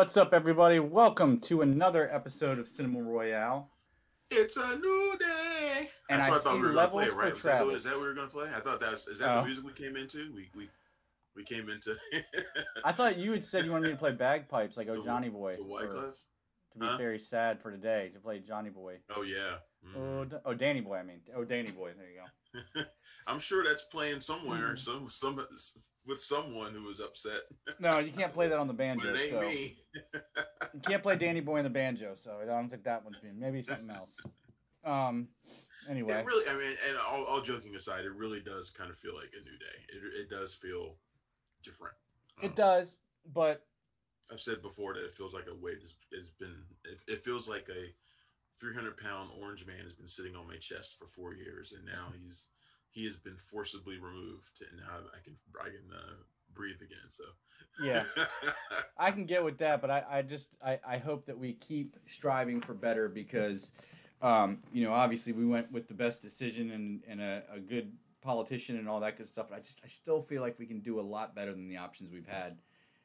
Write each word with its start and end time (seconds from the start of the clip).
What's 0.00 0.16
up, 0.16 0.32
everybody? 0.32 0.78
Welcome 0.80 1.40
to 1.40 1.60
another 1.60 2.10
episode 2.10 2.58
of 2.58 2.66
Cinema 2.66 3.02
Royale. 3.02 3.68
It's 4.30 4.56
a 4.56 4.78
new 4.78 5.14
day. 5.20 5.90
And 6.08 6.18
That's 6.20 6.26
I 6.26 6.30
what 6.30 6.40
thought 6.40 6.54
see 6.54 6.60
we 6.62 6.68
were 6.68 6.72
levels 6.72 7.10
gonna 7.10 7.10
play, 7.10 7.10
for 7.10 7.18
right? 7.18 7.32
Was 7.32 7.42
that, 7.42 7.56
Travis. 7.58 7.74
is 7.76 7.84
that 7.84 7.90
what 7.96 8.00
we 8.00 8.06
were 8.08 8.14
gonna 8.14 8.28
play? 8.28 8.48
I 8.56 8.60
thought 8.60 8.80
that's 8.80 9.08
is 9.08 9.18
that 9.18 9.28
Oh. 9.30 9.40
the 9.40 9.44
music 9.44 9.64
we 9.66 9.72
came 9.74 9.96
into? 9.96 10.32
We 10.34 10.48
we 10.56 10.70
we 11.36 11.44
came 11.44 11.68
into 11.68 11.94
I 12.84 12.92
thought 12.92 13.18
you 13.18 13.32
had 13.32 13.44
said 13.44 13.66
you 13.66 13.72
wanted 13.72 13.88
me 13.88 13.90
to 13.90 13.98
play 13.98 14.12
bagpipes 14.12 14.78
like 14.78 14.88
Oh 14.88 14.96
To- 14.96 15.04
Johnny 15.04 15.28
Boy. 15.28 15.56
to 15.56 15.62
or 15.64 15.86
to 15.86 16.78
be 16.78 16.86
Huh? 16.86 16.96
very 16.96 17.20
sad 17.20 17.60
for 17.60 17.70
today 17.70 18.10
to 18.14 18.20
play 18.20 18.38
Johnny 18.38 18.70
Boy. 18.70 19.00
Oh 19.14 19.20
yeah. 19.20 19.56
Mhm. 19.86 20.32
Oh, 20.32 20.40
oh, 20.46 20.54
Danny 20.54 20.80
Boy. 20.80 20.96
I 20.96 21.02
mean, 21.02 21.20
oh, 21.36 21.44
Danny 21.44 21.72
Boy. 21.72 21.92
There 21.94 22.08
you 22.08 22.22
go. 22.74 22.82
I'm 23.26 23.38
sure 23.38 23.64
that's 23.64 23.84
playing 23.84 24.20
somewhere, 24.20 24.74
Mhm. 24.74 24.78
some 24.78 25.08
some 25.08 25.46
with 26.06 26.20
someone 26.20 26.72
who 26.72 26.88
is 26.88 27.00
upset. 27.00 27.42
No, 27.78 27.98
you 27.98 28.12
can't 28.12 28.32
play 28.32 28.48
that 28.48 28.58
on 28.58 28.66
the 28.66 28.72
But 28.74 28.78
banjo. 28.78 29.14
it 29.14 29.20
ain't 29.20 29.30
So 29.30 29.40
me. 29.42 29.76
you 30.74 30.80
can't 30.80 31.02
play 31.02 31.16
Danny 31.16 31.40
Boy 31.40 31.58
on 31.58 31.64
the 31.64 31.70
banjo. 31.70 32.14
So 32.14 32.38
I 32.42 32.46
don't 32.46 32.68
think 32.68 32.84
that 32.84 33.04
one's 33.04 33.18
being. 33.18 33.38
Maybe 33.38 33.62
something 33.62 33.90
else. 33.90 34.24
Um. 34.84 35.28
Anyway, 35.88 36.14
It 36.14 36.26
really, 36.26 36.48
I 36.48 36.56
mean, 36.56 36.76
and 36.88 36.96
all, 36.98 37.24
all 37.24 37.40
joking 37.40 37.74
aside, 37.74 38.04
it 38.04 38.12
really 38.14 38.40
does 38.42 38.70
kind 38.70 38.90
of 38.90 38.96
feel 38.96 39.14
like 39.14 39.30
a 39.34 39.42
new 39.44 39.58
day. 39.58 39.84
It, 39.88 40.20
it 40.22 40.30
does 40.30 40.54
feel 40.54 40.96
different. 41.62 41.94
it 42.42 42.54
does, 42.54 42.98
but 43.34 43.66
I've 44.32 44.40
said 44.40 44.62
before 44.62 44.94
that 44.94 45.04
it 45.04 45.10
feels 45.12 45.34
like 45.34 45.46
a 45.50 45.54
weight 45.54 45.80
has, 45.80 45.94
has 46.14 46.30
been. 46.30 46.54
It, 46.84 46.98
it 47.08 47.20
feels 47.20 47.48
like 47.48 47.68
a 47.70 47.92
300 48.60 48.96
pound 48.98 49.30
orange 49.40 49.66
man 49.66 49.80
has 49.82 49.92
been 49.94 50.06
sitting 50.06 50.36
on 50.36 50.46
my 50.46 50.56
chest 50.56 50.98
for 50.98 51.06
four 51.06 51.34
years, 51.34 51.72
and 51.72 51.84
now 51.84 52.12
he's 52.22 52.48
he 52.90 53.04
has 53.04 53.18
been 53.18 53.36
forcibly 53.36 53.98
removed, 53.98 54.62
and 54.68 54.80
now 54.80 54.98
I 55.14 55.22
can 55.22 55.36
I 55.60 55.64
can 55.64 55.96
uh, 55.96 56.14
breathe 56.54 56.80
again. 56.82 57.08
So 57.08 57.24
yeah. 57.82 58.04
I 58.98 59.10
can 59.10 59.24
get 59.24 59.44
with 59.44 59.58
that, 59.58 59.80
but 59.80 59.90
I, 59.90 60.04
I 60.08 60.22
just 60.22 60.56
I, 60.64 60.78
I 60.86 60.98
hope 60.98 61.26
that 61.26 61.38
we 61.38 61.54
keep 61.54 61.96
striving 62.06 62.60
for 62.60 62.74
better 62.74 63.08
because, 63.08 63.72
um, 64.22 64.58
you 64.72 64.84
know, 64.84 64.92
obviously 64.92 65.32
we 65.32 65.46
went 65.46 65.72
with 65.72 65.88
the 65.88 65.94
best 65.94 66.22
decision 66.22 66.70
and, 66.70 67.02
and 67.08 67.20
a, 67.20 67.42
a 67.54 67.60
good 67.60 67.92
politician 68.22 68.76
and 68.76 68.88
all 68.88 69.00
that 69.00 69.16
good 69.16 69.28
stuff. 69.28 69.46
But 69.50 69.56
I 69.56 69.60
just 69.60 69.80
I 69.84 69.88
still 69.88 70.20
feel 70.20 70.42
like 70.42 70.58
we 70.58 70.66
can 70.66 70.80
do 70.80 71.00
a 71.00 71.02
lot 71.02 71.34
better 71.34 71.52
than 71.52 71.68
the 71.68 71.78
options 71.78 72.12
we've 72.12 72.28
had 72.28 72.58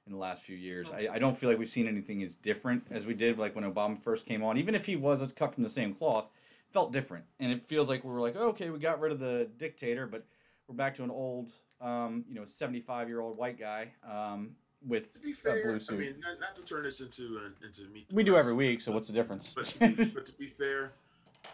in 0.05 0.11
the 0.11 0.19
last 0.19 0.41
few 0.41 0.55
years. 0.55 0.89
I, 0.91 1.07
I 1.13 1.19
don't 1.19 1.35
feel 1.35 1.49
like 1.49 1.57
we've 1.57 1.69
seen 1.69 1.87
anything 1.87 2.21
as 2.23 2.35
different 2.35 2.83
as 2.91 3.05
we 3.05 3.13
did 3.13 3.39
like 3.39 3.55
when 3.55 3.63
Obama 3.63 4.01
first 4.01 4.25
came 4.25 4.43
on. 4.43 4.57
Even 4.57 4.75
if 4.75 4.85
he 4.85 4.95
was 4.95 5.21
cut 5.35 5.53
from 5.53 5.63
the 5.63 5.69
same 5.69 5.93
cloth, 5.93 6.25
felt 6.71 6.91
different, 6.91 7.25
and 7.39 7.51
it 7.51 7.63
feels 7.63 7.89
like 7.89 8.03
we 8.03 8.11
were 8.11 8.21
like, 8.21 8.35
okay, 8.35 8.69
we 8.69 8.79
got 8.79 8.99
rid 8.99 9.11
of 9.11 9.19
the 9.19 9.47
dictator, 9.57 10.07
but 10.07 10.25
we're 10.67 10.75
back 10.75 10.95
to 10.95 11.03
an 11.03 11.11
old, 11.11 11.51
um, 11.81 12.25
you 12.27 12.35
know, 12.35 12.45
seventy-five 12.45 13.07
year 13.07 13.21
old 13.21 13.37
white 13.37 13.59
guy 13.59 13.91
um, 14.09 14.51
with 14.85 15.13
to 15.13 15.19
be 15.19 15.31
a 15.31 15.35
fair, 15.35 15.61
blue 15.63 15.79
I 15.89 15.93
mean, 15.99 16.15
not, 16.19 16.39
not 16.39 16.55
to 16.55 16.63
turn 16.65 16.83
this 16.83 17.01
into 17.01 17.39
an, 17.43 17.55
into 17.65 17.81
the 17.83 18.05
we 18.11 18.23
do 18.23 18.35
every 18.37 18.53
week, 18.53 18.81
so 18.81 18.91
what's 18.91 19.07
the 19.07 19.13
difference? 19.13 19.53
But 19.53 19.65
to 19.65 19.79
be, 19.79 19.87
but 20.13 20.25
to 20.25 20.33
be 20.33 20.47
fair, 20.47 20.93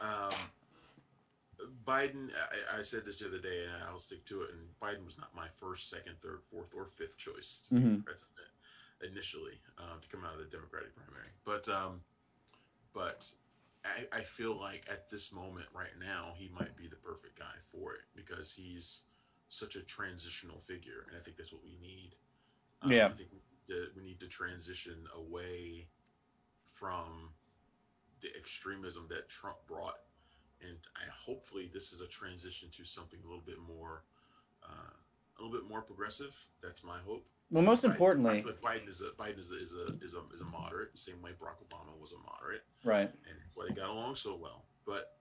um, 0.01 0.31
Biden, 1.85 2.29
I, 2.73 2.79
I 2.79 2.81
said 2.81 3.05
this 3.05 3.19
the 3.19 3.27
other 3.27 3.39
day, 3.39 3.63
and 3.65 3.83
I'll 3.89 3.99
stick 3.99 4.25
to 4.25 4.41
it. 4.43 4.49
And 4.51 4.61
Biden 4.81 5.05
was 5.05 5.17
not 5.17 5.33
my 5.35 5.47
first, 5.47 5.89
second, 5.89 6.15
third, 6.21 6.41
fourth, 6.43 6.73
or 6.75 6.87
fifth 6.87 7.17
choice 7.17 7.61
to 7.67 7.75
be 7.75 7.81
Mhm. 7.81 8.03
president 8.05 8.47
initially 9.03 9.59
uh, 9.77 9.97
to 9.99 10.07
come 10.07 10.23
out 10.25 10.33
of 10.33 10.39
the 10.39 10.45
Democratic 10.45 10.95
primary. 10.95 11.27
But 11.43 11.67
um, 11.69 12.01
but 12.93 13.31
I, 13.83 14.17
I 14.17 14.21
feel 14.21 14.59
like 14.59 14.85
at 14.89 15.09
this 15.09 15.33
moment 15.33 15.67
right 15.73 15.97
now, 15.99 16.33
he 16.35 16.49
might 16.53 16.75
be 16.77 16.87
the 16.87 16.95
perfect 16.97 17.39
guy 17.39 17.55
for 17.71 17.93
it 17.93 18.01
because 18.15 18.51
he's 18.53 19.03
such 19.49 19.75
a 19.75 19.81
transitional 19.81 20.59
figure, 20.59 21.05
and 21.07 21.17
I 21.17 21.19
think 21.19 21.37
that's 21.37 21.51
what 21.51 21.63
we 21.63 21.77
need. 21.81 22.15
Um, 22.81 22.91
Yeah. 22.91 23.07
I 23.07 23.09
think 23.09 23.29
we 23.31 23.39
need, 23.39 23.67
to, 23.67 23.87
we 23.95 24.03
need 24.03 24.19
to 24.19 24.27
transition 24.27 25.07
away 25.15 25.87
from 26.65 27.29
the 28.21 28.29
extremism 28.37 29.07
that 29.09 29.29
Trump 29.29 29.57
brought, 29.67 29.99
and 30.61 30.77
I 30.95 31.09
hopefully 31.11 31.69
this 31.73 31.91
is 31.91 32.01
a 32.01 32.07
transition 32.07 32.69
to 32.71 32.85
something 32.85 33.19
a 33.23 33.27
little 33.27 33.43
bit 33.43 33.59
more, 33.59 34.03
uh, 34.63 34.93
a 35.39 35.43
little 35.43 35.57
bit 35.59 35.67
more 35.67 35.81
progressive. 35.81 36.37
That's 36.61 36.83
my 36.83 36.99
hope. 36.99 37.25
Well, 37.51 37.63
most 37.63 37.83
Biden- 37.83 37.91
importantly, 37.91 38.43
Biden 38.63 38.87
is 38.89 39.01
a 39.01 39.09
Biden 39.21 39.37
is 39.39 39.51
a, 39.51 39.57
is 39.59 39.73
a 39.73 39.85
is 40.03 40.15
a 40.15 40.21
is 40.33 40.41
a 40.41 40.45
moderate, 40.45 40.97
same 40.97 41.21
way 41.21 41.31
Barack 41.31 41.59
Obama 41.67 41.99
was 41.99 42.13
a 42.13 42.17
moderate, 42.17 42.63
right? 42.83 43.09
and 43.29 43.39
that's 43.39 43.55
why 43.55 43.65
they 43.67 43.75
got 43.75 43.89
along 43.89 44.15
so 44.15 44.35
well. 44.35 44.65
But 44.85 45.17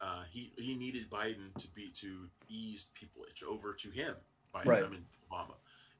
uh, 0.00 0.24
he 0.30 0.52
he 0.58 0.74
needed 0.76 1.10
Biden 1.10 1.52
to 1.58 1.68
be 1.68 1.90
to 1.94 2.28
ease 2.48 2.88
people 2.94 3.22
over 3.48 3.74
to 3.74 3.90
him. 3.90 4.14
Biden, 4.54 4.66
Right. 4.66 4.84
I 4.84 4.88
mean 4.88 5.04
Obama, 5.30 5.54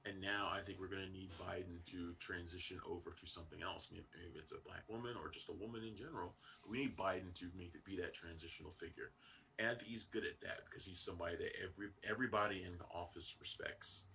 and 0.06 0.20
now 0.20 0.48
I 0.52 0.60
think 0.60 0.78
we're 0.78 0.88
going 0.88 1.04
to 1.06 1.12
need 1.12 1.30
Biden 1.32 1.84
to 1.90 2.14
transition 2.20 2.78
over 2.88 3.10
to 3.10 3.26
something 3.26 3.62
else. 3.62 3.88
Maybe, 3.90 4.04
maybe 4.16 4.38
it's 4.38 4.52
a 4.52 4.60
black 4.64 4.82
woman 4.88 5.14
or 5.20 5.28
just 5.30 5.48
a 5.48 5.52
woman 5.52 5.82
in 5.82 5.96
general. 5.96 6.34
We 6.68 6.78
need 6.78 6.96
Biden 6.96 7.34
to 7.34 7.46
make 7.56 7.74
it 7.74 7.84
be 7.84 7.96
that 7.96 8.14
transitional 8.14 8.70
figure, 8.70 9.10
and 9.58 9.68
I 9.68 9.74
think 9.74 9.90
he's 9.90 10.04
good 10.04 10.24
at 10.24 10.40
that 10.42 10.60
because 10.68 10.84
he's 10.86 11.00
somebody 11.00 11.36
that 11.36 11.52
every 11.62 11.88
everybody 12.08 12.62
in 12.62 12.78
the 12.78 12.84
office 12.94 13.34
respects. 13.40 14.06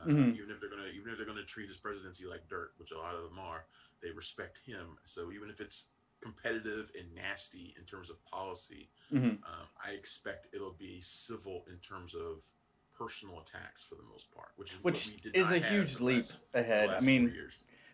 Uh, 0.00 0.06
Mhm. 0.06 0.36
Even 0.36 0.50
if 0.50 0.60
they're 0.60 0.70
gonna, 0.70 0.86
even 0.94 1.10
if 1.10 1.16
they're 1.18 1.26
gonna 1.26 1.42
treat 1.44 1.66
his 1.68 1.76
presidency 1.78 2.24
like 2.24 2.46
dirt, 2.48 2.72
which 2.78 2.92
a 2.92 2.98
lot 2.98 3.14
of 3.14 3.24
them 3.24 3.38
are, 3.38 3.66
they 4.00 4.10
respect 4.10 4.58
him. 4.64 4.96
So 5.04 5.32
even 5.32 5.50
if 5.50 5.60
it's 5.60 5.88
competitive 6.20 6.90
and 6.98 7.12
nasty 7.14 7.74
in 7.78 7.84
terms 7.84 8.10
of 8.10 8.22
policy, 8.24 8.90
hmm 9.10 9.16
um, 9.44 9.68
I 9.84 9.92
expect 9.92 10.48
it'll 10.52 10.72
be 10.72 11.00
civil 11.00 11.64
in 11.68 11.78
terms 11.78 12.14
of 12.14 12.44
personal 12.92 13.40
attacks 13.40 13.82
for 13.82 13.94
the 13.94 14.02
most 14.02 14.30
part, 14.32 14.50
which 14.56 14.72
is 14.72 14.82
Which 14.82 15.06
what 15.06 15.14
we 15.14 15.20
did 15.30 15.36
is 15.36 15.50
a 15.52 15.58
huge 15.58 16.00
leap 16.00 16.16
last- 16.16 16.40
ahead. 16.54 16.90
I 16.90 17.00
mean, 17.00 17.32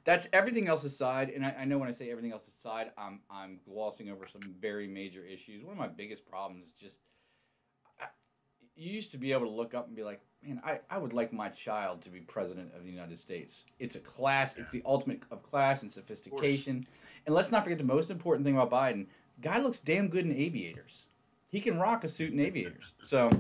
that's 0.04 0.26
everything 0.32 0.68
else 0.68 0.84
aside, 0.84 1.30
and 1.30 1.44
I, 1.44 1.50
I 1.60 1.64
know 1.64 1.78
when 1.78 1.88
I 1.88 1.92
say 1.92 2.10
everything 2.10 2.32
else 2.32 2.48
aside, 2.48 2.92
I'm 2.98 3.22
I'm 3.30 3.60
glossing 3.64 4.10
over 4.10 4.26
some 4.26 4.54
very 4.58 4.86
major 4.88 5.24
issues. 5.24 5.62
One 5.64 5.72
of 5.72 5.78
my 5.78 5.88
biggest 5.88 6.26
problems 6.26 6.64
is 6.66 6.72
just 6.74 7.00
I, 8.00 8.06
you 8.74 8.90
used 8.92 9.12
to 9.12 9.18
be 9.18 9.32
able 9.32 9.46
to 9.46 9.52
look 9.52 9.74
up 9.74 9.86
and 9.86 9.94
be 9.96 10.02
like, 10.04 10.20
man, 10.46 10.60
I, 10.64 10.80
I 10.90 10.98
would 10.98 11.12
like 11.12 11.32
my 11.32 11.48
child 11.48 12.02
to 12.02 12.10
be 12.10 12.20
president 12.20 12.72
of 12.76 12.84
the 12.84 12.90
United 12.90 13.18
States. 13.18 13.64
It's 13.78 13.96
a 13.96 14.00
class. 14.00 14.56
It's 14.56 14.70
the 14.72 14.82
ultimate 14.84 15.22
of 15.30 15.42
class 15.42 15.82
and 15.82 15.90
sophistication. 15.90 16.86
And 17.26 17.34
let's 17.34 17.50
not 17.50 17.64
forget 17.64 17.78
the 17.78 17.84
most 17.84 18.10
important 18.10 18.44
thing 18.44 18.56
about 18.56 18.70
Biden. 18.70 19.06
Guy 19.40 19.60
looks 19.60 19.80
damn 19.80 20.08
good 20.08 20.24
in 20.24 20.32
aviators. 20.36 21.06
He 21.48 21.60
can 21.60 21.78
rock 21.78 22.04
a 22.04 22.08
suit 22.08 22.32
in 22.32 22.40
aviators. 22.40 22.92
So, 23.04 23.30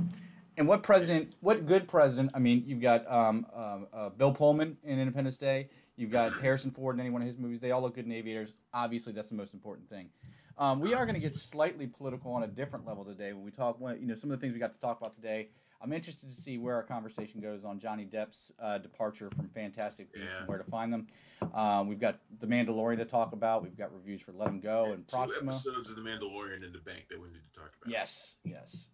and 0.56 0.68
what 0.68 0.82
president? 0.82 1.34
What 1.40 1.66
good 1.66 1.88
president? 1.88 2.30
I 2.34 2.38
mean, 2.38 2.64
you've 2.66 2.80
got 2.80 3.10
um, 3.10 3.46
um, 3.54 3.86
uh, 3.92 4.08
Bill 4.10 4.32
Pullman 4.32 4.76
in 4.84 4.98
Independence 4.98 5.36
Day. 5.36 5.68
You've 5.96 6.10
got 6.12 6.32
Harrison 6.40 6.70
Ford 6.70 6.96
in 6.96 7.00
any 7.00 7.10
one 7.10 7.22
of 7.22 7.26
his 7.26 7.38
movies. 7.38 7.60
They 7.60 7.72
all 7.72 7.82
look 7.82 7.94
good 7.94 8.06
in 8.06 8.12
aviators. 8.12 8.54
Obviously, 8.72 9.12
that's 9.12 9.28
the 9.28 9.34
most 9.34 9.52
important 9.54 9.88
thing. 9.88 10.08
Um, 10.56 10.78
we 10.78 10.94
are 10.94 11.04
going 11.04 11.16
to 11.16 11.20
get 11.20 11.34
slightly 11.34 11.88
political 11.88 12.32
on 12.32 12.44
a 12.44 12.46
different 12.46 12.86
level 12.86 13.04
today 13.04 13.32
when 13.32 13.44
we 13.44 13.50
talk. 13.50 13.80
when- 13.80 14.00
You 14.00 14.06
know, 14.06 14.14
some 14.14 14.30
of 14.30 14.38
the 14.38 14.40
things 14.40 14.52
we 14.54 14.60
got 14.60 14.72
to 14.74 14.80
talk 14.80 15.00
about 15.00 15.12
today. 15.14 15.48
I'm 15.82 15.92
interested 15.92 16.28
to 16.28 16.34
see 16.34 16.56
where 16.58 16.74
our 16.74 16.82
conversation 16.82 17.40
goes 17.40 17.64
on 17.64 17.78
Johnny 17.78 18.04
Depp's 18.06 18.52
uh, 18.60 18.78
departure 18.78 19.30
from 19.36 19.48
Fantastic 19.50 20.12
Beasts 20.12 20.38
and 20.38 20.48
where 20.48 20.58
to 20.58 20.64
find 20.64 20.92
them. 20.92 21.06
Um, 21.52 21.88
we've 21.88 21.98
got 22.00 22.20
The 22.38 22.46
Mandalorian 22.46 22.96
to 22.98 23.04
talk 23.04 23.32
about. 23.32 23.62
We've 23.62 23.76
got 23.76 23.92
reviews 23.94 24.22
for 24.22 24.32
Let 24.32 24.48
Him 24.48 24.60
Go 24.60 24.92
and 24.92 25.06
two 25.06 25.16
Proxima. 25.16 25.50
episodes 25.52 25.90
of 25.90 25.96
The 25.96 26.02
Mandalorian 26.02 26.64
in 26.64 26.72
the 26.72 26.78
bank 26.78 27.06
that 27.10 27.20
we 27.20 27.28
need 27.28 27.42
to 27.52 27.58
talk 27.60 27.72
about. 27.80 27.90
Yes, 27.92 28.36
yes. 28.44 28.90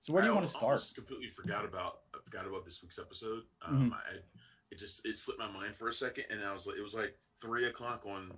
So 0.00 0.12
where 0.12 0.22
do 0.22 0.26
you 0.26 0.32
I 0.32 0.36
want 0.36 0.46
to 0.48 0.52
start? 0.52 0.64
almost 0.64 0.94
completely 0.96 1.28
forgot 1.28 1.64
about 1.64 2.00
I 2.12 2.18
forgot 2.24 2.46
about 2.46 2.64
this 2.64 2.82
week's 2.82 2.98
episode. 2.98 3.44
Um, 3.64 3.90
Mhm. 3.90 3.94
I 3.94 4.18
it 4.72 4.78
just 4.78 5.06
it 5.06 5.16
slipped 5.18 5.38
my 5.38 5.48
mind 5.50 5.76
for 5.76 5.86
a 5.88 5.92
second, 5.92 6.24
and 6.30 6.42
I 6.42 6.52
was 6.52 6.66
like, 6.66 6.76
it 6.76 6.82
was 6.82 6.94
like 6.94 7.16
three 7.40 7.66
o'clock 7.66 8.04
on 8.04 8.32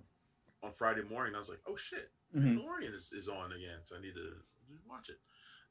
on 0.62 0.72
Friday 0.72 1.02
morning. 1.08 1.34
I 1.34 1.38
was 1.38 1.48
like, 1.48 1.60
oh 1.66 1.76
shit, 1.76 2.10
Mhm. 2.36 2.58
Mandalorian 2.58 2.94
is, 2.94 3.12
is 3.12 3.30
on 3.30 3.52
again, 3.52 3.78
so 3.84 3.96
I 3.96 4.00
need 4.02 4.14
to 4.14 4.32
watch 4.86 5.08
it. 5.08 5.20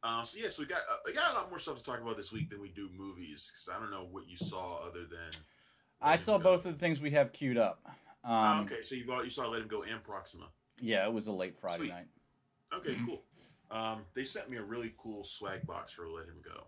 Um, 0.03 0.25
so 0.25 0.37
yeah, 0.41 0.49
so 0.49 0.63
we 0.63 0.67
got 0.67 0.79
uh, 0.91 0.97
we 1.05 1.13
got 1.13 1.31
a 1.31 1.35
lot 1.35 1.49
more 1.49 1.59
stuff 1.59 1.77
to 1.77 1.83
talk 1.83 2.01
about 2.01 2.17
this 2.17 2.31
week 2.33 2.49
than 2.49 2.59
we 2.61 2.69
do 2.69 2.89
movies 2.95 3.51
because 3.53 3.69
I 3.73 3.79
don't 3.79 3.89
know 3.89 4.05
what 4.11 4.27
you 4.27 4.35
saw 4.35 4.79
other 4.85 5.05
than. 5.05 5.31
I 6.01 6.17
saw 6.17 6.37
both 6.37 6.65
of 6.65 6.73
the 6.73 6.79
things 6.79 6.99
we 6.99 7.11
have 7.11 7.31
queued 7.31 7.57
up. 7.57 7.79
Um, 7.85 7.93
Ah, 8.25 8.61
okay, 8.63 8.83
so 8.83 8.95
you 8.95 9.05
bought, 9.05 9.23
you 9.23 9.29
saw 9.29 9.47
Let 9.47 9.61
Him 9.61 9.67
Go 9.69 9.83
and 9.83 10.03
Proxima. 10.03 10.49
Yeah, 10.81 11.05
it 11.05 11.13
was 11.13 11.27
a 11.27 11.31
late 11.31 11.55
Friday 11.57 11.83
Sweet. 11.85 11.89
night. 11.91 12.07
Okay, 12.75 12.95
cool. 13.05 13.23
Um, 13.71 14.01
they 14.13 14.25
sent 14.25 14.49
me 14.49 14.57
a 14.57 14.63
really 14.63 14.93
cool 14.97 15.23
swag 15.23 15.65
box 15.65 15.93
for 15.93 16.07
Let 16.09 16.25
Him 16.25 16.41
Go. 16.43 16.65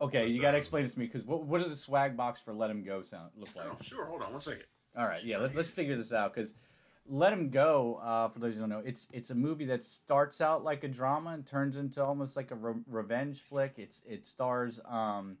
Okay, 0.00 0.28
you 0.28 0.40
got 0.40 0.52
to 0.52 0.56
explain 0.56 0.84
this 0.84 0.94
to 0.94 1.00
me 1.00 1.06
because 1.06 1.24
what, 1.24 1.44
what 1.44 1.60
does 1.60 1.70
a 1.72 1.76
swag 1.76 2.16
box 2.16 2.40
for 2.40 2.54
Let 2.54 2.70
Him 2.70 2.84
Go 2.84 3.02
sound 3.02 3.30
look 3.36 3.48
like? 3.56 3.66
Oh, 3.68 3.76
sure. 3.82 4.06
Hold 4.06 4.22
on 4.22 4.32
one 4.32 4.40
second. 4.40 4.64
All 4.96 5.06
right, 5.06 5.22
yeah, 5.24 5.38
let's, 5.38 5.54
let's 5.54 5.68
figure 5.70 5.96
this 5.96 6.12
out 6.12 6.34
because 6.34 6.54
Let 7.10 7.32
Him 7.32 7.50
Go, 7.50 8.00
uh, 8.02 8.28
for 8.28 8.38
those 8.38 8.54
who 8.54 8.60
don't 8.60 8.68
know, 8.68 8.82
it's 8.84 9.08
it's 9.12 9.30
a 9.30 9.34
movie 9.34 9.64
that 9.66 9.82
starts 9.82 10.40
out 10.40 10.62
like 10.62 10.84
a 10.84 10.88
drama 10.88 11.30
and 11.30 11.44
turns 11.44 11.76
into 11.76 12.02
almost 12.04 12.36
like 12.36 12.52
a 12.52 12.54
re- 12.54 12.80
revenge 12.86 13.40
flick. 13.42 13.74
It's 13.78 14.02
it 14.08 14.28
stars 14.28 14.80
um, 14.88 15.36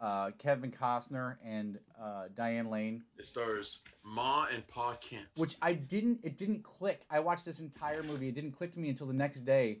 uh, 0.00 0.30
Kevin 0.38 0.72
Costner 0.72 1.36
and 1.44 1.78
uh, 2.00 2.24
Diane 2.34 2.70
Lane, 2.70 3.02
It 3.18 3.26
stars 3.26 3.80
Ma 4.02 4.46
and 4.52 4.66
Pa 4.66 4.96
Kent. 4.96 5.26
which 5.36 5.56
I 5.60 5.74
didn't 5.74 6.20
it 6.22 6.38
didn't 6.38 6.62
click. 6.62 7.04
I 7.10 7.20
watched 7.20 7.44
this 7.44 7.60
entire 7.60 8.02
movie. 8.02 8.28
It 8.28 8.34
didn't 8.34 8.52
click 8.52 8.72
to 8.72 8.80
me 8.80 8.88
until 8.88 9.06
the 9.06 9.12
next 9.12 9.42
day 9.42 9.80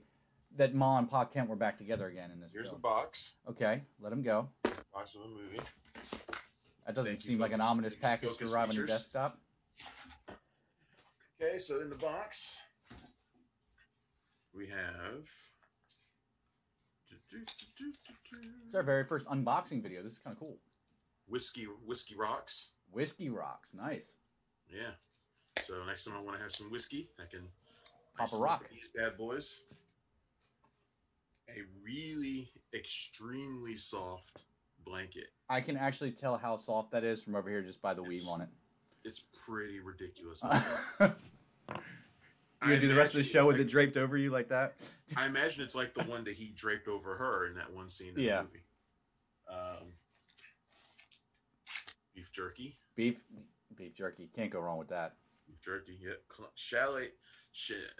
that 0.56 0.74
Ma 0.74 0.98
and 0.98 1.08
Pa 1.08 1.24
Kent 1.24 1.48
were 1.48 1.56
back 1.56 1.78
together 1.78 2.06
again 2.06 2.32
in 2.32 2.40
this 2.40 2.52
here's 2.52 2.68
the 2.68 2.76
box. 2.76 3.36
Okay, 3.48 3.80
Let 3.98 4.12
Him 4.12 4.22
Go. 4.22 4.50
Box 4.92 5.14
of 5.14 5.22
the 5.22 5.28
movie. 5.28 5.60
That 6.84 6.94
doesn't 6.94 7.12
Thank 7.14 7.18
seem 7.18 7.38
like 7.38 7.52
an 7.52 7.62
ominous 7.62 7.94
thank 7.94 8.20
package 8.20 8.36
to 8.36 8.44
arrive 8.52 8.68
on 8.68 8.76
your 8.76 8.86
desktop. 8.86 9.38
Okay, 11.44 11.58
so 11.58 11.80
in 11.80 11.90
the 11.90 11.96
box 11.96 12.58
we 14.54 14.66
have. 14.66 15.28
It's 18.66 18.74
our 18.74 18.82
very 18.82 19.04
first 19.04 19.26
unboxing 19.26 19.82
video. 19.82 20.02
This 20.02 20.14
is 20.14 20.18
kind 20.18 20.34
of 20.34 20.40
cool. 20.40 20.58
Whiskey 21.26 21.66
whiskey 21.84 22.14
rocks. 22.16 22.72
Whiskey 22.92 23.28
rocks, 23.28 23.74
nice. 23.74 24.14
Yeah. 24.70 24.92
So 25.62 25.74
next 25.86 26.04
time 26.04 26.14
I 26.16 26.22
want 26.22 26.36
to 26.36 26.42
have 26.42 26.52
some 26.52 26.70
whiskey, 26.70 27.10
I 27.18 27.24
can 27.30 27.48
Pop 28.16 28.32
a 28.32 28.36
rock. 28.38 28.70
These 28.70 28.90
bad 28.94 29.16
boys. 29.18 29.64
A 31.50 31.60
really 31.84 32.50
extremely 32.72 33.74
soft 33.74 34.44
blanket. 34.86 35.26
I 35.50 35.60
can 35.60 35.76
actually 35.76 36.12
tell 36.12 36.38
how 36.38 36.56
soft 36.56 36.92
that 36.92 37.04
is 37.04 37.22
from 37.22 37.34
over 37.34 37.50
here 37.50 37.62
just 37.62 37.82
by 37.82 37.92
the 37.92 38.02
weave 38.02 38.26
on 38.30 38.40
it. 38.40 38.48
It's 39.04 39.24
pretty 39.46 39.80
ridiculous. 39.80 40.42
you 41.70 41.76
gonna 42.60 42.80
do 42.80 42.88
the 42.88 42.94
rest 42.94 43.14
of 43.14 43.18
the 43.18 43.24
show 43.24 43.46
with 43.46 43.56
like- 43.56 43.66
it 43.66 43.70
draped 43.70 43.96
over 43.96 44.16
you 44.16 44.30
like 44.30 44.48
that? 44.48 44.74
I 45.16 45.26
imagine 45.26 45.62
it's 45.62 45.74
like 45.76 45.94
the 45.94 46.04
one 46.04 46.24
that 46.24 46.34
he 46.34 46.52
draped 46.56 46.88
over 46.88 47.16
her 47.16 47.46
in 47.46 47.54
that 47.56 47.72
one 47.72 47.88
scene 47.88 48.14
in 48.16 48.20
Yeah. 48.20 48.38
the 48.42 48.44
movie. 48.44 48.62
Um, 49.48 49.92
beef 52.14 52.32
jerky. 52.32 52.76
Beef, 52.96 53.16
beef 53.76 53.94
jerky. 53.94 54.30
Can't 54.34 54.50
go 54.50 54.60
wrong 54.60 54.78
with 54.78 54.88
that. 54.88 55.14
Beef 55.46 55.60
jerky. 55.62 55.98
Yeah. 56.00 56.14
Chalet. 56.54 57.10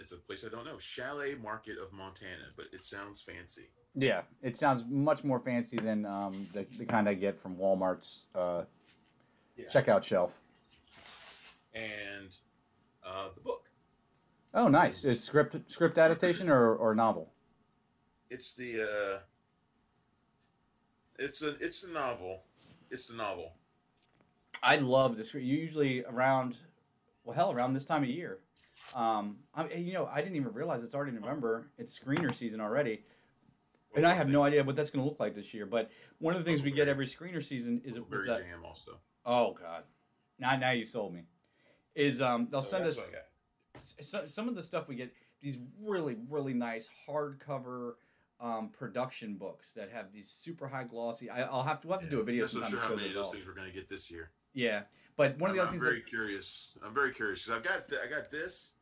It's 0.00 0.10
a 0.12 0.17
place 0.17 0.44
I 0.44 0.49
don't 0.49 0.64
know. 0.64 0.78
Chalet 0.78 1.37
Market 1.37 1.78
of 1.78 1.93
Montana, 1.93 2.46
but 2.56 2.67
it 2.72 2.81
sounds 2.81 3.20
fancy. 3.22 3.69
Yeah, 3.94 4.22
it 4.43 4.56
sounds 4.56 4.84
much 4.88 5.22
more 5.22 5.38
fancy 5.38 5.76
than 5.76 6.05
um, 6.05 6.49
the, 6.52 6.67
the 6.76 6.84
kind 6.84 7.08
I 7.08 7.14
get 7.14 7.38
from 7.38 7.55
Walmart's 7.56 8.26
uh, 8.34 8.64
Yeah. 9.56 9.67
checkout 9.67 10.02
shelf. 10.02 10.37
And 11.72 12.31
uh, 13.04 13.28
the 13.34 13.40
book. 13.40 13.64
Oh, 14.54 14.68
nice. 14.68 15.04
Is 15.04 15.22
script 15.22 15.56
script 15.70 15.98
adaptation 15.98 16.48
or, 16.48 16.74
or 16.76 16.94
novel? 16.94 17.32
It's 18.30 18.54
the. 18.54 18.82
Uh, 18.82 19.18
it's 21.18 21.42
a. 21.42 21.50
It's 21.60 21.82
the 21.82 21.92
novel. 21.92 22.42
It's 22.90 23.08
the 23.08 23.14
novel. 23.16 23.54
I 24.62 24.76
love 24.76 25.16
this. 25.16 25.34
Usually 25.34 26.04
around, 26.04 26.56
well, 27.24 27.34
hell, 27.34 27.52
around 27.52 27.74
this 27.74 27.84
time 27.84 28.02
of 28.02 28.08
year. 28.08 28.38
Um, 28.94 29.38
I, 29.54 29.68
you 29.74 29.92
know, 29.92 30.08
I 30.10 30.20
didn't 30.20 30.36
even 30.36 30.52
realize 30.52 30.82
it's 30.82 30.94
already 30.94 31.12
November. 31.12 31.70
It's 31.78 31.98
screener 31.98 32.34
season 32.34 32.60
already, 32.60 33.04
and 33.94 34.06
I 34.06 34.14
have 34.14 34.28
no 34.28 34.42
idea 34.42 34.64
what 34.64 34.76
that's 34.76 34.90
going 34.90 35.04
to 35.04 35.08
look 35.08 35.20
like 35.20 35.34
this 35.34 35.52
year. 35.54 35.66
But 35.66 35.90
one 36.18 36.34
of 36.34 36.44
the 36.44 36.50
things 36.50 36.62
we 36.62 36.70
get 36.70 36.88
every 36.88 37.06
screener 37.06 37.42
season 37.42 37.82
is, 37.84 37.96
is 37.96 38.02
Blueberry 38.02 38.26
that. 38.26 38.38
jam 38.38 38.64
also. 38.64 38.98
Oh 39.26 39.52
God, 39.52 39.84
now 40.38 40.56
now 40.56 40.70
you 40.70 40.86
sold 40.86 41.14
me. 41.14 41.22
Is 41.94 42.20
um 42.20 42.49
they'll 42.50 42.62
So 42.62 42.70
send 42.70 42.87
us 42.87 42.96
what 42.96 43.08
I 43.08 43.12
got. 43.79 44.05
so, 44.05 44.26
some 44.26 44.49
of 44.49 44.55
the 44.55 44.62
stuff 44.62 44.88
we 44.88 44.96
get 44.96 45.12
these 45.41 45.58
really 45.81 46.17
really 46.29 46.55
nice 46.55 46.88
hardcover 47.08 47.94
um, 48.41 48.69
production 48.70 49.37
books 49.37 49.73
that 49.73 49.91
have 49.93 50.12
these 50.12 50.29
super 50.29 50.67
high 50.69 50.85
glossy. 50.85 51.31
I, 51.31 51.43
I'll 51.43 51.62
have 51.62 51.81
to 51.82 51.88
we'll 51.88 51.99
have 51.99 52.08
to 52.08 52.11
do 52.14 52.20
a 52.20 52.25
video 52.25 52.44
Just 52.44 52.56
not 52.56 52.64
sometime 52.64 52.81
sure 52.81 52.88
to 52.88 52.94
how 52.94 52.96
many 52.96 53.08
of 53.08 53.14
those 53.14 53.32
things 53.32 53.46
we're 53.46 53.55
gonna 53.55 53.70
get 53.70 53.88
this 53.88 54.11
year. 54.11 54.31
Yeah, 54.52 54.82
but 55.17 55.38
one 55.38 55.50
of 55.50 55.56
the 55.56 55.62
I'm, 55.62 55.69
other 55.69 55.76
I'm 55.76 55.81
things 55.81 55.82
very 55.82 56.00
that, 56.00 56.08
curious. 56.08 56.79
I'm 56.85 56.94
very 56.94 57.12
curious 57.12 57.44
because 57.44 57.58
I've 57.58 57.64
got 57.64 57.88
th- 57.88 58.00
I 58.05 58.08
got 58.11 58.31
this, 58.31 58.75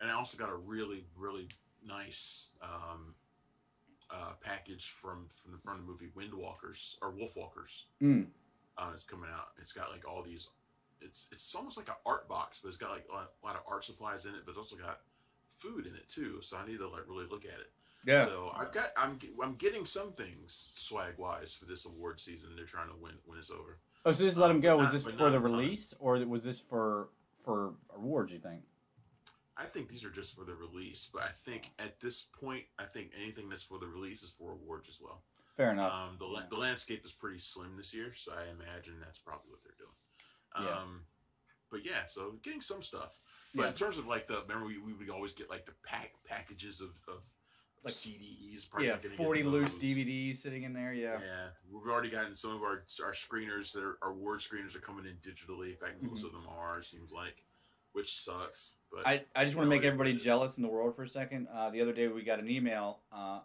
and 0.00 0.10
I 0.10 0.14
also 0.14 0.36
got 0.36 0.50
a 0.50 0.56
really 0.56 1.04
really 1.16 1.48
nice 1.86 2.50
um, 2.62 3.14
uh, 4.10 4.32
package 4.40 4.90
from 4.90 5.26
from 5.28 5.52
the 5.52 5.58
from 5.58 5.78
the 5.78 5.84
movie 5.84 6.10
Windwalkers 6.16 6.96
or 7.00 7.12
Wolfwalkers. 7.12 7.84
Mm. 8.02 8.26
It's 8.92 9.04
coming 9.04 9.30
out. 9.32 9.48
It's 9.58 9.72
got 9.72 9.90
like 9.90 10.06
all 10.06 10.22
these. 10.22 10.50
It's 11.00 11.28
it's 11.32 11.54
almost 11.54 11.76
like 11.76 11.88
an 11.88 11.94
art 12.04 12.28
box, 12.28 12.60
but 12.62 12.68
it's 12.68 12.76
got 12.76 12.90
like 12.90 13.06
a 13.10 13.14
lot, 13.14 13.56
of 13.56 13.62
art 13.68 13.84
supplies 13.84 14.26
in 14.26 14.34
it, 14.34 14.40
but 14.44 14.50
it's 14.50 14.58
also 14.58 14.76
got 14.76 15.00
food 15.48 15.86
in 15.86 15.94
it 15.94 16.08
too. 16.08 16.38
So 16.42 16.56
I 16.56 16.66
need 16.66 16.78
to 16.78 16.88
like 16.88 17.08
really 17.08 17.26
look 17.26 17.44
at 17.44 17.60
it. 17.60 17.70
yeah. 18.04 18.24
So 18.24 18.52
I've 18.56 18.72
got 18.72 18.92
I'm 18.96 19.18
I'm 19.42 19.54
getting 19.54 19.84
some 19.84 20.12
things 20.12 20.70
swag 20.74 21.14
wise 21.18 21.54
for 21.54 21.66
this 21.66 21.86
award 21.86 22.20
season. 22.20 22.50
They're 22.56 22.64
trying 22.64 22.88
to 22.88 22.96
win 23.00 23.14
when 23.26 23.38
it's 23.38 23.50
over. 23.50 23.78
Oh, 24.04 24.12
so 24.12 24.24
just 24.24 24.36
let 24.36 24.50
um, 24.50 24.56
him 24.56 24.62
go. 24.62 24.76
Was 24.76 24.88
not- 24.88 24.92
this 24.92 25.02
for 25.02 25.10
the 25.12 25.16
not- 25.18 25.32
not- 25.32 25.42
release, 25.42 25.94
or 26.00 26.16
was 26.26 26.44
this 26.44 26.60
for 26.60 27.08
for 27.44 27.74
awards? 27.94 28.32
You 28.32 28.38
think? 28.38 28.62
I 29.58 29.64
think 29.64 29.88
these 29.88 30.04
are 30.04 30.10
just 30.10 30.36
for 30.36 30.44
the 30.44 30.54
release, 30.54 31.08
but 31.12 31.22
I 31.22 31.28
think 31.30 31.70
at 31.78 31.98
this 31.98 32.26
point, 32.40 32.64
I 32.78 32.84
think 32.84 33.12
anything 33.18 33.48
that's 33.48 33.62
for 33.62 33.78
the 33.78 33.86
release 33.86 34.22
is 34.22 34.30
for 34.30 34.52
awards 34.52 34.88
as 34.88 35.00
well. 35.00 35.22
Fair 35.56 35.72
enough. 35.72 35.90
Um, 35.92 36.16
the, 36.18 36.44
the 36.50 36.60
landscape 36.60 37.02
is 37.06 37.12
pretty 37.12 37.38
slim 37.38 37.74
this 37.78 37.94
year, 37.94 38.12
so 38.14 38.32
I 38.32 38.42
imagine 38.50 39.00
that's 39.00 39.18
probably 39.18 39.48
what 39.48 39.60
they're 39.64 39.72
doing. 39.78 39.96
Yeah. 40.62 40.70
Um, 40.70 41.00
but 41.70 41.84
yeah, 41.84 42.06
so 42.06 42.36
getting 42.42 42.60
some 42.60 42.82
stuff. 42.82 43.20
But 43.54 43.62
Yeah. 43.62 43.68
in 43.68 43.74
terms 43.74 43.98
of 43.98 44.06
like 44.06 44.26
the 44.28 44.42
remember 44.42 44.66
we, 44.66 44.78
we 44.78 44.92
would 44.92 45.10
always 45.10 45.32
get 45.32 45.50
like 45.50 45.66
the 45.66 45.72
pack 45.84 46.12
packages 46.24 46.80
of, 46.80 46.90
of 47.08 47.22
Like- 47.82 47.92
CDs. 47.94 48.68
probably 48.68 48.86
yeah, 48.88 48.94
not 48.94 49.02
gonna 49.02 49.14
get 49.16 49.24
forty 49.24 49.42
loose. 49.42 49.76
DVDs 49.76 50.38
sitting 50.38 50.62
in 50.62 50.72
there. 50.72 50.92
Yeah. 50.92 51.18
Yeah, 51.20 51.48
we've 51.70 51.86
already 51.90 52.10
gotten 52.10 52.34
some 52.34 52.52
of 52.52 52.62
our 52.62 52.84
our 53.04 53.12
screeners 53.12 53.72
that 53.72 53.82
are 53.82 53.98
our 54.02 54.12
word 54.12 54.40
screeners 54.40 54.74
are 54.76 54.80
coming 54.80 55.04
in 55.06 55.16
digitally. 55.16 55.70
In 55.70 55.76
fact, 55.76 56.02
most 56.02 56.24
of 56.24 56.32
them 56.32 56.46
are. 56.48 56.78
It 56.78 56.84
seems 56.84 57.12
like, 57.12 57.44
which 57.92 58.12
sucks. 58.14 58.76
But 58.90 59.00
Mm-hmm. 59.00 59.08
I, 59.08 59.24
I 59.34 59.44
just 59.44 59.56
want 59.56 59.66
to 59.66 59.70
make 59.70 59.84
everybody 59.84 60.10
what 60.10 60.16
it 60.16 60.18
is. 60.18 60.24
jealous 60.24 60.56
in 60.56 60.62
the 60.62 60.68
world 60.68 60.94
for 60.96 61.02
a 61.02 61.08
second. 61.08 61.48
Uh, 61.54 61.70
the 61.70 61.80
other 61.82 61.92
day 61.92 62.08
we 62.08 62.22
got 62.22 62.38
an 62.38 62.48
email. 62.48 63.00
Uh, 63.12 63.40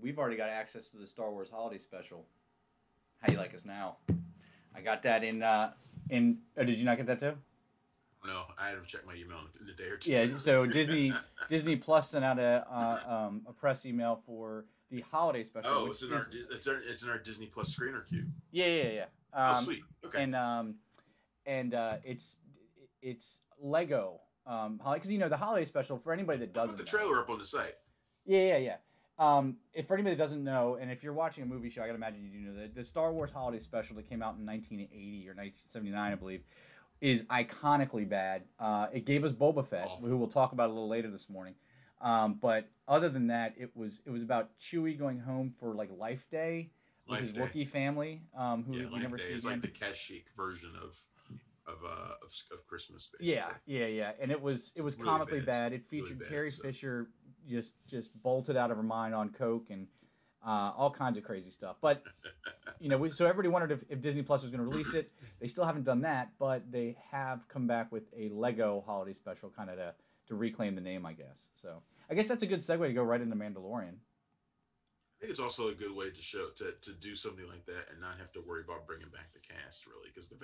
we've 0.00 0.18
already 0.18 0.36
got 0.36 0.48
access 0.50 0.90
to 0.90 0.96
the 0.98 1.06
Star 1.06 1.30
Wars 1.30 1.48
Holiday 1.50 1.78
Special. 1.78 2.26
How 3.20 3.26
do 3.28 3.32
you 3.34 3.38
like 3.38 3.54
us 3.54 3.64
now? 3.64 3.96
I 4.74 4.80
got 4.80 5.02
that 5.04 5.24
in. 5.24 5.42
Uh, 5.42 5.72
in 6.10 6.38
oh, 6.56 6.64
did 6.64 6.76
you 6.76 6.84
not 6.84 6.96
get 6.96 7.06
that 7.06 7.20
too? 7.20 7.34
no, 8.26 8.42
I 8.58 8.68
had 8.70 8.74
to 8.82 8.86
check 8.86 9.06
my 9.06 9.14
email 9.14 9.38
in 9.62 9.68
a 9.70 9.72
day 9.72 9.84
or 9.84 9.96
two. 9.96 10.10
Yeah. 10.10 10.26
So 10.36 10.66
Disney 10.78 11.12
Disney 11.48 11.76
Plus 11.76 12.10
sent 12.10 12.24
out 12.24 12.38
a 12.38 12.66
uh, 12.70 13.26
um, 13.28 13.42
a 13.48 13.52
press 13.52 13.86
email 13.86 14.20
for 14.26 14.66
the 14.90 15.00
Holiday 15.10 15.44
Special. 15.44 15.70
Oh, 15.72 15.86
it's 15.86 16.02
in 16.02 16.12
our 16.12 16.20
is- 16.20 16.28
Di- 16.30 16.44
it's, 16.50 16.66
our 16.66 16.76
it's 16.86 17.02
in 17.04 17.10
our 17.10 17.18
Disney 17.18 17.46
Plus 17.46 17.74
screener 17.74 18.06
queue. 18.08 18.26
yeah 18.50 18.66
yeah 18.66 18.90
yeah. 18.90 19.04
oh, 19.34 19.54
Um, 19.54 19.64
sweet. 19.64 19.82
Okay. 20.04 20.22
and 20.22 20.34
um, 20.36 20.74
and 21.46 21.74
uh, 21.74 21.96
it's 22.04 22.40
it's 23.02 23.42
Lego. 23.60 24.20
Um, 24.46 24.78
because 24.78 25.12
you 25.12 25.18
know 25.18 25.28
the 25.28 25.36
holiday 25.36 25.64
special 25.66 25.98
for 25.98 26.12
anybody 26.12 26.38
that 26.40 26.54
doesn't 26.54 26.76
put 26.76 26.86
the 26.86 26.90
know. 26.92 26.98
trailer 26.98 27.20
up 27.20 27.28
on 27.30 27.38
the 27.38 27.44
site. 27.44 27.74
Yeah, 28.24 28.46
yeah, 28.48 28.56
yeah. 28.58 28.76
Um, 29.18 29.56
if 29.72 29.86
for 29.88 29.94
anybody 29.94 30.14
that 30.14 30.22
doesn't 30.22 30.44
know, 30.44 30.76
and 30.80 30.90
if 30.90 31.02
you're 31.02 31.12
watching 31.12 31.42
a 31.42 31.46
movie 31.46 31.70
show, 31.70 31.82
I 31.82 31.86
gotta 31.86 31.96
imagine 31.96 32.22
you 32.24 32.30
do 32.30 32.38
know 32.38 32.60
that 32.60 32.74
the 32.74 32.84
Star 32.84 33.12
Wars 33.12 33.32
Holiday 33.32 33.58
Special 33.58 33.96
that 33.96 34.08
came 34.08 34.22
out 34.22 34.36
in 34.38 34.46
1980 34.46 35.28
or 35.28 35.34
1979, 35.34 36.12
I 36.12 36.14
believe, 36.14 36.42
is 37.00 37.24
iconically 37.24 38.08
bad. 38.08 38.44
Uh, 38.60 38.86
it 38.92 39.04
gave 39.04 39.24
us 39.24 39.32
Boba 39.32 39.64
Fett, 39.66 39.86
Awful. 39.88 40.08
who 40.08 40.16
we'll 40.16 40.28
talk 40.28 40.52
about 40.52 40.70
a 40.70 40.72
little 40.72 40.88
later 40.88 41.10
this 41.10 41.28
morning. 41.28 41.54
Um, 42.00 42.34
but 42.34 42.68
other 42.86 43.08
than 43.08 43.26
that, 43.28 43.54
it 43.58 43.70
was 43.76 44.02
it 44.06 44.10
was 44.10 44.22
about 44.22 44.56
Chewie 44.60 44.96
going 44.96 45.18
home 45.18 45.52
for 45.58 45.74
like 45.74 45.90
Life 45.98 46.30
Day 46.30 46.70
with 47.08 47.20
his. 47.20 47.32
Wookiee 47.32 47.66
family, 47.66 48.22
um, 48.36 48.62
who 48.62 48.74
Yeah, 48.74 48.84
we 48.86 48.92
Life 48.92 49.02
never 49.02 49.16
Day 49.16 49.24
see 49.24 49.32
is 49.32 49.44
again. 49.44 49.60
like 49.60 49.72
the 49.72 49.84
Kashyyyk 49.84 50.24
version 50.36 50.70
of 50.80 50.96
of 51.66 51.84
uh 51.84 52.14
of, 52.24 52.32
of 52.52 52.64
Christmas. 52.68 53.10
Basically. 53.18 53.34
Yeah, 53.34 53.50
yeah, 53.66 53.86
yeah, 53.86 54.12
and 54.20 54.30
it 54.30 54.40
was 54.40 54.72
it 54.76 54.82
was 54.82 54.96
Really 54.96 55.08
comically 55.10 55.38
bad. 55.40 55.46
bad. 55.46 55.72
It 55.72 55.84
Really 55.90 56.02
featured 56.04 56.20
bad, 56.20 56.28
Carrie 56.28 56.50
so. 56.52 56.62
Fisher 56.62 57.08
just 57.48 57.74
just 57.86 58.10
bolted 58.22 58.56
out 58.56 58.70
of 58.70 58.76
her 58.76 58.82
mind 58.82 59.14
on 59.14 59.30
coke, 59.30 59.68
and 59.70 59.86
uh, 60.46 60.72
all 60.76 60.90
kinds 60.90 61.18
of 61.18 61.24
crazy 61.24 61.50
stuff. 61.50 61.76
But 61.80 62.02
you 62.80 62.88
know, 62.88 62.98
we, 62.98 63.08
so 63.08 63.26
everybody 63.26 63.48
wondered 63.48 63.72
if, 63.72 63.84
if 63.88 64.00
Disney 64.00 64.22
Plus 64.22 64.42
was 64.42 64.50
going 64.50 64.62
to 64.62 64.70
release 64.70 64.94
it. 64.94 65.10
They 65.40 65.46
still 65.46 65.64
haven't 65.64 65.84
done 65.84 66.00
that, 66.02 66.30
but 66.38 66.70
they 66.70 66.96
have 67.10 67.46
come 67.48 67.66
back 67.66 67.92
with 67.92 68.04
a 68.16 68.28
Lego 68.30 68.82
holiday 68.86 69.12
special, 69.12 69.50
kind 69.50 69.70
of 69.70 69.76
to 69.76 69.94
to 70.28 70.34
reclaim 70.34 70.74
the 70.74 70.80
name, 70.80 71.06
I 71.06 71.12
guess. 71.14 71.48
So 71.54 71.82
I 72.10 72.14
guess 72.14 72.28
that's 72.28 72.42
a 72.42 72.46
good 72.46 72.60
segue 72.60 72.86
to 72.86 72.92
go 72.92 73.02
right 73.02 73.20
into 73.20 73.36
Mandalorian. 73.36 73.94
I 75.18 75.26
think 75.26 75.32
it's 75.32 75.40
also 75.40 75.66
a 75.66 75.74
good 75.74 75.90
way 75.96 76.10
to 76.10 76.22
show 76.22 76.46
to, 76.56 76.74
to 76.80 76.92
do 77.00 77.16
something 77.16 77.46
like 77.48 77.66
that 77.66 77.90
and 77.90 78.00
not 78.00 78.18
have 78.18 78.30
to 78.34 78.40
worry 78.40 78.62
about 78.62 78.86
bringing 78.86 79.08
back 79.08 79.32
the 79.34 79.40
cast 79.40 79.84
really 79.88 80.10
because 80.14 80.28
the 80.28 80.36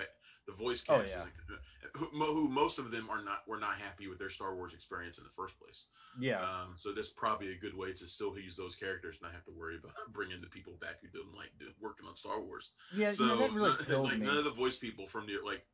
the 0.48 0.52
voice 0.52 0.84
Oh, 0.88 0.98
cast 0.98 1.14
yeah. 1.14 1.22
is 1.22 1.28
who, 1.94 2.06
who 2.10 2.48
most 2.48 2.80
of 2.80 2.90
them 2.90 3.08
are 3.08 3.22
not 3.22 3.46
were 3.46 3.60
not 3.60 3.76
happy 3.76 4.08
with 4.08 4.18
their 4.18 4.30
Star 4.30 4.56
Wars 4.56 4.74
experience 4.74 5.18
in 5.18 5.22
the 5.24 5.30
first 5.30 5.60
place. 5.60 5.86
Yeah. 6.18 6.42
Um, 6.42 6.74
so 6.76 6.90
that's 6.92 7.10
probably 7.10 7.52
a 7.52 7.56
good 7.56 7.76
way 7.76 7.92
to 7.92 8.06
still 8.08 8.36
use 8.36 8.56
those 8.56 8.74
characters, 8.74 9.14
and 9.20 9.22
not 9.30 9.32
have 9.32 9.44
to 9.44 9.52
worry 9.52 9.76
about 9.76 9.92
bringing 10.12 10.40
the 10.40 10.48
people 10.48 10.72
back 10.80 10.98
who 11.00 11.06
didn't 11.08 11.36
like 11.36 11.52
do, 11.60 11.66
working 11.80 12.08
on 12.08 12.16
Star 12.16 12.40
Wars. 12.40 12.72
yeah, 12.96 13.10
so 13.12 13.26
know, 13.26 13.38
that 13.38 13.52
really 13.52 13.76
killed 13.86 14.06
like, 14.10 14.18
me. 14.18 14.26
none 14.26 14.36
of 14.38 14.44
the 14.44 14.50
voice 14.50 14.76
people 14.76 15.06
from 15.06 15.26
the 15.28 15.38
like, 15.46 15.64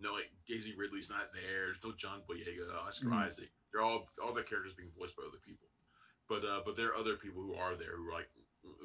no, 0.00 0.14
like 0.14 0.32
Daisy 0.46 0.74
Ridley's 0.76 1.10
not 1.10 1.30
there. 1.32 1.66
There's 1.66 1.84
no 1.84 1.92
John 1.92 2.22
Boyega, 2.28 2.74
Oscar 2.86 3.06
Mhm. 3.10 3.22
Isaac. 3.24 3.50
They're 3.72 3.82
all 3.82 4.08
all 4.20 4.32
the 4.34 4.42
characters 4.42 4.74
being 4.74 4.90
voiced 4.98 5.16
by 5.16 5.22
other 5.28 5.38
people. 5.46 5.68
But 6.28 6.44
uh, 6.44 6.60
but 6.66 6.76
there 6.76 6.88
are 6.88 6.96
other 6.96 7.14
people 7.14 7.40
who 7.42 7.54
are 7.54 7.74
there 7.76 7.96
who 7.96 8.08
are 8.10 8.12
like 8.12 8.28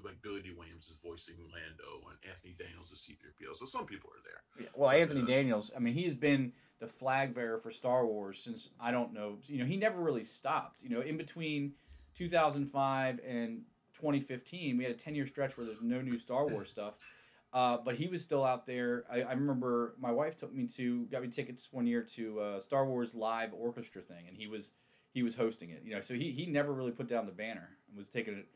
like 0.04 0.22
Billy 0.22 0.42
Dee 0.42 0.54
Williams 0.58 0.90
is 0.90 0.98
voicing 1.04 1.36
Lando 1.52 2.08
and 2.10 2.18
Anthony 2.30 2.56
Daniels 2.58 2.92
is 2.92 3.00
C-3PO. 3.02 3.56
So 3.56 3.66
some 3.66 3.86
people 3.86 4.10
are 4.10 4.24
there. 4.24 4.64
Yeah, 4.66 4.72
Well, 4.76 4.90
Anthony 4.90 5.22
Uh, 5.22 5.26
Daniels, 5.26 5.72
I 5.76 5.80
mean, 5.80 5.94
he's 5.94 6.14
been 6.14 6.54
the 6.80 6.88
flag 6.88 7.34
bearer 7.34 7.60
for 7.60 7.72
Star 7.72 8.06
Wars 8.06 8.42
since 8.44 8.70
I 8.80 8.92
don't 8.92 9.14
know. 9.14 9.38
You 9.46 9.60
know, 9.60 9.66
he 9.66 9.78
never 9.78 10.02
really 10.02 10.24
stopped. 10.26 10.84
You 10.84 10.90
know, 10.90 11.02
in 11.02 11.18
between 11.18 11.74
2005 12.16 13.20
and 13.26 13.62
2015, 13.94 14.78
we 14.78 14.84
had 14.84 14.94
a 14.94 14.98
10 14.98 15.16
year 15.16 15.28
stretch 15.28 15.58
where 15.58 15.66
there's 15.66 15.82
no 15.82 16.02
new 16.02 16.20
Star 16.20 16.48
Wars 16.48 16.70
stuff. 16.72 16.96
Uh, 17.54 17.78
but 17.78 17.96
he 17.96 18.08
was 18.08 18.24
still 18.24 18.44
out 18.44 18.66
there. 18.66 19.04
I, 19.12 19.22
I 19.22 19.34
remember 19.34 19.94
my 20.00 20.12
wife 20.12 20.36
took 20.36 20.54
me 20.54 20.66
to 20.70 21.06
got 21.06 21.22
me 21.22 21.28
tickets 21.28 21.70
one 21.72 21.86
year 21.86 22.02
to 22.16 22.40
uh, 22.40 22.60
Star 22.60 22.86
Wars 22.86 23.14
live 23.14 23.54
orchestra 23.54 24.02
thing, 24.02 24.26
and 24.28 24.36
he 24.36 24.48
was 24.48 24.72
he 25.14 25.22
was 25.22 25.36
hosting 25.36 25.70
it. 25.70 25.84
You 25.86 25.94
know, 25.94 26.02
so 26.02 26.16
he, 26.16 26.32
he 26.32 26.48
never 26.48 26.74
really 26.74 26.92
put 26.92 27.08
down 27.08 27.28
the 27.28 27.32
banner 27.32 27.70
and 27.88 27.98
was 27.98 28.10
taking 28.10 28.34
it 28.34 28.48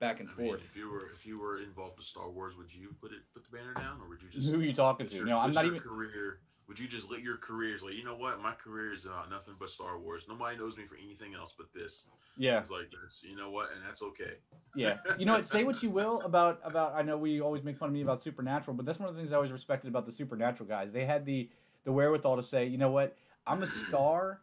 back 0.00 0.20
and 0.20 0.28
I 0.28 0.40
mean, 0.40 0.48
forth. 0.50 0.64
if 0.64 0.76
you 0.76 0.90
were 0.90 1.10
if 1.14 1.26
you 1.26 1.38
were 1.38 1.58
involved 1.60 1.96
with 1.96 2.06
Star 2.06 2.28
Wars, 2.30 2.56
would 2.56 2.74
you 2.74 2.94
put 3.00 3.12
it 3.12 3.18
put 3.32 3.44
the 3.44 3.56
banner 3.56 3.74
down, 3.74 4.00
or 4.00 4.08
would 4.08 4.22
you 4.22 4.28
just 4.28 4.50
Who 4.50 4.60
are 4.60 4.64
you 4.64 4.72
talking 4.72 5.06
to? 5.06 5.16
your- 5.16 5.26
No, 5.26 5.38
I'm 5.38 5.52
not 5.52 5.64
your 5.64 5.74
even. 5.76 5.86
career? 5.88 6.40
Would 6.66 6.78
you 6.78 6.88
just 6.88 7.10
let 7.10 7.20
your 7.20 7.36
careers 7.36 7.82
like 7.82 7.92
you 7.94 8.04
know 8.04 8.16
what 8.16 8.40
my 8.40 8.52
career 8.52 8.92
is 8.92 9.04
about 9.04 9.28
nothing 9.30 9.54
but 9.58 9.68
Star 9.68 9.98
Wars. 9.98 10.26
Nobody 10.28 10.56
knows 10.56 10.76
me 10.78 10.84
for 10.84 10.96
anything 10.96 11.34
else 11.34 11.54
but 11.56 11.66
this. 11.74 12.08
Yeah. 12.38 12.58
It's 12.58 12.70
like 12.70 12.90
that's 13.02 13.22
you 13.22 13.36
know 13.36 13.50
what, 13.50 13.68
and 13.72 13.80
that's 13.86 14.02
okay. 14.02 14.32
Yeah, 14.74 14.96
you 15.18 15.26
know 15.26 15.34
what? 15.34 15.46
Say 15.46 15.62
what 15.64 15.82
you 15.82 15.90
will 15.90 16.20
about 16.22 16.60
about. 16.64 16.94
I 16.96 17.02
know 17.02 17.16
we 17.18 17.40
always 17.40 17.62
make 17.62 17.76
fun 17.76 17.88
of 17.90 17.92
me 17.92 18.00
about 18.02 18.22
Supernatural, 18.22 18.74
but 18.76 18.86
that's 18.86 18.98
one 18.98 19.08
of 19.08 19.14
the 19.14 19.20
things 19.20 19.30
I 19.32 19.36
always 19.36 19.52
respected 19.52 19.88
about 19.88 20.06
the 20.06 20.10
Supernatural 20.12 20.68
guys. 20.68 20.90
They 20.90 21.04
had 21.04 21.26
the 21.26 21.48
the 21.84 21.92
wherewithal 21.92 22.36
to 22.36 22.42
say, 22.42 22.66
you 22.66 22.78
know 22.78 22.90
what? 22.90 23.14
I'm 23.46 23.62
a 23.62 23.66
star 23.66 24.40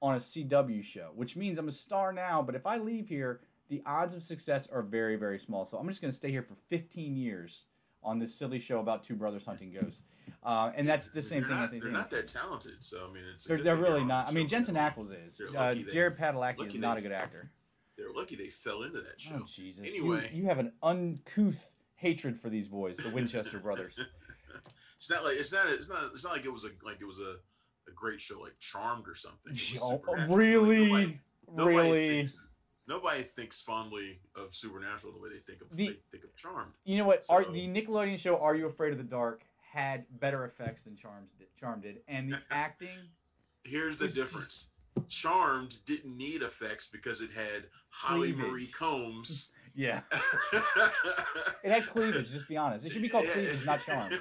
on 0.00 0.14
a 0.14 0.18
CW 0.18 0.82
show, 0.82 1.10
which 1.14 1.36
means 1.36 1.58
I'm 1.58 1.68
a 1.68 1.72
star 1.72 2.14
now. 2.14 2.40
But 2.40 2.54
if 2.54 2.66
I 2.66 2.78
leave 2.78 3.06
here, 3.08 3.40
the 3.68 3.82
odds 3.86 4.14
of 4.14 4.22
success 4.22 4.66
are 4.68 4.82
very 4.82 5.16
very 5.16 5.38
small. 5.38 5.64
So 5.64 5.78
I'm 5.78 5.86
just 5.88 6.00
going 6.00 6.10
to 6.10 6.16
stay 6.16 6.30
here 6.30 6.42
for 6.42 6.54
15 6.68 7.16
years 7.16 7.66
on 8.02 8.18
this 8.18 8.34
silly 8.34 8.58
show 8.58 8.80
about 8.80 9.02
two 9.02 9.14
brothers 9.16 9.44
hunting 9.44 9.72
ghosts, 9.72 10.02
uh, 10.44 10.70
and 10.76 10.88
that's 10.88 11.08
the 11.08 11.20
same 11.20 11.40
They're 11.40 11.48
thing. 11.48 11.56
I 11.56 11.60
Not, 11.62 11.70
think 11.70 11.82
they're 11.82 11.92
not 11.92 12.10
that 12.10 12.28
talented, 12.28 12.76
so 12.80 13.08
I 13.10 13.12
mean, 13.12 13.24
it's. 13.34 13.44
They're, 13.44 13.58
they're 13.62 13.76
really 13.76 14.04
not. 14.04 14.28
I 14.28 14.32
mean. 14.32 14.46
Jensen 14.48 14.76
Ackles 14.76 15.12
is. 15.26 15.40
Uh, 15.56 15.74
Jared 15.90 16.16
Padalecki 16.16 16.68
is 16.68 16.74
not 16.74 16.94
they- 16.94 17.00
a 17.00 17.02
good 17.02 17.12
actor. 17.12 17.50
They're 17.96 18.12
lucky 18.14 18.36
they 18.36 18.48
fell 18.48 18.84
into 18.84 19.00
that 19.00 19.20
show. 19.20 19.40
Oh 19.40 19.44
Jesus! 19.44 19.92
Anyway. 19.96 20.30
you, 20.32 20.42
you 20.42 20.48
have 20.48 20.58
an 20.60 20.70
uncouth 20.84 21.74
hatred 21.96 22.36
for 22.36 22.48
these 22.48 22.68
boys, 22.68 22.96
the 22.96 23.12
Winchester 23.14 23.58
brothers. 23.58 24.00
It's 25.00 25.08
not 25.10 25.24
like 25.24 25.36
it's 25.36 25.52
not 25.52 25.68
it's 25.68 25.88
not 25.88 26.04
it's 26.12 26.24
not 26.24 26.32
like 26.32 26.44
it 26.44 26.52
was 26.52 26.64
a 26.64 26.70
like 26.84 27.00
it 27.00 27.04
was 27.04 27.20
a, 27.20 27.36
a 27.88 27.92
great 27.94 28.20
show 28.20 28.40
like 28.40 28.58
Charmed 28.58 29.06
or 29.06 29.14
something. 29.14 29.52
Oh, 29.80 30.02
really, 30.28 30.88
Like, 30.90 31.18
nobody, 31.54 31.76
really. 31.76 32.28
Nobody 32.88 33.22
thinks 33.22 33.62
fondly 33.62 34.18
of 34.34 34.54
Supernatural 34.54 35.12
the 35.12 35.18
way 35.20 35.28
they 35.28 35.38
think 35.38 35.60
of 35.60 35.76
The- 35.76 35.88
they 35.88 35.98
think 36.10 36.24
of 36.24 36.34
Charmed. 36.34 36.72
You 36.84 36.96
know 36.98 37.06
what? 37.06 37.24
Are 37.28 37.44
the 37.44 37.68
Nickelodeon 37.68 38.18
show 38.18 38.38
"Are 38.38 38.54
You 38.56 38.66
Afraid 38.66 38.92
of 38.92 38.98
the 38.98 39.04
Dark" 39.04 39.42
had 39.60 40.06
better 40.18 40.44
effects 40.44 40.84
than 40.84 40.96
Charmed 40.96 41.28
did, 41.38 41.48
Charmed 41.56 41.82
did, 41.82 42.00
and 42.08 42.32
the 42.32 42.40
acting. 42.50 43.10
Here's 43.64 43.98
the 43.98 44.06
It's 44.06 44.14
just- 44.14 44.32
difference. 44.32 44.70
Charmed 45.08 45.84
didn't 45.86 46.16
need 46.16 46.42
effects 46.42 46.88
because 46.88 47.20
it 47.20 47.30
had 47.30 47.66
Holly 47.90 48.32
Cleavage. 48.32 48.50
Marie 48.50 48.66
Combs. 48.66 49.52
Yeah, 49.74 50.00
it 51.62 51.70
had 51.70 51.86
cleavage. 51.86 52.32
Just 52.32 52.48
be 52.48 52.56
honest. 52.56 52.84
It 52.84 52.90
should 52.90 53.02
be 53.02 53.08
called 53.08 53.26
cleavage, 53.26 53.64
not 53.64 53.78
Charmed. 53.78 54.20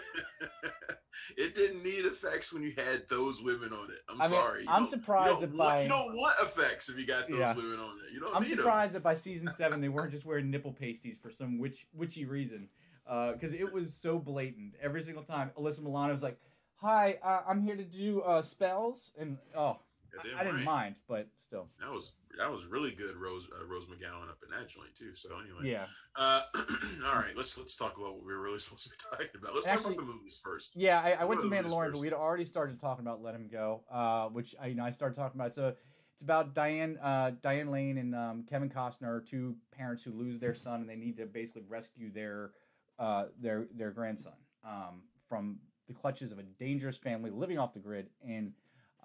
It 1.38 1.56
didn't 1.56 1.84
need 1.84 2.06
effects 2.06 2.54
when 2.54 2.64
you 2.64 2.74
had 2.78 3.08
those 3.10 3.42
women 3.42 3.74
on 3.74 3.90
it. 3.92 4.00
I'm 4.10 4.22
I 4.22 4.26
mean, 4.26 4.32
sorry. 4.32 4.64
You 4.64 4.70
I'm 4.70 4.86
surprised 4.86 5.42
you 5.42 5.48
that 5.48 5.58
by- 5.58 5.84
you 5.84 5.90
don't 5.90 6.16
want 6.16 6.36
effects 6.42 6.90
if 6.90 6.98
you 6.98 7.06
got 7.06 7.28
those 7.30 7.40
Yeah. 7.40 7.54
women 7.56 7.80
on 7.80 7.98
it. 8.06 8.14
You 8.14 8.20
don't 8.20 8.36
I'm 8.36 8.44
surprised 8.46 8.94
that 8.96 9.04
by 9.04 9.14
season 9.14 9.48
seven 9.50 9.82
they 9.82 9.90
weren't 9.90 10.12
just 10.12 10.26
wearing 10.26 10.50
nipple 10.50 10.74
pasties 10.74 11.18
for 11.18 11.30
some 11.30 11.58
witch 11.60 11.88
witchy 11.94 12.26
reason, 12.26 12.70
because 13.06 13.54
it 13.54 13.72
was 13.72 13.94
so 13.94 14.20
blatant 14.20 14.76
every 14.82 15.02
single 15.04 15.24
time. 15.24 15.52
Alyssa 15.58 15.82
Milano 15.82 16.12
was 16.12 16.24
like, 16.24 16.38
"Hi, 16.76 17.18
uh, 17.24 17.42
I'm 17.48 17.62
here 17.62 17.76
to 17.76 17.84
do 17.86 18.22
uh, 18.22 18.42
spells," 18.42 19.14
and 19.18 19.38
oh, 19.56 19.80
I, 20.24 20.40
I 20.42 20.44
didn't 20.44 20.58
right. 20.58 20.66
mind, 20.66 21.00
but 21.08 21.28
still, 21.38 21.68
That 21.80 21.92
was 21.92 22.14
that 22.38 22.52
was 22.52 22.66
really 22.66 22.92
good, 22.92 23.16
Rose 23.16 23.48
uh, 23.52 23.66
Rose 23.66 23.86
McGowan 23.86 24.30
up 24.30 24.38
in 24.44 24.50
that 24.52 24.70
joint 24.70 24.94
too. 24.96 25.16
So 25.16 25.30
anyway, 25.40 25.72
yeah. 25.72 25.86
Uh, 26.16 26.42
all 27.06 27.16
right, 27.16 27.36
let's 27.36 27.58
let's 27.58 27.76
talk 27.76 27.98
about 27.98 28.16
what 28.16 28.26
we 28.26 28.34
were 28.34 28.42
really 28.42 28.60
supposed 28.60 28.84
to 28.84 28.90
be 28.90 28.96
talking 29.12 29.42
about. 29.42 29.54
Let's 29.56 29.68
Actually- 29.68 29.96
talk 29.96 30.04
about 30.04 30.12
the 30.12 30.18
movies 30.18 30.40
first. 30.44 30.76
Yeah, 30.76 31.02
I, 31.04 31.14
I 31.14 31.26
went 31.26 31.42
to 31.42 31.50
go 31.50 31.56
to 31.56 31.64
the 31.64 31.70
Mandalorian, 31.70 31.92
but 31.94 32.02
we'd 32.02 32.14
already 32.14 32.46
started 32.46 32.80
talking 32.80 33.06
about 33.06 33.22
Let 33.22 33.36
Him 33.36 33.48
Go, 33.52 33.84
uh, 33.92 34.28
which 34.28 34.56
I, 34.62 34.68
you 34.68 34.76
know 34.76 34.86
I 34.86 34.90
started 34.90 35.16
talking 35.16 35.40
about. 35.40 35.54
So 35.54 35.74
it's 36.14 36.24
about 36.24 36.54
Diane 36.54 36.98
uh, 37.02 37.32
Diane 37.42 37.70
Lane 37.70 37.98
and 37.98 38.16
um, 38.16 38.44
Kevin 38.50 38.70
Costner, 38.70 39.26
two 39.26 39.56
parents 39.72 40.04
who 40.04 40.12
lose 40.12 40.40
their 40.40 40.54
son, 40.54 40.82
and 40.82 40.90
they 40.90 40.96
need 40.96 41.18
to 41.18 41.26
basically 41.26 41.64
rescue 41.68 42.12
their 42.12 42.52
uh, 43.00 43.26
their 43.40 43.68
their 43.76 43.92
grandson 43.92 44.34
um, 44.66 45.04
from 45.30 45.60
the 45.88 45.94
clutches 45.94 46.32
of 46.32 46.40
a 46.40 46.44
dangerous 46.44 46.98
family 46.98 47.30
living 47.30 47.58
off 47.58 47.74
the 47.74 47.80
grid 47.80 48.10
in 48.26 48.54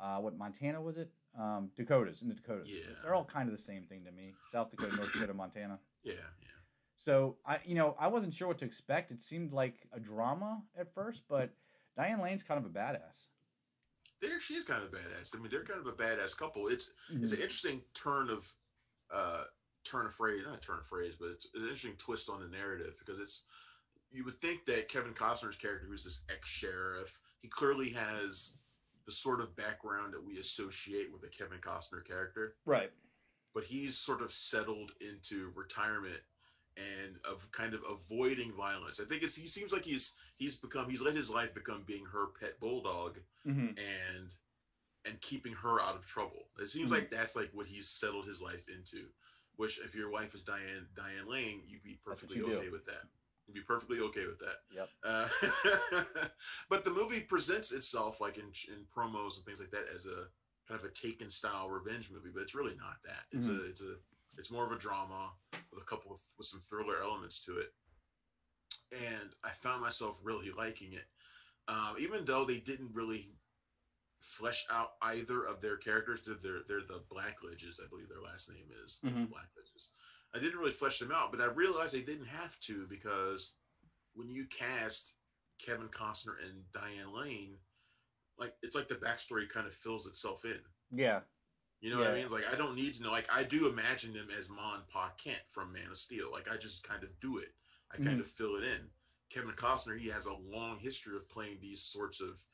uh, 0.03 0.17
what 0.19 0.37
Montana 0.37 0.81
was 0.83 0.99
it? 0.99 1.11
Um, 1.39 1.71
Dakotas 1.77 2.21
in 2.23 2.29
the 2.29 2.35
Dakotas. 2.35 2.69
Yeah. 2.69 2.93
They're 3.03 3.15
all 3.15 3.25
kind 3.25 3.49
of 3.49 3.55
the 3.55 3.63
same 3.63 3.85
thing 3.85 4.05
to 4.05 4.11
me: 4.13 4.35
South 4.49 4.69
Dakota, 4.71 4.97
North 4.97 5.13
Dakota, 5.13 5.33
Montana. 5.33 5.79
Yeah, 6.03 6.15
yeah. 6.41 6.49
So 6.99 7.37
I, 7.47 7.59
you 7.65 7.75
know, 7.75 7.97
I 7.99 8.09
wasn't 8.09 8.35
sure 8.35 8.49
what 8.49 8.59
to 8.59 8.65
expect. 8.65 9.11
It 9.13 9.21
seemed 9.23 9.53
like 9.53 9.87
a 9.93 9.99
drama 10.01 10.63
at 10.79 10.93
first, 10.95 11.23
but 11.29 11.51
Diane 11.97 12.21
Lane's 12.21 12.43
kind 12.43 12.59
of 12.59 12.67
a 12.67 12.73
badass. 12.73 13.27
There, 14.21 14.39
she 14.41 14.55
is 14.55 14.65
kind 14.65 14.83
of 14.83 14.89
a 14.93 14.97
badass. 14.97 15.35
I 15.37 15.41
mean, 15.41 15.51
they're 15.51 15.65
kind 15.65 15.81
of 15.81 15.87
a 15.87 15.93
badass 15.97 16.37
couple. 16.37 16.69
It's 16.69 16.91
Mm-hmm. 17.13 17.23
it's 17.25 17.33
an 17.33 17.39
interesting 17.39 17.81
turn 17.95 18.29
of 18.31 18.47
uh 19.13 19.45
turn 19.85 20.07
of 20.07 20.15
phrase, 20.15 20.43
not 20.47 20.63
turn 20.63 20.79
of 20.79 20.87
phrase, 20.87 21.17
but 21.19 21.31
it's 21.31 21.47
an 21.55 21.63
interesting 21.63 21.95
twist 21.99 22.29
on 22.31 22.41
the 22.41 22.49
narrative 22.57 22.95
because 22.99 23.19
it's 23.21 23.45
you 24.13 24.25
would 24.25 24.41
think 24.41 24.65
that 24.67 24.89
Kevin 24.89 25.13
Costner's 25.15 25.57
character, 25.57 25.87
who's 25.89 26.05
this 26.05 26.23
ex 26.31 26.49
sheriff, 26.49 27.19
he 27.41 27.49
clearly 27.49 27.91
has 27.91 28.55
the 29.07 29.13
sort 29.13 29.41
of 29.41 29.55
background 29.57 30.15
that 30.15 30.25
we 30.25 30.39
associate 30.39 31.13
with 31.13 31.23
a 31.25 31.29
Kevin 31.29 31.59
Costner 31.59 32.05
character. 32.05 32.55
Right. 32.65 32.91
but 33.55 33.65
he's 33.65 33.99
sort 33.99 34.23
of 34.23 34.33
settled 34.33 34.93
into 35.01 35.53
retirement 35.55 36.21
and 36.79 37.17
of 37.31 37.51
kind 37.53 37.75
of 37.75 37.83
avoiding 37.91 38.53
violence. 38.53 38.99
I 39.01 39.05
think 39.05 39.23
it's 39.23 39.35
he 39.37 39.47
seems 39.47 39.73
like 39.73 39.85
he's 39.85 40.15
he's 40.37 40.57
become 40.57 40.89
he's 40.89 41.03
let 41.03 41.15
his 41.15 41.31
life 41.31 41.53
become 41.55 41.83
being 41.87 42.07
her 42.07 42.29
pet 42.41 42.59
bulldog 42.61 43.19
Mm-hmm. 43.47 43.77
and 43.79 44.31
and 45.05 45.21
keeping 45.21 45.53
her 45.53 45.81
out 45.83 45.97
of 45.97 46.07
trouble. 46.07 46.45
It 46.61 46.69
seems 46.69 46.91
Mhm. 46.91 46.95
like 46.95 47.11
that's 47.11 47.35
like 47.37 47.51
what 47.53 47.67
he's 47.67 47.89
settled 47.89 48.27
his 48.27 48.41
life 48.41 48.69
into. 48.69 49.09
Which 49.57 49.81
if 49.81 49.95
your 49.95 50.11
wife 50.11 50.35
is 50.35 50.43
Diane 50.45 50.87
Diane 50.97 51.27
Lane, 51.29 51.63
you'd 51.67 51.83
be 51.83 51.99
perfectly 52.03 52.39
you 52.39 52.47
do. 52.47 52.57
okay 52.57 52.69
with 52.71 52.87
that. 52.87 53.03
You'd 53.47 53.55
be 53.55 53.61
perfectly 53.61 53.99
okay 54.01 54.27
with 54.27 54.39
that. 54.39 54.57
Yep. 54.75 54.89
Uh, 55.05 55.29
but 56.71 56.85
the 56.85 56.93
movie 56.93 57.21
presents 57.21 57.73
itself 57.73 58.21
like 58.21 58.39
in 58.39 58.45
in 58.69 58.85
promos 58.97 59.37
and 59.37 59.45
things 59.45 59.61
like 59.61 59.71
that 59.73 59.87
as 59.95 60.07
a 60.07 60.29
kind 60.69 60.81
of 60.81 60.85
a 60.85 60.91
Taken 60.91 61.29
style 61.29 61.69
revenge 61.69 62.11
movie, 62.13 62.31
but 62.33 62.43
it's 62.43 62.55
really 62.55 62.77
not 62.77 62.97
that. 63.05 63.25
It's 63.33 63.49
Mm-hmm. 63.49 63.65
a 63.67 63.69
it's 63.69 63.83
a 63.83 63.95
it's 64.39 64.51
more 64.53 64.65
of 64.65 64.73
a 64.73 64.79
drama 64.79 65.33
with 65.73 65.83
a 65.83 65.87
couple 65.87 66.13
of 66.13 66.21
with 66.39 66.47
some 66.47 66.61
thriller 66.61 67.03
elements 67.03 67.45
to 67.45 67.59
it. 67.59 67.73
And 68.93 69.31
I 69.43 69.49
found 69.51 69.81
myself 69.83 70.21
really 70.23 70.51
liking 70.57 70.93
it, 70.93 71.07
um, 71.67 71.97
even 71.99 72.25
though 72.25 72.45
they 72.45 72.59
didn't 72.59 72.91
really 72.95 73.31
flesh 74.21 74.65
out 74.71 74.91
either 75.03 75.43
of 75.45 75.61
their 75.61 75.77
characters. 75.77 76.23
They're 76.23 76.37
they're, 76.43 76.61
they're 76.69 76.87
the 76.87 77.03
Blackledges, 77.13 77.83
I 77.83 77.89
believe 77.89 78.09
their 78.09 78.23
last 78.23 78.49
name 78.51 78.67
is 78.85 79.01
the 79.03 79.11
Mhm. 79.11 79.29
Blackledges. 79.29 79.89
I 80.35 80.39
didn't 80.39 80.59
really 80.59 80.71
flesh 80.71 80.99
them 80.99 81.13
out, 81.13 81.31
but 81.31 81.41
I 81.41 81.47
realized 81.47 81.95
they 81.95 82.01
didn't 82.01 82.27
have 82.27 82.59
to 82.61 82.87
because 82.89 83.55
when 84.15 84.31
you 84.31 84.47
cast 84.47 85.17
Kevin 85.65 85.89
Costner 85.89 86.35
and 86.47 86.63
Diane 86.73 87.15
Lane, 87.15 87.57
like 88.39 88.55
it's 88.63 88.75
like 88.75 88.89
the 88.89 88.95
backstory 88.95 89.49
kind 89.49 89.67
of 89.67 89.75
fills 89.75 90.07
itself 90.07 90.45
in. 90.45 90.59
Yeah. 90.91 91.21
You 91.81 91.91
know 91.91 91.99
what 91.99 92.09
I 92.09 92.15
mean? 92.15 92.29
Like 92.29 92.45
I 92.51 92.57
don't 92.57 92.77
need 92.77 92.95
to 92.95 93.03
know. 93.03 93.11
Like 93.11 93.29
I 93.33 93.43
do 93.43 93.69
imagine 93.69 94.15
them 94.15 94.29
as 94.39 94.49
Ma 94.49 94.77
and 94.77 94.87
Pa 94.89 95.13
Kent 95.23 95.41
from 95.49 95.73
Man 95.73 95.91
of 95.91 95.99
Steel. 95.99 96.31
Like 96.31 96.51
I 96.51 96.57
just 96.57 96.87
kind 96.87 97.03
of 97.03 97.09
do 97.21 97.39
it. 97.39 97.49
I 97.93 97.97
kind 97.97 98.11
mm-hmm. 98.11 98.21
of 98.21 98.29
fill 98.29 98.55
it 98.57 98.65
in. 98.65 98.89
Kevin 99.31 99.53
Costner, 99.53 99.99
he 99.99 100.09
has 100.09 100.27
a 100.27 100.35
long 100.35 100.79
history 100.79 101.17
of 101.17 101.29
playing 101.29 101.59
these 101.61 101.83
sorts 101.83 102.21
of 102.21 102.45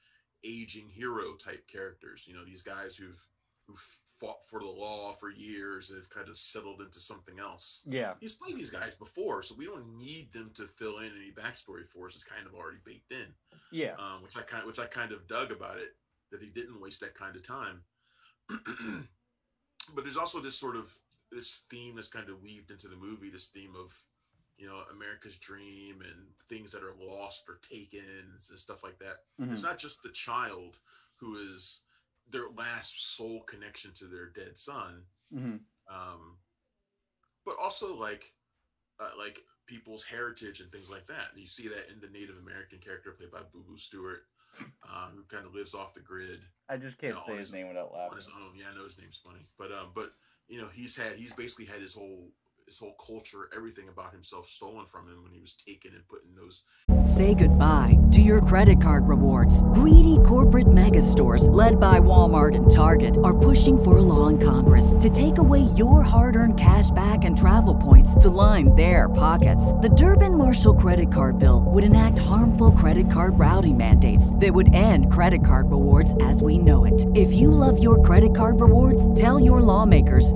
aging 0.44 0.88
hero 0.88 1.34
type 1.34 1.68
characters. 1.68 2.24
You 2.26 2.34
know, 2.34 2.44
these 2.44 2.62
guys 2.62 2.96
who've 2.96 3.22
who 3.68 3.74
fought 3.76 4.42
for 4.42 4.60
the 4.60 4.66
law 4.66 5.12
for 5.12 5.30
years 5.30 5.90
and 5.90 5.98
have 5.98 6.10
kind 6.10 6.28
of 6.28 6.36
settled 6.36 6.80
into 6.80 6.98
something 6.98 7.38
else. 7.38 7.82
Yeah. 7.86 8.14
He's 8.18 8.34
played 8.34 8.56
these 8.56 8.70
guys 8.70 8.96
before, 8.96 9.42
so 9.42 9.54
we 9.56 9.66
don't 9.66 9.98
need 9.98 10.32
them 10.32 10.50
to 10.54 10.64
fill 10.64 10.98
in 10.98 11.12
any 11.14 11.30
backstory 11.30 11.86
for 11.86 12.06
us. 12.06 12.14
It's 12.14 12.24
kind 12.24 12.46
of 12.46 12.54
already 12.54 12.78
baked 12.84 13.12
in. 13.12 13.26
Yeah. 13.70 13.92
Um, 13.98 14.22
which 14.22 14.36
I 14.36 14.42
kind 14.42 14.66
which 14.66 14.78
I 14.78 14.86
kind 14.86 15.12
of 15.12 15.28
dug 15.28 15.52
about 15.52 15.76
it 15.76 15.94
that 16.32 16.40
he 16.40 16.48
didn't 16.48 16.80
waste 16.80 17.00
that 17.00 17.14
kind 17.14 17.36
of 17.36 17.46
time. 17.46 17.82
but 19.94 20.04
there's 20.04 20.16
also 20.16 20.40
this 20.40 20.58
sort 20.58 20.76
of 20.76 20.90
this 21.30 21.64
theme 21.70 21.96
that's 21.96 22.08
kind 22.08 22.30
of 22.30 22.42
weaved 22.42 22.70
into 22.70 22.88
the 22.88 22.96
movie, 22.96 23.28
this 23.28 23.48
theme 23.48 23.74
of 23.78 23.94
you 24.56 24.66
know 24.66 24.80
America's 24.92 25.36
dream 25.36 26.00
and 26.00 26.26
things 26.48 26.72
that 26.72 26.82
are 26.82 26.94
lost 26.98 27.44
or 27.48 27.60
taken 27.70 28.00
and 28.50 28.58
stuff 28.58 28.82
like 28.82 28.98
that. 28.98 29.24
Mhm. 29.38 29.52
It's 29.52 29.62
not 29.62 29.78
just 29.78 30.02
the 30.02 30.08
child 30.08 30.78
who 31.16 31.36
is 31.36 31.82
their 32.30 32.48
last 32.56 33.16
soul 33.16 33.42
connection 33.42 33.92
to 33.94 34.04
their 34.06 34.26
dead 34.30 34.56
son, 34.58 35.02
hmm 35.32 35.56
um, 35.90 36.36
but 37.46 37.56
also 37.60 37.94
like 37.96 38.32
uh, 39.00 39.10
like 39.18 39.40
people's 39.66 40.04
heritage 40.04 40.60
and 40.60 40.70
things 40.72 40.90
like 40.90 41.06
that. 41.06 41.26
And 41.32 41.40
you 41.40 41.46
see 41.46 41.68
that 41.68 41.90
in 41.92 42.00
the 42.00 42.08
Native 42.08 42.36
American 42.38 42.78
character 42.78 43.12
played 43.12 43.30
by 43.30 43.40
Boo 43.52 43.64
Boo 43.66 43.76
Stewart, 43.78 44.22
uh, 44.88 45.10
who 45.10 45.22
kind 45.24 45.46
of 45.46 45.54
lives 45.54 45.74
off 45.74 45.94
the 45.94 46.00
grid 46.00 46.40
I 46.68 46.76
just 46.76 46.98
can't 46.98 47.14
No, 47.14 47.20
say 47.20 47.32
his 47.38 47.48
his- 47.48 47.52
name 47.54 47.68
without 47.68 47.92
laughing. 47.92 48.10
on 48.10 48.16
his 48.16 48.28
own. 48.28 48.52
Yeah, 48.56 48.66
I 48.72 48.74
know 48.76 48.84
his 48.84 48.98
name's 48.98 49.18
funny, 49.24 49.46
but 49.58 49.72
um, 49.72 49.92
but 49.94 50.08
you 50.48 50.60
know 50.60 50.68
he's 50.74 50.96
had 50.96 51.12
he's 51.16 51.32
basically 51.34 51.64
had 51.66 51.80
his 51.80 51.94
whole 51.94 52.30
his 52.68 52.78
whole 52.78 52.94
culture, 53.04 53.48
everything 53.56 53.88
about 53.88 54.12
himself 54.12 54.46
stolen 54.48 54.84
from 54.84 55.08
him 55.08 55.22
when 55.22 55.32
he 55.32 55.40
was 55.40 55.56
taken 55.56 55.94
and 55.94 56.06
put 56.06 56.22
in 56.24 56.34
those 56.34 56.64
Say 57.02 57.34
goodbye 57.34 57.96
to 58.12 58.20
your 58.20 58.40
credit 58.40 58.80
card 58.80 59.08
rewards. 59.08 59.62
Greedy 59.74 60.18
corporate 60.26 60.72
mega 60.72 61.00
stores, 61.00 61.48
led 61.48 61.78
by 61.78 62.00
Walmart 62.00 62.54
and 62.56 62.70
Target, 62.70 63.16
are 63.24 63.36
pushing 63.36 63.82
for 63.82 63.98
a 63.98 64.02
law 64.02 64.28
in 64.28 64.38
Congress 64.38 64.94
to 65.00 65.08
take 65.08 65.38
away 65.38 65.60
your 65.76 66.02
hard 66.02 66.36
earned 66.36 66.58
cash 66.58 66.90
back 66.90 67.24
and 67.24 67.38
travel 67.38 67.74
points 67.74 68.14
to 68.16 68.28
line 68.28 68.74
their 68.74 69.08
pockets. 69.08 69.72
The 69.74 69.88
Durbin 69.90 70.36
Marshall 70.36 70.74
credit 70.74 71.12
card 71.12 71.38
bill 71.38 71.64
would 71.68 71.84
enact 71.84 72.18
harmful 72.18 72.72
credit 72.72 73.10
card 73.10 73.38
routing 73.38 73.76
mandates 73.76 74.34
that 74.36 74.52
would 74.52 74.74
end 74.74 75.10
credit 75.10 75.46
card 75.46 75.70
rewards 75.70 76.14
as 76.22 76.42
we 76.42 76.58
know 76.58 76.84
it. 76.84 77.06
If 77.14 77.32
you 77.32 77.50
love 77.50 77.82
your 77.82 78.02
credit 78.02 78.34
card 78.34 78.60
rewards, 78.60 79.12
tell 79.14 79.38
your 79.38 79.60
lawmakers 79.60 80.34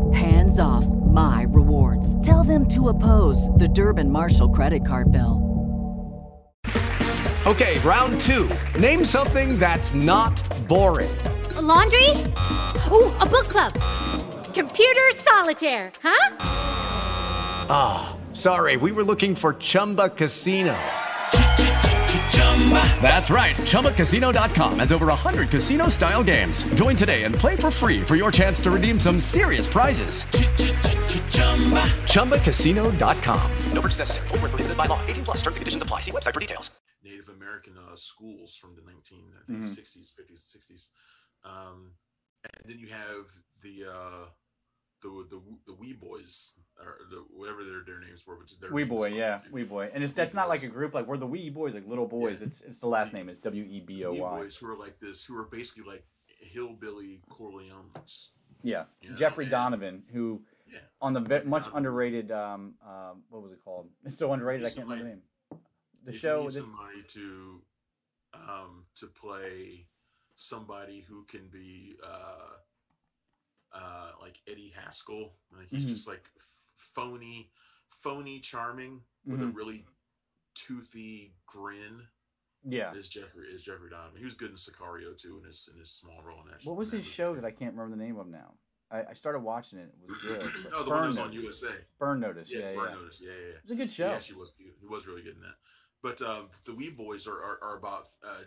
hands 0.52 0.60
off 0.60 0.86
my 0.86 1.46
rewards. 1.48 2.24
Tell 2.24 2.44
them 2.44 2.66
to 2.68 2.88
oppose 2.88 3.48
the 3.56 3.68
Durbin 3.68 4.10
Marshall 4.10 4.50
credit 4.50 4.86
card 4.86 5.10
bill. 5.10 5.48
Okay, 7.46 7.78
round 7.80 8.20
two. 8.20 8.48
Name 8.78 9.04
something 9.04 9.58
that's 9.58 9.94
not 9.94 10.40
boring. 10.68 11.10
A 11.56 11.62
laundry? 11.62 12.08
Ooh, 12.90 13.10
a 13.20 13.26
book 13.26 13.48
club. 13.48 13.72
Computer 14.54 15.10
solitaire, 15.14 15.90
huh? 16.02 16.36
Ah, 17.68 18.16
sorry, 18.32 18.76
we 18.76 18.92
were 18.92 19.02
looking 19.02 19.34
for 19.34 19.54
Chumba 19.54 20.10
Casino. 20.10 20.76
That's 23.02 23.30
right. 23.30 23.56
ChumbaCasino.com 23.56 24.78
has 24.78 24.92
over 24.92 25.06
100 25.06 25.48
casino 25.50 25.88
style 25.88 26.22
games. 26.22 26.62
Join 26.74 26.94
today 26.96 27.24
and 27.24 27.34
play 27.34 27.56
for 27.56 27.70
free 27.70 28.00
for 28.00 28.14
your 28.14 28.30
chance 28.30 28.60
to 28.60 28.70
redeem 28.70 29.00
some 29.00 29.18
serious 29.20 29.66
prizes. 29.66 30.22
ChumbaCasino.com. 32.12 33.50
No 33.72 33.80
purchase 33.82 33.98
necessary. 33.98 34.28
Void 34.28 34.40
where 34.42 34.48
prohibited 34.50 34.76
by 34.76 34.86
law. 34.86 35.00
18 35.06 35.24
plus 35.24 35.38
terms 35.42 35.56
and 35.56 35.60
conditions 35.62 35.82
apply. 35.82 36.00
See 36.00 36.12
website 36.12 36.34
for 36.34 36.40
details. 36.40 36.70
Native 37.04 37.28
American 37.30 37.74
uh, 37.76 37.96
schools 37.96 38.54
from 38.54 38.76
the 38.76 38.82
19 38.82 39.32
I 39.48 39.52
Mhm. 39.52 39.68
60s, 39.68 40.12
50s, 40.14 40.44
60s. 40.56 40.88
Um, 41.44 41.92
and 42.44 42.70
then 42.70 42.78
you 42.78 42.86
have 42.88 43.26
the 43.62 43.90
uh, 43.90 44.26
the 45.02 45.26
the 45.30 45.40
the 45.66 45.72
Weboys 45.74 46.52
or 46.84 46.98
the 47.08 47.24
whatever 47.34 47.64
their 47.64 47.82
their 47.86 48.00
names 48.00 48.26
were, 48.26 48.38
which 48.38 48.52
is 48.52 48.58
their 48.58 48.72
Wee 48.72 48.84
boy, 48.84 49.06
yeah, 49.08 49.40
wee 49.50 49.64
boy, 49.64 49.90
and 49.94 50.02
it's 50.04 50.12
that's 50.12 50.34
not 50.34 50.48
like 50.48 50.62
a 50.62 50.68
group 50.68 50.94
like 50.94 51.06
we're 51.06 51.16
the 51.16 51.26
wee 51.26 51.50
boys, 51.50 51.74
like 51.74 51.86
little 51.86 52.06
boys. 52.06 52.40
Yeah. 52.40 52.46
It's 52.48 52.60
it's 52.62 52.78
the 52.80 52.86
last 52.88 53.12
name 53.12 53.28
is 53.28 53.38
W 53.38 53.64
E 53.64 53.80
B 53.80 54.04
O 54.04 54.12
Wee 54.12 54.20
Y. 54.20 54.36
Boys 54.40 54.56
who 54.56 54.70
are 54.70 54.76
like 54.76 54.98
this, 55.00 55.24
who 55.24 55.36
are 55.38 55.44
basically 55.46 55.84
like 55.84 56.04
hillbilly 56.40 57.20
Corleones. 57.30 58.30
Yeah, 58.62 58.84
You 59.00 59.10
know, 59.10 59.16
Jeffrey 59.16 59.44
and- 59.44 59.50
Donovan, 59.50 60.02
who 60.12 60.42
Yeah, 60.72 60.78
on 61.00 61.12
the 61.14 61.20
ve- 61.20 61.42
much 61.44 61.64
Donovan. 61.64 61.76
underrated 61.78 62.30
um 62.32 62.74
um 62.86 63.22
what 63.30 63.42
was 63.42 63.52
it 63.52 63.58
called? 63.64 63.88
It's 64.04 64.16
so 64.16 64.32
underrated 64.32 64.66
I 64.66 64.70
can't 64.70 64.88
remember 64.88 65.04
the 65.04 65.10
name. 65.10 65.22
The 66.04 66.12
show. 66.12 66.42
need 66.42 66.52
somebody 66.52 67.02
to 67.08 67.62
um 68.34 68.84
to 68.96 69.06
play 69.06 69.86
somebody 70.34 71.00
who 71.08 71.24
can 71.24 71.46
be 71.48 71.96
uh 72.04 72.56
uh 73.72 74.10
like 74.20 74.36
Eddie 74.46 74.72
Haskell 74.74 75.32
like 75.56 75.68
he's 75.70 75.84
Mhm. 75.84 75.88
just 75.88 76.08
like 76.08 76.22
phony 76.82 77.50
phony 77.90 78.40
charming 78.40 79.00
with 79.24 79.40
a 79.40 79.44
Mhm. 79.44 79.54
really 79.54 79.84
toothy 80.54 81.34
grin 81.46 82.02
yeah. 82.64 82.92
is 82.94 83.08
Jeffrey 83.08 83.46
is 83.48 83.62
Jeffrey 83.64 83.90
Donovan 83.90 84.18
he 84.18 84.24
was 84.24 84.34
good 84.34 84.50
in 84.50 84.56
Sicario 84.56 85.16
too 85.16 85.38
in 85.38 85.44
his 85.44 85.68
in 85.72 85.78
his 85.78 85.90
small 85.90 86.22
role 86.22 86.40
in 86.42 86.48
that 86.50 86.64
What 86.64 86.76
was 86.76 86.90
his 86.90 87.06
show 87.06 87.34
that 87.34 87.44
I 87.44 87.50
can't 87.50 87.74
remember 87.74 87.96
the 87.96 88.02
name 88.02 88.18
of 88.18 88.26
now? 88.28 88.54
I, 88.90 89.04
I 89.10 89.12
started 89.14 89.38
watching 89.40 89.78
it. 89.78 89.90
It 90.02 90.10
was 90.10 90.20
good. 90.22 90.52
oh 90.74 90.84
the 90.84 90.90
one 90.90 91.00
that 91.02 91.06
was 91.08 91.18
on. 91.18 91.32
USA 91.32 91.68
Burn 91.98 92.20
Notice. 92.20 92.52
yeah, 92.52 92.60
Yeah, 92.70 92.74
Burn 92.76 92.88
yeah. 92.90 92.94
Notice 92.94 93.20
yeah 93.24 93.30
yeah, 93.32 93.38
yeah. 93.38 93.54
It 93.56 93.62
was 93.62 93.70
a 93.70 93.74
good 93.76 93.90
show. 93.90 94.08
actually 94.08 94.38
was 94.38 94.52
he 94.58 94.86
was 94.86 95.06
really 95.06 95.22
good 95.22 95.36
in 95.36 95.40
that. 95.42 95.56
But 96.02 96.20
um, 96.22 96.50
the 96.64 96.72
Weboys 96.72 97.28
are, 97.28 97.38
are, 97.38 97.58
are 97.62 97.76
about 97.78 98.04
uh, 98.26 98.38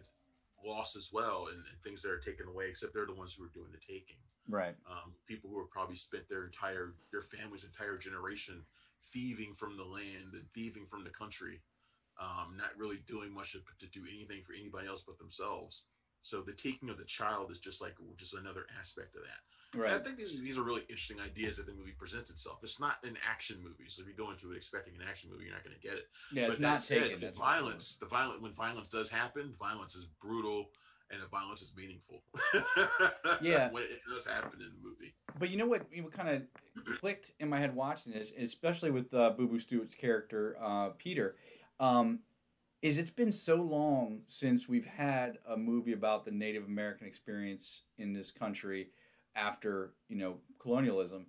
loss 0.64 0.96
as 0.96 1.10
well 1.12 1.48
and, 1.52 1.58
and 1.58 1.82
things 1.84 2.02
that 2.02 2.12
are 2.12 2.20
taken 2.20 2.48
away, 2.48 2.66
except 2.70 2.94
they're 2.94 3.06
the 3.06 3.14
ones 3.14 3.34
who 3.34 3.44
are 3.44 3.54
doing 3.54 3.72
the 3.72 3.78
taking. 3.78 4.18
Right. 4.48 4.76
Um, 4.90 5.14
people 5.28 5.50
who 5.50 5.60
have 5.60 5.70
probably 5.70 5.96
spent 5.96 6.30
their 6.30 6.46
entire 6.46 6.94
their 7.12 7.22
family's 7.22 7.64
entire 7.64 7.98
generation 7.98 8.64
thieving 9.02 9.54
from 9.54 9.78
the 9.78 9.84
land 9.84 10.34
and 10.34 10.46
thieving 10.54 10.86
from 10.86 11.04
the 11.04 11.10
country, 11.10 11.62
um, 12.20 12.56
not 12.58 12.78
really 12.78 13.00
doing 13.08 13.34
much 13.34 13.54
to, 13.54 13.60
to 13.80 13.88
do 13.92 14.06
anything 14.10 14.42
for 14.46 14.54
anybody 14.54 14.88
else 14.88 15.04
but 15.06 15.18
themselves. 15.18 15.86
So 16.26 16.42
the 16.42 16.54
taking 16.54 16.90
of 16.90 16.98
the 16.98 17.06
child 17.06 17.52
is 17.52 17.60
just 17.60 17.84
like 17.84 17.94
just 18.18 18.34
another 18.34 18.66
aspect 18.80 19.16
of 19.16 19.22
that. 19.22 19.80
And 19.80 19.94
I 19.94 20.00
think 20.00 20.18
these 20.18 20.34
are, 20.34 20.42
these 20.42 20.58
are 20.58 20.64
really 20.64 20.82
interesting 20.90 21.18
ideas 21.20 21.58
that 21.58 21.68
the 21.68 21.74
movie 21.74 21.94
presents 21.96 22.32
itself. 22.32 22.58
It's 22.64 22.80
not 22.80 22.96
an 23.04 23.16
action 23.30 23.58
movie, 23.62 23.90
so 23.90 24.02
if 24.02 24.08
you 24.08 24.16
go 24.16 24.32
into 24.32 24.52
it 24.52 24.56
expecting 24.56 24.96
an 24.96 25.02
action 25.08 25.30
movie, 25.30 25.44
you're 25.44 25.54
not 25.54 25.64
going 25.64 25.76
to 25.76 25.82
get 25.88 26.00
it. 26.00 26.08
Yeah, 26.34 26.46
it's 26.46 26.56
but 26.56 26.62
not 26.62 26.72
that 26.78 26.82
said, 26.82 27.22
the 27.22 27.32
violence, 27.38 27.98
the 27.98 28.08
violent 28.08 28.42
when 28.42 28.54
violence 28.54 28.90
does 28.90 29.08
happen, 29.08 29.54
violence 29.60 29.94
is 29.94 30.08
brutal 30.20 30.72
and 31.12 31.22
the 31.22 31.28
violence 31.28 31.62
is 31.62 31.76
meaningful. 31.78 32.24
Yeah. 33.40 33.70
when 33.72 33.84
it 33.84 34.00
does 34.10 34.26
happen 34.26 34.62
in 34.62 34.72
the 34.82 34.90
movie. 34.90 35.14
But 35.38 35.52
you 35.52 35.58
know 35.58 35.68
what? 35.68 35.86
What 36.02 36.12
kind 36.12 36.30
of 36.30 36.98
clicked 37.00 37.34
in 37.40 37.50
my 37.50 37.60
head 37.60 37.76
watching 37.76 38.14
this, 38.14 38.34
especially 38.36 38.90
with 38.90 39.14
uh, 39.14 39.30
Boo 39.38 39.48
Boo 39.48 39.60
Stewart's 39.60 39.94
character 39.94 40.58
uh, 40.60 40.90
Peter, 40.98 41.36
um, 41.80 42.22
is 42.86 43.00
it's 43.00 43.10
been 43.10 43.32
so 43.32 43.56
long 43.56 44.20
since 44.28 44.70
we've 44.70 44.86
had 44.86 45.40
a 45.50 45.58
movie 45.58 45.94
about 45.94 46.24
the 46.24 46.30
Native 46.30 46.66
American 46.66 47.08
experience 47.08 47.82
in 47.98 48.14
this 48.14 48.30
country 48.30 48.90
after 49.36 49.94
you 50.08 50.16
know 50.16 50.36
colonialism, 50.60 51.26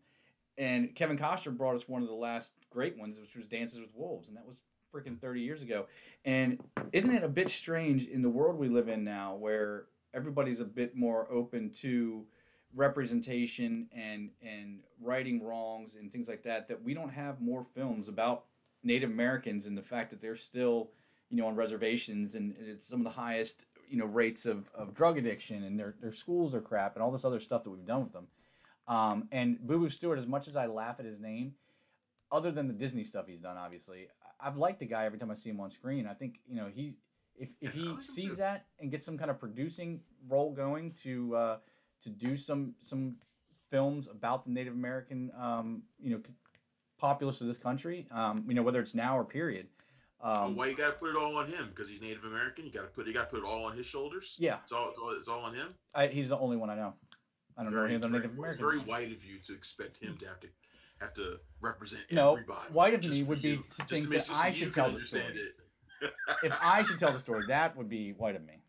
and 0.58 0.94
Kevin 0.94 1.16
Costner 1.16 1.56
brought 1.56 1.74
us 1.74 1.88
one 1.88 2.02
of 2.02 2.08
the 2.08 2.14
last 2.14 2.52
great 2.68 2.98
ones, 2.98 3.18
which 3.18 3.34
was 3.34 3.46
Dances 3.46 3.80
with 3.80 3.88
Wolves, 3.94 4.28
and 4.28 4.36
that 4.36 4.46
was 4.46 4.60
freaking 4.94 5.18
thirty 5.18 5.40
years 5.40 5.62
ago. 5.62 5.86
And 6.26 6.60
isn't 6.92 7.14
it 7.14 7.24
a 7.24 7.28
bit 7.28 7.48
strange 7.48 8.04
in 8.04 8.20
the 8.20 8.28
world 8.28 8.58
we 8.58 8.68
live 8.68 8.90
in 8.90 9.02
now, 9.02 9.34
where 9.34 9.86
everybody's 10.12 10.60
a 10.60 10.64
bit 10.66 10.94
more 10.94 11.26
open 11.32 11.70
to 11.80 12.26
representation 12.74 13.88
and 13.96 14.28
and 14.42 14.80
righting 15.00 15.42
wrongs 15.42 15.94
and 15.94 16.12
things 16.12 16.28
like 16.28 16.42
that 16.42 16.68
that 16.68 16.82
we 16.84 16.92
don't 16.92 17.14
have 17.14 17.40
more 17.40 17.64
films 17.64 18.08
about 18.08 18.44
Native 18.82 19.10
Americans 19.10 19.64
and 19.64 19.74
the 19.74 19.82
fact 19.82 20.10
that 20.10 20.20
they're 20.20 20.36
still 20.36 20.90
you 21.30 21.38
know 21.38 21.46
on 21.48 21.56
reservations 21.56 22.34
and 22.34 22.54
it's 22.58 22.86
some 22.86 23.00
of 23.00 23.04
the 23.04 23.10
highest 23.10 23.66
you 23.88 23.96
know 23.96 24.06
rates 24.06 24.46
of, 24.46 24.70
of 24.74 24.94
Drug 24.94 25.18
addiction 25.18 25.64
and 25.64 25.78
their 25.78 25.94
their 26.00 26.12
schools 26.12 26.54
are 26.54 26.60
crap 26.60 26.94
and 26.94 27.02
all 27.02 27.10
this 27.10 27.24
other 27.24 27.40
stuff 27.40 27.62
that 27.64 27.70
we've 27.70 27.86
done 27.86 28.02
with 28.02 28.12
them. 28.12 28.26
Um, 28.88 29.28
and 29.32 29.58
Boo 29.60 29.80
Boo 29.80 29.88
Stewart, 29.88 30.18
as 30.18 30.26
much 30.26 30.46
as 30.46 30.54
I 30.54 30.66
laugh 30.66 31.00
at 31.00 31.06
his 31.06 31.18
name, 31.18 31.54
other 32.30 32.52
than 32.52 32.68
the 32.68 32.74
Disney 32.74 33.02
stuff 33.02 33.26
he's 33.26 33.40
done, 33.40 33.56
obviously, 33.56 34.08
I've 34.40 34.56
liked 34.56 34.78
the 34.78 34.86
guy 34.86 35.06
every 35.06 35.18
time 35.18 35.30
I 35.30 35.34
see 35.34 35.50
him 35.50 35.60
on 35.60 35.70
screen. 35.70 36.06
I 36.06 36.14
think 36.14 36.40
you 36.48 36.56
know 36.56 36.68
he's 36.72 36.96
if 37.36 37.50
if 37.60 37.74
he 37.74 37.80
like 37.80 38.02
sees 38.02 38.36
that 38.36 38.66
and 38.80 38.90
gets 38.90 39.04
some 39.04 39.18
kind 39.18 39.30
of 39.30 39.38
producing 39.38 40.00
role 40.28 40.52
going 40.52 40.92
to 41.02 41.36
uh, 41.36 41.56
to 42.02 42.10
do 42.10 42.36
some 42.36 42.74
some 42.82 43.16
films 43.70 44.08
about 44.08 44.44
the 44.44 44.50
Native 44.50 44.74
American 44.74 45.32
um, 45.38 45.82
you 46.00 46.10
know 46.10 46.20
populace 46.98 47.40
of 47.40 47.46
this 47.46 47.58
country, 47.58 48.06
um, 48.10 48.44
you 48.48 48.54
know 48.54 48.62
whether 48.62 48.80
it's 48.80 48.94
now 48.94 49.18
or 49.18 49.24
period. 49.24 49.66
Well, 50.22 50.44
Um, 50.44 50.56
why 50.56 50.68
you 50.68 50.76
got 50.76 50.86
to 50.86 50.92
put 50.92 51.10
it 51.10 51.16
all 51.16 51.36
on 51.36 51.46
him? 51.46 51.68
Because 51.68 51.88
he's 51.88 52.00
Native 52.00 52.24
American. 52.24 52.64
You 52.64 52.72
got 52.72 52.82
to 52.82 52.86
put 52.88 53.06
you 53.06 53.12
got 53.12 53.28
to 53.30 53.36
put 53.36 53.40
it 53.40 53.44
all 53.46 53.64
on 53.64 53.76
his 53.76 53.86
shoulders. 53.86 54.36
Yeah. 54.38 54.58
it's 54.62 54.72
all 54.72 54.88
it's 54.90 54.98
all, 54.98 55.10
it's 55.10 55.28
all 55.28 55.40
on 55.40 55.54
him. 55.54 55.68
I, 55.94 56.06
he's 56.08 56.30
the 56.30 56.38
only 56.38 56.56
one 56.56 56.70
I 56.70 56.76
know. 56.76 56.94
I 57.58 57.62
don't 57.62 57.74
know 57.74 57.84
any 57.84 57.96
other 57.96 58.08
very, 58.08 58.20
Native 58.20 58.32
very, 58.36 58.54
Americans. 58.54 58.82
very 58.84 58.90
white 58.90 59.12
of 59.16 59.24
you 59.24 59.38
to 59.46 59.54
expect 59.54 59.98
him 60.02 60.16
to 60.18 60.26
have 60.26 60.40
to 60.40 60.48
have 61.00 61.14
to 61.14 61.38
represent 61.60 62.02
No, 62.12 62.32
everybody. 62.32 62.72
white 62.72 62.94
of 62.94 63.04
me 63.08 63.22
would 63.22 63.42
be 63.42 63.56
to 63.56 63.84
think 63.84 64.08
make- 64.08 64.24
that 64.24 64.30
I 64.42 64.50
should 64.50 64.72
tell 64.72 64.90
the 64.90 65.00
story. 65.00 65.24
if 66.42 66.56
I 66.62 66.82
should 66.82 66.98
tell 66.98 67.12
the 67.12 67.20
story, 67.20 67.44
that 67.48 67.76
would 67.76 67.88
be 67.88 68.12
white 68.12 68.36
of 68.36 68.44
me. 68.44 68.60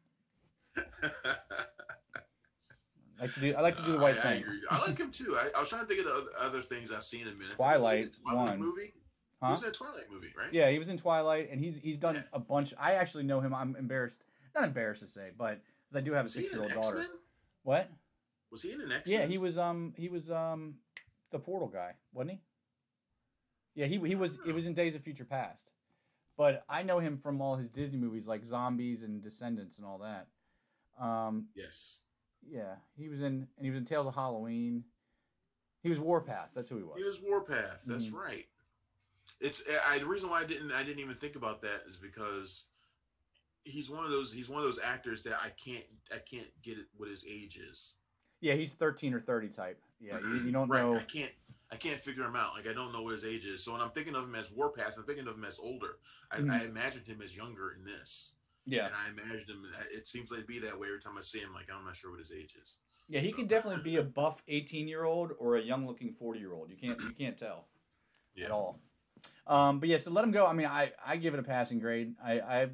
I 0.78 0.82
like 3.22 3.34
to 3.34 3.40
do. 3.40 3.56
I 3.56 3.62
like 3.62 3.76
to 3.78 3.84
do 3.84 3.92
the 3.94 4.00
white 4.00 4.18
I, 4.18 4.20
I 4.20 4.22
thing. 4.34 4.44
agree. 4.44 4.60
I 4.70 4.88
like 4.88 4.98
him 4.98 5.12
too. 5.12 5.36
I, 5.38 5.50
I 5.56 5.60
was 5.60 5.70
trying 5.70 5.82
to 5.82 5.88
think 5.88 6.00
of 6.02 6.06
the 6.06 6.14
other, 6.14 6.30
other 6.40 6.62
things 6.62 6.92
I've 6.92 7.04
seen 7.04 7.22
in 7.28 7.34
a 7.34 7.36
minute. 7.36 7.54
Twilight 7.54 8.08
Was 8.08 8.18
he 8.18 8.22
in 8.22 8.30
the 8.30 8.34
Twilight 8.36 8.50
one. 8.50 8.60
movie. 8.60 8.94
He 9.40 9.46
Huh? 9.46 9.52
was 9.52 9.64
in 9.64 9.70
a 9.70 9.74
Twilight 9.74 10.10
movie, 10.10 10.34
right? 10.36 10.52
Yeah, 10.52 10.70
he 10.72 10.80
was 10.80 10.90
in 10.90 10.98
Twilight, 10.98 11.50
and 11.52 11.62
he's 11.62 11.78
he's 11.78 11.98
done 11.98 12.16
Yeah. 12.16 12.24
a 12.34 12.40
bunch. 12.40 12.74
I 12.80 12.94
actually 12.94 13.24
know 13.24 13.40
him. 13.40 13.54
I'm 13.54 13.76
embarrassed, 13.76 14.24
not 14.56 14.64
embarrassed 14.64 15.02
to 15.02 15.08
say, 15.08 15.32
but 15.38 15.62
because 15.86 15.96
I 15.96 16.02
do 16.02 16.14
have 16.14 16.22
a 16.22 16.24
Was 16.24 16.34
he 16.34 16.42
six 16.42 16.54
year 16.54 16.64
old 16.64 16.72
daughter. 16.74 17.00
X-Men? 17.00 17.18
What? 17.64 17.92
Was 18.50 18.64
he 18.64 18.72
in 18.72 18.82
an 18.82 18.92
X? 18.92 19.10
Yeah, 19.10 19.26
he 19.26 19.38
was. 19.38 19.58
Um, 19.60 19.94
he 19.98 20.10
was. 20.10 20.32
Um, 20.32 20.80
the 21.30 21.38
Portal 21.40 21.68
guy, 21.68 21.94
wasn't 22.14 22.32
he? 22.32 22.42
Yeah, 23.76 23.86
he 23.86 24.00
he 24.08 24.16
was. 24.16 24.40
It 24.46 24.54
was 24.56 24.66
in 24.66 24.74
Days 24.74 24.96
of 24.96 25.04
Future 25.04 25.26
Past, 25.26 25.72
but 26.36 26.64
I 26.68 26.82
know 26.82 26.98
him 26.98 27.18
from 27.20 27.40
all 27.42 27.56
his 27.58 27.70
Disney 27.70 27.98
movies 28.00 28.28
like 28.28 28.44
Zombies 28.44 29.04
and 29.04 29.22
Descendants 29.22 29.78
and 29.78 29.86
all 29.86 30.00
that. 30.00 30.28
Um, 31.00 31.50
Yes. 31.54 32.00
yeah, 32.42 32.78
he 32.96 33.08
was 33.08 33.22
in, 33.22 33.48
and 33.58 33.66
he 33.66 33.70
was 33.70 33.78
in 33.78 33.86
Tales 33.86 34.08
of 34.08 34.16
Halloween. 34.16 34.84
He 35.84 35.90
was 35.90 36.00
Warpath. 36.00 36.54
That's 36.56 36.70
who 36.70 36.78
he 36.78 36.84
was. 36.84 36.98
He 36.98 37.08
was 37.08 37.22
Warpath. 37.22 37.84
That's 37.86 38.10
Mhm. 38.10 38.14
right. 38.14 38.48
It's 39.40 39.64
I, 39.88 40.00
the 40.00 40.06
reason 40.06 40.30
why 40.30 40.42
I 40.42 40.46
didn't 40.46 40.72
I 40.72 40.84
didn't 40.84 41.00
even 41.00 41.14
think 41.16 41.36
about 41.36 41.62
that 41.62 41.82
is 41.88 41.96
because 41.96 42.68
he's 43.64 43.90
one 43.90 44.04
of 44.06 44.12
those 44.12 44.34
he's 44.34 44.50
one 44.50 44.60
of 44.60 44.66
those 44.66 44.80
actors 44.84 45.24
that 45.24 45.38
I 45.44 45.50
can't 45.50 45.86
I 46.12 46.18
can't 46.18 46.48
get 46.64 46.78
it 46.78 46.86
what 46.96 47.10
his 47.10 47.26
age 47.30 47.58
is. 47.58 47.96
Yeah, 48.42 48.54
he's 48.56 48.74
thirteen 48.74 49.14
or 49.14 49.20
thirty 49.20 49.50
type. 49.50 49.80
Yeah, 50.00 50.20
you, 50.20 50.46
you 50.46 50.52
don't 50.52 50.70
right. 50.72 50.82
know. 50.84 50.96
I 50.96 51.02
can't 51.04 51.32
I 51.72 51.76
can't 51.76 52.00
figure 52.00 52.24
him 52.24 52.36
out. 52.36 52.54
Like 52.56 52.68
I 52.68 52.74
don't 52.74 52.92
know 52.94 53.04
what 53.04 53.14
his 53.14 53.26
age 53.26 53.46
is. 53.46 53.64
So 53.64 53.74
when 53.74 53.82
I'm 53.82 53.92
thinking 53.92 54.16
of 54.16 54.24
him 54.24 54.36
as 54.36 54.52
Warpath, 54.52 54.96
I'm 54.98 55.04
thinking 55.04 55.28
of 55.28 55.36
him 55.36 55.44
as 55.46 55.60
older. 55.60 55.98
I, 56.32 56.38
Mhm. 56.38 56.52
I 56.52 56.66
imagined 56.66 57.06
him 57.06 57.22
as 57.22 57.36
younger 57.36 57.72
in 57.78 57.84
this. 57.84 58.34
Yeah, 58.70 58.88
And 58.88 58.96
I 58.96 59.10
imagined 59.10 59.50
him. 59.50 59.66
It 59.96 60.08
seems 60.08 60.30
like 60.30 60.42
to 60.42 60.46
be 60.46 60.60
that 60.60 60.78
way 60.78 60.88
every 60.88 61.00
time 61.00 61.18
I 61.18 61.22
see 61.22 61.40
him. 61.40 61.54
Like 61.54 61.68
I'm 61.74 61.86
not 61.86 61.96
sure 61.96 62.12
what 62.12 62.20
his 62.20 62.34
age 62.34 62.56
is. 62.62 62.78
yeah, 63.08 63.20
he 63.22 63.32
can 63.32 63.48
definitely 63.48 63.82
be 63.84 63.96
a 63.98 64.04
buff 64.20 64.42
eighteen 64.48 64.88
year 64.88 65.04
old 65.04 65.32
or 65.40 65.56
a 65.58 65.62
young 65.62 65.86
looking 65.88 66.14
forty 66.14 66.40
year 66.40 66.54
old. 66.54 66.70
You 66.70 66.78
can't 66.78 67.00
you 67.02 67.12
can't 67.12 67.38
tell. 67.38 67.68
Yeah. 68.36 68.46
at 68.46 68.52
all. 68.52 68.80
Um, 69.48 69.80
but 69.80 69.88
yeah, 69.90 69.98
so 69.98 70.12
let 70.12 70.24
him 70.24 70.32
go. 70.32 70.46
I 70.46 70.54
mean, 70.54 70.68
I, 70.68 70.92
I 71.06 71.16
give 71.16 71.34
it 71.34 71.40
a 71.40 71.44
passing 71.44 71.80
grade. 71.80 72.16
I, 72.24 72.40
I 72.40 72.70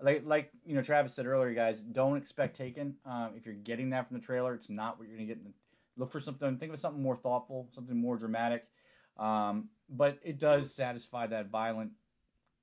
like 0.00 0.22
like 0.24 0.50
you 0.64 0.74
know 0.74 0.82
Travis 0.82 1.14
said 1.14 1.26
earlier, 1.26 1.52
guys. 1.52 1.82
Don't 1.82 2.16
expect 2.16 2.56
Taken. 2.56 2.96
Um, 3.04 3.32
if 3.36 3.44
you're 3.44 3.54
getting 3.54 3.90
that 3.90 4.08
from 4.08 4.18
the 4.18 4.24
trailer, 4.24 4.54
it's 4.54 4.70
not 4.70 4.98
what 4.98 5.08
you're 5.08 5.16
gonna 5.16 5.28
get. 5.28 5.38
Look 5.96 6.10
for 6.10 6.20
something. 6.20 6.56
Think 6.56 6.72
of 6.72 6.78
something 6.78 7.02
more 7.02 7.16
thoughtful, 7.16 7.68
something 7.72 7.96
more 7.96 8.16
dramatic. 8.16 8.66
Um, 9.18 9.68
but 9.88 10.18
it 10.22 10.38
does 10.38 10.74
satisfy 10.74 11.26
that 11.28 11.48
violent 11.48 11.92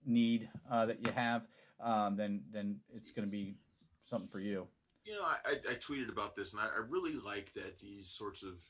need 0.06 0.50
uh, 0.70 0.88
that 0.88 1.04
you 1.06 1.12
have. 1.12 1.48
Um, 1.80 2.16
then 2.16 2.42
then 2.52 2.80
it's 2.94 3.12
gonna 3.12 3.28
be 3.28 3.56
something 4.04 4.30
for 4.30 4.40
you. 4.40 4.68
You 5.06 5.16
know, 5.16 5.24
I, 5.24 5.38
I, 5.46 5.52
I 5.72 5.74
tweeted 5.76 6.10
about 6.10 6.36
this, 6.36 6.54
and 6.54 6.62
I, 6.62 6.66
I 6.66 6.82
really 6.88 7.16
like 7.26 7.54
that 7.54 7.78
these 7.78 8.08
sorts 8.08 8.42
of 8.42 8.64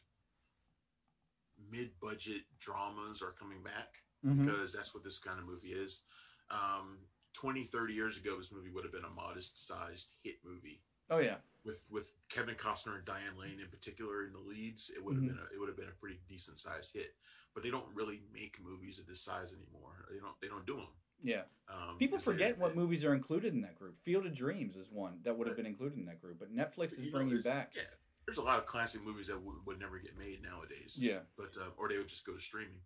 mid-budget 1.71 2.41
dramas 2.59 3.21
are 3.21 3.31
coming 3.31 3.61
back 3.61 3.97
Mhm. 4.25 4.45
because 4.45 4.73
that's 4.73 4.93
what 4.93 5.03
this 5.03 5.19
kind 5.19 5.39
of 5.39 5.45
movie 5.45 5.73
is. 5.73 6.03
Um, 6.49 6.99
20, 7.33 7.63
30 7.65 7.93
years 7.93 8.17
ago, 8.17 8.37
this 8.37 8.51
movie 8.51 8.69
would 8.69 8.83
have 8.83 8.93
been 8.93 9.03
a 9.05 9.09
modest-sized 9.09 10.13
hit 10.23 10.37
movie 10.43 10.81
Oh 11.09 11.17
yeah, 11.19 11.37
with 11.65 11.85
with 11.89 12.15
Kevin 12.29 12.55
Costner 12.55 12.95
and 12.95 13.05
Diane 13.05 13.37
Lane 13.37 13.59
in 13.59 13.67
particular 13.67 14.23
in 14.25 14.33
the 14.33 14.39
leads. 14.39 14.89
It 14.91 15.03
would 15.03 15.15
have 15.15 15.23
Mhm. 15.23 15.27
been 15.27 15.39
a, 15.39 15.53
it 15.53 15.59
would 15.59 15.67
have 15.67 15.77
been 15.77 15.89
a 15.89 15.99
pretty 15.99 16.19
decent-sized 16.29 16.93
hit. 16.93 17.15
But 17.53 17.61
they 17.63 17.69
don't 17.69 17.93
really 17.93 18.23
make 18.31 18.59
movies 18.61 18.99
of 18.99 19.05
this 19.05 19.21
size 19.21 19.53
anymore. 19.53 20.07
They 20.11 20.19
don't 20.19 20.39
they 20.41 20.47
don't 20.47 20.65
do 20.65 20.77
them. 20.77 20.87
yeah. 21.21 21.43
Um, 21.67 21.97
People 21.97 22.17
they- 22.17 22.23
forget 22.23 22.57
what 22.57 22.69
they- 22.69 22.75
movies 22.79 23.03
are 23.05 23.13
included 23.13 23.53
in 23.53 23.61
that 23.61 23.75
group. 23.75 23.99
Field 24.01 24.25
of 24.25 24.33
Dreams 24.35 24.75
is 24.75 24.89
one 24.89 25.21
that 25.23 25.37
would 25.37 25.47
have 25.47 25.55
been 25.57 25.65
included 25.65 25.97
in 25.99 26.05
that 26.05 26.19
group, 26.21 26.39
but 26.39 26.53
Netflix 26.53 26.93
is 26.93 26.99
know, 26.99 27.11
bringing 27.11 27.41
back. 27.41 27.73
Yeah, 27.75 27.83
there's 28.25 28.37
a 28.39 28.43
lot 28.43 28.59
of 28.59 28.65
classic 28.65 29.03
movies 29.03 29.27
that 29.27 29.39
would, 29.39 29.65
would 29.65 29.79
never 29.79 29.99
get 29.99 30.17
made 30.17 30.41
nowadays. 30.41 30.97
Yeah, 31.01 31.21
but 31.37 31.55
uh, 31.57 31.69
or 31.77 31.87
they 31.89 31.97
would 31.97 32.07
just 32.09 32.25
go 32.25 32.33
to 32.33 32.39
streaming. 32.39 32.81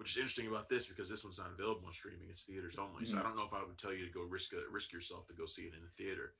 Which 0.00 0.12
is 0.12 0.16
interesting 0.16 0.46
about 0.46 0.70
this 0.70 0.86
because 0.86 1.10
this 1.10 1.24
one's 1.24 1.36
not 1.36 1.50
available 1.52 1.82
on 1.86 1.92
streaming; 1.92 2.30
it's 2.30 2.44
theaters 2.44 2.76
only. 2.78 3.04
So 3.04 3.18
I 3.18 3.20
Mhm. 3.20 3.24
don't 3.24 3.36
know 3.36 3.44
if 3.44 3.52
I 3.52 3.62
would 3.62 3.76
tell 3.76 3.92
you 3.92 4.06
to 4.06 4.10
go 4.10 4.22
risk 4.22 4.54
a, 4.54 4.66
risk 4.70 4.94
yourself 4.94 5.26
to 5.26 5.34
go 5.34 5.44
see 5.44 5.64
it 5.66 5.74
in 5.74 5.82
the 5.82 5.90
theater, 5.90 6.32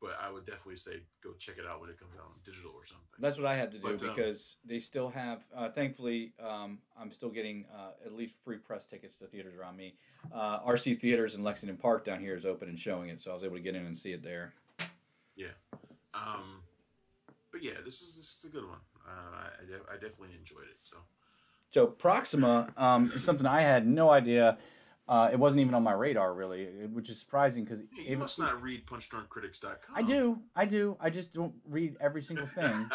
but 0.00 0.12
I 0.20 0.30
would 0.30 0.46
definitely 0.46 0.76
say 0.76 1.02
go 1.20 1.32
check 1.34 1.58
it 1.58 1.66
out 1.66 1.80
when 1.80 1.90
it 1.90 1.98
comes 1.98 2.14
out 2.14 2.26
on 2.26 2.38
digital 2.44 2.70
or 2.70 2.86
something. 2.86 3.08
That's 3.18 3.36
what 3.36 3.46
I 3.46 3.56
had 3.56 3.72
to 3.72 3.78
do 3.78 3.82
But, 3.82 4.02
um, 4.08 4.14
because 4.14 4.58
they 4.64 4.78
still 4.78 5.08
have. 5.10 5.44
Uh, 5.52 5.68
thankfully, 5.68 6.32
um, 6.38 6.80
I'm 6.96 7.10
still 7.10 7.30
getting 7.30 7.66
uh, 7.74 7.94
at 8.06 8.12
least 8.12 8.36
free 8.44 8.58
press 8.58 8.86
tickets 8.86 9.16
to 9.16 9.26
theaters 9.26 9.56
around 9.56 9.76
me. 9.76 9.98
Uh, 10.30 10.60
RC 10.60 11.00
Theaters 11.00 11.34
in 11.34 11.42
Lexington 11.42 11.76
Park 11.76 12.04
down 12.04 12.20
here 12.20 12.36
is 12.36 12.46
open 12.46 12.68
and 12.68 12.78
showing 12.78 13.08
it, 13.08 13.20
so 13.20 13.32
I 13.32 13.34
was 13.34 13.42
able 13.42 13.56
to 13.56 13.62
get 13.62 13.74
in 13.74 13.84
and 13.84 13.98
see 13.98 14.12
it 14.12 14.22
there. 14.22 14.54
yeah, 15.34 15.54
um, 16.14 16.62
but 17.50 17.64
yeah, 17.64 17.80
this 17.84 18.00
is 18.00 18.14
this 18.14 18.38
is 18.38 18.44
a 18.44 18.52
good 18.52 18.64
one. 18.64 18.78
Uh, 19.04 19.10
I, 19.10 19.48
I 19.60 19.64
de- 19.64 19.90
I 19.90 19.94
definitely 19.94 20.36
enjoyed 20.36 20.68
it. 20.68 20.78
So 20.84 20.98
So 21.70 21.86
Proxima 21.86 22.72
um, 22.76 23.12
is 23.14 23.22
something 23.22 23.46
I 23.46 23.60
had 23.60 23.86
no 23.86 24.10
idea. 24.10 24.58
Uh, 25.06 25.30
it 25.32 25.38
wasn't 25.38 25.60
even 25.60 25.74
on 25.74 25.82
my 25.82 25.92
radar 25.92 26.34
really, 26.34 26.66
which 26.92 27.08
is 27.08 27.18
surprising 27.18 27.64
because 27.64 27.82
you 28.06 28.16
must 28.18 28.38
not 28.38 28.60
read 28.62 28.86
punchdrunkcritics.com. 28.86 29.94
I 29.94 30.02
do, 30.02 30.38
I 30.54 30.66
do. 30.66 30.96
I 31.00 31.08
just 31.08 31.32
don't 31.32 31.54
read 31.66 31.96
every 32.00 32.22
single 32.22 32.46
thing. 32.46 32.90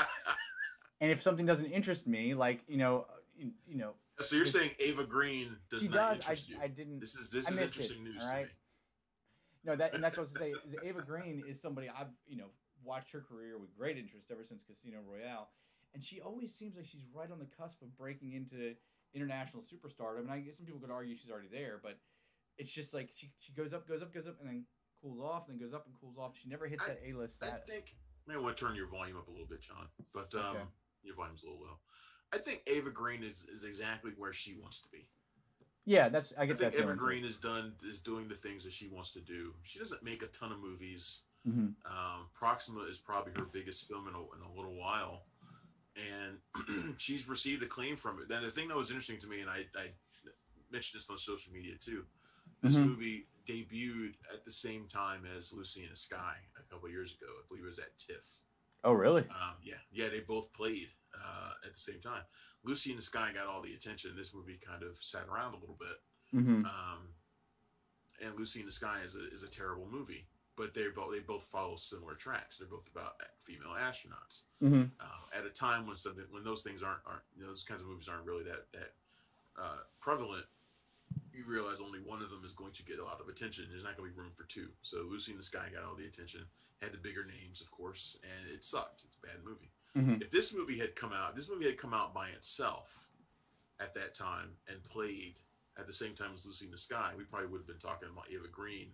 and 1.02 1.12
if 1.12 1.22
something 1.22 1.46
doesn't 1.46 1.72
interest 1.72 2.08
me, 2.08 2.36
like 2.36 2.64
you 2.68 2.78
know, 2.78 3.08
you, 3.36 3.52
you 3.68 3.78
know, 3.78 3.94
so 4.20 4.36
you're 4.36 4.46
saying 4.46 4.72
Ava 4.80 5.06
Green 5.06 5.56
does 5.72 5.82
she 5.82 5.88
not 5.88 6.18
does. 6.18 6.28
I, 6.28 6.32
interest 6.32 6.50
you? 6.50 6.58
I 6.62 6.68
didn't. 6.68 7.00
This 7.00 7.16
is 7.16 7.32
this 7.32 7.48
I 7.48 7.54
is 7.54 7.60
missed 7.60 7.76
it, 7.76 7.82
interesting 7.82 8.04
news 8.04 8.18
all 8.22 8.28
right? 8.28 8.44
to 8.44 8.48
me. 8.48 8.54
No, 9.66 9.76
that 9.76 9.94
and 9.96 10.04
that's 10.04 10.18
what 10.18 10.22
I 10.22 10.26
was 10.26 10.34
to 10.34 10.40
say. 10.40 10.54
Is 10.68 10.76
Ava 10.84 11.02
Green 11.02 11.42
is 11.48 11.62
somebody 11.62 11.90
I've 11.90 12.12
you 12.28 12.38
know 12.38 12.48
watched 12.84 13.12
her 13.14 13.22
career 13.22 13.58
with 13.58 13.76
great 13.76 13.98
interest 13.98 14.30
ever 14.30 14.44
since 14.44 14.64
Casino 14.64 14.98
Royale, 15.08 15.50
and 15.94 16.04
she 16.04 16.20
always 16.22 16.54
seems 16.56 16.76
like 16.76 16.86
she's 16.86 17.06
right 17.14 17.30
on 17.32 17.40
the 17.40 17.46
cusp 17.58 17.82
of 17.82 17.96
breaking 17.98 18.34
into 18.34 18.74
international 19.14 19.62
superstardom. 19.62 20.22
And 20.22 20.32
I 20.32 20.40
guess 20.40 20.58
some 20.58 20.66
people 20.66 20.82
could 20.82 20.92
argue 20.92 21.16
she's 21.16 21.30
already 21.32 21.50
there, 21.52 21.80
but 21.82 21.98
it's 22.58 22.72
just 22.72 22.94
like 22.94 23.10
she 23.16 23.32
she 23.40 23.54
goes 23.54 23.74
up, 23.74 23.88
goes 23.88 24.02
up, 24.02 24.14
goes 24.14 24.28
up, 24.28 24.38
and 24.40 24.50
then 24.50 24.66
cools 25.02 25.20
off, 25.22 25.48
and 25.50 25.60
then 25.60 25.66
goes 25.68 25.74
up 25.74 25.86
and 25.86 25.94
cools 26.00 26.18
off. 26.18 26.38
She 26.42 26.50
never 26.50 26.68
hits 26.68 26.84
I- 26.84 26.90
that 26.90 27.00
A 27.06 27.14
list 27.14 27.44
I 27.44 27.50
think 27.68 27.96
may 28.28 28.38
want 28.38 28.56
to 28.58 28.66
turn 28.66 28.76
your 28.76 28.88
volume 28.88 29.18
up 29.18 29.28
a 29.28 29.32
little 29.32 29.48
bit, 29.48 29.62
John. 29.62 29.88
But 30.14 30.34
um, 30.36 30.56
Okay. 30.56 30.64
your 31.04 31.16
volume's 31.16 31.44
a 31.44 31.48
little 31.50 31.62
low. 31.62 31.78
I 32.32 32.38
think 32.38 32.64
Ava 32.68 32.90
Green 32.90 33.22
is, 33.24 33.46
is 33.46 33.64
exactly 33.64 34.12
where 34.18 34.34
she 34.34 34.56
wants 34.56 34.82
to 34.82 34.88
be. 34.92 35.06
Yeah, 35.86 36.08
that's 36.10 36.34
I 36.38 36.44
I 36.44 36.46
get 36.46 36.58
think 36.58 36.74
that 36.74 36.82
Ava. 36.84 36.96
Green 36.96 37.26
is 37.26 37.38
done 37.38 37.74
is 37.84 38.00
doing 38.02 38.28
the 38.30 38.36
things 38.36 38.64
that 38.64 38.72
she 38.74 38.88
wants 38.88 39.12
to 39.12 39.20
do. 39.20 39.54
She 39.62 39.78
doesn't 39.78 40.02
make 40.02 40.24
a 40.24 40.28
ton 40.28 40.52
of 40.54 40.60
movies. 40.60 41.24
Mhm. 41.48 41.76
Um, 41.86 42.30
Proxima 42.34 42.80
is 42.84 42.98
probably 43.00 43.34
her 43.38 43.46
biggest 43.46 43.88
film 43.88 44.08
in 44.08 44.16
a, 44.16 44.20
in 44.20 44.42
a 44.50 44.54
little 44.56 44.74
while, 44.74 45.26
and 45.96 46.96
she's 46.98 47.28
received 47.28 47.64
acclaim 47.64 47.96
from 47.98 48.20
it. 48.20 48.28
Then 48.30 48.44
the 48.44 48.50
thing 48.52 48.68
that 48.70 48.78
was 48.78 48.90
interesting 48.90 49.20
to 49.20 49.28
me, 49.28 49.42
and 49.42 49.50
I, 49.50 49.66
I 49.76 49.92
mentioned 50.72 51.00
this 51.00 51.10
on 51.10 51.18
social 51.18 51.54
media 51.54 51.76
too. 51.80 52.06
This 52.62 52.78
Mhm. 52.78 52.86
movie 52.86 53.28
debuted 53.48 54.14
at 54.34 54.46
the 54.46 54.52
same 54.52 54.88
time 54.88 55.26
as 55.36 55.52
Lucy 55.54 55.84
in 55.84 55.90
the 55.90 55.96
Sky 55.96 56.36
a 56.58 56.64
couple 56.74 56.90
years 56.90 57.14
ago. 57.14 57.28
I 57.28 57.44
believe 57.48 57.64
it 57.64 57.68
was 57.68 57.80
at 57.80 57.98
TIFF. 57.98 58.26
Oh, 58.86 58.94
really? 58.94 59.22
Um, 59.30 59.56
yeah, 59.64 59.76
yeah, 59.92 60.10
they 60.10 60.22
both 60.22 60.52
played 60.54 60.90
uh, 61.14 61.54
at 61.66 61.74
the 61.74 61.80
same 61.80 62.00
time. 62.02 62.24
Lucy 62.64 62.90
in 62.92 62.96
the 62.96 63.02
Sky 63.04 63.32
got 63.34 63.48
all 63.48 63.62
the 63.62 63.74
attention. 63.74 64.16
This 64.16 64.34
movie 64.34 64.58
kind 64.66 64.84
of 64.84 64.98
sat 64.98 65.28
around 65.28 65.54
a 65.54 65.58
little 65.58 65.78
bit. 65.80 65.98
Mm-hmm. 66.34 66.66
Um, 66.66 67.10
and 68.22 68.38
Lucy 68.40 68.62
in 68.62 68.66
the 68.66 68.72
Sky 68.72 69.02
is 69.04 69.16
a, 69.16 69.28
is 69.34 69.44
a 69.44 69.50
terrible 69.50 69.88
movie, 69.90 70.26
but 70.56 70.74
they 70.74 70.86
both 70.96 71.12
they 71.12 71.20
both 71.20 71.44
follow 71.44 71.76
similar 71.76 72.16
tracks. 72.16 72.58
They're 72.58 72.68
both 72.68 72.88
about 72.94 73.16
female 73.39 73.76
astronauts. 73.80 74.44
Mm-hmm. 74.62 74.84
Uh, 75.00 75.38
at 75.38 75.46
a 75.46 75.50
time 75.50 75.88
when 75.88 75.96
something 75.96 76.26
when 76.32 76.44
those 76.44 76.62
things 76.62 76.84
aren't 76.84 77.02
aren't 77.06 77.24
you 77.36 77.42
know, 77.44 77.50
those 77.50 77.63
kinds 77.63 77.82
of 77.82 77.88
movies 77.88 78.08
aren't 78.08 78.26
really 78.26 78.44
that 78.44 78.66
that 78.74 78.94
uh, 79.58 79.82
prevalent. 80.00 80.46
You 81.32 81.44
realize 81.48 81.80
only 81.82 82.00
one 82.00 82.22
of 82.22 82.30
them 82.30 82.42
is 82.46 82.54
going 82.54 82.72
to 82.74 82.84
get 82.84 83.00
a 83.00 83.04
lot 83.04 83.20
of 83.20 83.28
attention. 83.28 83.66
There's 83.70 83.84
not 83.84 83.98
going 83.98 84.10
to 84.10 84.16
be 84.16 84.20
room 84.22 84.32
for 84.36 84.44
two. 84.44 84.68
So 84.82 85.06
Lucy 85.10 85.32
in 85.32 85.38
the 85.38 85.44
Sky 85.44 85.68
got 85.74 85.84
all 85.84 85.96
the 85.96 86.06
attention, 86.06 86.42
had 86.82 86.92
the 86.92 86.98
bigger 86.98 87.26
names, 87.26 87.62
of 87.62 87.70
course, 87.72 88.18
and 88.24 88.54
it 88.54 88.63
sucked. 88.63 89.04
It's 89.06 89.18
a 89.18 89.26
bad 89.28 89.44
movie 89.44 89.72
Mhm. 89.96 90.22
if 90.24 90.32
this 90.32 90.54
movie 90.56 90.78
had 90.80 90.96
come 90.96 91.13
out, 91.13 91.36
this 91.36 91.50
movie 91.50 91.66
had 91.66 91.78
come 91.78 91.94
out 91.94 92.13
by 92.16 92.30
itself 92.30 93.10
at 93.80 93.94
that 93.94 94.16
time 94.16 94.50
and 94.68 94.84
played 94.84 95.36
at 95.78 95.86
the 95.86 95.94
same 95.94 96.16
time 96.16 96.32
as 96.34 96.46
Lucy 96.46 96.66
in 96.66 96.72
the 96.72 96.78
Sky, 96.78 97.13
we 97.18 97.24
probably 97.24 97.48
would 97.48 97.60
have 97.60 97.68
been 97.68 97.78
talking 97.78 98.10
about 98.10 98.30
Eva 98.32 98.48
Green 98.48 98.92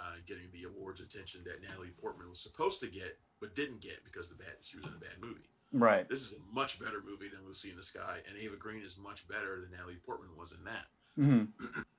uh, 0.00 0.16
getting 0.26 0.48
the 0.52 0.64
awards 0.64 1.00
attention 1.00 1.42
that 1.44 1.62
Natalie 1.62 1.92
Portman 2.00 2.28
was 2.28 2.40
supposed 2.40 2.80
to 2.80 2.86
get 2.88 3.18
but 3.40 3.54
didn't 3.54 3.80
get 3.80 4.02
because 4.04 4.28
the 4.28 4.34
bad 4.34 4.54
she 4.62 4.76
was 4.78 4.86
in 4.86 4.92
a 4.92 4.98
bad 4.98 5.18
movie. 5.20 5.48
Right. 5.72 6.08
This 6.08 6.20
is 6.20 6.34
a 6.34 6.54
much 6.54 6.78
better 6.78 7.02
movie 7.04 7.28
than 7.28 7.44
Lucy 7.46 7.70
in 7.70 7.76
the 7.76 7.82
Sky, 7.82 8.18
and 8.28 8.38
Ava 8.38 8.56
Green 8.56 8.82
is 8.82 8.96
much 8.96 9.26
better 9.28 9.60
than 9.60 9.70
Natalie 9.72 9.96
Portman 10.06 10.30
was 10.38 10.52
in 10.52 10.64
that. 10.64 10.86
Mm-hmm. 11.18 11.82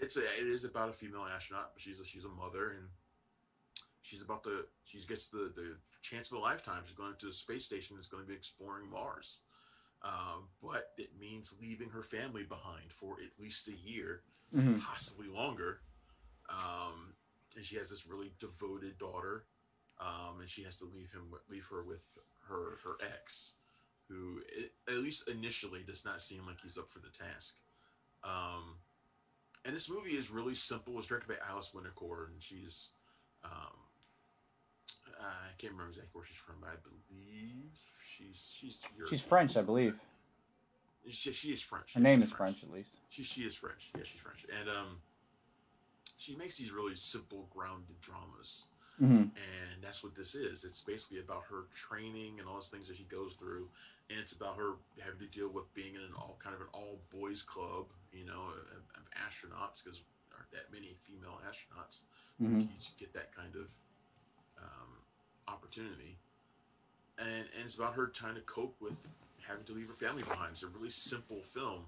It's 0.00 0.16
a, 0.16 0.20
it 0.20 0.46
is 0.46 0.64
about 0.64 0.88
a 0.88 0.92
female 0.92 1.26
astronaut, 1.26 1.70
but 1.74 1.80
she's 1.82 1.98
a, 2.00 2.04
she's 2.04 2.24
a 2.24 2.28
mother 2.28 2.70
and 2.70 2.86
she's 4.02 4.22
about 4.22 4.44
to 4.44 4.64
she 4.84 4.98
gets 5.06 5.28
the 5.28 5.52
the 5.56 5.76
chance 6.02 6.30
of 6.30 6.38
a 6.38 6.40
lifetime. 6.40 6.82
She's 6.86 6.94
going 6.94 7.14
to 7.18 7.26
the 7.26 7.32
space 7.32 7.64
station. 7.64 7.96
Is 7.98 8.06
going 8.06 8.22
to 8.22 8.28
be 8.28 8.34
exploring 8.36 8.88
Mars. 8.88 9.40
um, 10.02 10.46
but 10.62 10.92
it 10.98 11.10
means 11.18 11.56
leaving 11.60 11.88
her 11.90 12.04
family 12.04 12.44
behind 12.44 12.92
for 12.92 13.14
at 13.14 13.42
least 13.42 13.66
a 13.66 13.74
year, 13.76 14.22
Mhm. 14.54 14.80
possibly 14.80 15.26
longer. 15.26 15.80
Um, 16.48 17.14
and 17.58 17.66
she 17.66 17.76
has 17.76 17.90
this 17.90 18.06
really 18.06 18.30
devoted 18.38 18.96
daughter, 18.98 19.44
um, 20.00 20.38
and 20.38 20.48
she 20.48 20.62
has 20.62 20.78
to 20.78 20.84
leave 20.84 21.10
him, 21.10 21.24
leave 21.50 21.66
her 21.70 21.82
with 21.82 22.16
her 22.48 22.78
her 22.84 22.96
ex, 23.02 23.54
who 24.08 24.40
at 24.86 24.98
least 24.98 25.28
initially 25.28 25.82
does 25.84 26.04
not 26.04 26.20
seem 26.20 26.46
like 26.46 26.60
he's 26.62 26.78
up 26.78 26.88
for 26.88 27.00
the 27.00 27.08
task. 27.08 27.56
Um, 28.22 28.76
and 29.64 29.74
this 29.74 29.90
movie 29.90 30.10
is 30.12 30.30
really 30.30 30.54
simple. 30.54 30.96
It's 30.98 31.08
directed 31.08 31.28
by 31.28 31.34
Alice 31.50 31.72
Winocour, 31.74 32.28
and 32.32 32.40
she's 32.40 32.90
um, 33.44 33.74
I 35.20 35.50
can't 35.58 35.72
remember 35.72 35.88
exactly 35.88 36.10
where 36.12 36.24
she's 36.24 36.36
from, 36.36 36.56
but 36.60 36.70
I 36.70 36.76
believe 36.80 37.76
she's 38.06 38.48
she's 38.54 38.86
She's 39.10 39.20
French, 39.20 39.56
I 39.56 39.62
believe. 39.62 39.98
She, 41.08 41.32
she 41.32 41.48
is 41.48 41.62
French. 41.62 41.94
Her 41.94 42.00
name 42.00 42.20
She's 42.20 42.28
is 42.28 42.36
French, 42.36 42.62
at 42.62 42.70
least. 42.70 42.98
She 43.08 43.24
she 43.24 43.40
is 43.42 43.56
French. 43.56 43.90
Yeah, 43.96 44.02
she's 44.04 44.20
French, 44.20 44.46
and 44.60 44.68
um, 44.68 44.98
she 46.18 46.36
makes 46.36 46.58
these 46.58 46.72
really 46.72 46.96
simple, 46.96 47.48
grounded 47.54 48.00
dramas, 48.02 48.66
hmm 48.98 49.24
and 49.38 49.82
that's 49.82 50.02
what 50.02 50.16
this 50.16 50.34
is. 50.34 50.64
It's 50.64 50.82
basically 50.82 51.20
about 51.20 51.44
her 51.50 51.66
training 51.74 52.40
and 52.40 52.48
all 52.48 52.56
those 52.56 52.68
things 52.68 52.88
that 52.88 52.96
she 52.96 53.04
goes 53.04 53.34
through, 53.34 53.68
and 54.10 54.18
it's 54.18 54.32
about 54.32 54.56
her 54.56 54.74
having 55.00 55.20
to 55.20 55.26
deal 55.26 55.50
with 55.50 55.72
being 55.74 55.94
in 55.94 56.00
an 56.02 56.12
all 56.16 56.36
kind 56.42 56.54
of 56.56 56.60
an 56.60 56.68
all 56.74 56.98
boys 57.10 57.42
club, 57.42 57.86
you 58.12 58.26
know, 58.26 58.50
of, 58.74 58.82
of 58.98 59.04
astronauts 59.14 59.84
because 59.84 60.02
there 60.28 60.38
aren't 60.38 60.50
that 60.52 60.72
many 60.72 60.96
female 61.00 61.40
astronauts. 61.48 62.02
Mhm. 62.42 62.62
You 62.62 62.68
get 62.98 63.14
that 63.14 63.34
kind 63.34 63.54
of 63.54 63.70
um, 64.60 64.90
opportunity, 65.46 66.18
and 67.18 67.46
and 67.56 67.64
it's 67.64 67.76
about 67.76 67.94
her 67.94 68.08
trying 68.08 68.34
to 68.34 68.40
cope 68.42 68.76
with 68.80 69.06
having 69.46 69.64
to 69.64 69.72
leave 69.72 69.88
her 69.88 69.94
family 69.94 70.22
behind. 70.24 70.52
It's 70.52 70.64
a 70.64 70.68
really 70.68 70.90
simple 70.90 71.42
film, 71.42 71.86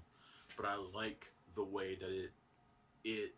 but 0.57 0.65
I 0.65 0.75
like 0.95 1.31
the 1.55 1.63
way 1.63 1.95
that 1.95 2.09
it 2.09 2.31
it 3.03 3.35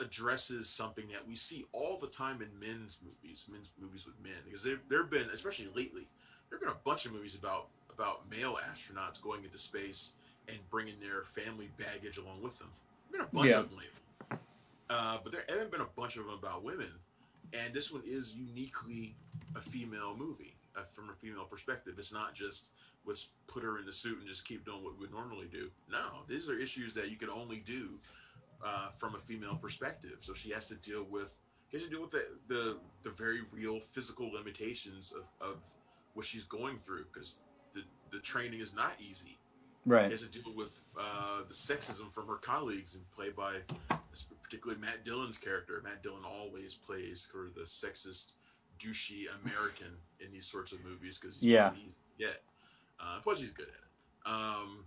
addresses 0.00 0.68
something 0.68 1.06
that 1.12 1.26
we 1.26 1.34
see 1.34 1.64
all 1.72 1.96
the 1.98 2.06
time 2.06 2.42
in 2.42 2.48
men's 2.60 2.98
movies, 3.02 3.48
men's 3.50 3.70
movies 3.80 4.06
with 4.06 4.14
men, 4.22 4.34
because 4.44 4.62
there 4.62 4.78
there 4.88 5.02
have 5.02 5.10
been, 5.10 5.28
especially 5.32 5.66
lately, 5.74 6.06
there 6.50 6.58
have 6.58 6.60
been 6.60 6.68
a 6.68 6.84
bunch 6.84 7.06
of 7.06 7.12
movies 7.12 7.34
about 7.34 7.68
about 7.92 8.28
male 8.30 8.58
astronauts 8.70 9.22
going 9.22 9.42
into 9.44 9.58
space 9.58 10.14
and 10.48 10.58
bringing 10.70 10.94
their 11.00 11.22
family 11.22 11.68
baggage 11.78 12.16
along 12.18 12.40
with 12.42 12.58
them. 12.58 12.68
There 13.10 13.20
have 13.20 13.30
been 13.30 13.38
a 13.40 13.42
bunch 13.42 13.50
Yeah. 13.50 13.60
of 13.60 13.70
them 13.70 13.78
lately, 13.78 14.38
uh, 14.90 15.18
but 15.22 15.32
there 15.32 15.44
haven't 15.48 15.70
been 15.70 15.80
a 15.80 15.90
bunch 15.96 16.16
of 16.16 16.24
them 16.24 16.34
about 16.34 16.62
women, 16.62 16.92
and 17.52 17.74
this 17.74 17.90
one 17.92 18.02
is 18.04 18.34
uniquely 18.34 19.14
a 19.56 19.60
female 19.60 20.16
movie 20.16 20.54
uh, 20.76 20.82
from 20.82 21.10
a 21.10 21.14
female 21.14 21.44
perspective. 21.44 21.94
It's 21.98 22.12
not 22.12 22.34
just 22.34 22.72
let's 23.04 23.28
put 23.46 23.62
her 23.62 23.78
in 23.78 23.86
the 23.86 23.92
suit 23.92 24.18
and 24.18 24.28
just 24.28 24.46
keep 24.46 24.64
doing 24.66 24.84
what 24.84 24.98
we 24.98 25.08
normally 25.08 25.46
do. 25.50 25.70
No, 25.90 26.24
these 26.28 26.50
are 26.50 26.58
issues 26.58 26.92
that 26.94 27.10
you 27.10 27.16
can 27.16 27.30
only 27.30 27.60
do 27.60 27.98
uh, 28.64 28.90
from 28.90 29.14
a 29.14 29.18
female 29.18 29.56
perspective. 29.56 30.16
So 30.20 30.34
she 30.34 30.50
has 30.50 30.66
to 30.66 30.74
deal 30.76 31.06
with 31.10 31.38
she 31.70 31.76
has 31.76 31.84
to 31.84 31.90
deal 31.90 32.00
with 32.02 32.10
the 32.12 32.24
the, 32.48 32.76
the 33.02 33.10
very 33.10 33.40
real 33.52 33.80
physical 33.80 34.30
limitations 34.32 35.12
of, 35.12 35.28
of 35.40 35.56
what 36.14 36.24
she's 36.26 36.44
going 36.44 36.78
through 36.78 37.04
because 37.12 37.42
the, 37.74 37.82
the 38.10 38.18
training 38.20 38.60
is 38.60 38.74
not 38.74 38.92
easy. 39.00 39.30
She 39.84 39.90
Right. 39.94 40.10
has 40.10 40.28
to 40.28 40.42
deal 40.42 40.52
with 40.54 40.82
uh, 41.00 41.42
the 41.48 41.54
sexism 41.54 42.12
from 42.12 42.26
her 42.26 42.36
colleagues 42.36 42.94
and 42.94 43.08
played 43.10 43.34
by 43.36 43.60
particularly 44.42 44.80
Matt 44.80 45.04
Dillon's 45.04 45.38
character. 45.38 45.80
Matt 45.84 46.02
Dillon 46.02 46.24
always 46.26 46.74
plays 46.74 47.28
sort 47.32 47.46
of 47.46 47.54
the 47.54 47.62
sexist, 47.62 48.34
douchey 48.78 49.26
American 49.42 49.96
in 50.20 50.30
these 50.32 50.46
sorts 50.46 50.72
of 50.72 50.84
movies 50.84 51.18
because 51.18 51.36
he's 51.36 51.44
Yeah. 51.44 51.70
really 51.70 51.82
easy 51.82 51.94
to. 52.20 52.30
Uh, 53.00 53.20
plus, 53.22 53.38
he's 53.40 53.50
good 53.52 53.68
at 53.68 53.74
it. 53.74 54.30
Um, 54.30 54.84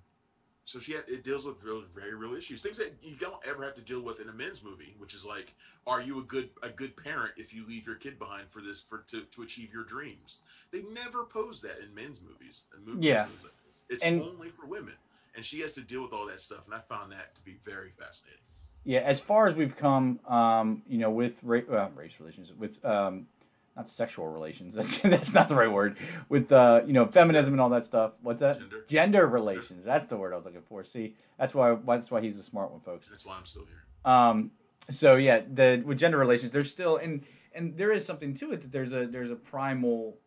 so 0.66 0.80
she 0.80 0.94
had, 0.94 1.04
it 1.08 1.24
deals 1.24 1.46
with 1.46 1.62
those 1.64 1.88
very 1.88 2.14
real 2.14 2.36
issues, 2.36 2.62
things 2.62 2.78
that 2.78 2.94
you 3.02 3.16
don't 3.16 3.42
ever 3.48 3.64
have 3.64 3.76
to 3.76 3.82
deal 3.82 4.02
with 4.02 4.20
in 4.22 4.30
a 4.30 4.34
men's 4.34 4.64
movie, 4.64 4.96
which 5.00 5.14
is 5.14 5.26
like, 5.26 5.54
are 5.88 6.02
you 6.02 6.20
a 6.20 6.24
good 6.24 6.50
a 6.62 6.70
good 6.70 6.96
parent 6.96 7.32
if 7.38 7.54
you 7.54 7.66
leave 7.68 7.86
your 7.88 7.96
kid 7.96 8.20
behind 8.20 8.48
for 8.50 8.62
this 8.62 8.82
for 8.82 9.00
to, 9.08 9.22
to 9.22 9.42
achieve 9.42 9.74
your 9.74 9.84
dreams? 9.84 10.40
They 10.72 10.84
never 10.94 11.24
pose 11.26 11.62
that 11.62 11.80
in 11.84 11.94
men's 11.96 12.22
movies. 12.22 12.66
And 12.76 12.86
movies 12.86 13.04
Yeah. 13.06 13.24
like 13.44 13.52
it's 13.90 14.04
And- 14.04 14.22
only 14.22 14.50
for 14.50 14.66
women, 14.66 14.94
and 15.36 15.44
she 15.44 15.60
has 15.62 15.74
to 15.74 15.82
deal 15.82 16.04
with 16.04 16.14
all 16.14 16.26
that 16.28 16.40
stuff, 16.40 16.66
and 16.66 16.74
I 16.76 16.80
found 16.80 17.12
that 17.12 17.34
to 17.36 17.44
be 17.44 17.58
very 17.64 17.92
fascinating. 17.98 18.40
Yeah, 18.84 19.00
as 19.02 19.20
far 19.20 19.46
as 19.48 19.54
we've 19.56 19.76
come, 19.76 20.20
um, 20.28 20.82
you 20.88 20.98
know, 20.98 21.12
with 21.12 21.38
ra- 21.44 21.60
uh, 21.70 21.90
race 21.96 22.20
relations, 22.20 22.52
with 22.54 22.84
um, 22.86 23.28
not 23.76 23.90
sexual 23.90 24.28
relations. 24.28 24.76
That's 24.76 25.00
that's 25.00 25.34
not 25.34 25.50
the 25.50 25.56
right 25.56 25.72
word. 25.72 25.98
With 26.30 26.52
uh, 26.52 26.82
you 26.86 26.94
know, 26.94 27.06
feminism 27.06 27.54
and 27.54 27.62
all 27.62 27.70
that 27.70 27.86
stuff. 27.86 28.14
What's 28.22 28.42
that? 28.42 28.60
Gender. 28.88 29.28
relations. 29.28 29.86
That's 29.86 30.06
the 30.08 30.18
word 30.18 30.34
I 30.34 30.38
was 30.38 30.46
looking 30.46 30.62
for. 30.62 30.84
See, 30.84 31.16
that's 31.38 31.54
why 31.54 31.78
that's 31.86 32.12
why 32.12 32.22
he's 32.22 32.38
the 32.38 32.44
smart 32.44 32.72
one, 32.72 32.82
folks. 32.82 33.08
That's 33.10 33.26
why 33.26 33.38
I'm 33.38 33.46
still 33.46 33.66
here. 33.66 33.84
Um, 34.04 34.52
so 34.90 35.16
yeah, 35.16 35.42
the 35.52 35.82
with 35.86 35.98
gender 35.98 36.18
relations, 36.18 36.52
there's 36.52 36.70
still 36.70 36.98
and 36.98 37.24
and 37.54 37.78
there 37.78 37.92
is 37.92 38.06
something 38.06 38.34
to 38.36 38.52
it 38.54 38.62
that 38.62 38.72
there's 38.72 38.94
a 38.94 39.06
there's 39.08 39.32
a 39.32 39.36
primal, 39.36 40.18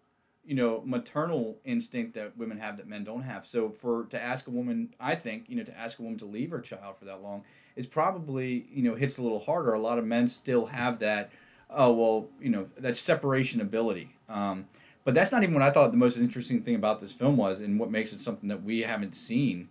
you 0.45 0.55
know, 0.55 0.83
maternal 0.85 1.59
instinct 1.65 2.15
that 2.15 2.37
women 2.37 2.59
have 2.59 2.77
that 2.79 2.89
men 2.89 3.05
don't 3.05 3.23
have. 3.23 3.47
So 3.47 3.71
for 3.71 4.05
to 4.07 4.21
ask 4.21 4.47
a 4.47 4.51
woman, 4.51 4.95
I 4.99 5.15
think 5.15 5.49
you 5.49 5.57
know, 5.57 5.65
to 5.65 5.79
ask 5.79 5.99
a 5.99 6.03
woman 6.03 6.19
to 6.21 6.27
leave 6.27 6.51
her 6.51 6.61
child 6.61 6.97
for 6.99 7.05
that 7.05 7.23
long 7.23 7.45
is 7.77 7.87
probably 7.87 8.67
you 8.71 8.83
know 8.83 8.95
hits 8.95 9.19
a 9.19 9.23
little 9.23 9.41
harder. 9.41 9.75
A 9.75 9.81
lot 9.81 9.99
of 9.99 10.05
men 10.05 10.29
still 10.29 10.67
have 10.67 10.99
that. 11.01 11.31
Oh 11.75 11.93
well, 11.93 12.29
you 12.41 12.51
know 12.51 12.69
that 12.79 12.97
separation 12.97 13.61
ability. 13.61 14.17
Um, 14.29 14.67
but 15.05 15.15
that's 15.15 15.31
not 15.33 15.43
even 15.43 15.55
what 15.55 15.63
I 15.63 15.71
thought 15.71 15.91
the 15.91 15.99
most 15.99 16.17
interesting 16.17 16.63
thing 16.63 16.75
about 16.75 17.01
this 17.01 17.13
film 17.13 17.37
was, 17.37 17.61
and 17.61 17.79
what 17.79 17.91
makes 17.91 18.13
it 18.13 18.21
something 18.21 18.49
that 18.49 18.63
we 18.63 18.81
haven't 18.83 19.15
seen 19.15 19.69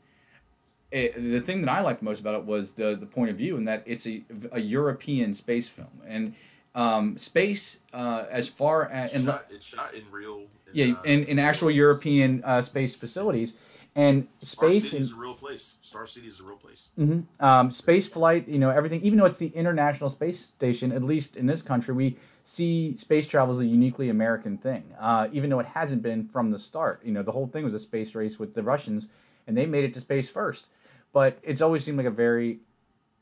it, 0.93 1.15
the 1.15 1.41
thing 1.41 1.61
that 1.61 1.71
I 1.71 1.81
liked 1.81 2.03
most 2.03 2.21
about 2.21 2.35
it 2.35 2.45
was 2.45 2.73
the 2.73 2.95
the 2.95 3.07
point 3.07 3.31
of 3.31 3.37
view, 3.37 3.57
and 3.57 3.67
that 3.67 3.83
it's 3.85 4.05
a, 4.05 4.21
a 4.51 4.59
European 4.61 5.33
space 5.33 5.67
film, 5.67 6.01
and 6.05 6.35
um, 6.75 7.17
space 7.17 7.79
uh, 7.93 8.25
as 8.29 8.47
far 8.47 8.85
as 8.89 9.11
It's 9.11 9.15
and 9.15 9.25
shot, 9.25 9.45
it's 9.49 9.65
shot 9.65 9.93
in 9.95 10.03
real. 10.11 10.43
yeah, 10.71 10.93
uh, 10.93 11.01
in, 11.03 11.23
in 11.23 11.39
actual 11.39 11.71
European 11.71 12.43
uh, 12.45 12.61
space 12.61 12.95
facilities, 12.95 13.59
and 13.95 14.27
Star 14.41 14.69
space 14.69 14.89
City 14.89 15.01
is 15.03 15.11
a 15.11 15.15
real 15.15 15.35
place. 15.35 15.77
Star 15.81 16.07
City 16.07 16.27
is 16.27 16.39
a 16.39 16.43
real 16.43 16.57
place. 16.57 16.91
Mhm. 16.97 17.25
Um, 17.39 17.69
space 17.69 18.07
flight, 18.07 18.47
you 18.47 18.57
know, 18.57 18.69
everything. 18.69 19.01
Even 19.01 19.19
though 19.19 19.25
it's 19.25 19.37
the 19.37 19.49
International 19.49 20.09
Space 20.09 20.39
Station, 20.39 20.91
at 20.91 21.03
least 21.03 21.37
in 21.37 21.45
this 21.45 21.61
country, 21.61 21.93
we 21.93 22.17
see 22.41 22.95
space 22.95 23.27
travel 23.27 23.53
as 23.53 23.59
a 23.59 23.65
uniquely 23.67 24.09
American 24.09 24.57
thing. 24.57 24.83
Uh, 24.99 25.27
even 25.31 25.49
though 25.49 25.59
it 25.59 25.67
hasn't 25.67 26.01
been 26.01 26.27
from 26.27 26.49
the 26.49 26.59
start. 26.59 27.01
You 27.05 27.11
know, 27.11 27.21
the 27.23 27.31
whole 27.31 27.47
thing 27.47 27.63
was 27.63 27.73
a 27.73 27.79
space 27.79 28.15
race 28.15 28.39
with 28.39 28.53
the 28.53 28.63
Russians, 28.63 29.09
and 29.47 29.55
they 29.55 29.65
made 29.65 29.83
it 29.83 29.93
to 29.93 29.99
space 29.99 30.27
first. 30.29 30.69
But 31.11 31.37
it's 31.43 31.61
always 31.61 31.83
seemed 31.83 31.97
like 31.97 32.07
a 32.07 32.11
very 32.11 32.59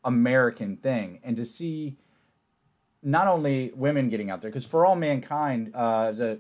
American 0.06 0.78
thing, 0.78 1.20
and 1.24 1.36
to 1.36 1.46
see 1.46 1.98
not 3.04 3.28
only 3.28 3.72
women 3.76 4.10
getting 4.10 4.30
out 4.30 4.42
there, 4.42 4.50
because 4.52 4.66
for 4.66 4.86
all 4.86 4.96
mankind, 4.96 5.72
uh, 5.76 6.36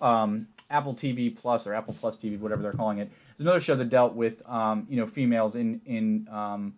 um, 0.00 0.48
Apple 0.70 0.94
TV 0.94 1.34
Plus 1.34 1.66
or 1.66 1.74
Apple 1.74 1.94
Plus 2.00 2.16
TV, 2.16 2.38
whatever 2.38 2.62
they're 2.62 2.72
calling 2.72 2.98
it. 2.98 3.02
it, 3.08 3.10
is 3.36 3.42
another 3.42 3.60
show 3.60 3.74
that 3.74 3.88
dealt 3.88 4.14
with 4.14 4.42
um, 4.48 4.86
you 4.88 4.96
know 4.96 5.06
females 5.06 5.56
in 5.56 5.80
in 5.86 6.28
um, 6.30 6.74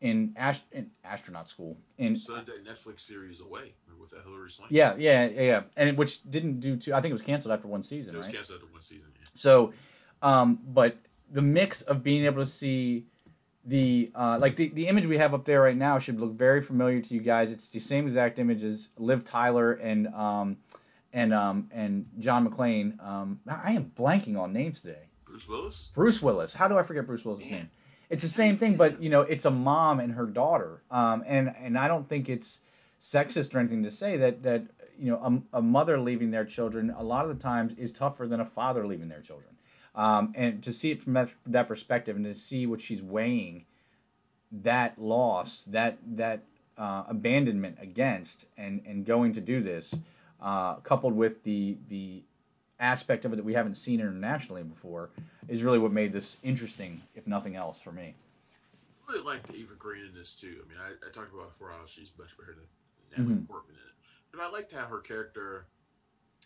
in, 0.00 0.32
ast- 0.36 0.62
in 0.72 0.90
astronaut 1.04 1.48
school. 1.48 1.76
In 1.98 2.16
So 2.16 2.34
that 2.36 2.46
Netflix 2.64 3.00
series 3.00 3.40
away 3.40 3.72
with 4.00 4.10
that 4.10 4.22
Hilary 4.24 4.50
Swank. 4.50 4.70
yeah, 4.70 4.94
yeah, 4.96 5.26
yeah, 5.28 5.40
yeah, 5.42 5.62
and 5.76 5.98
which 5.98 6.28
didn't 6.30 6.60
do 6.60 6.76
too. 6.76 6.94
I 6.94 7.00
think 7.00 7.10
it 7.10 7.14
was 7.14 7.22
canceled 7.22 7.52
after 7.52 7.66
one 7.68 7.82
season, 7.82 8.14
It 8.14 8.18
was 8.18 8.26
right? 8.26 8.34
canceled 8.36 8.60
after 8.62 8.72
one 8.72 8.82
season. 8.82 9.08
Yeah. 9.20 9.26
So, 9.34 9.72
um, 10.22 10.58
but 10.68 10.96
the 11.30 11.42
mix 11.42 11.82
of 11.82 12.02
being 12.02 12.24
able 12.24 12.42
to 12.42 12.50
see 12.50 13.06
the 13.64 14.10
uh, 14.14 14.38
like 14.40 14.56
the, 14.56 14.68
the 14.68 14.86
image 14.88 15.04
we 15.06 15.18
have 15.18 15.34
up 15.34 15.44
there 15.44 15.60
right 15.60 15.76
now 15.76 15.98
should 15.98 16.18
look 16.20 16.32
very 16.32 16.62
familiar 16.62 17.00
to 17.00 17.14
you 17.14 17.20
guys. 17.20 17.50
It's 17.52 17.68
the 17.68 17.80
same 17.80 18.04
exact 18.04 18.38
image 18.38 18.62
as 18.64 18.88
Liv 18.98 19.24
Tyler 19.24 19.72
and 19.74 20.06
um, 20.08 20.56
and 21.12 21.32
um, 21.32 21.68
and 21.72 22.06
John 22.18 22.48
McClane. 22.48 23.02
Um, 23.04 23.40
I 23.48 23.72
am 23.72 23.92
blanking 23.96 24.38
on 24.38 24.52
names 24.52 24.80
today. 24.80 25.08
Bruce 25.24 25.48
Willis. 25.48 25.92
Bruce 25.94 26.22
Willis. 26.22 26.54
How 26.54 26.68
do 26.68 26.78
I 26.78 26.82
forget 26.82 27.06
Bruce 27.06 27.24
Willis' 27.24 27.48
name? 27.50 27.70
It's 28.10 28.22
the 28.22 28.28
same 28.28 28.56
thing, 28.56 28.76
but 28.76 29.02
you 29.02 29.10
know, 29.10 29.22
it's 29.22 29.44
a 29.44 29.50
mom 29.50 30.00
and 30.00 30.12
her 30.14 30.26
daughter. 30.26 30.82
Um, 30.90 31.22
and 31.26 31.54
and 31.60 31.78
I 31.78 31.88
don't 31.88 32.08
think 32.08 32.28
it's 32.28 32.60
sexist 33.00 33.54
or 33.54 33.58
anything 33.58 33.82
to 33.84 33.90
say 33.90 34.16
that 34.16 34.42
that 34.42 34.64
you 34.98 35.10
know 35.10 35.42
a, 35.52 35.58
a 35.58 35.62
mother 35.62 35.98
leaving 36.00 36.30
their 36.30 36.44
children 36.44 36.94
a 36.96 37.02
lot 37.02 37.28
of 37.28 37.36
the 37.36 37.42
times 37.42 37.74
is 37.74 37.92
tougher 37.92 38.26
than 38.26 38.40
a 38.40 38.46
father 38.46 38.86
leaving 38.86 39.08
their 39.08 39.20
children. 39.20 39.54
Um, 39.94 40.32
and 40.36 40.62
to 40.62 40.72
see 40.72 40.92
it 40.92 41.00
from 41.00 41.14
that, 41.14 41.30
that 41.46 41.66
perspective 41.66 42.14
and 42.14 42.24
to 42.24 42.34
see 42.34 42.66
what 42.66 42.80
she's 42.80 43.02
weighing 43.02 43.64
that 44.52 44.98
loss, 44.98 45.64
that 45.64 45.98
that 46.16 46.44
uh, 46.76 47.04
abandonment 47.08 47.78
against, 47.80 48.46
and 48.56 48.82
and 48.86 49.04
going 49.04 49.32
to 49.32 49.40
do 49.40 49.60
this, 49.60 50.00
uh, 50.40 50.74
coupled 50.76 51.14
with 51.14 51.42
the 51.44 51.76
the 51.88 52.22
aspect 52.80 53.24
of 53.24 53.32
it 53.32 53.36
that 53.36 53.44
we 53.44 53.54
haven't 53.54 53.74
seen 53.76 53.98
internationally 54.00 54.62
before, 54.62 55.10
is 55.48 55.64
really 55.64 55.78
what 55.80 55.90
made 55.92 56.12
this 56.12 56.36
interesting, 56.44 57.00
if 57.16 57.26
nothing 57.26 57.56
else, 57.56 57.80
for 57.80 57.90
me. 57.90 58.14
I 59.08 59.12
really 59.12 59.24
like 59.24 59.40
Eva 59.54 59.74
Green 59.74 60.04
in 60.04 60.14
this 60.14 60.36
too. 60.36 60.62
I 60.64 60.68
mean, 60.68 60.78
I, 60.80 60.90
I 61.06 61.10
talked 61.10 61.34
about 61.34 61.48
before 61.50 61.70
how 61.70 61.84
she's 61.86 62.12
much 62.18 62.36
better 62.38 62.54
than 62.54 62.64
Natalie 63.24 63.40
Mhm. 63.40 63.48
Portman 63.48 63.74
in 63.74 63.80
it, 63.80 63.94
but 64.30 64.40
I 64.40 64.48
liked 64.50 64.72
how 64.72 64.86
her 64.86 65.00
character, 65.00 65.66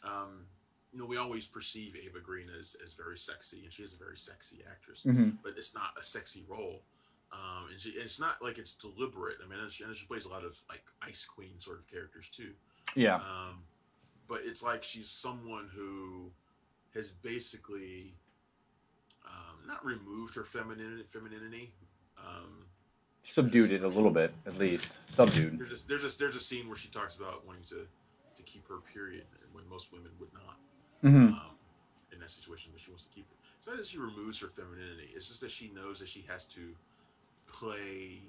um, 0.05 0.47
you 0.93 0.99
know, 1.01 1.07
we 1.07 1.17
always 1.19 1.47
perceive 1.49 1.97
Ava 1.97 2.21
Green 2.21 2.47
as, 2.59 2.77
as 2.83 2.95
very 2.95 3.19
sexy, 3.19 3.65
and 3.65 3.73
she 3.73 3.83
is 3.83 3.93
a 3.95 3.99
very 3.99 4.17
sexy 4.17 4.63
actress, 4.71 5.03
Mhm. 5.05 5.37
but 5.43 5.55
it's 5.59 5.75
not 5.75 5.91
a 5.99 6.03
sexy 6.03 6.45
role. 6.49 6.83
Um, 7.33 7.69
and 7.71 7.81
she, 7.81 7.91
it's 7.91 8.21
not 8.21 8.41
like 8.43 8.59
it's 8.59 8.75
deliberate. 8.75 9.39
I 9.45 9.49
mean, 9.49 9.59
and 9.59 9.71
she, 9.73 9.85
and 9.85 9.95
she 9.97 10.07
plays 10.07 10.25
a 10.27 10.29
lot 10.29 10.45
of 10.45 10.59
like 10.69 10.85
Ice 11.03 11.25
Queen 11.27 11.59
sort 11.61 11.79
of 11.79 11.87
characters 11.89 12.29
too. 12.31 12.53
Yeah. 12.95 13.17
Um, 13.17 13.65
but 14.33 14.41
it's 14.47 14.63
like 14.63 14.83
she's 14.83 15.11
someone 15.11 15.69
who 15.75 16.31
has 16.95 17.11
basically 17.13 18.15
um, 19.27 19.59
not 19.69 19.85
removed 19.85 20.35
her 20.35 20.43
femininity. 20.43 21.03
Femininity. 21.03 21.75
Um, 22.17 22.65
Subdued 23.21 23.73
it 23.73 23.83
a 23.83 23.89
little 23.89 24.11
bit, 24.11 24.33
at 24.47 24.57
least. 24.57 24.99
Subdued. 25.07 25.59
there's 25.59 25.85
a, 25.85 25.87
there's 25.87 26.15
a 26.15 26.19
there's 26.19 26.35
a 26.35 26.41
scene 26.41 26.67
where 26.67 26.79
she 26.79 26.89
talks 26.89 27.19
about 27.19 27.47
wanting 27.47 27.63
to 27.65 27.87
to 28.35 28.43
keep 28.45 28.67
her 28.69 28.79
period 28.95 29.25
when 29.53 29.69
most 29.69 29.93
women 29.93 30.11
would 30.19 30.31
not 30.33 30.57
hmm 31.03 31.27
um, 31.35 31.59
in 32.11 32.19
that 32.19 32.31
situation, 32.31 32.71
but 32.73 32.81
she 32.81 32.91
wants 32.91 33.05
to 33.05 33.11
keep 33.11 33.27
it. 33.31 33.37
It's 33.59 33.69
not 33.69 33.77
that 33.77 33.87
she 33.87 33.99
removes 33.99 34.41
her 34.41 34.49
femininity. 34.49 35.11
It's 35.15 35.29
just 35.29 35.43
that 35.43 35.51
she 35.51 35.71
knows 35.75 36.01
that 36.01 36.09
she 36.09 36.25
has 36.27 36.47
to 36.49 36.75
play. 37.47 38.23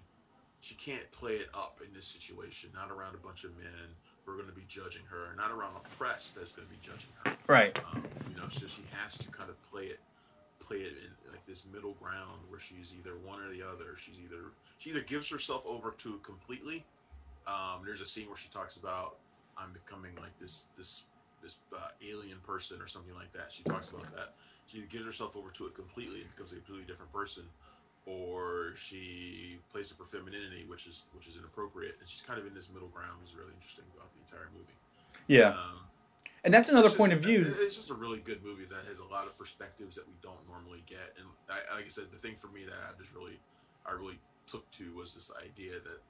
She 0.59 0.75
can't 0.75 1.09
play 1.13 1.35
it 1.35 1.47
up 1.53 1.79
in 1.85 1.93
this 1.93 2.07
situation. 2.07 2.71
Not 2.75 2.91
around 2.91 3.15
a 3.15 3.25
bunch 3.25 3.45
of 3.45 3.55
men 3.57 3.95
who 4.25 4.31
are 4.31 4.36
going 4.36 4.47
to 4.47 4.55
be 4.55 4.65
judging 4.67 5.03
her. 5.09 5.36
Not 5.36 5.51
around 5.51 5.73
the 5.73 5.88
press 5.97 6.31
that's 6.31 6.51
going 6.51 6.67
to 6.67 6.73
be 6.73 6.79
judging 6.81 7.09
her. 7.25 7.36
Right. 7.47 7.77
Um, 7.91 8.03
you 8.29 8.41
know, 8.41 8.47
so 8.49 8.67
she 8.67 8.83
has 9.01 9.17
to 9.19 9.29
kind 9.29 9.49
of 9.49 9.62
play 9.71 9.86
it, 9.86 9.99
play 10.59 10.77
it 10.77 10.93
in 10.93 11.31
like 11.31 11.45
this 11.45 11.65
middle 11.73 11.93
ground 11.93 12.39
where 12.49 12.59
she's 12.59 12.93
either 12.97 13.17
one 13.17 13.41
or 13.41 13.49
the 13.49 13.62
other. 13.62 13.95
She's 13.97 14.19
either 14.23 14.51
she 14.77 14.91
either 14.91 15.01
gives 15.01 15.29
herself 15.29 15.65
over 15.65 15.91
to 15.97 16.15
it 16.15 16.23
completely. 16.23 16.86
Um, 17.47 17.81
there's 17.86 18.01
a 18.01 18.05
scene 18.05 18.27
where 18.27 18.38
she 18.38 18.49
talks 18.49 18.77
about 18.77 19.17
I'm 19.57 19.73
becoming 19.73 20.15
like 20.15 20.38
this 20.39 20.67
this 20.77 21.03
this 21.41 21.57
uh, 21.75 21.89
alien 22.01 22.39
person 22.45 22.81
or 22.81 22.88
something 22.88 23.13
like 23.15 23.33
that. 23.33 23.51
She 23.51 23.63
talks 23.63 23.89
about 23.89 24.09
that. 24.15 24.33
She 24.67 24.83
gives 24.89 25.05
herself 25.05 25.36
over 25.36 25.49
to 25.51 25.67
it 25.67 25.75
completely 25.75 26.21
and 26.21 26.29
becomes 26.36 26.53
a 26.53 26.55
completely 26.55 26.86
different 26.86 27.12
person, 27.12 27.43
or 28.05 28.73
she 28.75 29.59
plays 29.71 29.91
up 29.91 29.99
her 29.99 30.05
femininity, 30.05 30.65
which 30.67 30.87
is 30.87 31.05
which 31.15 31.27
is 31.27 31.37
inappropriate. 31.37 31.95
And 31.99 32.07
she's 32.07 32.21
kind 32.21 32.39
of 32.39 32.45
in 32.45 32.53
this 32.53 32.69
middle 32.71 32.89
ground, 32.89 33.19
which 33.21 33.31
is 33.31 33.37
really 33.37 33.53
interesting 33.55 33.85
about 33.95 34.11
the 34.11 34.19
entire 34.25 34.49
movie. 34.53 34.73
Yeah, 35.27 35.51
Um, 35.55 35.79
and 36.43 36.53
that's 36.53 36.67
another 36.69 36.89
point 36.89 37.11
just- 37.11 37.23
of 37.23 37.29
view. 37.29 37.55
It's 37.59 37.75
just 37.75 37.89
a 37.91 37.93
really 37.93 38.19
good 38.19 38.43
movie 38.43 38.65
that 38.65 38.83
has 38.87 38.99
a 38.99 39.05
lot 39.05 39.25
of 39.25 39.37
perspectives 39.37 39.95
that 39.95 40.05
we 40.07 40.13
don't 40.21 40.45
normally 40.49 40.83
get. 40.85 41.15
And 41.17 41.27
I, 41.49 41.75
like 41.75 41.85
I 41.85 41.87
said, 41.87 42.11
the 42.11 42.17
thing 42.17 42.35
for 42.35 42.47
me 42.47 42.65
that 42.65 42.75
I 42.75 42.97
just 42.99 43.13
really, 43.15 43.39
I 43.85 43.91
really 43.91 44.19
took 44.47 44.69
to 44.71 44.93
was 44.95 45.13
this 45.13 45.31
idea 45.41 45.73
that 45.79 46.01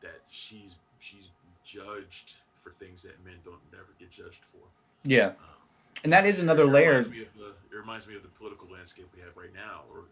that 0.00 0.20
she's 0.30 0.78
she's 0.98 1.30
judged 1.64 2.34
for 2.58 2.70
things 2.72 3.02
that 3.02 3.22
men 3.24 3.34
don't 3.44 3.60
never 3.72 3.92
get 3.98 4.10
judged 4.10 4.42
for. 4.44 4.60
Yeah, 5.04 5.28
Um, 5.28 5.34
and 6.04 6.12
that 6.12 6.24
is 6.26 6.40
another 6.40 6.62
it 6.62 6.68
layer. 6.68 7.02
Reminds 7.02 7.10
me 7.10 7.22
of 7.22 7.34
the, 7.38 7.48
it 7.70 7.76
reminds 7.78 8.08
me 8.08 8.16
of 8.16 8.22
the 8.22 8.28
political 8.30 8.68
landscape 8.70 9.06
we 9.14 9.20
have 9.20 9.36
right 9.36 9.52
now, 9.54 9.82
or 9.92 10.04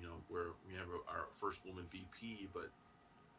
you 0.00 0.06
know, 0.06 0.16
where 0.28 0.56
we 0.68 0.74
have 0.76 0.88
our 1.08 1.28
first 1.32 1.64
woman 1.66 1.84
VP, 1.90 2.48
but 2.54 2.70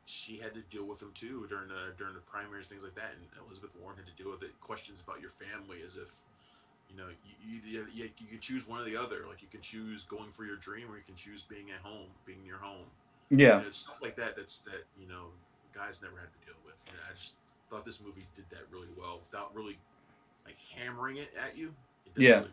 she 0.06 0.38
had 0.38 0.54
to 0.54 0.62
deal 0.70 0.86
with 0.86 1.00
them 1.00 1.12
too 1.14 1.46
during 1.50 1.68
the 1.68 1.94
during 1.98 2.14
the 2.14 2.22
primaries, 2.22 2.68
things 2.68 2.84
like 2.84 2.96
that. 2.96 3.14
And 3.18 3.26
Elizabeth 3.46 3.76
Warren 3.82 3.98
had 3.98 4.06
to 4.06 4.16
deal 4.22 4.32
with 4.32 4.44
it. 4.44 4.52
Questions 4.62 5.02
about 5.02 5.22
your 5.22 5.32
family, 5.32 5.82
as 5.86 5.98
if 5.98 6.22
you 6.90 6.98
know 6.98 7.10
you 7.46 7.60
you, 7.66 7.86
you, 7.94 8.10
you 8.20 8.28
can 8.30 8.40
choose 8.40 8.68
one 8.68 8.82
or 8.82 8.86
the 8.86 8.98
other. 8.98 9.26
Like 9.28 9.42
you 9.42 9.48
can 9.50 9.62
choose 9.62 10.04
going 10.06 10.30
for 10.32 10.46
your 10.46 10.58
dream, 10.58 10.92
or 10.92 10.98
you 10.98 11.06
can 11.06 11.16
choose 11.16 11.44
being 11.44 11.72
at 11.72 11.82
home, 11.82 12.10
being 12.26 12.44
near 12.44 12.58
home. 12.58 12.86
Yeah, 13.30 13.58
And 13.58 13.68
it's 13.68 13.78
stuff 13.78 14.02
like 14.02 14.16
that. 14.18 14.36
That's 14.36 14.60
that 14.68 14.84
you 15.00 15.08
know 15.08 15.32
guys 15.74 16.02
never 16.02 16.18
had 16.20 16.30
to 16.30 16.42
deal 16.46 16.60
with. 16.66 16.76
And 16.90 16.98
I 17.10 17.14
just 17.14 17.36
thought 17.70 17.86
this 17.86 18.02
movie 18.02 18.26
did 18.36 18.46
that 18.52 18.68
really 18.72 18.90
well 18.98 19.22
without 19.26 19.56
really 19.56 19.78
like 20.46 20.58
hammering 20.76 21.18
it 21.18 21.32
at 21.42 21.58
you. 21.58 21.74
It 22.06 22.14
does 22.14 22.26
a 22.26 22.28
Yeah. 22.28 22.36
really. 22.40 22.52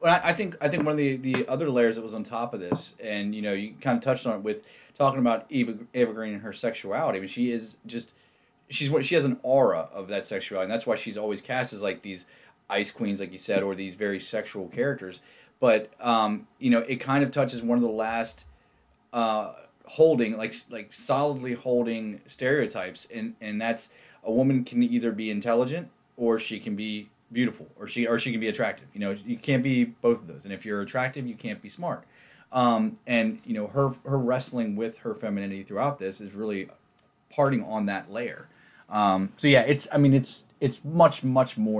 Well, 0.00 0.18
I 0.24 0.32
think 0.32 0.56
I 0.62 0.68
think 0.68 0.84
one 0.84 0.92
of 0.92 0.98
the, 0.98 1.16
the 1.16 1.46
other 1.46 1.68
layers 1.68 1.96
that 1.96 2.02
was 2.02 2.14
on 2.14 2.24
top 2.24 2.54
of 2.54 2.60
this, 2.60 2.94
and 3.02 3.34
you 3.34 3.42
know, 3.42 3.52
you 3.52 3.74
kind 3.82 3.98
of 3.98 4.02
touched 4.02 4.26
on 4.26 4.36
it 4.36 4.42
with 4.42 4.62
talking 4.96 5.20
about 5.20 5.44
Eva 5.50 5.76
Eva 5.92 6.12
Green 6.14 6.32
and 6.32 6.42
her 6.42 6.54
sexuality. 6.54 7.18
I 7.18 7.20
mean, 7.20 7.28
she 7.28 7.50
is 7.50 7.76
just 7.84 8.12
she's 8.70 8.88
what 8.88 9.04
she 9.04 9.14
has 9.14 9.26
an 9.26 9.38
aura 9.42 9.90
of 9.92 10.08
that 10.08 10.26
sexuality, 10.26 10.64
and 10.64 10.72
that's 10.72 10.86
why 10.86 10.96
she's 10.96 11.18
always 11.18 11.42
cast 11.42 11.74
as 11.74 11.82
like 11.82 12.00
these 12.00 12.24
ice 12.70 12.90
queens, 12.90 13.20
like 13.20 13.30
you 13.30 13.38
said, 13.38 13.62
or 13.62 13.74
these 13.74 13.94
very 13.94 14.18
sexual 14.18 14.68
characters. 14.68 15.20
But 15.58 15.90
um, 16.00 16.46
you 16.58 16.70
know, 16.70 16.80
it 16.80 16.96
kind 16.96 17.22
of 17.22 17.30
touches 17.30 17.60
one 17.60 17.76
of 17.76 17.82
the 17.82 17.90
last 17.90 18.46
uh, 19.12 19.52
holding 19.84 20.38
like 20.38 20.54
like 20.70 20.94
solidly 20.94 21.52
holding 21.52 22.22
stereotypes, 22.26 23.06
and 23.14 23.34
and 23.38 23.60
that's 23.60 23.90
a 24.24 24.32
woman 24.32 24.64
can 24.64 24.82
either 24.82 25.12
be 25.12 25.30
intelligent 25.30 25.90
or 26.16 26.38
she 26.38 26.58
can 26.58 26.74
be 26.74 27.10
beautiful 27.32 27.68
or 27.78 27.86
she 27.86 28.06
or 28.06 28.18
she 28.18 28.30
can 28.30 28.40
be 28.40 28.48
attractive. 28.48 28.88
You 28.94 29.00
know, 29.00 29.10
you 29.10 29.36
can't 29.36 29.62
be 29.62 29.84
both 29.84 30.20
of 30.20 30.26
those. 30.26 30.44
And 30.44 30.52
if 30.52 30.64
you're 30.64 30.80
attractive, 30.80 31.26
you 31.26 31.34
can't 31.34 31.62
be 31.62 31.68
smart. 31.68 32.04
Um, 32.52 32.98
and 33.06 33.40
you 33.44 33.54
know, 33.54 33.68
her 33.68 33.94
her 34.04 34.18
wrestling 34.18 34.76
with 34.76 34.98
her 34.98 35.14
femininity 35.14 35.62
throughout 35.62 35.98
this 35.98 36.20
is 36.20 36.32
really 36.32 36.68
parting 37.30 37.62
on 37.62 37.86
that 37.86 38.10
layer. 38.10 38.48
Um, 38.88 39.32
so 39.36 39.48
yeah, 39.48 39.62
it's 39.62 39.86
I 39.92 39.98
mean 39.98 40.14
it's 40.14 40.44
it's 40.60 40.84
much 40.84 41.22
much 41.22 41.56
more. 41.56 41.79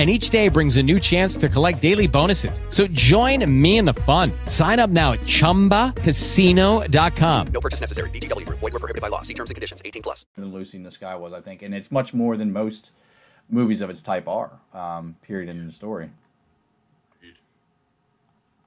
And 0.00 0.08
each 0.08 0.30
day 0.30 0.48
brings 0.48 0.78
a 0.78 0.82
new 0.82 0.98
chance 0.98 1.36
to 1.36 1.46
collect 1.50 1.82
daily 1.82 2.06
bonuses. 2.08 2.62
So 2.70 2.86
join 2.86 3.44
me 3.60 3.76
in 3.76 3.84
the 3.84 3.92
fun. 3.92 4.32
Sign 4.46 4.78
up 4.78 4.88
now 4.88 5.12
at 5.12 5.20
chumbacasino.com. 5.20 7.46
No 7.48 7.60
purchase 7.60 7.80
necessary. 7.82 8.08
VGW 8.08 8.46
Group. 8.46 8.60
Void 8.60 8.72
were 8.72 8.78
prohibited 8.78 9.02
by 9.02 9.08
law. 9.08 9.20
See 9.20 9.34
terms 9.34 9.50
and 9.50 9.54
conditions. 9.56 9.82
18 9.84 10.00
plus. 10.00 10.24
than 10.36 10.52
Lucy 10.52 10.78
in 10.78 10.84
the 10.84 10.90
Sky 10.90 11.14
was, 11.16 11.34
I 11.34 11.42
think, 11.42 11.60
and 11.60 11.74
it's 11.74 11.90
much 11.90 12.14
more 12.14 12.38
than 12.38 12.50
most 12.50 12.92
movies 13.50 13.82
of 13.82 13.90
its 13.90 14.00
type 14.00 14.26
are. 14.26 14.50
Um, 14.72 15.16
period. 15.20 15.50
In 15.50 15.66
the 15.66 15.72
story. 15.72 16.08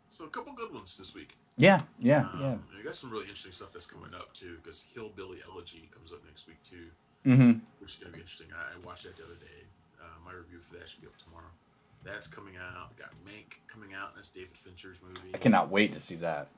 So 0.09 0.25
a 0.25 0.29
couple 0.29 0.53
good 0.53 0.71
ones 0.71 0.95
this 0.99 1.15
week. 1.15 1.35
Yeah, 1.57 1.81
yeah, 1.97 2.27
Um, 2.33 2.39
yeah. 2.41 2.55
We 2.77 2.83
got 2.83 2.95
some 2.95 3.09
really 3.09 3.23
interesting 3.23 3.53
stuff 3.53 3.73
that's 3.73 3.87
coming 3.87 4.13
up 4.13 4.31
too, 4.35 4.57
because 4.61 4.85
Hillbilly 4.93 5.39
Elegy 5.51 5.89
comes 5.91 6.11
up 6.11 6.19
next 6.27 6.45
week 6.47 6.61
too, 6.63 6.89
Mm-hmm. 7.25 7.57
which 7.81 7.93
is 7.93 7.97
gonna 7.97 8.11
be 8.13 8.19
interesting. 8.19 8.47
I, 8.53 8.75
I 8.75 8.77
watched 8.85 9.05
that 9.05 9.17
the 9.17 9.23
other 9.23 9.33
day. 9.41 9.65
Uh, 9.99 10.03
my 10.25 10.33
review 10.33 10.59
for 10.59 10.75
that 10.77 10.87
should 10.89 10.99
be 11.01 11.07
up 11.07 11.17
tomorrow. 11.17 11.49
That's 12.03 12.27
coming 12.27 12.55
out. 12.57 12.91
We 12.91 13.01
got 13.01 13.11
Mank 13.25 13.57
coming 13.67 13.93
out. 13.93 14.15
That's 14.15 14.29
David 14.29 14.57
Fincher's 14.57 14.99
movie. 15.01 15.31
I 15.33 15.37
cannot 15.37 15.69
wait 15.69 15.93
to 15.93 15.99
see 15.99 16.15
that. 16.15 16.49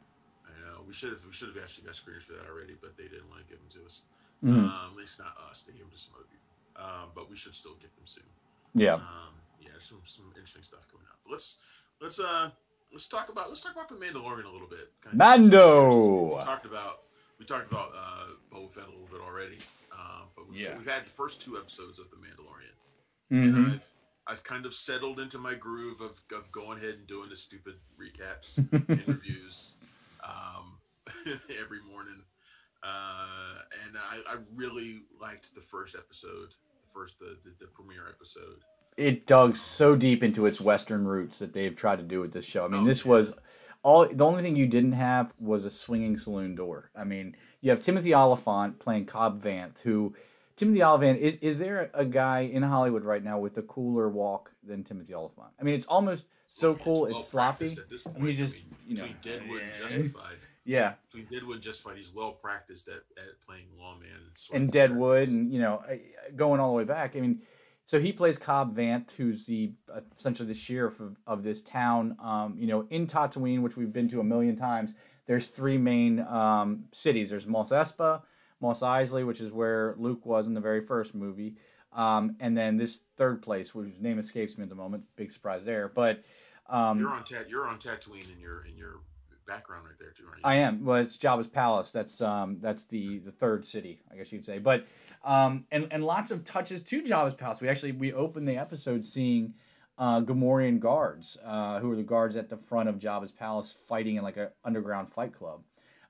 I 0.45 0.49
know 0.65 0.81
we 0.87 0.93
should 0.93 1.11
have 1.11 1.23
we 1.25 1.31
should 1.33 1.49
have 1.49 1.57
actually 1.63 1.85
got 1.85 1.93
screeners 1.93 2.23
for 2.23 2.33
that 2.33 2.47
already, 2.49 2.75
but 2.81 2.97
they 2.97 3.03
didn't 3.03 3.29
want 3.29 3.41
to 3.45 3.47
give 3.47 3.59
them 3.59 3.69
to 3.81 3.85
us. 3.85 4.03
Mhm. 4.43 4.65
Um, 4.69 4.91
at 4.91 4.95
least 4.97 5.19
not 5.19 5.37
us. 5.49 5.63
They 5.63 5.73
gave 5.73 5.81
them 5.81 5.91
to 5.91 5.97
some 5.97 6.13
other 6.15 6.25
people. 6.25 6.41
Um, 6.75 7.09
but 7.15 7.29
we 7.29 7.35
should 7.35 7.55
still 7.55 7.75
get 7.75 7.95
them 7.95 8.05
soon. 8.05 8.23
Yeah. 8.73 8.95
Um, 8.95 9.33
yeah, 9.61 9.69
there's 9.71 9.85
some 9.85 10.01
some 10.05 10.25
interesting 10.35 10.63
stuff 10.63 10.87
coming 10.91 11.05
up. 11.09 11.19
But 11.23 11.31
let's 11.33 11.57
let's 12.01 12.19
uh 12.19 12.49
let's 12.91 13.07
talk 13.07 13.29
about 13.29 13.47
let's 13.49 13.61
talk 13.61 13.73
about 13.73 13.87
the 13.87 13.95
Mandalorian 13.95 14.45
a 14.45 14.49
little 14.51 14.67
bit. 14.67 14.91
Kinda 15.01 15.13
We 15.13 15.17
Mando. 15.17 16.43
talked 16.43 16.65
about 16.65 17.03
we 17.39 17.45
talked 17.45 17.69
about 17.71 17.91
uh, 17.95 18.27
Boba 18.51 18.71
Fett 18.71 18.85
a 18.85 18.91
little 18.91 19.07
bit 19.11 19.19
already, 19.21 19.57
uh, 19.91 20.21
but 20.35 20.47
we've, 20.49 20.59
Yeah. 20.61 20.77
we've 20.77 20.87
had 20.87 21.05
the 21.05 21.09
first 21.09 21.41
two 21.41 21.57
episodes 21.57 21.99
of 21.99 22.09
the 22.09 22.15
Mandalorian, 22.17 22.75
Mm-hmm. 23.31 23.55
and 23.57 23.71
I've 23.73 23.87
I've 24.27 24.43
kind 24.43 24.65
of 24.65 24.73
settled 24.73 25.19
into 25.19 25.37
my 25.37 25.53
groove 25.53 26.01
of, 26.01 26.21
of 26.35 26.51
going 26.51 26.79
ahead 26.79 26.95
and 26.95 27.07
doing 27.07 27.29
the 27.29 27.35
stupid 27.35 27.75
recaps 27.99 28.57
interviews 28.89 29.75
um, 30.25 30.77
every 31.61 31.81
morning, 31.91 32.21
uh, 32.83 33.59
and 33.85 33.95
I, 33.97 34.33
I 34.33 34.37
really 34.55 35.01
liked 35.21 35.53
the 35.53 35.61
first 35.61 35.95
episode, 35.95 36.49
the 36.49 36.91
first 36.93 37.19
the, 37.19 37.37
the, 37.43 37.51
the 37.59 37.67
premiere 37.67 38.07
episode. 38.09 38.63
It 38.97 39.27
dug 39.27 39.55
so 39.55 39.95
deep 39.95 40.23
into 40.23 40.45
its 40.45 40.61
Western 40.61 41.05
roots 41.05 41.39
that 41.39 41.53
they've 41.53 41.75
tried 41.75 41.97
to 41.97 42.03
do 42.03 42.21
with 42.21 42.31
this 42.31 42.45
show. 42.45 42.65
I 42.65 42.69
mean, 42.69 42.81
Oh, 42.81 42.85
this 42.85 43.05
was 43.05 43.33
all. 43.83 44.07
The 44.07 44.25
only 44.25 44.41
thing 44.41 44.55
you 44.55 44.67
didn't 44.67 44.93
have 44.93 45.33
was 45.39 45.65
a 45.65 45.69
swinging 45.69 46.17
saloon 46.17 46.55
door. 46.55 46.89
I 46.95 47.03
mean, 47.03 47.35
you 47.61 47.69
have 47.71 47.79
Timothy 47.81 48.13
Olyphant 48.15 48.79
playing 48.79 49.05
Cobb 49.05 49.43
Vanth, 49.43 49.81
who 49.81 50.15
Timothy 50.55 50.83
Olyphant 50.83 51.19
is 51.19 51.35
is 51.37 51.59
there 51.59 51.89
a 51.93 52.05
guy 52.05 52.41
in 52.41 52.63
Hollywood 52.63 53.03
right 53.03 53.23
now 53.23 53.39
with 53.39 53.57
a 53.57 53.61
cooler 53.61 54.09
walk 54.09 54.51
than 54.63 54.83
Timothy 54.83 55.13
Olyphant? 55.13 55.49
I 55.59 55.63
mean, 55.63 55.75
it's 55.75 55.85
almost 55.85 56.27
so 56.47 56.71
Yeah, 56.71 56.83
cool. 56.83 57.01
well 57.01 57.15
It's 57.15 57.27
sloppy. 57.27 57.67
At 57.67 57.89
this 57.89 58.07
I 58.07 58.17
mean, 58.19 58.35
just 58.35 58.55
I 58.55 58.59
mean, 58.59 58.75
you 58.87 58.97
know, 58.97 59.07
Deadwood 59.21 59.61
yeah. 59.61 59.87
Justified. 59.87 60.37
yeah, 60.65 60.93
Between 61.11 61.25
Deadwood 61.31 61.61
Justified, 61.61 61.97
he's 61.97 62.13
well 62.13 62.31
practiced 62.31 62.87
at, 62.87 63.03
at 63.17 63.41
playing 63.45 63.65
lawman. 63.77 64.07
And, 64.53 64.63
and. 64.63 64.71
Deadwood, 64.71 65.27
and 65.27 65.51
you 65.51 65.59
know, 65.59 65.83
going 66.35 66.59
all 66.61 66.71
the 66.71 66.77
way 66.77 66.85
back. 66.85 67.15
I 67.15 67.19
mean, 67.19 67.41
so 67.85 67.99
he 67.99 68.11
plays 68.13 68.37
Cobb 68.37 68.75
Vanth, 68.75 69.11
who's 69.11 69.45
the 69.45 69.73
uh, 69.93 70.01
essentially 70.17 70.47
the 70.47 70.53
sheriff 70.55 70.99
of, 71.01 71.17
of 71.27 71.43
this 71.43 71.61
town. 71.61 72.15
Um, 72.21 72.55
you 72.57 72.67
know, 72.67 72.87
in 72.89 73.07
Tatooine, 73.07 73.61
which 73.61 73.75
we've 73.75 73.93
been 73.93 74.07
to 74.09 74.19
a 74.21 74.23
million 74.23 74.55
times. 74.55 74.93
There's 75.27 75.49
three 75.49 75.77
main 75.77 76.19
um, 76.19 76.85
cities. 76.91 77.31
There's 77.31 77.47
Mos 77.47 77.71
Espa, 77.71 78.21
Mos 78.61 78.81
Eisley, 78.81 79.25
which 79.25 79.41
is 79.41 79.51
where 79.51 79.95
Luke 79.97 80.25
was 80.25 80.47
in 80.47 80.53
the 80.53 80.61
very 80.61 80.81
first 80.81 81.13
movie, 81.13 81.55
um, 81.93 82.35
and 82.39 82.57
then 82.57 82.77
this 82.77 83.01
third 83.17 83.41
place, 83.41 83.69
whose 83.69 83.99
name 83.99 84.19
escapes 84.19 84.57
me 84.57 84.63
at 84.63 84.69
the 84.69 84.75
moment. 84.75 85.03
Big 85.15 85.31
surprise 85.31 85.65
there, 85.65 85.89
but. 85.89 86.23
Um, 86.67 86.99
You're 86.99 87.11
on 87.11 87.23
Tat. 87.25 87.47
You're 87.47 87.67
on 87.67 87.77
Tatooine 87.77 88.33
in 88.33 88.39
your 88.39 88.65
in 88.65 88.75
your 88.75 89.01
background 89.45 89.85
right 89.85 89.97
there 89.99 90.11
too, 90.11 90.23
aren't 90.27 90.37
you? 90.37 90.43
I 90.43 90.55
am. 90.55 90.83
Well, 90.83 90.97
it's 90.97 91.17
Jabba's 91.17 91.47
palace. 91.47 91.91
That's 91.91 92.21
um, 92.21 92.57
that's 92.57 92.85
the 92.85 93.19
the 93.19 93.31
third 93.31 93.65
city, 93.65 94.01
I 94.11 94.15
guess 94.15 94.31
you'd 94.31 94.43
say. 94.43 94.59
But 94.59 94.85
um, 95.23 95.65
and 95.71 95.87
and 95.91 96.03
lots 96.03 96.31
of 96.31 96.43
touches 96.43 96.81
to 96.83 97.01
Jabba's 97.03 97.33
palace. 97.33 97.61
We 97.61 97.69
actually 97.69 97.93
we 97.93 98.13
opened 98.13 98.47
the 98.47 98.57
episode 98.57 99.05
seeing 99.05 99.53
uh, 99.97 100.21
Gamorrean 100.21 100.79
guards, 100.79 101.37
uh, 101.45 101.79
who 101.79 101.91
are 101.91 101.95
the 101.95 102.03
guards 102.03 102.35
at 102.35 102.49
the 102.49 102.57
front 102.57 102.89
of 102.89 102.95
Jabba's 102.97 103.31
palace, 103.31 103.71
fighting 103.71 104.15
in 104.15 104.23
like 104.23 104.37
an 104.37 104.49
underground 104.63 105.11
fight 105.11 105.33
club. 105.33 105.61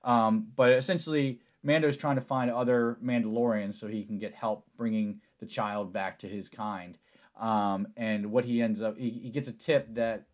Um, 0.04 0.48
but 0.56 0.72
essentially, 0.72 1.40
Mando's 1.66 1.98
trying 1.98 2.16
to 2.16 2.22
find 2.22 2.52
other 2.52 2.98
Mandalorians 3.04 3.76
so 3.76 3.88
he 3.88 4.04
can 4.04 4.20
get 4.20 4.34
help 4.34 4.66
bringing 4.78 5.20
the 5.40 5.46
child 5.48 5.92
back 5.92 6.20
to 6.20 6.28
his 6.28 6.48
kind. 6.48 6.98
Um, 7.38 7.88
and 7.98 8.32
what 8.32 8.46
he 8.46 8.62
ends 8.62 8.82
up, 8.82 8.98
he, 8.98 9.10
he 9.10 9.30
gets 9.30 9.48
a 9.48 9.54
tip 9.54 9.94
that 9.96 10.28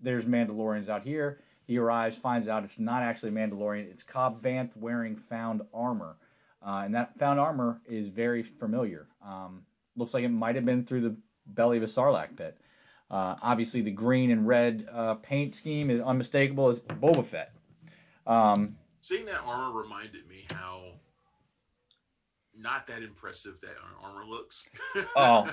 there's 0.00 0.26
Mandalorians 0.26 0.88
out 0.88 1.02
here. 1.02 1.40
He 1.64 1.78
arrives, 1.78 2.16
finds 2.16 2.46
out 2.46 2.62
it's 2.62 2.78
not 2.78 3.02
actually 3.02 3.30
a 3.30 3.32
Mandalorian. 3.32 3.90
It's 3.90 4.02
Cobb 4.02 4.40
Vanth 4.40 4.76
wearing 4.76 5.16
found 5.16 5.62
armor. 5.72 6.18
Uh, 6.62 6.82
and 6.84 6.94
that 6.94 7.18
found 7.18 7.40
armor 7.40 7.80
is 7.86 8.08
very 8.08 8.42
familiar. 8.42 9.08
Um, 9.24 9.62
looks 9.96 10.12
like 10.12 10.24
it 10.24 10.28
might 10.28 10.56
have 10.56 10.64
been 10.66 10.84
through 10.84 11.00
the 11.00 11.16
belly 11.46 11.78
of 11.78 11.82
a 11.82 11.86
Sarlacc 11.86 12.36
pit. 12.36 12.58
Uh, 13.10 13.36
obviously, 13.40 13.80
the 13.80 13.90
green 13.90 14.30
and 14.30 14.46
red 14.46 14.86
uh, 14.92 15.14
paint 15.14 15.54
scheme 15.54 15.90
is 15.90 16.00
unmistakable 16.00 16.68
as 16.68 16.80
Boba 16.80 17.24
Fett. 17.24 17.52
Um, 18.26 18.76
Seeing 19.06 19.26
that 19.26 19.40
armor 19.46 19.70
reminded 19.80 20.26
me 20.26 20.46
how 20.52 20.80
not 22.58 22.88
that 22.88 23.02
impressive 23.04 23.60
that 23.60 23.76
armor 24.02 24.24
looks. 24.28 24.68
Oh. 25.14 25.48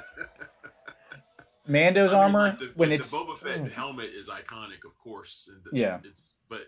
Mando's 1.68 2.14
I 2.14 2.16
mean, 2.16 2.24
armor, 2.36 2.40
like, 2.40 2.60
the, 2.60 2.72
when 2.76 2.90
the 2.90 2.96
it's 2.96 3.16
Boba 3.16 3.38
Fett 3.38 3.60
oh, 3.60 3.66
helmet 3.66 4.10
is 4.10 4.28
iconic, 4.28 4.84
of 4.86 4.98
course. 4.98 5.52
And 5.54 5.64
the, 5.64 5.80
Yeah. 5.80 6.00
it's 6.04 6.34
but 6.50 6.62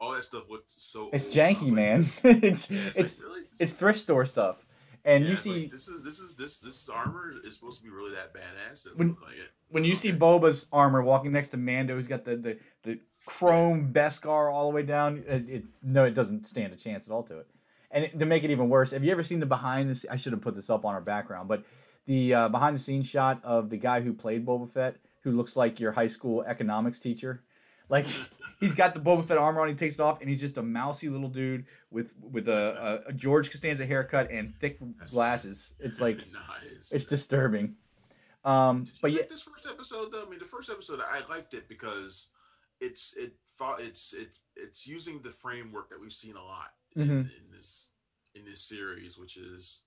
all 0.00 0.12
that 0.14 0.24
stuff 0.24 0.50
looked 0.50 0.72
so. 0.72 1.10
it's. 1.12 1.26
Janky, 1.26 1.66
like, 1.66 1.72
man. 1.74 2.00
it's 2.24 2.24
yeah, 2.72 2.80
it's, 2.88 2.98
it's 2.98 3.22
like, 3.22 3.28
really? 3.30 3.44
it's 3.60 3.72
thrift 3.72 4.00
store 4.00 4.24
stuff, 4.24 4.66
and 5.04 5.22
Yeah, 5.22 5.30
you 5.30 5.36
see 5.36 5.66
this 5.68 5.86
is 5.86 6.04
this 6.04 6.18
is 6.18 6.34
this 6.34 6.58
this 6.58 6.88
armor 6.88 7.34
is 7.44 7.54
supposed 7.54 7.78
to 7.78 7.84
be 7.84 7.90
really 7.90 8.16
that 8.16 8.34
badass. 8.34 8.88
When- 8.96 9.16
like 9.24 9.36
it. 9.36 9.50
when 9.68 9.84
you 9.84 9.94
see 9.94 10.10
Boba's 10.10 10.66
armor 10.72 11.02
walking 11.02 11.30
next 11.30 11.48
to 11.50 11.56
Mando, 11.56 11.94
he's 11.94 12.08
got 12.08 12.24
the 12.24 12.34
the, 12.36 12.58
the 12.82 12.98
chrome 13.26 13.92
Beskar 13.92 14.52
all 14.52 14.68
the 14.68 14.74
way 14.74 14.82
down. 14.82 15.24
It, 15.26 15.48
it 15.48 15.64
no, 15.82 16.04
it 16.04 16.14
doesn't 16.14 16.46
stand 16.46 16.72
a 16.72 16.76
chance 16.76 17.06
at 17.06 17.12
all 17.12 17.22
to 17.24 17.38
it. 17.38 17.46
And 17.90 18.04
it- 18.04 18.18
to 18.18 18.26
make 18.26 18.44
it 18.44 18.50
even 18.50 18.68
worse, 18.68 18.90
have 18.92 19.04
you 19.04 19.12
ever 19.12 19.22
seen 19.22 19.40
the 19.40 19.46
behind 19.46 19.90
the? 19.90 20.06
I 20.10 20.16
should 20.16 20.32
have 20.32 20.42
put 20.42 20.54
this 20.54 20.70
up 20.70 20.84
on 20.84 20.94
our 20.94 21.00
background, 21.00 21.48
but 21.48 21.64
the 22.06 22.34
uh, 22.34 22.48
behind 22.48 22.74
the 22.74 22.80
scenes 22.80 23.08
shot 23.08 23.40
of 23.44 23.70
the 23.70 23.76
guy 23.76 24.00
who 24.00 24.12
played 24.12 24.44
Boba 24.46 24.68
Fett, 24.68 24.96
who 25.22 25.32
looks 25.32 25.56
like 25.56 25.78
your 25.78 25.92
high 25.92 26.06
school 26.06 26.42
economics 26.42 26.98
teacher, 26.98 27.42
like. 27.88 28.06
He's 28.60 28.76
got 28.76 28.94
the 28.94 29.00
Boba 29.00 29.24
Fett 29.24 29.38
armor 29.38 29.60
on. 29.60 29.66
He 29.66 29.74
takes 29.74 29.96
it 29.96 30.00
off, 30.00 30.20
and 30.20 30.30
he's 30.30 30.38
just 30.38 30.56
a 30.56 30.62
mousy 30.62 31.08
little 31.08 31.28
dude 31.28 31.66
with 31.90 32.12
with 32.30 32.46
a, 32.46 33.02
a, 33.04 33.08
a 33.08 33.12
George 33.12 33.50
Costanza 33.50 33.84
haircut 33.84 34.30
and 34.30 34.54
thick 34.60 34.78
glasses. 35.10 35.74
It's 35.80 36.00
like 36.00 36.18
nice. 36.32 36.92
it's 36.92 37.04
disturbing. 37.04 37.74
Um, 38.44 38.86
but 39.00 39.10
like 39.10 39.20
yeah, 39.20 39.26
this 39.28 39.42
first 39.42 39.66
episode 39.66 40.12
though? 40.12 40.24
I 40.24 40.30
mean, 40.30 40.38
the 40.38 40.44
first 40.44 40.70
episode 40.70 41.00
I 41.00 41.28
liked 41.28 41.54
it 41.54 41.68
because 41.68 42.28
it's 42.82 43.16
it 43.16 43.32
it's 43.78 44.12
it's 44.12 44.40
it's 44.56 44.86
using 44.86 45.22
the 45.22 45.30
framework 45.30 45.88
that 45.90 46.00
we've 46.00 46.12
seen 46.12 46.36
a 46.36 46.42
lot 46.44 46.72
in, 46.96 47.08
Mhm. 47.08 47.20
in 47.38 47.50
this 47.56 47.92
in 48.34 48.44
this 48.44 48.62
series, 48.62 49.16
which 49.18 49.36
is 49.36 49.84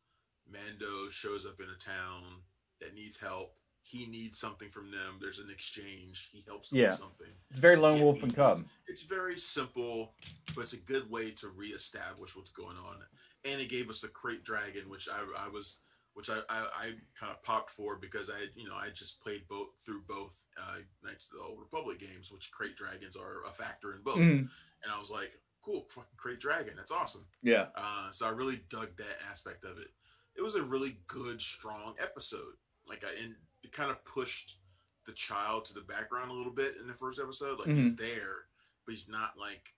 Mando 0.47 1.09
shows 1.09 1.45
up 1.45 1.59
in 1.59 1.67
a 1.69 1.75
town 1.77 2.43
that 2.79 2.93
needs 2.93 3.19
help. 3.19 3.57
He 3.81 4.05
needs 4.07 4.37
something 4.39 4.69
from 4.69 4.91
them. 4.91 5.17
There's 5.19 5.39
an 5.39 5.49
exchange. 5.49 6.29
He 6.31 6.41
helps 6.47 6.69
them 6.69 6.79
Yeah. 6.79 6.89
with 6.89 6.99
something. 6.99 7.33
it's 7.51 7.59
very 7.59 7.75
lone 7.75 8.01
wolf 8.01 8.23
and 8.23 8.33
cub. 8.33 8.67
It's 8.87 9.03
very 9.03 9.37
simple, 9.37 10.15
but 10.55 10.61
it's 10.61 10.73
a 10.73 10.77
good 10.77 11.09
way 11.09 11.31
to 11.31 11.49
reestablish 11.49 12.35
what's 12.35 12.51
going 12.51 12.77
on. 12.77 13.03
And 13.43 13.61
it 13.61 13.69
gave 13.69 13.89
us 13.89 14.03
a 14.03 14.09
krayt 14.09 14.43
dragon, 14.43 14.89
which 14.89 15.07
I, 15.09 15.21
I 15.37 15.47
was, 15.49 15.81
which 16.15 16.29
I, 16.29 16.39
I, 16.49 16.59
I 16.75 16.85
kind 17.19 17.31
of 17.31 17.43
popped 17.43 17.69
for 17.69 17.97
because 17.97 18.29
I, 18.29 18.47
you 18.55 18.67
know, 18.67 18.75
I 18.75 18.89
just 18.89 19.21
played 19.21 19.47
both 19.47 19.67
through 19.85 20.01
both 20.07 20.45
uh, 20.57 20.77
Knights 21.03 21.29
of 21.31 21.37
the 21.39 21.45
Old 21.45 21.59
Republic 21.59 21.99
games, 21.99 22.31
which 22.31 22.51
krayt 22.51 22.75
dragons 22.75 23.15
are 23.15 23.43
a 23.45 23.51
factor 23.51 23.93
in 23.93 24.01
both. 24.01 24.17
Mhm. 24.17 24.49
And 24.83 24.91
I 24.93 24.97
was 24.97 25.11
like, 25.11 25.37
cool, 25.61 25.85
fucking 25.89 26.17
krayt 26.17 26.39
dragon, 26.39 26.73
that's 26.77 26.91
awesome. 26.91 27.25
Yeah. 27.43 27.67
Uh, 27.75 28.11
so 28.11 28.25
I 28.25 28.29
really 28.29 28.61
dug 28.69 28.95
that 28.97 29.17
aspect 29.29 29.65
of 29.65 29.77
it. 29.77 29.89
It 30.35 30.41
was 30.41 30.55
a 30.55 30.63
really 30.63 30.97
good, 31.07 31.41
strong 31.41 31.95
episode. 32.01 32.55
Like 32.87 33.03
I 33.03 33.09
and 33.23 33.35
it 33.63 33.71
kind 33.71 33.91
of 33.91 34.03
pushed 34.05 34.57
the 35.05 35.11
child 35.13 35.65
to 35.65 35.73
the 35.73 35.81
background 35.81 36.31
a 36.31 36.33
little 36.33 36.51
bit 36.53 36.75
in 36.79 36.87
the 36.87 36.93
first 36.93 37.19
episode. 37.19 37.59
Like 37.59 37.75
he's 37.75 37.95
there, 37.95 38.45
but 38.85 38.93
he's 38.93 39.07
not 39.09 39.33
like 39.39 39.73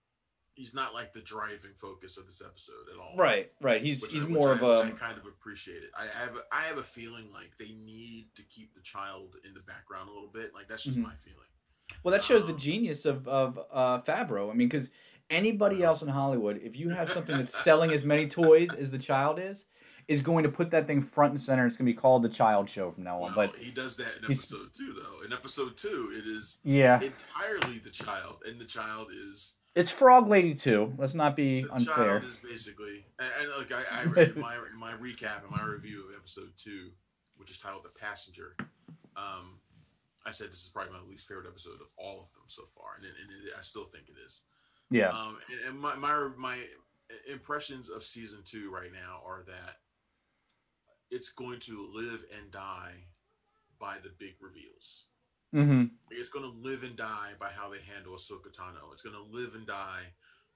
he's 0.57 0.73
not 0.73 0.93
like 0.93 1.13
the 1.13 1.21
driving 1.21 1.71
focus 1.75 2.17
of 2.17 2.25
this 2.25 2.41
episode 2.45 2.73
at 2.93 2.99
all. 2.99 3.15
Right, 3.15 3.49
right. 3.61 3.81
He's 3.81 4.01
Which 4.01 4.11
he's 4.11 4.23
which 4.25 4.33
more 4.33 4.49
I- 4.49 4.53
of 4.55 4.61
which 4.61 4.79
a 4.79 4.83
I 4.83 4.89
kind 4.97 5.17
of 5.17 5.25
appreciate 5.25 5.83
it. 5.83 5.91
I 5.97 6.07
have 6.19 6.35
a, 6.35 6.41
I 6.51 6.61
have 6.63 6.77
a 6.77 6.83
feeling 6.83 7.29
like 7.33 7.51
they 7.57 7.73
need 7.85 8.27
to 8.35 8.41
keep 8.43 8.73
the 8.73 8.81
child 8.81 9.35
in 9.45 9.53
the 9.53 9.61
background 9.61 10.09
a 10.09 10.13
little 10.13 10.29
bit. 10.33 10.53
Like 10.53 10.67
that's 10.67 10.83
just 10.83 10.97
Mhm. 10.97 11.03
my 11.03 11.13
feeling. 11.15 11.47
Well, 12.03 12.11
that 12.11 12.23
shows 12.23 12.45
the 12.45 12.53
Um, 12.53 12.59
genius 12.59 13.05
of 13.05 13.27
of 13.27 13.57
uh, 13.71 14.01
Favreau. 14.01 14.49
I 14.51 14.53
mean, 14.53 14.67
because 14.67 14.89
anybody 15.29 15.83
else 15.83 16.01
in 16.01 16.09
Hollywood, 16.09 16.59
if 16.63 16.75
you 16.75 16.89
have 16.89 17.09
something 17.11 17.37
that's 17.37 17.57
selling 17.57 17.91
as 17.91 18.03
many 18.03 18.27
toys 18.27 18.73
as 18.73 18.91
the 18.91 18.97
child 18.97 19.39
is, 19.39 19.67
is 20.07 20.21
going 20.21 20.43
to 20.43 20.49
put 20.49 20.71
that 20.71 20.87
thing 20.87 21.01
front 21.01 21.31
and 21.33 21.41
center. 21.41 21.65
It's 21.65 21.75
going 21.75 21.85
to 21.85 21.91
be 21.91 21.97
called 21.97 22.23
the 22.23 22.29
Child 22.29 22.69
Show 22.69 22.91
from 22.91 23.03
now 23.03 23.17
on. 23.23 23.35
Well, 23.35 23.47
but 23.47 23.55
he 23.57 23.71
does 23.71 23.97
that 23.97 24.17
in 24.19 24.23
episode 24.25 24.69
two, 24.77 24.93
though. 24.93 25.25
In 25.25 25.33
episode 25.33 25.75
two, 25.75 26.13
it 26.15 26.25
is 26.27 26.59
yeah, 26.63 27.01
entirely 27.01 27.79
the 27.79 27.89
child, 27.89 28.37
and 28.47 28.59
the 28.59 28.65
child 28.65 29.09
is 29.13 29.57
it's 29.75 29.91
Frog 29.91 30.27
Lady 30.27 30.53
too. 30.53 30.93
Let's 30.97 31.13
not 31.13 31.35
be 31.35 31.61
the 31.63 31.73
unfair. 31.73 31.95
child 32.19 32.23
is 32.23 32.37
basically 32.37 33.05
and, 33.19 33.29
and 33.39 33.49
look 33.57 33.71
I, 33.71 34.01
I 34.01 34.05
read 34.05 34.35
in 34.35 34.41
my 34.41 34.55
in 34.55 34.79
my 34.79 34.93
recap 34.93 35.43
and 35.43 35.51
my 35.51 35.63
review 35.63 36.05
of 36.09 36.15
episode 36.15 36.51
two 36.57 36.89
which 37.37 37.51
is 37.51 37.59
titled 37.59 37.83
the 37.83 37.89
passenger 37.99 38.55
um 39.15 39.59
i 40.25 40.31
said 40.31 40.49
this 40.49 40.63
is 40.63 40.69
probably 40.69 40.93
my 40.93 40.99
least 41.07 41.27
favorite 41.27 41.47
episode 41.47 41.79
of 41.81 41.87
all 41.97 42.21
of 42.21 42.33
them 42.33 42.43
so 42.47 42.63
far 42.75 42.95
and, 42.97 43.05
and 43.05 43.47
it, 43.47 43.53
i 43.57 43.61
still 43.61 43.85
think 43.85 44.05
it 44.09 44.15
is 44.25 44.43
Yeah, 44.89 45.09
um 45.09 45.37
and, 45.51 45.69
and 45.69 45.79
my, 45.79 45.95
my 45.95 46.29
my 46.37 46.57
impressions 47.31 47.89
of 47.89 48.03
season 48.03 48.41
two 48.43 48.71
right 48.73 48.91
now 48.91 49.21
are 49.25 49.43
that 49.47 49.75
it's 51.11 51.31
going 51.31 51.59
to 51.59 51.89
live 51.93 52.23
and 52.37 52.51
die 52.51 52.93
by 53.79 53.97
the 54.03 54.09
big 54.17 54.35
reveals 54.41 55.05
mm-hmm. 55.53 55.85
it's 56.11 56.29
going 56.29 56.49
to 56.49 56.57
live 56.57 56.83
and 56.83 56.95
die 56.95 57.31
by 57.39 57.49
how 57.49 57.69
they 57.69 57.79
handle 57.93 58.13
Ahsoka 58.13 58.51
Tano. 58.55 58.91
It's 58.93 59.01
going 59.01 59.15
to 59.15 59.37
live 59.37 59.55
and 59.55 59.65
die 59.65 60.03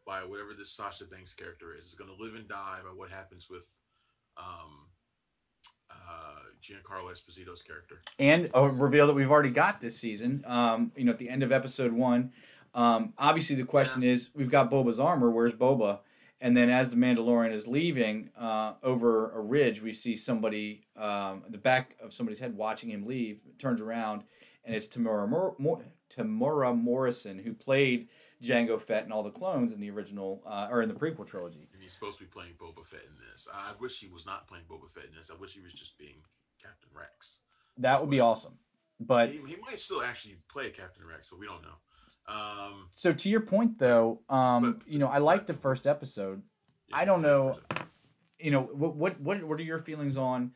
by 0.06 0.24
whatever 0.24 0.54
this 0.58 0.72
Sasha 0.72 1.06
Banks 1.06 1.34
character 1.34 1.76
is. 1.78 1.86
It's 1.86 1.96
going 1.96 2.10
to 2.16 2.24
live 2.24 2.36
and 2.36 2.48
die 2.48 2.80
by 2.84 2.89
what 2.89 3.10
happens 3.10 3.50
with 3.50 3.68
um, 4.38 4.88
uh, 5.89 6.39
Giancarlo 6.62 7.12
Esposito's 7.12 7.62
character. 7.62 8.02
and 8.20 8.50
a 8.54 8.70
reveal 8.70 9.08
that 9.08 9.14
we've 9.14 9.32
already 9.32 9.52
got 9.52 9.82
this 9.82 9.98
season. 9.98 10.44
Um, 10.48 10.92
you 10.96 11.04
know, 11.04 11.12
at 11.12 11.18
the 11.18 11.30
end 11.30 11.44
of 11.44 11.52
episode 11.52 11.94
one. 11.94 12.32
Um, 12.74 13.14
obviously, 13.18 13.58
the 13.58 13.66
question 13.66 14.02
is, 14.04 14.30
we've 14.34 14.50
got 14.50 14.72
Boba's 14.72 15.00
armor. 15.00 15.30
Where's 15.30 15.54
Boba? 15.54 16.00
And 16.39 16.56
then, 16.58 16.70
as 16.70 16.89
the 16.89 16.96
Mandalorian 16.96 17.54
is 17.54 17.68
leaving 17.68 18.30
uh, 18.39 18.74
over 18.82 19.32
a 19.32 19.42
ridge, 19.42 19.82
we 19.82 19.94
see 19.94 20.16
somebody 20.16 20.88
um, 20.98 21.44
the 21.50 21.58
back 21.58 21.96
of 22.02 22.14
somebody's 22.14 22.39
head 22.39 22.56
watching 22.56 22.89
him 22.89 23.06
leave. 23.06 23.42
Turns 23.60 23.82
around, 23.82 24.24
and 24.64 24.76
it's 24.76 24.88
Temuera 24.88 25.28
Mor- 25.28 25.55
Mor- 25.57 25.84
Temuera 26.16 26.76
Morrison, 26.78 27.39
who 27.39 27.53
played 27.53 28.09
Jango 28.43 28.82
Fett 28.82 29.03
and 29.03 29.14
all 29.14 29.24
the 29.24 29.30
clones 29.32 29.72
in 29.74 29.80
the 29.80 29.89
original 29.91 30.41
uh, 30.45 30.68
or 30.72 30.82
in 30.82 30.89
the 30.89 30.95
prequel 30.95 31.26
trilogy. 31.28 31.70
And 31.74 31.82
he's 31.82 31.93
supposed 31.93 32.18
to 32.20 32.24
be 32.26 32.30
playing 32.30 32.53
Boba 32.59 32.86
Fett 32.86 33.01
in 33.07 33.16
this. 33.32 33.47
I 33.53 33.72
wish 33.80 33.99
he 33.99 34.07
was 34.07 34.26
not 34.26 34.47
playing 34.47 34.66
Boba 34.70 34.89
Fett 34.91 35.05
in 35.05 35.16
this. 35.16 35.32
I 35.32 35.39
wish 35.39 35.53
he 35.53 35.62
was 35.62 35.74
just 35.74 35.97
being 35.97 36.22
Captain 36.62 36.89
Rex. 36.95 37.39
that 37.78 38.01
would 38.01 38.09
be 38.09 38.20
awesome. 38.20 38.57
But 38.99 39.30
He, 39.30 39.38
he 39.47 39.55
might 39.66 39.80
still 39.80 40.01
actually 40.03 40.38
play 40.51 40.70
Captain 40.70 41.05
Rex, 41.05 41.30
but 41.30 41.39
we 41.39 41.45
don't 41.47 41.62
know. 41.64 41.78
Um, 42.28 42.89
so 42.95 43.12
to 43.14 43.30
your 43.30 43.41
point 43.41 43.80
though, 43.80 44.22
um, 44.30 44.74
But- 44.80 44.88
you 44.88 44.99
know, 44.99 45.07
I 45.07 45.18
liked 45.20 45.47
the 45.47 45.53
first 45.53 45.88
episode. 45.88 46.41
I 46.93 47.05
don't 47.05 47.22
know. 47.22 47.57
you 48.39 48.51
know 48.51 48.62
what 48.62 48.95
what 48.95 49.20
what 49.22 49.43
what 49.43 49.59
are 49.59 49.64
your 49.64 49.80
feelings 49.80 50.18
on? 50.18 50.51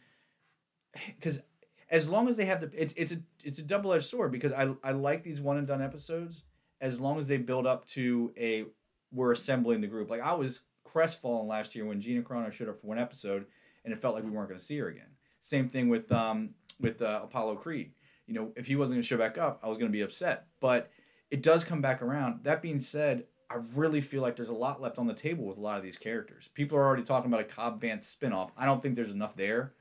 Because 1.08 1.42
as 1.90 2.10
long 2.10 2.28
as 2.28 2.38
they 2.38 2.46
have 2.46 2.62
the 2.62 2.70
it's 2.74 2.94
it's 2.98 3.12
a 3.14 3.18
it's 3.46 3.60
a 3.60 3.64
double 3.64 3.94
edged 3.94 4.06
sword 4.06 4.32
because 4.32 4.52
I 4.52 4.74
I 4.84 4.92
like 4.92 5.24
these 5.24 5.40
one 5.40 5.58
and 5.58 5.68
done 5.68 5.82
episodes 5.82 6.44
as 6.82 7.00
long 7.00 7.18
as 7.18 7.28
they 7.28 7.38
build 7.38 7.66
up 7.66 7.86
to 7.90 8.34
a 8.38 8.66
we're 9.12 9.32
assembling 9.32 9.82
the 9.82 9.88
group. 9.88 10.10
Like 10.10 10.22
I 10.22 10.34
was 10.34 10.62
crestfallen 10.84 11.48
last 11.48 11.76
year 11.76 11.86
when 11.86 12.02
Gina 12.02 12.22
Carano 12.22 12.52
showed 12.52 12.70
up 12.70 12.82
for 12.82 12.88
one 12.88 13.00
episode 13.00 13.46
and 13.84 13.94
it 13.94 14.00
felt 14.00 14.16
like 14.16 14.24
we 14.24 14.32
weren't 14.32 14.50
going 14.50 14.60
to 14.60 14.66
see 14.66 14.78
her 14.80 14.88
again. 14.88 15.12
Same 15.42 15.70
thing 15.70 15.88
with 15.88 16.12
um 16.12 16.56
with 16.80 17.02
uh, 17.02 17.22
Apollo 17.24 17.58
Creed. 17.58 17.92
You 18.28 18.34
know, 18.34 18.52
if 18.56 18.66
he 18.68 18.76
wasn't 18.76 18.96
going 18.96 19.04
to 19.04 19.08
show 19.08 19.18
back 19.18 19.38
up, 19.38 19.60
I 19.64 19.68
was 19.68 19.78
going 19.78 19.92
to 19.92 19.96
be 19.96 20.02
upset. 20.02 20.48
But 20.60 20.92
it 21.30 21.44
does 21.44 21.64
come 21.64 21.82
back 21.82 22.02
around. 22.02 22.44
That 22.44 22.62
being 22.62 22.82
said, 22.82 23.26
I 23.50 23.58
really 23.76 24.02
feel 24.02 24.22
like 24.22 24.36
there's 24.36 24.50
a 24.50 24.54
lot 24.54 24.82
left 24.82 24.98
on 24.98 25.06
the 25.06 25.14
table 25.14 25.46
with 25.46 25.58
a 25.58 25.62
lot 25.62 25.78
of 25.78 25.84
these 25.84 25.98
characters. 25.98 26.50
People 26.54 26.78
are 26.78 26.86
already 26.86 27.04
talking 27.04 27.32
about 27.32 27.42
a 27.42 27.46
Cobb 27.46 27.82
Vanth 27.82 28.04
spinoff. 28.04 28.50
I 28.58 28.66
don't 28.66 28.82
think 28.82 28.96
there's 28.96 29.12
enough 29.12 29.36
there 29.36 29.74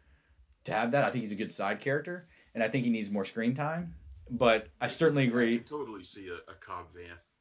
to 0.64 0.72
have 0.72 0.90
that. 0.92 1.04
I 1.04 1.10
think 1.10 1.22
he's 1.22 1.32
a 1.32 1.36
good 1.36 1.52
side 1.52 1.80
character, 1.80 2.26
and 2.54 2.62
I 2.62 2.68
think 2.68 2.84
he 2.84 2.90
needs 2.90 3.10
more 3.10 3.24
screen 3.24 3.54
time. 3.54 3.94
But 4.30 4.68
I 4.80 4.88
certainly 4.88 5.24
I 5.24 5.26
agree. 5.26 5.58
can 5.58 5.66
totally 5.66 6.02
see 6.02 6.28
a, 6.28 6.50
a 6.50 6.54
Cobb 6.54 6.86
Vanth 6.96 7.32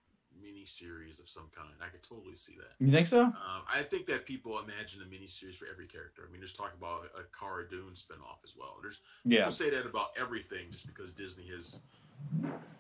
mini 0.41 0.65
series 0.65 1.19
of 1.21 1.29
some 1.29 1.45
kind. 1.55 1.69
I 1.81 1.87
could 1.87 2.03
totally 2.03 2.35
see 2.35 2.55
that. 2.57 2.83
You 2.85 2.91
think 2.91 3.07
so? 3.07 3.21
Um, 3.21 3.33
I 3.73 3.81
think 3.83 4.05
that 4.07 4.25
people 4.25 4.59
imagine 4.59 5.01
a 5.01 5.05
mini 5.05 5.27
series 5.27 5.55
for 5.57 5.67
every 5.71 5.87
character. 5.87 6.23
I 6.27 6.31
mean, 6.31 6.41
there's 6.41 6.51
talk 6.53 6.73
about 6.77 7.03
a, 7.15 7.21
a 7.21 7.23
Cara 7.37 7.69
Dune 7.69 7.93
spinoff 7.93 8.43
as 8.43 8.53
well. 8.59 8.75
There's 8.81 8.99
Yeah. 9.23 9.39
people 9.39 9.51
say 9.53 9.69
that 9.69 9.85
about 9.85 10.09
everything 10.19 10.65
just 10.71 10.85
because 10.87 11.13
Disney 11.13 11.47
has 11.47 11.83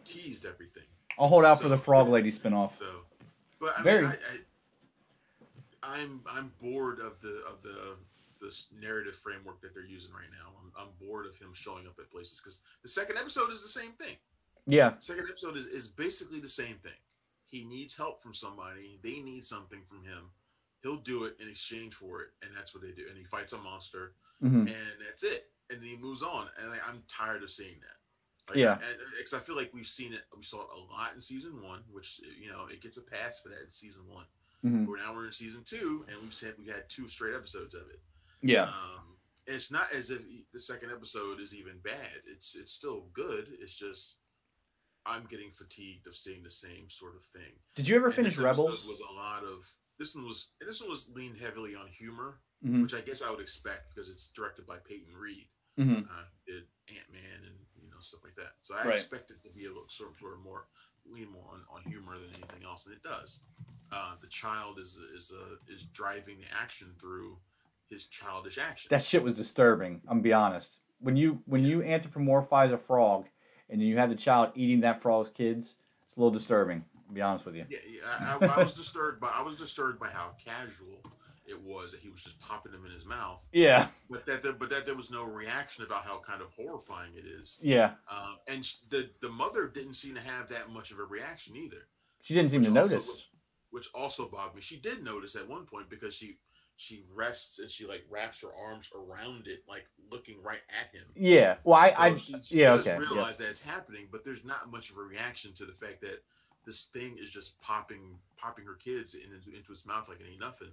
teased 0.03 0.45
everything. 0.45 0.83
I'll 1.17 1.27
hold 1.29 1.45
out 1.45 1.61
for 1.61 1.69
the 1.69 1.77
Frog 1.77 2.09
Lady 2.09 2.31
spinoff. 2.31 2.71
So, 2.79 2.85
but 3.59 3.73
I 3.79 3.83
Very- 3.83 4.01
mean, 4.01 4.11
I, 4.11 5.87
I, 5.87 6.01
I'm 6.01 6.21
I'm 6.31 6.51
bored 6.61 6.99
of 6.99 7.19
the 7.21 7.41
of 7.49 7.61
the 7.61 7.95
this 8.43 8.67
narrative 8.79 9.15
framework 9.15 9.61
that 9.61 9.73
they're 9.73 9.85
using 9.85 10.11
right 10.13 10.29
now. 10.31 10.51
I'm, 10.61 10.71
I'm 10.77 10.89
bored 11.01 11.25
of 11.25 11.35
him 11.37 11.49
showing 11.53 11.87
up 11.87 11.95
at 11.99 12.11
places 12.11 12.39
because 12.39 12.61
the 12.83 12.89
second 12.89 13.17
episode 13.17 13.51
is 13.51 13.63
the 13.63 13.69
same 13.69 13.91
thing. 13.93 14.15
Yeah. 14.67 14.93
Second 14.99 15.27
episode 15.29 15.57
is, 15.57 15.67
is 15.67 15.87
basically 15.87 16.39
the 16.39 16.47
same 16.49 16.75
thing. 16.83 16.99
He 17.47 17.63
needs 17.65 17.95
help 17.95 18.21
from 18.21 18.33
somebody. 18.33 18.99
They 19.03 19.19
need 19.19 19.45
something 19.45 19.81
from 19.87 20.03
him. 20.03 20.29
He'll 20.81 20.97
do 20.97 21.23
it 21.25 21.37
in 21.41 21.47
exchange 21.47 21.93
for 21.93 22.21
it, 22.21 22.29
and 22.41 22.51
that's 22.55 22.73
what 22.75 22.83
they 22.83 22.91
do. 22.91 23.05
And 23.09 23.17
he 23.17 23.23
fights 23.23 23.53
a 23.53 23.57
monster, 23.57 24.13
Mhm. 24.43 24.67
and 24.67 24.99
that's 25.07 25.23
it. 25.23 25.49
And 25.69 25.79
then 25.81 25.87
he 25.87 25.95
moves 25.95 26.21
on. 26.21 26.47
And 26.61 26.69
I, 26.71 26.77
I'm 26.87 27.03
tired 27.07 27.41
of 27.43 27.49
seeing 27.51 27.79
that. 27.81 27.97
Like, 28.49 28.57
Yeah. 28.57 28.77
because 29.17 29.33
I 29.33 29.39
feel 29.39 29.55
like 29.55 29.71
we've 29.73 29.87
seen 29.87 30.13
it. 30.13 30.23
We 30.35 30.43
saw 30.43 30.61
it 30.63 30.67
a 30.75 30.79
lot 30.93 31.13
in 31.13 31.21
season 31.21 31.61
one, 31.61 31.83
which 31.89 32.19
you 32.37 32.49
know 32.49 32.65
it 32.67 32.81
gets 32.81 32.97
a 32.97 33.01
pass 33.01 33.39
for 33.39 33.47
that 33.49 33.61
in 33.61 33.69
season 33.69 34.05
one. 34.07 34.25
Mhm. 34.65 34.85
We're 34.85 34.97
now 34.97 35.13
we're 35.13 35.25
in 35.27 35.31
season 35.31 35.63
two, 35.63 36.05
and 36.09 36.21
we've 36.21 36.33
said 36.33 36.55
we've 36.57 36.73
had 36.73 36.89
two 36.89 37.07
straight 37.07 37.33
episodes 37.35 37.73
of 37.75 37.89
it. 37.89 38.01
Yeah. 38.43 38.65
Um, 38.65 39.17
it's 39.47 39.71
not 39.71 39.87
as 39.93 40.09
if 40.09 40.21
the 40.51 40.59
second 40.59 40.91
episode 40.91 41.39
is 41.39 41.55
even 41.55 41.79
bad. 41.83 42.21
It's 42.27 42.55
it's 42.55 42.71
still 42.71 43.07
good. 43.13 43.47
It's 43.59 43.73
just 43.73 44.17
I'm 45.05 45.25
getting 45.25 45.51
fatigued 45.51 46.07
of 46.07 46.15
seeing 46.15 46.43
the 46.43 46.49
same 46.49 46.89
sort 46.89 47.15
of 47.15 47.23
thing. 47.25 47.51
Did 47.75 47.87
you 47.87 47.95
ever 47.95 48.07
And 48.07 48.15
finish 48.15 48.37
Rebels? 48.37 48.85
Was 48.87 49.01
a 49.01 49.13
lot 49.13 49.43
of 49.43 49.65
this 49.99 50.15
one 50.15 50.25
was 50.25 50.53
this 50.61 50.79
one 50.81 50.89
was 50.89 51.09
leaned 51.13 51.39
heavily 51.39 51.75
on 51.75 51.87
humor, 51.87 52.39
Mhm. 52.63 52.83
which 52.83 52.93
I 52.93 53.01
guess 53.01 53.21
I 53.21 53.29
would 53.31 53.41
expect 53.41 53.89
because 53.93 54.09
it's 54.09 54.29
directed 54.29 54.65
by 54.65 54.77
Peyton 54.79 55.15
Reed. 55.15 55.49
Mhm. 55.79 56.09
Uh, 56.09 56.25
did 56.45 56.67
Ant 56.89 57.11
Man 57.11 57.43
and 57.45 57.55
you 57.81 57.89
know 57.89 57.99
stuff 57.99 58.23
like 58.23 58.35
that. 58.35 58.55
So 58.61 58.75
I 58.75 58.85
Right. 58.85 58.93
expect 58.93 59.31
it 59.31 59.41
to 59.43 59.49
be 59.49 59.65
a 59.65 59.69
little 59.69 59.89
sort 59.89 60.11
of, 60.11 60.17
sort 60.19 60.33
of 60.35 60.39
more 60.39 60.67
lean 61.05 61.27
more 61.29 61.49
on, 61.51 61.65
on 61.69 61.83
humor 61.83 62.17
than 62.17 62.33
anything 62.35 62.63
else, 62.63 62.85
and 62.85 62.95
it 62.95 63.03
does. 63.03 63.45
Uh, 63.91 64.15
the 64.21 64.27
child 64.27 64.79
is 64.79 64.95
is 64.95 65.33
uh, 65.33 65.57
is 65.67 65.85
driving 65.87 66.39
the 66.39 66.49
action 66.53 66.95
through 66.97 67.41
his 67.89 68.07
childish 68.07 68.57
action. 68.57 68.87
That 68.89 69.03
shit 69.03 69.23
was 69.23 69.33
disturbing. 69.33 70.01
I'm 70.07 70.17
gonna 70.17 70.21
be 70.21 70.33
honest. 70.33 70.81
When 70.99 71.15
you 71.15 71.41
when 71.45 71.63
you 71.63 71.79
anthropomorphize 71.81 72.71
a 72.71 72.77
frog 72.77 73.27
and 73.69 73.81
you 73.81 73.97
have 73.97 74.09
the 74.09 74.15
child 74.15 74.51
eating 74.55 74.81
that 74.81 75.01
frog's 75.01 75.29
kids, 75.29 75.75
it's 76.05 76.15
a 76.15 76.19
little 76.19 76.31
disturbing. 76.31 76.85
I'll 77.07 77.13
be 77.13 77.21
honest 77.21 77.45
with 77.45 77.55
you. 77.55 77.65
Yeah, 77.69 77.79
yeah 77.87 78.37
I, 78.41 78.59
I 78.59 78.63
was 78.63 78.73
disturbed 78.75 79.19
by 79.19 79.31
I 79.33 79.41
was 79.41 79.57
disturbed 79.57 79.99
by 79.99 80.07
how 80.07 80.35
casual 80.43 80.99
it 81.45 81.61
was 81.61 81.91
that 81.91 81.99
he 81.99 82.09
was 82.09 82.23
just 82.23 82.39
popping 82.39 82.71
them 82.71 82.85
in 82.85 82.91
his 82.91 83.05
mouth, 83.05 83.45
Yeah. 83.51 83.87
but 84.09 84.25
that 84.27 84.41
there, 84.41 84.53
but 84.53 84.69
that 84.69 84.85
there 84.85 84.95
was 84.95 85.11
no 85.11 85.25
reaction 85.25 85.83
about 85.83 86.05
how 86.05 86.19
kind 86.19 86.41
of 86.41 86.47
horrifying 86.55 87.11
it 87.17 87.25
is. 87.25 87.59
Yeah. 87.61 87.91
Um, 88.09 88.37
and 88.47 88.65
the 88.89 89.09
the 89.21 89.29
mother 89.29 89.67
didn't 89.67 89.95
seem 89.95 90.15
to 90.15 90.21
have 90.21 90.47
that 90.49 90.71
much 90.71 90.91
of 90.91 90.99
a 90.99 91.03
reaction 91.03 91.57
either. 91.57 91.87
She 92.21 92.33
didn't 92.33 92.49
seem 92.51 92.63
to 92.63 92.71
notice. 92.71 93.29
which, 93.71 93.83
which 93.85 93.87
also 93.93 94.29
bothered 94.29 94.55
me. 94.55 94.61
She 94.61 94.77
did 94.77 95.03
notice 95.03 95.35
at 95.35 95.47
one 95.47 95.65
point 95.65 95.89
because 95.89 96.15
she 96.15 96.37
she 96.75 97.03
rests 97.15 97.59
and 97.59 97.69
she 97.69 97.85
like 97.85 98.03
wraps 98.09 98.41
her 98.41 98.49
arms 98.55 98.91
around 98.95 99.47
it, 99.47 99.63
like 99.67 99.85
looking 100.11 100.41
right 100.41 100.61
at 100.69 100.93
him. 100.93 101.05
Yeah. 101.15 101.55
Well, 101.63 101.77
I, 101.77 101.93
I 101.97 102.17
she, 102.17 102.35
she 102.41 102.59
yeah, 102.59 102.73
okay. 102.73 102.91
yeah. 102.91 102.97
realize 102.97 103.37
that 103.37 103.49
it's 103.49 103.61
happening, 103.61 104.07
but 104.11 104.25
there's 104.25 104.43
not 104.43 104.71
much 104.71 104.89
of 104.89 104.97
a 104.97 105.01
reaction 105.01 105.53
to 105.53 105.65
the 105.65 105.73
fact 105.73 106.01
that 106.01 106.23
this 106.65 106.85
thing 106.85 107.17
is 107.21 107.31
just 107.31 107.59
popping 107.61 108.17
popping 108.37 108.65
her 108.65 108.75
kids 108.75 109.15
in, 109.15 109.33
into, 109.33 109.55
into 109.55 109.71
his 109.71 109.85
mouth 109.85 110.09
like 110.09 110.19
it 110.19 110.25
ain't 110.29 110.39
nothing. 110.39 110.69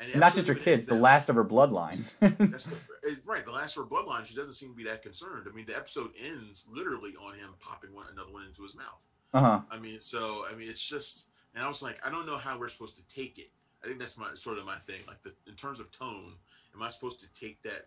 And 0.00 0.12
the 0.12 0.18
Not 0.18 0.34
just 0.34 0.48
her 0.48 0.54
kids, 0.54 0.86
the 0.86 0.96
last 0.96 1.28
of 1.28 1.36
her 1.36 1.44
bloodline. 1.44 2.12
That's 2.20 2.88
the, 3.02 3.16
right. 3.24 3.46
The 3.46 3.52
last 3.52 3.76
of 3.76 3.84
her 3.84 3.88
bloodline, 3.88 4.26
she 4.26 4.34
doesn't 4.34 4.54
seem 4.54 4.70
to 4.70 4.74
be 4.74 4.84
that 4.84 5.02
concerned. 5.02 5.46
I 5.48 5.54
mean, 5.54 5.66
the 5.66 5.76
episode 5.76 6.10
ends 6.20 6.66
literally 6.68 7.14
on 7.24 7.34
him 7.34 7.50
popping 7.60 7.94
one 7.94 8.06
another 8.12 8.32
one 8.32 8.44
into 8.44 8.64
his 8.64 8.74
mouth. 8.74 9.06
uh 9.32 9.40
huh. 9.40 9.60
I 9.70 9.78
mean, 9.78 10.00
so 10.00 10.46
I 10.50 10.56
mean, 10.56 10.68
it's 10.68 10.84
just, 10.84 11.26
and 11.54 11.62
I 11.62 11.68
was 11.68 11.80
like, 11.80 12.00
I 12.04 12.10
don't 12.10 12.26
know 12.26 12.36
how 12.36 12.58
we're 12.58 12.68
supposed 12.68 12.96
to 12.96 13.06
take 13.06 13.38
it. 13.38 13.50
I 13.84 13.88
think 13.88 13.98
that's 13.98 14.16
my 14.16 14.28
sort 14.34 14.58
of 14.58 14.64
my 14.64 14.76
thing. 14.76 15.00
Like 15.06 15.22
the 15.22 15.32
in 15.46 15.54
terms 15.54 15.78
of 15.80 15.90
tone, 15.92 16.32
am 16.74 16.82
I 16.82 16.88
supposed 16.88 17.20
to 17.20 17.28
take 17.38 17.62
that 17.62 17.86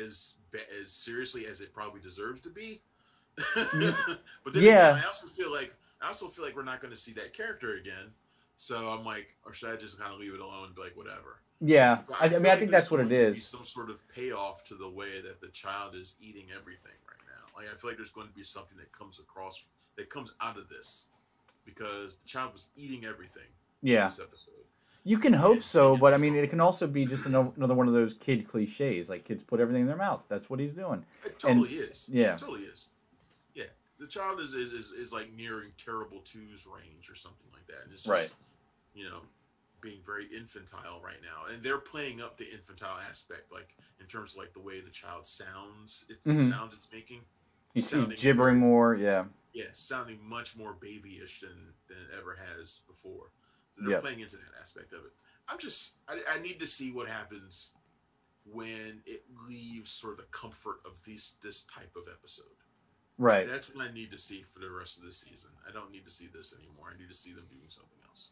as 0.00 0.34
as 0.80 0.92
seriously 0.92 1.46
as 1.46 1.60
it 1.60 1.72
probably 1.74 2.00
deserves 2.00 2.40
to 2.42 2.50
be? 2.50 2.80
but 3.36 4.52
then 4.52 4.62
Yeah. 4.62 4.90
again, 4.90 5.02
I 5.02 5.06
also 5.06 5.26
feel 5.26 5.52
like 5.52 5.74
I 6.00 6.08
also 6.08 6.28
feel 6.28 6.44
like 6.44 6.54
we're 6.54 6.62
not 6.64 6.80
going 6.80 6.92
to 6.92 6.98
see 6.98 7.12
that 7.14 7.32
character 7.32 7.74
again. 7.74 8.12
So 8.56 8.90
I'm 8.90 9.04
like, 9.04 9.34
or 9.44 9.52
should 9.52 9.70
I 9.70 9.76
just 9.76 9.98
kind 9.98 10.12
of 10.12 10.20
leave 10.20 10.34
it 10.34 10.40
alone 10.40 10.66
and 10.66 10.74
be 10.74 10.82
like, 10.82 10.96
whatever? 10.96 11.40
Yeah. 11.60 12.02
I, 12.20 12.26
I 12.26 12.28
mean, 12.38 12.46
I 12.46 12.56
think 12.56 12.70
that's 12.70 12.90
what 12.90 13.00
it 13.00 13.04
going 13.08 13.14
to 13.14 13.32
be 13.32 13.38
is. 13.38 13.44
Some 13.46 13.64
sort 13.64 13.90
of 13.90 14.06
payoff 14.08 14.62
to 14.64 14.74
the 14.74 14.88
way 14.88 15.20
that 15.20 15.40
the 15.40 15.48
child 15.48 15.94
is 15.94 16.16
eating 16.20 16.46
everything 16.56 16.92
right 17.08 17.18
now. 17.26 17.60
Like 17.60 17.72
I 17.72 17.76
feel 17.76 17.90
like 17.90 17.96
there's 17.96 18.12
going 18.12 18.28
to 18.28 18.34
be 18.34 18.42
something 18.42 18.76
that 18.78 18.92
comes 18.92 19.18
across 19.18 19.66
that 19.96 20.10
comes 20.10 20.32
out 20.40 20.56
of 20.58 20.68
this 20.68 21.08
because 21.64 22.16
the 22.16 22.28
child 22.28 22.52
was 22.52 22.68
eating 22.76 23.04
everything. 23.04 23.48
in 23.82 23.88
Yeah. 23.88 24.08
You 25.04 25.18
can 25.18 25.32
hope 25.32 25.60
so, 25.62 25.96
but 25.96 26.14
I 26.14 26.16
mean, 26.16 26.36
it 26.36 26.48
can 26.50 26.60
also 26.60 26.86
be 26.86 27.04
just 27.06 27.26
another 27.26 27.74
one 27.74 27.88
of 27.88 27.94
those 27.94 28.12
kid 28.12 28.46
cliches. 28.46 29.08
Like 29.10 29.24
kids 29.24 29.42
put 29.42 29.58
everything 29.58 29.82
in 29.82 29.88
their 29.88 29.96
mouth. 29.96 30.22
That's 30.28 30.48
what 30.48 30.60
he's 30.60 30.72
doing. 30.72 31.04
It 31.24 31.38
totally 31.40 31.70
is. 31.70 32.08
yeah. 32.10 32.34
It 32.34 32.38
totally 32.38 32.62
is. 32.62 32.88
Yeah. 33.54 33.64
The 33.98 34.06
child 34.06 34.38
is 34.40 34.54
is, 34.54 34.72
is, 34.72 34.90
is 34.92 35.12
like 35.12 35.32
nearing 35.36 35.70
terrible 35.76 36.20
twos 36.20 36.66
range 36.72 37.10
or 37.10 37.14
something 37.16 37.48
like 37.52 37.66
that. 37.66 37.82
And 37.84 37.92
it's 37.92 38.02
just, 38.02 38.10
Right. 38.12 38.32
you 38.94 39.04
know, 39.04 39.20
being 39.80 39.98
very 40.06 40.26
infantile 40.26 41.00
right 41.04 41.20
now. 41.20 41.52
And 41.52 41.60
they're 41.64 41.78
playing 41.78 42.20
up 42.20 42.36
the 42.36 42.48
infantile 42.52 42.98
aspect, 43.10 43.50
like 43.52 43.74
in 44.00 44.06
terms 44.06 44.32
of 44.32 44.38
like 44.38 44.52
the 44.52 44.60
way 44.60 44.80
the 44.80 44.90
child 44.90 45.26
sounds, 45.26 46.04
it's 46.08 46.24
the 46.24 46.32
Mhm. 46.34 46.48
sounds 46.50 46.74
it's 46.74 46.88
making. 46.92 47.24
You 47.74 47.82
see 47.82 48.04
gibbering 48.06 48.60
weird. 48.60 48.70
more. 48.70 48.94
Yeah. 48.94 49.24
yeah, 49.52 49.64
sounding 49.72 50.20
much 50.22 50.56
more 50.56 50.74
babyish 50.74 51.40
than 51.40 51.72
than 51.88 51.96
it 51.98 52.16
ever 52.16 52.36
has 52.36 52.82
before. 52.86 53.30
So 53.76 53.82
they're 53.82 53.92
Yep. 53.92 54.02
playing 54.02 54.20
into 54.20 54.36
that 54.36 54.60
aspect 54.60 54.92
of 54.92 55.00
it. 55.04 55.12
I'm 55.48 55.58
just 55.58 55.96
I, 56.08 56.20
I 56.34 56.40
need 56.40 56.60
to 56.60 56.66
see 56.66 56.92
what 56.92 57.08
happens 57.08 57.74
when 58.44 59.02
it 59.06 59.24
leaves 59.48 59.90
sort 59.90 60.12
of 60.14 60.18
the 60.18 60.24
comfort 60.30 60.80
of 60.84 61.02
this 61.06 61.32
this 61.42 61.64
type 61.64 61.94
of 61.96 62.04
episode. 62.12 62.44
Right. 63.18 63.48
That's 63.48 63.72
what 63.74 63.86
I 63.88 63.92
need 63.92 64.10
to 64.10 64.18
see 64.18 64.42
for 64.42 64.58
the 64.58 64.70
rest 64.70 64.98
of 64.98 65.04
the 65.04 65.12
season. 65.12 65.50
I 65.68 65.72
don't 65.72 65.90
need 65.92 66.04
to 66.04 66.10
see 66.10 66.28
this 66.34 66.54
anymore. 66.58 66.92
I 66.94 66.98
need 66.98 67.08
to 67.08 67.14
see 67.14 67.32
them 67.32 67.44
doing 67.50 67.68
something 67.68 67.98
else. 68.08 68.30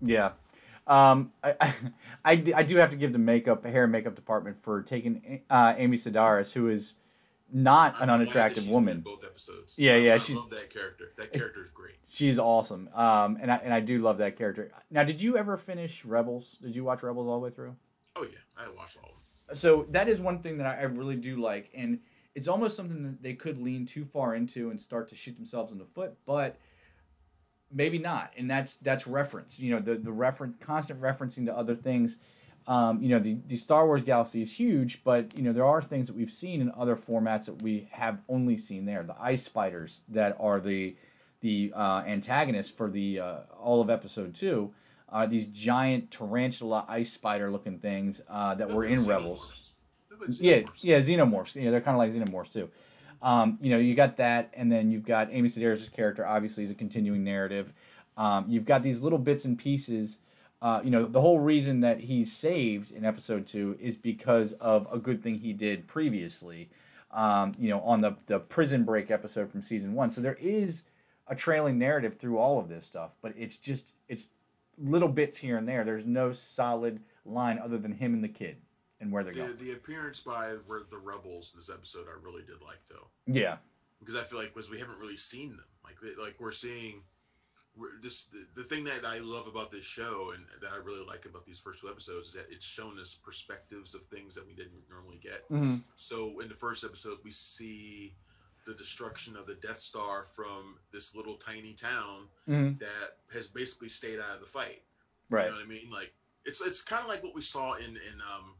Yeah. 0.00 0.32
um 0.86 1.32
i 1.44 1.74
i 2.24 2.62
do 2.64 2.76
have 2.76 2.90
to 2.90 2.96
give 2.96 3.12
the 3.12 3.18
makeup, 3.18 3.64
hair 3.64 3.84
and 3.84 3.92
makeup 3.92 4.14
department 4.14 4.56
for 4.62 4.82
taking 4.82 5.42
uh, 5.50 5.74
Amy 5.76 5.96
Sedaris, 5.96 6.52
who 6.54 6.68
is 6.68 6.94
not 7.52 7.96
I'm 7.96 8.02
an 8.04 8.10
unattractive 8.10 8.66
woman. 8.68 9.00
both 9.00 9.24
episodes. 9.24 9.78
Yeah, 9.78 9.94
I- 9.94 9.96
yeah, 9.98 10.14
I 10.14 10.18
she's- 10.18 10.38
love 10.38 10.50
that 10.50 10.70
character. 10.72 11.12
That 11.16 11.32
character 11.32 11.60
is 11.60 11.70
great. 11.70 11.96
She's 12.08 12.38
awesome. 12.38 12.88
Um, 12.94 13.38
and 13.40 13.50
I 13.50 13.56
and 13.56 13.72
I 13.72 13.80
do 13.80 13.98
love 13.98 14.18
that 14.18 14.36
character. 14.36 14.70
Now, 14.90 15.04
did 15.04 15.20
you 15.20 15.36
ever 15.36 15.56
finish 15.56 16.04
Rebels? 16.04 16.58
Did 16.60 16.74
you 16.76 16.84
watch 16.84 17.02
Rebels 17.02 17.26
all 17.26 17.34
the 17.40 17.44
way 17.44 17.50
through? 17.50 17.76
Oh 18.16 18.24
yeah, 18.24 18.38
I 18.58 18.68
watched 18.76 18.98
all 18.98 19.10
of 19.10 19.16
them. 19.48 19.56
so 19.56 19.86
that 19.90 20.08
is 20.08 20.20
one 20.20 20.40
thing 20.40 20.58
that 20.58 20.66
I, 20.66 20.80
I 20.80 20.82
really 20.84 21.16
do 21.16 21.36
like, 21.36 21.70
and 21.74 22.00
it's 22.34 22.48
almost 22.48 22.76
something 22.76 23.02
that 23.04 23.22
they 23.22 23.34
could 23.34 23.58
lean 23.62 23.86
too 23.86 24.04
far 24.04 24.34
into 24.34 24.70
and 24.70 24.80
start 24.80 25.08
to 25.08 25.16
shoot 25.16 25.36
themselves 25.36 25.72
in 25.72 25.78
the 25.78 25.84
foot, 25.86 26.16
but 26.26 26.56
maybe 27.70 27.98
not. 27.98 28.32
And 28.36 28.50
that's 28.50 28.76
that's 28.76 29.06
reference. 29.06 29.58
You 29.60 29.70
know, 29.72 29.80
the 29.80 29.94
the 29.96 30.12
reference, 30.12 30.56
constant 30.64 31.00
referencing 31.00 31.46
to 31.46 31.56
other 31.56 31.74
things. 31.74 32.18
Um, 32.68 33.02
you 33.02 33.08
know, 33.08 33.18
the, 33.18 33.38
the 33.48 33.56
Star 33.56 33.86
Wars 33.86 34.02
galaxy 34.02 34.40
is 34.40 34.56
huge, 34.56 35.02
but 35.02 35.36
you 35.36 35.42
know 35.42 35.52
there 35.52 35.64
are 35.66 35.82
things 35.82 36.06
that 36.06 36.14
we've 36.16 36.30
seen 36.30 36.60
in 36.60 36.70
other 36.76 36.94
formats 36.96 37.46
that 37.46 37.60
we 37.62 37.88
have 37.90 38.20
only 38.28 38.56
seen 38.56 38.84
there. 38.86 39.02
The 39.02 39.16
ice 39.20 39.42
spiders 39.42 40.02
that 40.08 40.36
are 40.38 40.60
the 40.60 40.94
the 41.40 41.72
uh, 41.74 42.04
antagonists 42.06 42.70
for 42.70 42.88
the 42.88 43.18
uh, 43.20 43.36
all 43.60 43.80
of 43.80 43.90
Episode 43.90 44.34
Two. 44.34 44.72
uh, 45.10 45.26
these 45.26 45.46
giant 45.46 46.10
tarantula 46.10 46.84
ice 46.88 47.12
spider 47.12 47.50
looking 47.50 47.78
things 47.78 48.22
uh, 48.30 48.54
that 48.54 48.70
were 48.70 48.84
in. 48.84 49.04
Rebels. 49.04 49.72
Like 50.20 50.30
Yeah, 50.38 50.58
xenomorphs. 50.60 50.84
yeah, 50.84 50.98
xenomorphs. 51.00 51.62
Yeah, 51.62 51.70
they're 51.72 51.80
kind 51.80 51.96
of 51.96 51.98
like 51.98 52.12
xenomorphs 52.12 52.52
too. 52.52 52.68
Um, 53.22 53.58
you 53.60 53.70
know, 53.70 53.78
you 53.78 53.94
got 53.94 54.16
that, 54.18 54.50
and 54.54 54.70
then 54.70 54.90
you've 54.90 55.04
got 55.04 55.28
Amy 55.32 55.48
Sedaris' 55.48 55.92
character. 55.92 56.24
Obviously, 56.26 56.62
is 56.64 56.70
a 56.70 56.74
continuing 56.74 57.24
narrative. 57.24 57.72
Um, 58.16 58.44
you've 58.48 58.64
got 58.64 58.82
these 58.84 59.02
little 59.02 59.18
bits 59.18 59.44
and 59.44 59.58
pieces. 59.58 60.20
Uh, 60.62 60.80
you 60.84 60.90
know, 60.90 61.04
the 61.06 61.20
whole 61.20 61.40
reason 61.40 61.80
that 61.80 61.98
he's 62.00 62.32
saved 62.32 62.92
in 62.92 63.04
episode 63.04 63.46
two 63.46 63.76
is 63.80 63.96
because 63.96 64.52
of 64.54 64.86
a 64.92 64.98
good 64.98 65.20
thing 65.20 65.34
he 65.34 65.52
did 65.52 65.86
previously. 65.88 66.70
Um, 67.10 67.52
you 67.58 67.68
know, 67.68 67.80
on 67.80 68.00
the 68.00 68.16
the 68.26 68.38
prison 68.38 68.84
break 68.84 69.10
episode 69.10 69.50
from 69.50 69.60
season 69.60 69.92
one. 69.94 70.10
So 70.10 70.20
there 70.22 70.38
is 70.40 70.84
a 71.26 71.34
trailing 71.34 71.78
narrative 71.78 72.14
through 72.14 72.38
all 72.38 72.58
of 72.60 72.68
this 72.68 72.86
stuff, 72.86 73.16
but 73.20 73.34
it's 73.36 73.56
just 73.58 73.92
it's 74.08 74.28
little 74.78 75.08
bits 75.08 75.36
here 75.38 75.58
and 75.58 75.68
there. 75.68 75.84
There's 75.84 76.06
no 76.06 76.32
solid 76.32 77.00
line 77.26 77.58
other 77.58 77.76
than 77.76 77.92
him 77.92 78.14
and 78.14 78.22
the 78.24 78.28
kid 78.28 78.56
and 79.00 79.10
where 79.12 79.24
they're 79.24 79.32
The, 79.34 79.40
going. 79.40 79.56
the 79.58 79.72
appearance 79.72 80.20
by 80.20 80.54
the 80.90 80.96
rebels 80.98 81.50
in 81.52 81.58
this 81.58 81.68
episode, 81.70 82.06
I 82.08 82.14
really 82.24 82.42
did 82.42 82.62
like 82.64 82.80
though, 82.88 83.08
Yeah. 83.26 83.56
because 84.00 84.14
I 84.16 84.22
feel 84.22 84.38
like 84.38 84.54
because 84.54 84.70
we 84.70 84.78
haven't 84.78 84.98
really 85.00 85.16
seen 85.16 85.50
them, 85.50 85.64
like 85.84 85.96
like 86.18 86.36
we're 86.38 86.52
seeing. 86.52 87.02
This 88.02 88.24
the, 88.24 88.46
the 88.54 88.64
thing 88.64 88.84
that 88.84 89.04
I 89.06 89.18
love 89.18 89.46
about 89.46 89.70
this 89.70 89.84
show 89.84 90.32
and 90.34 90.44
that 90.60 90.70
I 90.72 90.76
really 90.76 91.04
like 91.06 91.24
about 91.24 91.46
these 91.46 91.58
first 91.58 91.80
two 91.80 91.88
episodes 91.88 92.28
is 92.28 92.34
that 92.34 92.46
it's 92.50 92.66
shown 92.66 92.98
us 92.98 93.14
perspectives 93.14 93.94
of 93.94 94.02
things 94.04 94.34
that 94.34 94.46
we 94.46 94.52
didn't 94.54 94.82
normally 94.90 95.18
get. 95.22 95.48
Mm-hmm. 95.50 95.76
So 95.96 96.40
in 96.40 96.48
the 96.48 96.54
first 96.54 96.84
episode, 96.84 97.18
we 97.24 97.30
see 97.30 98.14
the 98.66 98.74
destruction 98.74 99.36
of 99.36 99.46
the 99.46 99.54
Death 99.56 99.78
Star 99.78 100.24
from 100.24 100.76
this 100.92 101.16
little 101.16 101.36
tiny 101.36 101.72
town 101.72 102.28
Mhm. 102.48 102.78
that 102.78 103.18
has 103.32 103.48
basically 103.48 103.88
stayed 103.88 104.20
out 104.20 104.34
of 104.34 104.40
the 104.40 104.46
fight. 104.46 104.82
Right. 105.30 105.46
You 105.46 105.50
know 105.52 105.56
what 105.56 105.64
I 105.64 105.68
mean? 105.68 105.90
Like 105.90 106.12
it's 106.44 106.60
it's 106.60 106.82
kind 106.82 107.02
of 107.02 107.08
like 107.08 107.22
what 107.24 107.34
we 107.34 107.40
saw 107.40 107.74
in 107.74 107.96
in 107.96 108.20
um 108.20 108.54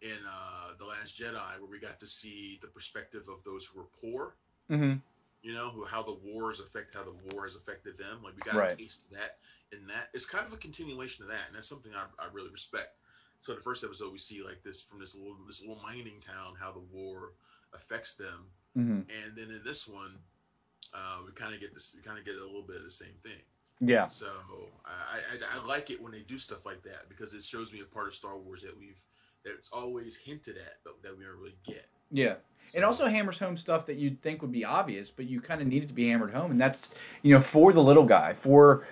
in 0.00 0.16
uh 0.26 0.70
the 0.78 0.86
Last 0.86 1.14
Jedi, 1.20 1.58
where 1.60 1.68
we 1.70 1.78
got 1.78 2.00
to 2.00 2.06
see 2.06 2.58
the 2.62 2.68
perspective 2.68 3.26
of 3.28 3.44
those 3.44 3.66
who 3.66 3.80
were 3.80 3.88
poor. 4.00 4.34
Mm-hmm. 4.70 4.98
You 5.42 5.52
know, 5.54 5.70
who 5.70 5.84
how 5.84 6.02
the 6.02 6.16
wars 6.24 6.58
affect 6.60 6.94
how 6.94 7.04
the 7.04 7.14
war 7.34 7.44
has 7.44 7.54
affected 7.56 7.96
them. 7.96 8.22
Like 8.22 8.34
we 8.34 8.40
got 8.40 8.54
Right. 8.58 8.72
a 8.72 8.76
taste 8.76 9.02
of 9.10 9.16
that, 9.18 9.38
and 9.72 9.88
that 9.88 10.08
it's 10.12 10.26
kind 10.26 10.46
of 10.46 10.52
a 10.52 10.56
continuation 10.56 11.24
of 11.24 11.30
that, 11.30 11.46
and 11.46 11.56
that's 11.56 11.68
something 11.68 11.92
I, 11.94 12.04
I 12.22 12.26
really 12.32 12.50
respect. 12.50 12.96
So 13.40 13.54
the 13.54 13.60
first 13.60 13.84
episode, 13.84 14.10
we 14.10 14.18
see 14.18 14.42
like 14.42 14.62
this 14.64 14.82
from 14.82 14.98
this 14.98 15.14
little 15.16 15.36
this 15.46 15.60
little 15.60 15.80
mining 15.82 16.20
town, 16.20 16.54
how 16.58 16.72
the 16.72 16.80
war 16.80 17.32
affects 17.72 18.16
them, 18.16 18.46
Mm-hmm. 18.76 19.00
and 19.10 19.36
then 19.36 19.50
in 19.50 19.62
this 19.64 19.88
one, 19.88 20.14
uh, 20.94 21.18
we 21.26 21.32
kind 21.32 21.54
of 21.54 21.60
get 21.60 21.74
this, 21.74 21.94
we 21.96 22.02
kind 22.02 22.18
of 22.18 22.24
get 22.24 22.34
a 22.36 22.44
little 22.44 22.62
bit 22.62 22.76
of 22.76 22.84
the 22.84 22.90
same 22.90 23.14
thing. 23.22 23.40
Yeah. 23.80 24.08
So 24.08 24.26
I, 24.84 25.18
I, 25.34 25.60
I 25.60 25.66
like 25.66 25.90
it 25.90 26.00
when 26.02 26.12
they 26.12 26.20
do 26.20 26.36
stuff 26.38 26.64
like 26.66 26.82
that 26.82 27.08
because 27.08 27.32
it 27.34 27.42
shows 27.42 27.72
me 27.72 27.80
a 27.80 27.84
part 27.84 28.06
of 28.08 28.14
Star 28.14 28.36
Wars 28.36 28.62
that 28.62 28.76
we've 28.78 29.00
that 29.44 29.52
it's 29.54 29.70
always 29.70 30.16
hinted 30.16 30.56
at, 30.58 30.78
but 30.84 31.00
that 31.02 31.16
we 31.16 31.24
don't 31.24 31.36
really 31.38 31.56
get. 31.66 31.86
Yeah. 32.10 32.34
It 32.72 32.84
also 32.84 33.06
hammers 33.06 33.38
home 33.38 33.56
stuff 33.56 33.86
that 33.86 33.96
you'd 33.96 34.20
think 34.22 34.42
would 34.42 34.52
be 34.52 34.64
obvious, 34.64 35.10
but 35.10 35.28
you 35.28 35.40
kind 35.40 35.60
of 35.60 35.66
need 35.66 35.82
it 35.82 35.88
to 35.88 35.94
be 35.94 36.08
hammered 36.08 36.32
home, 36.32 36.50
and 36.50 36.60
that's 36.60 36.94
you 37.22 37.34
know 37.34 37.40
for 37.40 37.72
the 37.72 37.82
little 37.82 38.04
guy, 38.04 38.32
for 38.32 38.86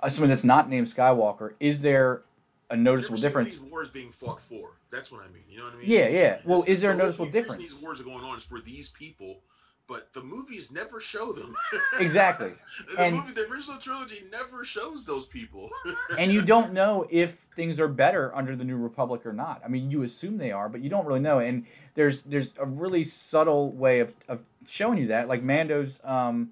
uh, 0.00 0.08
someone 0.08 0.28
that's 0.28 0.44
not 0.44 0.68
named 0.68 0.86
Skywalker. 0.86 1.54
Is 1.60 1.82
there 1.82 2.22
a 2.70 2.76
noticeable 2.76 3.18
difference? 3.18 3.50
These 3.50 3.60
wars 3.60 3.88
being 3.88 4.10
fought 4.10 4.40
for. 4.40 4.78
That's 4.90 5.12
what 5.12 5.22
I 5.22 5.28
mean. 5.28 5.42
You 5.50 5.58
know 5.58 5.64
what 5.64 5.74
I 5.74 5.78
mean? 5.78 5.86
Yeah, 5.90 6.08
yeah. 6.08 6.38
Well, 6.44 6.64
is 6.66 6.80
there 6.80 6.92
a 6.92 6.96
noticeable 6.96 7.26
difference? 7.30 7.62
These 7.62 7.82
wars 7.82 8.00
are 8.00 8.04
going 8.04 8.24
on 8.24 8.36
is 8.36 8.44
for 8.44 8.60
these 8.60 8.90
people, 8.90 9.40
but 9.88 10.12
the 10.12 10.22
movies 10.22 10.70
never 10.70 11.00
show 11.00 11.32
them. 11.32 11.54
Exactly. 11.98 12.52
the 12.94 13.00
And- 13.00 13.16
movie, 13.16 13.32
the 13.32 13.48
original 13.48 13.78
trilogy, 13.78 14.22
never 14.30 14.64
shows 14.64 15.04
those 15.04 15.26
people. 15.26 15.70
and 16.18 16.32
you 16.32 16.42
don't 16.42 16.72
know 16.72 17.06
if 17.10 17.30
things 17.56 17.80
are 17.80 17.88
better 17.88 18.34
under 18.36 18.54
the 18.54 18.64
New 18.64 18.76
Republic 18.76 19.26
or 19.26 19.32
not. 19.32 19.62
I 19.64 19.68
mean, 19.68 19.90
you 19.90 20.02
assume 20.02 20.38
they 20.38 20.52
are, 20.52 20.68
but 20.68 20.80
you 20.82 20.90
don't 20.90 21.06
really 21.06 21.20
know. 21.20 21.38
And 21.40 21.66
there's 21.94 22.22
there's 22.22 22.54
a 22.58 22.66
really 22.66 23.02
subtle 23.02 23.72
way 23.72 24.00
of, 24.00 24.14
of 24.28 24.42
showing 24.66 24.98
you 24.98 25.06
that. 25.08 25.26
Like 25.26 25.42
Mando's 25.42 26.00
um, 26.04 26.50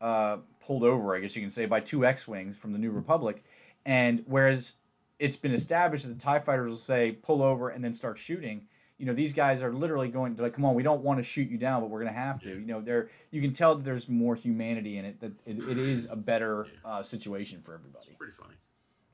uh, 0.00 0.38
pulled 0.60 0.82
over, 0.82 1.14
I 1.14 1.20
guess 1.20 1.36
you 1.36 1.42
can 1.42 1.50
say, 1.50 1.66
by 1.66 1.80
two 1.80 2.04
X-wings 2.04 2.58
from 2.58 2.72
the 2.72 2.78
New 2.78 2.90
Republic, 2.90 3.42
and 3.86 4.24
whereas 4.26 4.74
it's 5.18 5.36
been 5.36 5.54
established 5.54 6.06
that 6.06 6.12
the 6.14 6.20
Tie 6.20 6.40
Fighters 6.40 6.68
will 6.68 6.76
say 6.76 7.12
pull 7.12 7.42
over 7.42 7.68
and 7.68 7.84
then 7.84 7.94
start 7.94 8.18
shooting. 8.18 8.66
You 9.02 9.06
know, 9.06 9.14
these 9.14 9.32
guys 9.32 9.64
are 9.64 9.72
literally 9.72 10.06
going 10.06 10.36
to 10.36 10.42
like, 10.42 10.52
come 10.54 10.64
on, 10.64 10.76
we 10.76 10.84
don't 10.84 11.02
want 11.02 11.18
to 11.18 11.24
shoot 11.24 11.50
you 11.50 11.58
down, 11.58 11.80
but 11.80 11.90
we're 11.90 11.98
gonna 11.98 12.12
have 12.12 12.40
to. 12.42 12.50
Yeah. 12.50 12.54
You 12.54 12.66
know, 12.66 12.80
there 12.80 13.08
you 13.32 13.40
can 13.42 13.52
tell 13.52 13.74
that 13.74 13.84
there's 13.84 14.08
more 14.08 14.36
humanity 14.36 14.96
in 14.96 15.04
it. 15.04 15.18
That 15.18 15.32
it, 15.44 15.58
it 15.68 15.76
is 15.76 16.06
a 16.08 16.14
better 16.14 16.68
uh, 16.84 17.02
situation 17.02 17.60
for 17.62 17.74
everybody. 17.74 18.10
Pretty 18.16 18.32
funny. 18.32 18.54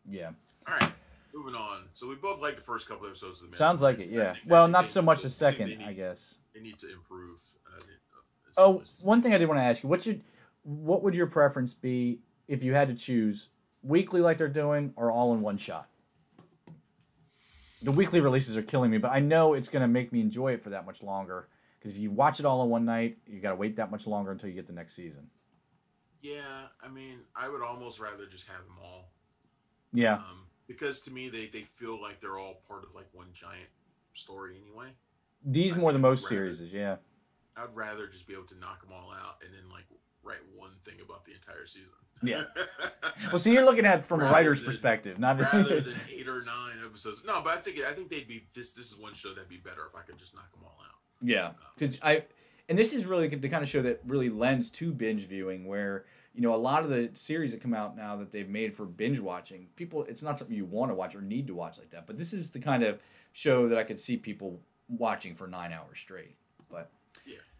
Yeah. 0.06 0.32
All 0.66 0.74
right, 0.78 0.92
moving 1.34 1.54
on. 1.54 1.84
So 1.94 2.06
we 2.06 2.16
both 2.16 2.38
like 2.42 2.54
the 2.56 2.60
first 2.60 2.86
couple 2.86 3.06
episodes 3.06 3.42
of 3.42 3.50
the. 3.50 3.56
Sounds 3.56 3.80
like 3.80 3.98
it, 3.98 4.10
yeah. 4.10 4.34
Well, 4.46 4.68
not 4.68 4.82
they 4.82 4.86
so 4.88 5.00
much 5.00 5.22
the 5.22 5.30
second, 5.30 5.70
need- 5.70 5.82
I 5.82 5.94
guess. 5.94 6.36
They 6.52 6.60
need 6.60 6.78
to 6.80 6.92
improve. 6.92 7.40
Uh, 7.66 7.78
uh, 7.78 7.80
Oh, 8.58 8.82
one 9.00 9.22
thing 9.22 9.32
I 9.32 9.38
did 9.38 9.48
want 9.48 9.58
to 9.58 9.64
ask 9.64 9.82
you: 9.82 9.88
what's 9.88 10.06
your, 10.06 10.16
what 10.64 11.02
would 11.02 11.14
your 11.14 11.28
preference 11.28 11.72
be 11.72 12.18
if 12.46 12.62
you 12.62 12.74
had 12.74 12.88
to 12.88 12.94
choose 12.94 13.48
weekly, 13.82 14.20
like 14.20 14.36
they're 14.36 14.48
doing, 14.48 14.92
or 14.96 15.10
all 15.10 15.32
in 15.32 15.40
one 15.40 15.56
shot? 15.56 15.88
The 17.82 17.92
weekly 17.92 18.20
releases 18.20 18.56
are 18.56 18.62
killing 18.62 18.90
me, 18.90 18.98
but 18.98 19.12
I 19.12 19.20
know 19.20 19.54
it's 19.54 19.68
going 19.68 19.82
to 19.82 19.88
make 19.88 20.12
me 20.12 20.20
enjoy 20.20 20.52
it 20.52 20.62
for 20.62 20.70
that 20.70 20.84
much 20.86 21.02
longer. 21.02 21.48
Because 21.78 21.92
if 21.92 21.98
you 21.98 22.10
watch 22.10 22.40
it 22.40 22.46
all 22.46 22.62
in 22.64 22.70
one 22.70 22.84
night, 22.84 23.18
you 23.26 23.40
got 23.40 23.50
to 23.50 23.56
wait 23.56 23.76
that 23.76 23.90
much 23.90 24.06
longer 24.06 24.32
until 24.32 24.48
you 24.48 24.54
get 24.56 24.66
the 24.66 24.72
next 24.72 24.94
season. 24.94 25.30
Yeah, 26.20 26.40
I 26.82 26.88
mean, 26.88 27.20
I 27.36 27.48
would 27.48 27.62
almost 27.62 28.00
rather 28.00 28.26
just 28.26 28.46
have 28.48 28.64
them 28.64 28.78
all. 28.82 29.12
Yeah, 29.92 30.14
Um, 30.16 30.46
because 30.66 31.00
to 31.02 31.12
me, 31.12 31.28
they, 31.28 31.46
they 31.46 31.62
feel 31.62 32.00
like 32.02 32.20
they're 32.20 32.36
all 32.38 32.60
part 32.66 32.82
of 32.84 32.94
like 32.94 33.06
one 33.12 33.28
giant 33.32 33.68
story 34.12 34.60
anyway. 34.60 34.88
these 35.44 35.76
I 35.76 35.78
more 35.78 35.92
than 35.92 36.02
most 36.02 36.24
rather- 36.30 36.52
series. 36.52 36.72
Yeah, 36.72 36.96
I'd 37.56 37.74
rather 37.74 38.06
just 38.08 38.26
be 38.26 38.34
able 38.34 38.46
to 38.46 38.58
knock 38.58 38.82
them 38.82 38.90
all 38.92 39.12
out 39.12 39.36
and 39.44 39.54
then 39.54 39.70
like 39.70 39.84
write 40.24 40.42
one 40.56 40.72
thing 40.84 40.96
about 41.02 41.24
the 41.24 41.32
entire 41.32 41.64
season. 41.66 41.88
Yeah. 42.22 42.44
well, 43.28 43.38
see, 43.38 43.52
you're 43.52 43.64
looking 43.64 43.86
at 43.86 44.00
it 44.00 44.06
from 44.06 44.20
a 44.20 44.24
writer's 44.24 44.60
than- 44.60 44.66
perspective, 44.66 45.18
not 45.18 45.40
rather 45.40 45.80
than 45.80 45.94
eight 46.12 46.28
or 46.28 46.42
nine 46.42 46.76
episodes. 46.84 47.24
No, 47.26 47.40
but 47.42 47.54
I 47.54 47.56
think 47.56 47.78
I 47.80 47.92
think 47.92 48.10
they'd 48.10 48.28
be 48.28 48.44
this. 48.54 48.72
This 48.72 48.90
is 48.90 48.98
one 48.98 49.14
show 49.14 49.30
that'd 49.30 49.48
be 49.48 49.56
better 49.56 49.86
if 49.88 49.96
I 49.98 50.02
could 50.02 50.18
just 50.18 50.34
knock 50.34 50.50
them 50.52 50.62
all 50.64 50.76
out. 50.84 50.96
Yeah, 51.20 51.46
um, 51.48 51.54
because 51.76 51.98
I, 52.02 52.24
and 52.68 52.78
this 52.78 52.92
is 52.92 53.06
really 53.06 53.28
the 53.28 53.48
kind 53.48 53.62
of 53.62 53.68
show 53.68 53.82
that 53.82 54.00
really 54.06 54.30
lends 54.30 54.70
to 54.72 54.92
binge 54.92 55.26
viewing, 55.26 55.66
where 55.66 56.04
you 56.34 56.42
know 56.42 56.54
a 56.54 56.56
lot 56.56 56.84
of 56.84 56.90
the 56.90 57.10
series 57.14 57.52
that 57.52 57.60
come 57.62 57.74
out 57.74 57.96
now 57.96 58.16
that 58.16 58.30
they've 58.32 58.48
made 58.48 58.74
for 58.74 58.84
binge 58.84 59.20
watching, 59.20 59.68
people 59.76 60.04
it's 60.04 60.22
not 60.22 60.38
something 60.38 60.56
you 60.56 60.64
want 60.64 60.90
to 60.90 60.94
watch 60.94 61.14
or 61.14 61.20
need 61.20 61.46
to 61.48 61.54
watch 61.54 61.78
like 61.78 61.90
that. 61.90 62.06
But 62.06 62.18
this 62.18 62.32
is 62.32 62.50
the 62.50 62.60
kind 62.60 62.82
of 62.82 62.98
show 63.32 63.68
that 63.68 63.78
I 63.78 63.84
could 63.84 64.00
see 64.00 64.16
people 64.16 64.60
watching 64.88 65.34
for 65.34 65.46
nine 65.46 65.72
hours 65.72 65.98
straight. 65.98 66.36
But. 66.70 66.90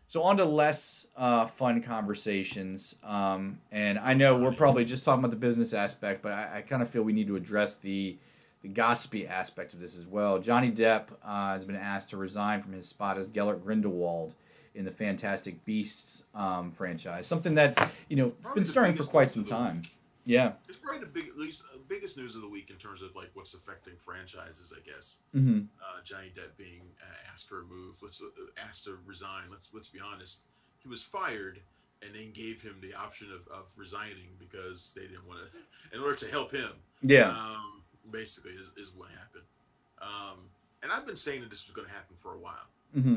So 0.09 0.22
on 0.22 0.38
to 0.38 0.44
less 0.44 1.06
uh, 1.16 1.46
fun 1.46 1.82
conversations, 1.82 2.96
um, 3.04 3.61
and 3.70 3.98
I 3.98 4.14
know 4.14 4.38
we're 4.38 4.52
probably 4.52 4.84
just 4.84 5.04
talking 5.04 5.20
about 5.20 5.30
the 5.30 5.36
business 5.36 5.74
aspect, 5.74 6.22
but 6.22 6.32
I, 6.32 6.59
I 6.59 6.61
kind 6.62 6.82
of 6.82 6.88
feel 6.88 7.02
we 7.02 7.12
need 7.12 7.28
to 7.28 7.36
address 7.36 7.76
the 7.76 8.16
the 8.62 8.68
gossipy 8.68 9.24
aspect 9.26 9.72
of 9.72 9.80
this 9.80 9.96
as 9.96 10.04
well. 10.04 10.40
Johnny 10.40 10.72
Depp 10.72 11.12
uh, 11.24 11.52
has 11.52 11.64
been 11.64 11.76
asked 11.76 12.11
to 12.11 12.16
resign 12.16 12.61
from 12.61 12.72
his 12.72 12.88
spot 12.88 13.16
as 13.16 13.28
Gellert 13.28 13.64
Grindelwald 13.64 14.34
in 14.74 14.84
the 14.84 14.90
Fantastic 14.90 15.64
Beasts 15.64 16.24
um, 16.34 16.72
franchise, 16.72 17.26
something 17.26 17.54
that 17.54 17.90
you 18.09 18.16
know 18.16 18.30
Probably 18.30 18.61
been 18.61 18.64
stirring 18.64 18.94
for 18.94 19.04
quite 19.04 19.30
some 19.30 19.44
time. 19.44 19.82
week. 19.82 19.97
Yeah. 20.29 20.53
It's 20.68 20.76
probably 20.76 21.01
the 21.01 21.11
big, 21.11 21.26
at 21.29 21.39
least 21.39 21.64
uh, 21.74 21.79
biggest 21.89 22.18
news 22.18 22.37
of 22.37 22.43
the 22.43 22.49
week 22.51 22.68
in 22.68 22.76
terms 22.76 23.01
of 23.01 23.16
like 23.16 23.31
what's 23.33 23.55
affecting 23.55 23.95
franchises. 23.97 24.74
I 24.76 24.81
guess 24.87 25.20
Mm-hmm. 25.35 25.61
uh, 25.81 26.03
Johnny 26.05 26.31
Depp 26.37 26.55
being 26.59 26.83
uh, 27.03 27.33
asked 27.33 27.49
to 27.49 27.55
remove, 27.55 27.97
let's 28.03 28.20
uh, 28.22 28.26
asked 28.62 28.85
to 28.85 28.99
resign. 29.07 29.45
Let's 29.51 29.70
let's 29.72 29.89
be 29.89 30.01
honest, 30.01 30.45
he 30.81 30.89
was 30.89 31.03
fired 31.03 31.61
and 32.03 32.14
then 32.14 32.31
gave 32.33 32.61
him 32.61 32.76
the 32.83 32.93
option 32.95 33.29
of, 33.33 33.49
of 33.49 33.72
resigning 33.74 34.29
because 34.39 34.93
they 34.95 35.07
didn't 35.07 35.26
want 35.26 35.41
to, 35.51 35.59
in 35.97 36.03
order 36.03 36.14
to 36.16 36.31
help 36.31 36.53
him. 36.53 36.72
Yeah. 37.03 37.31
Um, 37.31 37.83
basically, 38.11 38.53
is, 38.53 38.70
is 38.76 38.93
what 38.95 39.09
happened. 39.09 39.45
Um, 40.03 40.39
and 40.83 40.93
I've 40.93 41.07
been 41.07 41.16
saying 41.16 41.41
that 41.41 41.49
this 41.51 41.66
was 41.66 41.74
going 41.74 41.89
to 41.89 41.95
happen 41.95 42.16
for 42.16 42.35
a 42.35 42.39
while. 42.39 42.68
Mm-hmm. 42.97 43.16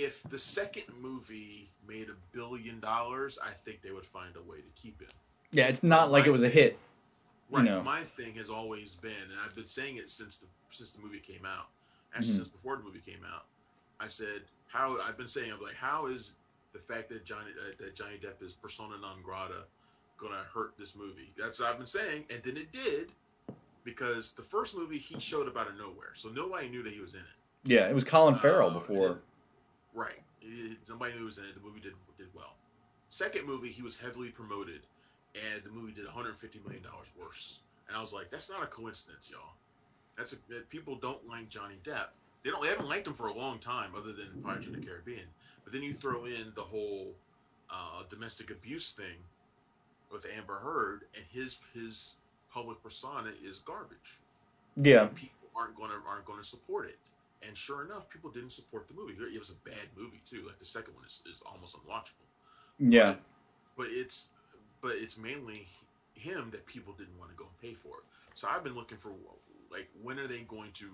If 0.00 0.22
the 0.24 0.38
second 0.38 0.84
movie 1.00 1.70
made 1.86 2.08
a 2.08 2.16
billion 2.36 2.80
dollars 2.80 3.38
i 3.44 3.50
think 3.50 3.82
they 3.82 3.90
would 3.90 4.06
find 4.06 4.34
a 4.36 4.42
way 4.50 4.56
to 4.58 4.70
keep 4.82 5.00
it 5.02 5.12
Yeah, 5.52 5.66
it's 5.68 5.82
not 5.82 6.10
like 6.10 6.26
it 6.26 6.30
was 6.30 6.42
a 6.44 6.48
hit. 6.48 6.78
Right. 7.50 7.64
know. 7.64 7.82
My 7.82 8.02
thing 8.02 8.34
has 8.36 8.48
always 8.50 8.94
been, 8.94 9.10
and 9.32 9.38
I've 9.44 9.56
been 9.56 9.66
saying 9.66 9.96
it 9.96 10.08
since 10.08 10.38
the 10.38 10.46
since 10.70 10.92
the 10.92 11.02
movie 11.02 11.18
came 11.18 11.44
out. 11.44 11.66
Actually, 12.14 12.34
Mhm. 12.34 12.36
since 12.36 12.48
before 12.48 12.76
the 12.76 12.84
movie 12.84 13.00
came 13.00 13.24
out, 13.34 13.46
I 13.98 14.06
said 14.06 14.42
how 14.68 14.96
I've 15.02 15.16
been 15.18 15.26
saying 15.26 15.50
I'm 15.52 15.60
like, 15.60 15.74
how 15.74 16.06
is 16.06 16.34
the 16.72 16.78
fact 16.78 17.08
that 17.08 17.24
Johnny 17.24 17.50
uh, 17.60 17.72
that 17.78 17.96
Johnny 17.96 18.18
Depp 18.24 18.40
is 18.46 18.52
persona 18.54 18.96
non 18.98 19.20
grata 19.22 19.64
gonna 20.16 20.44
hurt 20.54 20.74
this 20.78 20.94
movie? 20.94 21.32
That's 21.36 21.58
what 21.58 21.68
I've 21.70 21.78
been 21.78 21.86
saying, 22.00 22.26
and 22.30 22.40
then 22.44 22.56
it 22.56 22.70
did 22.70 23.10
because 23.82 24.32
the 24.34 24.42
first 24.42 24.76
movie 24.76 24.98
he 24.98 25.18
showed 25.18 25.48
up 25.48 25.56
out 25.56 25.66
of 25.68 25.76
nowhere, 25.76 26.12
so 26.14 26.28
nobody 26.28 26.68
knew 26.68 26.84
that 26.84 26.92
he 26.92 27.00
was 27.00 27.14
in 27.14 27.20
it. 27.20 27.36
Yeah, 27.64 27.88
it 27.88 27.94
was 27.94 28.04
Colin 28.04 28.36
Farrell 28.36 28.70
Uh, 28.70 28.74
before. 28.78 29.18
Right. 29.94 30.22
It- 30.42 30.78
nobody 30.88 31.12
knew 31.12 31.18
he 31.20 31.24
was 31.24 31.38
in 31.38 31.44
it. 31.44 31.54
The 31.54 31.60
movie 31.60 31.80
did 31.80 31.94
did 32.18 32.28
well. 32.34 32.56
Second 33.08 33.46
movie, 33.46 33.68
he 33.68 33.82
was 33.82 33.96
heavily 33.98 34.28
promoted, 34.30 34.82
and 35.34 35.62
the 35.64 35.70
movie 35.70 35.92
did 35.92 36.04
150 36.04 36.60
million 36.64 36.82
dollars 36.82 37.10
worse. 37.18 37.60
And 37.88 37.96
I 37.96 38.00
was 38.00 38.12
like, 38.12 38.30
that's 38.30 38.48
not 38.48 38.62
a 38.62 38.66
coincidence, 38.66 39.30
y'all. 39.32 39.54
That's 40.16 40.32
a, 40.32 40.36
that 40.50 40.68
people 40.70 40.94
don't 40.94 41.26
like 41.26 41.48
Johnny 41.48 41.74
Depp. 41.84 42.08
They 42.44 42.50
don't. 42.50 42.62
They 42.62 42.68
haven't 42.68 42.88
liked 42.88 43.06
him 43.06 43.14
for 43.14 43.26
a 43.26 43.34
long 43.34 43.58
time, 43.58 43.92
other 43.96 44.12
than 44.12 44.42
Pirates 44.44 44.66
of 44.68 44.74
the 44.74 44.80
Caribbean. 44.86 45.26
But 45.64 45.72
then 45.72 45.82
you 45.82 45.92
throw 45.92 46.24
in 46.24 46.52
the 46.54 46.62
whole 46.62 47.14
uh, 47.68 48.02
domestic 48.08 48.50
abuse 48.50 48.92
thing 48.92 49.16
with 50.12 50.26
Amber 50.36 50.54
Heard, 50.58 51.02
and 51.16 51.24
his 51.30 51.58
his 51.74 52.14
public 52.52 52.82
persona 52.82 53.30
is 53.44 53.60
garbage 53.60 54.18
Yeah, 54.76 55.02
and 55.02 55.14
people 55.14 55.48
aren't 55.54 55.76
to 55.76 55.96
aren't 56.08 56.24
going 56.24 56.38
to 56.40 56.44
support 56.44 56.86
it. 56.86 56.96
And 57.46 57.56
sure 57.56 57.84
enough, 57.84 58.08
people 58.10 58.30
didn't 58.30 58.50
support 58.52 58.86
the 58.86 58.94
movie. 58.94 59.14
It 59.14 59.38
was 59.38 59.50
a 59.50 59.68
bad 59.68 59.88
movie 59.96 60.20
too. 60.28 60.44
Like 60.46 60.58
the 60.58 60.64
second 60.64 60.94
one 60.94 61.04
is, 61.04 61.22
is 61.30 61.42
almost 61.46 61.76
unwatchable. 61.76 62.28
yeah, 62.78 63.14
But 63.76 63.86
it's 63.90 64.30
but 64.82 64.92
it's 64.96 65.18
mainly 65.18 65.66
him 66.14 66.50
that 66.52 66.66
people 66.66 66.92
didn't 66.92 67.18
want 67.18 67.30
to 67.30 67.36
go 67.36 67.44
and 67.44 67.58
pay 67.60 67.74
for 67.74 67.98
it. 67.98 68.04
So 68.34 68.46
I've 68.50 68.62
been 68.64 68.74
looking 68.74 68.98
for 68.98 69.12
like 69.72 69.88
when 70.02 70.18
are 70.18 70.26
they 70.26 70.40
going 70.42 70.72
to 70.74 70.90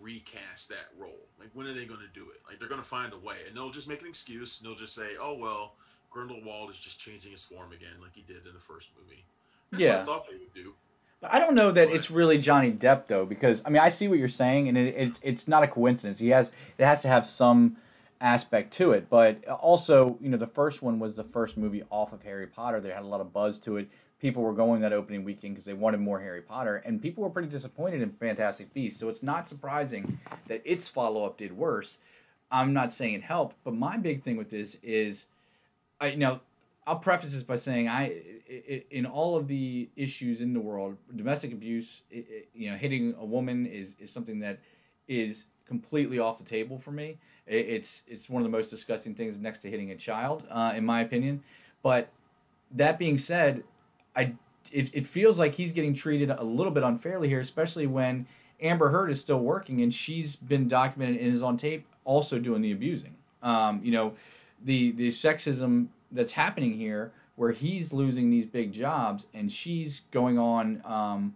recast 0.00 0.68
that 0.68 0.88
role? 0.98 1.26
Like 1.38 1.50
when 1.54 1.66
are 1.66 1.72
they 1.74 1.84
going 1.86 2.00
to 2.00 2.18
do 2.18 2.26
it? 2.30 2.38
Like 2.48 2.58
they're 2.58 2.68
going 2.68 2.80
to 2.80 2.86
find 2.86 3.12
a 3.12 3.18
way, 3.18 3.36
and 3.46 3.56
they'll 3.56 3.70
just 3.70 3.88
make 3.88 4.00
an 4.02 4.08
excuse. 4.08 4.60
And 4.60 4.68
they'll 4.68 4.76
just 4.76 4.94
say, 4.94 5.16
"Oh 5.20 5.36
well, 5.36 5.74
Grindelwald 6.10 6.70
is 6.70 6.78
just 6.78 6.98
changing 6.98 7.32
his 7.32 7.44
form 7.44 7.72
again, 7.72 8.00
like 8.00 8.12
he 8.14 8.22
did 8.22 8.46
in 8.46 8.54
the 8.54 8.60
first 8.60 8.90
movie." 8.98 9.24
That's 9.70 9.82
what 9.84 9.90
Yeah. 9.90 10.00
I 10.00 10.04
thought 10.04 10.26
they 10.28 10.36
would 10.36 10.54
do. 10.54 10.74
I 11.22 11.40
don't 11.40 11.54
know 11.54 11.72
that 11.72 11.90
it's 11.90 12.10
really 12.10 12.38
Johnny 12.38 12.70
Depp 12.70 13.06
though, 13.06 13.26
because 13.26 13.62
I 13.64 13.70
mean 13.70 13.82
I 13.82 13.88
see 13.88 14.08
what 14.08 14.18
you're 14.18 14.28
saying, 14.28 14.68
and 14.68 14.78
it, 14.78 14.94
it's 14.96 15.20
it's 15.22 15.48
not 15.48 15.62
a 15.62 15.68
coincidence. 15.68 16.18
He 16.18 16.28
has 16.28 16.52
it 16.76 16.84
has 16.84 17.02
to 17.02 17.08
have 17.08 17.26
some 17.26 17.76
aspect 18.20 18.72
to 18.74 18.92
it, 18.92 19.08
but 19.10 19.44
also 19.48 20.16
you 20.20 20.28
know 20.28 20.36
the 20.36 20.46
first 20.46 20.82
one 20.82 20.98
was 20.98 21.16
the 21.16 21.24
first 21.24 21.56
movie 21.56 21.82
off 21.90 22.12
of 22.12 22.22
Harry 22.22 22.46
Potter. 22.46 22.80
They 22.80 22.90
had 22.90 23.02
a 23.02 23.06
lot 23.06 23.20
of 23.20 23.32
buzz 23.32 23.58
to 23.60 23.78
it. 23.78 23.88
People 24.20 24.42
were 24.42 24.52
going 24.52 24.80
that 24.80 24.92
opening 24.92 25.24
weekend 25.24 25.54
because 25.54 25.64
they 25.64 25.74
wanted 25.74 26.00
more 26.00 26.20
Harry 26.20 26.42
Potter, 26.42 26.76
and 26.84 27.02
people 27.02 27.24
were 27.24 27.30
pretty 27.30 27.48
disappointed 27.48 28.00
in 28.02 28.10
Fantastic 28.10 28.72
Beasts. 28.72 28.98
So 28.98 29.08
it's 29.08 29.22
not 29.22 29.48
surprising 29.48 30.20
that 30.46 30.62
its 30.64 30.88
follow 30.88 31.24
up 31.24 31.38
did 31.38 31.56
worse. 31.56 31.98
I'm 32.50 32.72
not 32.72 32.92
saying 32.92 33.14
it 33.14 33.22
helped, 33.22 33.56
but 33.64 33.74
my 33.74 33.96
big 33.96 34.22
thing 34.22 34.36
with 34.36 34.50
this 34.50 34.76
is, 34.82 35.26
I 36.00 36.08
you 36.08 36.16
know, 36.16 36.40
I'll 36.88 36.98
preface 36.98 37.34
this 37.34 37.42
by 37.42 37.56
saying 37.56 37.86
I, 37.86 38.14
in 38.90 39.04
all 39.04 39.36
of 39.36 39.46
the 39.46 39.90
issues 39.94 40.40
in 40.40 40.54
the 40.54 40.60
world, 40.60 40.96
domestic 41.14 41.52
abuse, 41.52 42.02
you 42.10 42.70
know, 42.70 42.78
hitting 42.78 43.14
a 43.20 43.26
woman 43.26 43.66
is 43.66 43.94
is 44.00 44.10
something 44.10 44.38
that 44.38 44.60
is 45.06 45.44
completely 45.66 46.18
off 46.18 46.38
the 46.38 46.44
table 46.44 46.78
for 46.78 46.90
me. 46.90 47.18
It's 47.46 48.04
it's 48.08 48.30
one 48.30 48.40
of 48.40 48.50
the 48.50 48.56
most 48.56 48.70
disgusting 48.70 49.14
things 49.14 49.38
next 49.38 49.58
to 49.60 49.70
hitting 49.70 49.90
a 49.90 49.96
child, 49.96 50.44
uh, 50.50 50.72
in 50.74 50.86
my 50.86 51.02
opinion. 51.02 51.42
But 51.82 52.08
that 52.70 52.98
being 52.98 53.18
said, 53.18 53.64
I 54.16 54.36
it, 54.72 54.90
it 54.94 55.06
feels 55.06 55.38
like 55.38 55.56
he's 55.56 55.72
getting 55.72 55.92
treated 55.92 56.30
a 56.30 56.42
little 56.42 56.72
bit 56.72 56.84
unfairly 56.84 57.28
here, 57.28 57.40
especially 57.40 57.86
when 57.86 58.26
Amber 58.62 58.88
Heard 58.88 59.10
is 59.10 59.20
still 59.20 59.40
working 59.40 59.82
and 59.82 59.92
she's 59.92 60.36
been 60.36 60.68
documented 60.68 61.20
and 61.20 61.34
is 61.34 61.42
on 61.42 61.58
tape 61.58 61.86
also 62.06 62.38
doing 62.38 62.62
the 62.62 62.72
abusing. 62.72 63.16
Um, 63.42 63.82
you 63.84 63.92
know, 63.92 64.14
the 64.64 64.92
the 64.92 65.08
sexism 65.08 65.88
that's 66.10 66.32
happening 66.32 66.74
here, 66.74 67.12
where 67.36 67.52
he's 67.52 67.92
losing 67.92 68.30
these 68.30 68.46
big 68.46 68.72
jobs 68.72 69.28
and 69.32 69.52
she's 69.52 70.02
going 70.10 70.38
on, 70.38 70.82
um, 70.84 71.34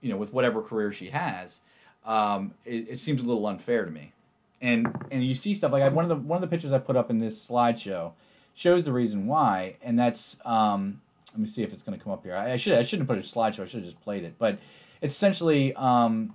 you 0.00 0.10
know, 0.10 0.16
with 0.16 0.32
whatever 0.32 0.62
career 0.62 0.92
she 0.92 1.10
has. 1.10 1.62
Um, 2.04 2.54
it, 2.64 2.88
it 2.90 2.98
seems 2.98 3.22
a 3.22 3.24
little 3.24 3.46
unfair 3.46 3.84
to 3.84 3.90
me. 3.90 4.12
And 4.60 4.94
and 5.10 5.24
you 5.24 5.34
see 5.34 5.52
stuff 5.52 5.72
like 5.72 5.82
I, 5.82 5.88
one 5.88 6.04
of 6.04 6.08
the 6.08 6.16
one 6.16 6.36
of 6.36 6.40
the 6.40 6.46
pictures 6.46 6.72
I 6.72 6.78
put 6.78 6.96
up 6.96 7.10
in 7.10 7.18
this 7.18 7.46
slideshow 7.46 8.12
shows 8.54 8.84
the 8.84 8.92
reason 8.92 9.26
why, 9.26 9.76
and 9.82 9.98
that's 9.98 10.38
um, 10.44 11.02
let 11.32 11.40
me 11.40 11.46
see 11.46 11.62
if 11.62 11.72
it's 11.72 11.82
going 11.82 11.98
to 11.98 12.02
come 12.02 12.12
up 12.12 12.22
here. 12.22 12.34
I, 12.34 12.52
I 12.52 12.56
should 12.56 12.74
I 12.74 12.82
shouldn't 12.82 13.08
have 13.08 13.16
put 13.16 13.24
a 13.24 13.28
slideshow. 13.28 13.64
I 13.64 13.66
should 13.66 13.80
have 13.80 13.84
just 13.84 14.00
played 14.02 14.24
it. 14.24 14.34
But 14.38 14.58
it's 15.02 15.14
essentially 15.14 15.74
um, 15.74 16.34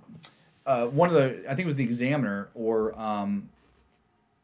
uh, 0.66 0.86
one 0.86 1.08
of 1.08 1.14
the 1.14 1.42
I 1.50 1.54
think 1.54 1.60
it 1.60 1.66
was 1.66 1.74
the 1.74 1.84
Examiner 1.84 2.48
or 2.54 2.96
um, 2.98 3.48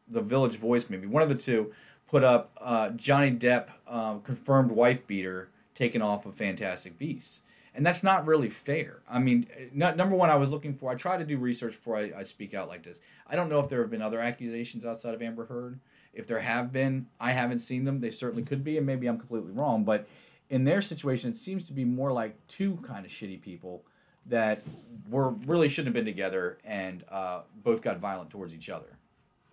the 0.09 0.21
Village 0.21 0.57
Voice 0.57 0.89
maybe 0.89 1.07
one 1.07 1.23
of 1.23 1.29
the 1.29 1.35
two 1.35 1.73
put 2.07 2.23
up 2.23 2.51
uh, 2.59 2.89
Johnny 2.89 3.31
Depp 3.31 3.67
um, 3.87 4.21
confirmed 4.21 4.71
wife 4.71 5.05
beater 5.07 5.49
taken 5.75 6.01
off 6.01 6.25
of 6.25 6.35
Fantastic 6.35 6.97
Beasts. 6.97 7.41
And 7.75 7.85
that's 7.85 8.01
not 8.01 8.25
really 8.25 8.49
fair. 8.49 9.01
I 9.07 9.19
mean, 9.19 9.45
not, 9.71 9.95
number 9.95 10.15
one, 10.15 10.31
I 10.31 10.35
was 10.35 10.49
looking 10.49 10.73
for. 10.73 10.89
I 10.89 10.95
try 10.95 11.17
to 11.17 11.23
do 11.23 11.37
research 11.37 11.73
before 11.73 11.97
I, 11.97 12.11
I 12.17 12.23
speak 12.23 12.55
out 12.55 12.67
like 12.67 12.81
this. 12.81 12.99
I 13.27 13.35
don't 13.35 13.49
know 13.49 13.59
if 13.59 13.69
there 13.69 13.81
have 13.81 13.91
been 13.91 14.01
other 14.01 14.19
accusations 14.19 14.83
outside 14.83 15.13
of 15.13 15.21
Amber 15.21 15.45
Heard. 15.45 15.79
If 16.11 16.25
there 16.25 16.39
have 16.39 16.73
been, 16.73 17.05
I 17.19 17.33
haven't 17.33 17.59
seen 17.59 17.85
them. 17.85 17.99
They 17.99 18.09
certainly 18.09 18.41
could 18.41 18.63
be, 18.63 18.77
and 18.77 18.87
maybe 18.87 19.05
I'm 19.05 19.19
completely 19.19 19.51
wrong. 19.51 19.83
But 19.83 20.07
in 20.49 20.63
their 20.63 20.81
situation, 20.81 21.29
it 21.29 21.37
seems 21.37 21.65
to 21.65 21.73
be 21.73 21.85
more 21.85 22.11
like 22.11 22.35
two 22.47 22.79
kind 22.81 23.05
of 23.05 23.11
shitty 23.11 23.41
people 23.41 23.83
that 24.25 24.63
were 25.07 25.29
really 25.29 25.69
shouldn't 25.69 25.95
have 25.95 26.03
been 26.03 26.11
together 26.11 26.57
and 26.65 27.03
uh, 27.11 27.41
both 27.63 27.81
got 27.81 27.99
violent 27.99 28.31
towards 28.31 28.55
each 28.55 28.71
other. 28.71 28.97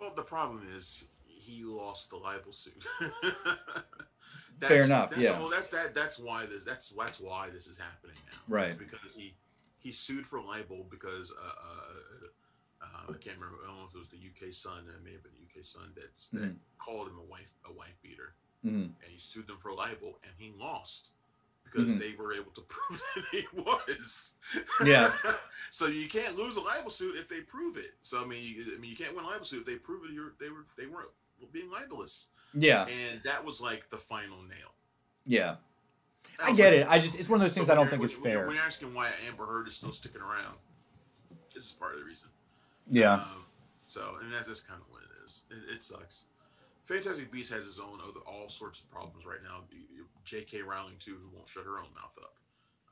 Well, 0.00 0.12
the 0.16 0.22
problem 0.22 0.62
is 0.74 1.06
he 1.54 1.64
lost 1.64 2.10
the 2.10 2.16
libel 2.16 2.52
suit. 2.52 2.84
Fair 4.60 4.84
enough, 4.84 5.10
That's, 5.10 5.22
yeah. 5.24 5.32
well, 5.38 5.50
that's 5.50 5.68
that. 5.68 5.94
That's 5.94 6.18
why 6.18 6.46
this. 6.46 6.64
That's 6.64 6.90
that's 6.90 7.20
why 7.20 7.50
this 7.50 7.66
is 7.66 7.76
happening 7.76 8.16
now. 8.30 8.38
Right. 8.48 8.68
It's 8.68 8.76
because 8.78 9.14
he 9.14 9.34
he 9.78 9.90
sued 9.90 10.24
for 10.26 10.40
libel 10.40 10.86
because 10.90 11.32
uh, 11.32 11.44
uh, 11.44 12.84
uh, 12.86 13.12
I 13.12 13.12
can't 13.18 13.36
remember. 13.36 13.58
I 13.64 13.68
don't 13.68 13.78
know 13.80 13.86
if 13.88 13.94
it 13.94 13.98
was 13.98 14.08
the 14.08 14.16
UK 14.16 14.52
Sun. 14.52 14.84
It 14.88 15.04
may 15.04 15.12
have 15.12 15.22
been 15.22 15.32
the 15.34 15.44
UK 15.58 15.64
Sun 15.64 15.92
that's 15.96 16.28
that 16.28 16.42
Mhm. 16.42 16.56
called 16.78 17.08
him 17.08 17.18
a 17.18 17.24
wife 17.24 17.52
a 17.68 17.72
wife 17.72 17.96
beater, 18.02 18.34
Mm-hmm. 18.64 18.76
and 19.02 19.08
he 19.10 19.18
sued 19.18 19.48
them 19.48 19.58
for 19.60 19.72
libel, 19.74 20.18
and 20.22 20.32
he 20.38 20.52
lost 20.58 21.10
because 21.64 21.96
Mhm. 21.96 21.98
they 21.98 22.14
were 22.14 22.32
able 22.32 22.52
to 22.52 22.60
prove 22.68 23.02
that 23.16 23.24
he 23.32 23.46
was. 23.54 24.34
Yeah. 24.84 25.12
so 25.70 25.88
you 25.88 26.08
can't 26.08 26.36
lose 26.38 26.56
a 26.56 26.60
libel 26.62 26.90
suit 26.90 27.16
if 27.16 27.28
they 27.28 27.40
prove 27.40 27.76
it. 27.76 27.94
So 28.02 28.22
I 28.22 28.26
mean, 28.26 28.40
you, 28.42 28.72
I 28.74 28.78
mean, 28.78 28.90
you 28.92 28.96
can't 28.96 29.14
win 29.16 29.24
a 29.24 29.28
libel 29.28 29.44
suit 29.44 29.60
if 29.62 29.66
they 29.66 29.76
prove 29.76 30.04
it. 30.08 30.12
You're, 30.12 30.34
they 30.38 30.48
were 30.48 30.64
they 30.78 30.86
weren't 30.86 31.10
being 31.52 31.70
libelous, 31.70 32.28
Yeah, 32.52 32.86
and 32.86 33.20
that 33.24 33.44
was 33.44 33.60
like 33.60 33.88
the 33.90 33.96
final 33.96 34.42
nail. 34.42 34.74
yeah. 35.24 35.56
I 36.40 36.52
get 36.52 36.72
like- 36.72 36.80
it. 36.80 36.86
I 36.90 36.98
just 36.98 37.18
it's 37.18 37.28
one 37.28 37.36
of 37.40 37.42
those 37.44 37.54
things 37.54 37.70
I 37.70 37.74
don't 37.76 37.88
think 37.88 38.02
is 38.02 38.12
fair. 38.12 38.46
When 38.46 38.56
you're 38.56 38.64
asking 38.64 38.92
why 38.92 39.10
Amber 39.28 39.46
Heard 39.46 39.68
is 39.68 39.74
still 39.74 39.92
sticking 39.92 40.20
around, 40.20 40.56
this 41.54 41.64
is 41.66 41.72
part 41.72 41.92
of 41.94 42.00
the 42.00 42.04
reason. 42.06 42.30
Yeah. 42.88 43.14
Um, 43.14 43.44
so, 43.86 44.16
and 44.20 44.32
that's 44.32 44.48
just 44.48 44.66
kind 44.66 44.80
of 44.80 44.90
what 44.90 45.02
it 45.02 45.24
is. 45.24 45.44
It, 45.50 45.74
it 45.76 45.82
sucks. 45.82 46.26
Fantastic 46.86 47.30
Beasts 47.30 47.52
has 47.52 47.64
its 47.66 47.78
own 47.78 48.00
other 48.02 48.20
all 48.26 48.48
sorts 48.48 48.80
of 48.80 48.90
problems 48.90 49.24
right 49.26 49.38
now. 49.44 49.60
J.K. 50.24 50.62
Rowling 50.62 50.96
too, 50.98 51.16
who 51.22 51.28
won't 51.36 51.46
shut 51.46 51.64
her 51.64 51.78
own 51.78 51.86
mouth 51.94 52.16
up. 52.20 52.34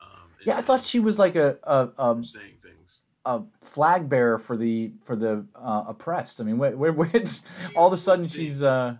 Um, 0.00 0.28
Yeah, 0.46 0.58
I 0.58 0.62
thought 0.62 0.82
she 0.82 1.00
was 1.00 1.18
like 1.18 1.34
a 1.34 1.56
a, 1.64 1.88
a, 1.98 2.24
saying 2.24 2.58
things. 2.62 3.00
A 3.24 3.42
flag 3.60 4.08
bearer 4.08 4.38
for 4.38 4.56
the 4.56 4.92
for 5.04 5.16
the 5.16 5.46
uh, 5.54 5.84
oppressed. 5.86 6.40
I 6.40 6.44
mean, 6.44 6.58
where, 6.58 6.76
where, 6.76 6.92
where's 6.92 7.62
all 7.76 7.86
of 7.86 7.92
a 7.92 7.96
sudden 7.96 8.28
she's 8.28 8.62
uh, 8.62 8.96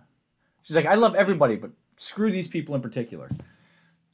she's 0.61 0.75
like, 0.75 0.85
I 0.85 0.95
love 0.95 1.15
everybody, 1.15 1.55
but 1.55 1.71
screw 1.97 2.31
these 2.31 2.47
people 2.47 2.75
in 2.75 2.81
particular. 2.81 3.29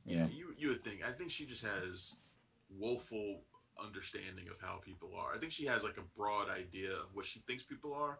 Yeah, 0.05 0.28
you 0.28 0.53
you 0.57 0.70
would 0.70 0.82
think. 0.82 1.01
I 1.07 1.12
think 1.12 1.32
she 1.32 1.45
just 1.45 1.66
has 1.66 2.18
woeful 2.70 3.41
understanding 3.84 4.47
of 4.49 4.60
how 4.62 4.80
people 4.84 5.12
are. 5.18 5.34
I 5.34 5.38
think 5.38 5.51
she 5.51 5.66
has 5.66 5.84
like 5.84 5.97
a 5.97 6.18
broad 6.18 6.49
idea 6.49 6.91
of 6.91 7.07
what 7.14 7.26
she 7.26 7.39
thinks 7.41 7.64
people 7.64 7.93
are, 7.93 8.20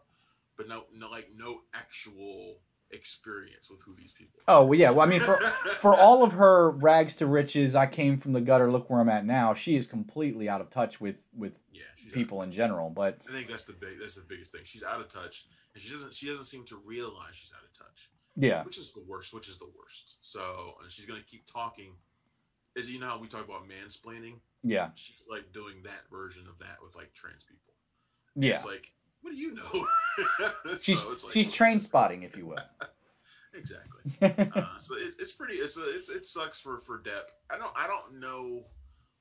but 0.56 0.68
no, 0.68 0.84
no, 0.94 1.10
like 1.10 1.28
no 1.36 1.60
actual 1.74 2.58
experience 2.92 3.70
with 3.70 3.82
who 3.82 3.94
these 3.94 4.12
people. 4.12 4.40
Oh 4.48 4.64
well, 4.64 4.78
yeah. 4.78 4.90
Well, 4.90 5.06
I 5.06 5.10
mean, 5.10 5.20
for 5.20 5.36
for 5.80 5.94
all 5.94 6.22
of 6.22 6.32
her 6.32 6.70
rags 6.72 7.14
to 7.16 7.26
riches, 7.26 7.74
I 7.76 7.86
came 7.86 8.16
from 8.18 8.32
the 8.32 8.40
gutter. 8.40 8.70
Look 8.70 8.90
where 8.90 9.00
I'm 9.00 9.08
at 9.08 9.24
now. 9.24 9.54
She 9.54 9.76
is 9.76 9.86
completely 9.86 10.48
out 10.48 10.60
of 10.60 10.70
touch 10.70 11.00
with 11.00 11.16
with 11.36 11.52
Yeah, 11.72 11.82
people 12.12 12.42
in 12.42 12.52
general. 12.52 12.90
But 12.90 13.18
I 13.28 13.32
think 13.32 13.48
that's 13.48 13.64
the 13.64 13.72
big. 13.72 13.98
That's 14.00 14.14
the 14.16 14.24
biggest 14.28 14.52
thing. 14.52 14.62
She's 14.64 14.82
out 14.84 15.00
of 15.00 15.08
touch, 15.08 15.46
and 15.74 15.82
she 15.82 15.90
doesn't. 15.90 16.12
She 16.12 16.26
doesn't 16.26 16.44
seem 16.44 16.64
to 16.66 16.76
realize 16.84 17.34
she's 17.34 17.52
out 17.56 17.62
of 17.64 17.72
touch. 17.76 18.10
yeah, 18.36 18.62
which 18.64 18.78
is 18.78 18.92
the 18.92 19.02
worst. 19.06 19.32
Which 19.34 19.48
is 19.48 19.58
the 19.58 19.70
worst. 19.78 20.16
So, 20.22 20.74
and 20.82 20.90
she's 20.90 21.06
gonna 21.06 21.20
keep 21.26 21.46
talking. 21.46 21.92
Is 22.76 22.88
you 22.88 23.00
know 23.00 23.06
how 23.06 23.18
we 23.18 23.26
talk 23.26 23.44
about 23.44 23.68
mansplaining? 23.68 24.34
yeah, 24.62 24.90
She's 24.94 25.26
like 25.28 25.52
doing 25.52 25.82
that 25.84 26.02
version 26.10 26.44
of 26.48 26.56
that 26.60 26.76
with 26.82 26.94
like 26.94 27.12
trans 27.14 27.42
people. 27.42 27.72
yeah. 28.36 28.54
It's 28.54 28.64
like, 28.64 28.92
what 29.22 29.30
do 29.30 29.36
you 29.36 29.54
know? 29.54 29.86
She's 30.80 31.00
So 31.00 31.10
like, 31.10 31.32
she's 31.32 31.52
train 31.52 31.80
spotting, 31.80 32.22
if 32.22 32.36
you 32.36 32.46
will. 32.46 32.58
Exactly. 33.52 34.02
uh, 34.54 34.78
so 34.78 34.94
it's, 34.96 35.18
it's 35.18 35.32
pretty. 35.32 35.54
It's 35.54 35.76
a, 35.76 35.82
it's 35.82 36.08
it 36.08 36.24
sucks 36.24 36.60
for 36.60 36.78
for 36.78 37.00
Depp. 37.00 37.24
I 37.52 37.58
don't 37.58 37.72
I 37.76 37.88
don't 37.88 38.20
know 38.20 38.62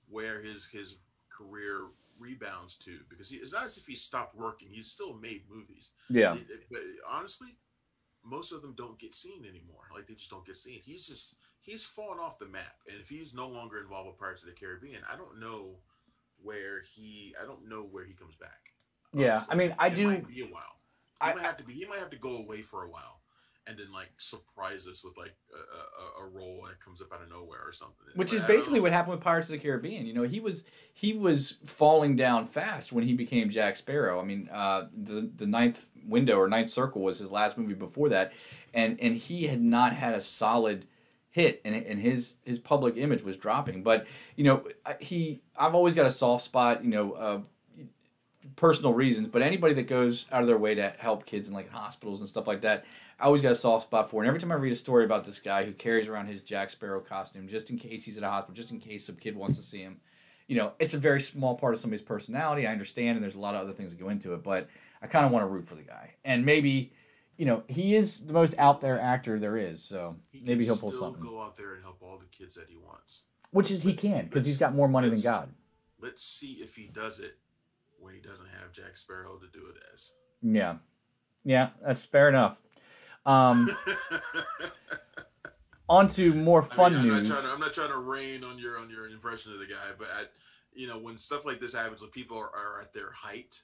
where 0.08 0.40
his 0.40 0.68
his 0.68 0.98
career 1.36 1.88
rebounds 2.20 2.78
to 2.80 3.00
because 3.10 3.30
he, 3.30 3.38
it's 3.38 3.54
not 3.54 3.64
as 3.64 3.78
if 3.78 3.88
he 3.88 3.96
stopped 3.96 4.36
working. 4.38 4.68
He's 4.70 4.86
still 4.92 5.16
made 5.16 5.44
movies. 5.50 5.94
Yeah. 6.10 6.38
But 6.70 6.82
honestly, 7.10 7.58
most 8.24 8.52
of 8.52 8.62
them 8.62 8.76
don't 8.78 9.00
get 9.00 9.16
seen 9.16 9.46
anymore. 9.46 9.90
Like 9.94 10.08
they 10.08 10.14
just 10.14 10.30
don't 10.30 10.46
get 10.46 10.56
seen. 10.56 10.80
He's 10.84 11.08
just 11.08 11.38
he's 11.62 11.86
fallen 11.86 12.20
off 12.20 12.38
the 12.40 12.46
map. 12.46 12.76
And 12.88 13.00
if 13.02 13.10
he's 13.10 13.34
no 13.34 13.48
longer 13.48 13.80
involved 13.80 14.08
with 14.10 14.20
Pirates 14.20 14.44
of 14.44 14.50
the 14.50 14.56
Caribbean, 14.56 15.02
I 15.12 15.16
don't 15.18 15.40
know 15.40 15.78
where 16.42 16.84
he. 16.84 17.34
I 17.42 17.46
don't 17.46 17.68
know 17.68 17.82
where 17.82 18.06
he 18.06 18.14
comes 18.14 18.36
back. 18.36 18.69
Yeah. 19.14 19.44
I 19.50 19.56
mean, 19.56 19.74
I 19.80 19.88
It 19.88 19.96
do- 19.96 20.08
Might 20.08 20.28
be 20.28 20.42
a 20.42 20.46
while. 20.46 20.64
He 21.22 21.30
I- 21.30 21.34
might 21.34 21.44
have 21.44 21.58
to 21.58 21.64
be. 21.64 21.74
He 21.74 21.86
might 21.86 22.00
have 22.00 22.10
to 22.12 22.18
go 22.18 22.38
away 22.38 22.62
for 22.62 22.84
a 22.86 22.90
while. 22.90 23.16
And 23.68 23.78
then 23.78 23.92
like 23.94 24.10
surprise 24.18 24.88
us 24.88 25.04
with 25.04 25.16
like 25.16 25.36
a, 25.54 26.24
a, 26.24 26.26
a 26.26 26.30
role 26.32 26.66
that 26.68 26.80
comes 26.84 27.04
up 27.04 27.14
out 27.14 27.22
of 27.22 27.30
nowhere 27.30 27.60
or 27.64 27.72
something. 27.72 28.08
which 28.16 28.30
But 28.32 28.38
is 28.38 28.42
basically 28.46 28.80
what 28.80 28.92
happened 28.92 29.12
with 29.12 29.22
Pirates 29.24 29.48
of 29.50 29.52
the 29.52 29.58
Caribbean. 29.60 30.08
You 30.08 30.14
know, 30.16 30.24
he 30.24 30.40
was 30.40 30.64
he 30.92 31.14
was 31.14 31.60
falling 31.66 32.16
down 32.16 32.48
fast 32.48 32.92
when 32.92 33.04
he 33.04 33.14
became 33.14 33.52
Jack 33.52 33.76
Sparrow. 33.78 34.20
I 34.20 34.24
mean, 34.24 34.50
uh, 34.52 34.88
the 34.96 35.30
the 35.36 35.46
ninth 35.46 35.86
window 36.04 36.38
or 36.40 36.48
ninth 36.48 36.72
circle 36.72 37.04
was 37.04 37.20
his 37.20 37.30
last 37.30 37.60
movie 37.60 37.76
before 37.76 38.10
that, 38.10 38.34
and 38.74 39.00
and 39.00 39.16
he 39.18 39.46
had 39.46 39.62
not 39.62 39.94
had 39.94 40.16
a 40.16 40.22
solid 40.22 40.88
hit, 41.30 41.62
and 41.64 41.76
and 41.76 42.00
his 42.00 42.38
his 42.44 42.58
public 42.58 42.98
image 42.98 43.22
was 43.22 43.38
dropping. 43.38 43.84
But 43.84 44.08
you 44.36 44.46
know, 44.46 44.64
he 45.00 45.42
I've 45.56 45.76
always 45.76 45.94
got 45.94 46.08
a 46.08 46.12
soft 46.12 46.44
spot. 46.44 46.84
You 46.84 46.90
know. 46.90 47.12
Uh, 47.12 47.42
personal 48.56 48.94
reasons, 48.94 49.28
but 49.28 49.42
anybody 49.42 49.74
that 49.76 49.88
goes 49.88 50.26
out 50.32 50.42
of 50.42 50.48
their 50.48 50.58
way 50.58 50.76
to 50.76 50.94
help 50.98 51.26
kids 51.26 51.48
in 51.48 51.54
like 51.54 51.70
hospitals 51.70 52.20
and 52.20 52.30
stuff 52.30 52.48
like 52.48 52.62
that, 52.62 52.86
I 53.20 53.26
always 53.26 53.42
got 53.42 53.52
a 53.52 53.56
soft 53.56 53.86
spot 53.88 54.10
for. 54.10 54.22
And 54.22 54.28
every 54.28 54.40
time 54.40 54.52
I 54.52 54.56
read 54.56 54.72
a 54.72 54.78
story 54.78 55.04
about 55.06 55.26
this 55.26 55.40
guy 55.40 55.66
who 55.66 55.74
carries 55.74 56.08
around 56.08 56.28
his 56.28 56.42
Jack 56.42 56.70
Sparrow 56.70 57.02
costume 57.02 57.48
just 57.48 57.70
in 57.70 57.78
case 57.78 58.06
he's 58.06 58.18
at 58.18 58.24
a 58.24 58.30
hospital, 58.30 58.56
just 58.56 58.72
in 58.72 58.80
case 58.80 59.06
some 59.06 59.16
kid 59.18 59.36
wants 59.36 59.58
to 59.58 59.64
see 59.64 59.80
him, 59.82 60.00
you 60.48 60.56
know, 60.56 60.72
it's 60.80 60.94
a 60.94 60.98
very 60.98 61.22
small 61.22 61.56
part 61.56 61.74
of 61.74 61.80
somebody's 61.80 62.06
personality. 62.06 62.66
I 62.66 62.72
understand, 62.72 63.18
and 63.18 63.24
there's 63.24 63.36
a 63.36 63.40
lot 63.40 63.56
of 63.56 63.62
other 63.62 63.74
things 63.74 63.92
that 63.92 64.00
go 64.00 64.10
into 64.10 64.34
it, 64.34 64.44
but 64.44 64.68
I 65.02 65.08
kind 65.08 65.26
of 65.26 65.32
want 65.32 65.44
to 65.44 65.48
root 65.48 65.68
for 65.68 65.76
the 65.76 65.84
guy. 65.84 66.16
And 66.26 66.46
maybe, 66.46 66.92
you 67.38 67.46
know, 67.46 67.64
he 67.68 67.96
is 67.96 68.22
the 68.26 68.34
most 68.34 68.56
out 68.58 68.82
there 68.82 69.00
actor 69.00 69.38
there 69.38 69.58
is, 69.58 69.84
so 69.84 70.16
He 70.32 70.42
maybe 70.44 70.66
he'll 70.66 70.78
pull 70.78 70.92
something. 70.92 71.22
Go 71.22 71.42
out 71.42 71.56
there 71.56 71.76
and 71.76 71.84
help 71.84 72.02
all 72.02 72.18
the 72.18 72.26
kids 72.26 72.56
that 72.56 72.66
he 72.70 72.78
wants. 72.78 73.26
Which 73.52 73.70
is 73.70 73.84
he 73.84 73.90
Let's- 73.90 74.02
can 74.02 74.26
because 74.26 74.46
he's 74.46 74.58
got 74.58 74.74
more 74.74 74.88
money 74.88 75.10
than 75.10 75.22
God. 75.22 75.50
Let's 76.02 76.24
see 76.24 76.54
if 76.54 76.76
he 76.76 76.88
does 76.88 77.20
it 77.20 77.38
when 78.00 78.14
he 78.14 78.22
doesn't 78.22 78.48
have 78.60 78.72
Jack 78.72 78.96
Sparrow 78.98 79.38
to 79.38 79.48
do 79.52 79.66
it 79.68 79.76
as. 79.94 80.14
Yeah, 80.42 80.78
yeah, 81.44 81.70
that's 81.86 82.06
fair 82.06 82.30
enough. 82.30 82.60
Um, 83.26 83.70
on 85.90 86.08
to 86.10 86.34
more 86.34 86.62
fun 86.62 86.96
I 86.96 87.02
mean, 87.02 87.12
I'm 87.12 87.18
news. 87.20 87.30
Not 87.30 87.36
trying 87.40 87.48
to, 87.50 87.54
I'm 87.54 87.60
not 87.60 87.74
trying 87.74 87.92
to 87.92 87.98
rain 88.00 88.44
on 88.44 88.60
your 88.60 88.78
on 88.80 88.90
your 88.90 89.08
impression 89.08 89.52
of 89.54 89.60
the 89.60 89.66
guy, 89.66 89.92
but 89.98 90.08
I, 90.18 90.24
you 90.74 90.88
know, 90.88 90.98
when 91.00 91.18
stuff 91.18 91.46
like 91.46 91.60
this 91.60 91.74
happens, 91.74 92.02
when 92.02 92.12
people 92.12 92.38
are, 92.38 92.52
are 92.56 92.82
at 92.82 92.94
their 92.94 93.12
height, 93.12 93.62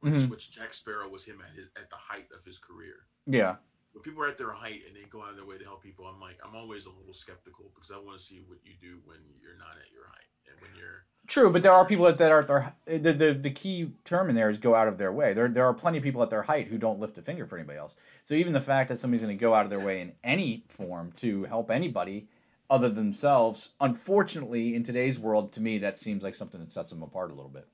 which, 0.00 0.12
Mhm. 0.14 0.28
which 0.30 0.50
Jack 0.50 0.72
Sparrow 0.72 1.08
was 1.08 1.24
him 1.24 1.40
at 1.42 1.54
his 1.54 1.66
at 1.76 1.90
the 1.90 1.96
height 1.96 2.28
of 2.36 2.44
his 2.44 2.58
career. 2.58 3.06
yeah, 3.26 3.56
When 3.92 4.02
people 4.02 4.22
are 4.22 4.28
at 4.28 4.38
their 4.38 4.52
height 4.52 4.82
and 4.86 4.96
they 4.96 5.04
go 5.08 5.22
out 5.22 5.30
of 5.30 5.36
their 5.36 5.44
way 5.46 5.58
to 5.58 5.64
help 5.64 5.82
people, 5.82 6.06
I'm 6.06 6.20
like, 6.20 6.38
I'm 6.44 6.56
always 6.56 6.86
a 6.86 6.90
little 6.92 7.14
skeptical 7.14 7.70
because 7.74 7.90
I 7.90 7.98
want 7.98 8.18
to 8.18 8.24
see 8.24 8.40
what 8.46 8.58
you 8.64 8.74
do 8.80 9.00
when 9.04 9.18
you're 9.40 9.58
not 9.58 9.76
at 9.80 9.90
your 9.92 10.06
height 10.08 10.30
when 10.60 10.70
you're 10.76 11.04
true, 11.26 11.50
but 11.52 11.62
there 11.62 11.72
are 11.72 11.84
people 11.84 12.04
that, 12.06 12.18
that 12.18 12.32
are 12.32 12.40
at 12.40 12.46
their 12.46 12.74
the, 12.98 13.12
the 13.12 13.34
the 13.34 13.50
key 13.50 13.92
term 14.04 14.28
in 14.28 14.34
there 14.34 14.48
is 14.48 14.58
go 14.58 14.74
out 14.74 14.88
of 14.88 14.98
their 14.98 15.12
way. 15.12 15.32
There 15.32 15.48
there 15.48 15.64
are 15.64 15.74
plenty 15.74 15.98
of 15.98 16.04
people 16.04 16.22
at 16.22 16.30
their 16.30 16.42
height 16.42 16.68
who 16.68 16.78
don't 16.78 17.00
lift 17.00 17.18
a 17.18 17.22
finger 17.22 17.46
for 17.46 17.56
anybody 17.56 17.78
else. 17.78 17.96
So 18.22 18.34
even 18.34 18.52
the 18.52 18.60
fact 18.60 18.88
that 18.88 18.98
somebody's 18.98 19.22
going 19.22 19.36
to 19.36 19.40
go 19.40 19.54
out 19.54 19.64
of 19.64 19.70
their 19.70 19.80
way 19.80 20.00
in 20.00 20.12
any 20.24 20.64
form 20.68 21.12
to 21.16 21.44
help 21.44 21.70
anybody 21.70 22.28
other 22.68 22.88
than 22.88 22.96
themselves, 23.06 23.74
unfortunately, 23.80 24.74
in 24.74 24.82
today's 24.82 25.18
world, 25.18 25.52
to 25.52 25.60
me, 25.60 25.78
that 25.78 25.98
seems 25.98 26.24
like 26.24 26.34
something 26.34 26.60
that 26.60 26.72
sets 26.72 26.90
them 26.90 27.02
apart 27.02 27.30
a 27.30 27.34
little 27.34 27.50
bit. 27.50 27.66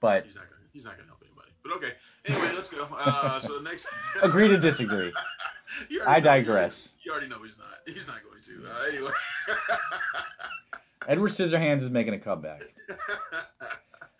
But 0.00 0.24
he's 0.24 0.36
not 0.36 0.44
gonna 0.44 0.62
he's 0.72 0.84
not 0.84 0.96
gonna 0.96 1.08
help 1.08 1.22
anybody. 1.22 1.50
But 1.62 1.72
okay, 1.76 1.92
anyway, 2.26 2.54
let's 2.54 2.72
go. 2.72 2.88
Uh, 2.96 3.38
so 3.38 3.58
next, 3.60 3.88
agree 4.22 4.48
to 4.48 4.58
disagree. 4.58 5.12
I 6.06 6.18
know- 6.18 6.24
digress. 6.24 6.94
You 7.04 7.12
already 7.12 7.28
know 7.28 7.42
he's 7.42 7.58
not. 7.58 7.68
He's 7.86 8.08
not 8.08 8.22
going 8.22 8.40
to. 8.42 8.66
Uh, 8.66 8.88
anyway. 8.90 9.10
Edward 11.08 11.30
Scissorhands 11.30 11.78
is 11.78 11.90
making 11.90 12.14
a 12.14 12.18
comeback. 12.18 12.62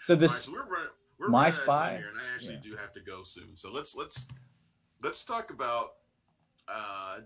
So 0.03 0.15
All 0.15 0.17
right, 0.17 0.21
this 0.21 0.43
so 0.45 0.53
we're 0.53 0.65
running. 0.65 0.89
We're 1.19 1.29
My 1.29 1.45
running 1.51 1.53
out 1.55 1.61
of 1.61 1.67
time 1.67 1.77
Spy? 1.77 1.97
here, 1.99 2.09
and 2.09 2.19
I 2.19 2.35
actually 2.35 2.55
Yeah. 2.55 2.61
do 2.71 2.77
have 2.77 2.93
to 2.95 3.01
go 3.01 3.23
soon. 3.23 3.57
So 3.57 3.71
let's 3.71 3.95
let's 3.97 4.29
let's 5.03 5.25
talk 5.25 5.51
about 5.51 5.91
uh, 6.69 7.21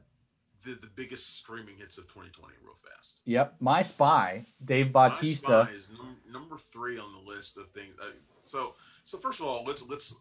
the 0.65 0.73
the 0.73 0.89
biggest 0.97 1.37
streaming 1.39 1.77
hits 1.77 1.99
of 1.99 2.05
2020 2.09 2.55
real 2.65 2.75
fast. 2.75 3.21
Yep, 3.27 3.57
My 3.61 3.83
Spy, 3.83 4.47
Dave 4.65 4.87
My 4.87 5.09
Bautista. 5.09 5.67
Spy 5.69 5.71
is 5.77 5.89
num- 5.97 6.17
number 6.33 6.57
three 6.59 6.99
on 6.99 7.13
the 7.13 7.31
list 7.33 7.57
of 7.59 7.71
things. 7.71 7.95
Uh, 8.03 8.07
so 8.41 8.75
so 9.05 9.19
first 9.19 9.41
of 9.41 9.47
all, 9.47 9.63
let's 9.65 9.87
let's 9.89 10.17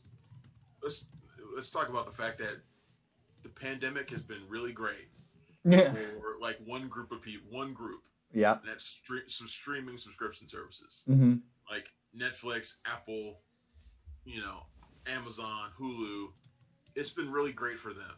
let's 0.84 1.08
let's 1.56 1.72
talk 1.72 1.90
about 1.90 2.06
the 2.06 2.12
fact 2.14 2.38
that 2.38 2.58
the 3.42 3.50
pandemic 3.50 4.10
has 4.12 4.22
been 4.22 4.42
really 4.48 4.74
great 4.74 5.10
Yeah. 5.66 5.92
for 5.94 6.38
like 6.40 6.60
one 6.66 6.88
group 6.88 7.12
of 7.12 7.22
people, 7.22 7.48
one 7.50 7.74
group, 7.74 8.04
Yep. 8.34 8.62
and 8.62 8.70
that's 8.72 8.96
stre- 9.08 9.30
some 9.30 9.48
streaming 9.48 9.98
subscription 9.98 10.48
services 10.50 11.04
hmm 11.06 11.36
like 11.72 11.88
Netflix, 12.16 12.76
Apple, 12.86 13.40
you 14.26 14.40
know, 14.42 14.64
Amazon, 15.08 15.70
Hulu. 15.80 16.28
It's 16.96 17.10
been 17.12 17.32
really 17.32 17.54
great 17.54 17.80
for 17.80 17.94
them. 17.94 18.12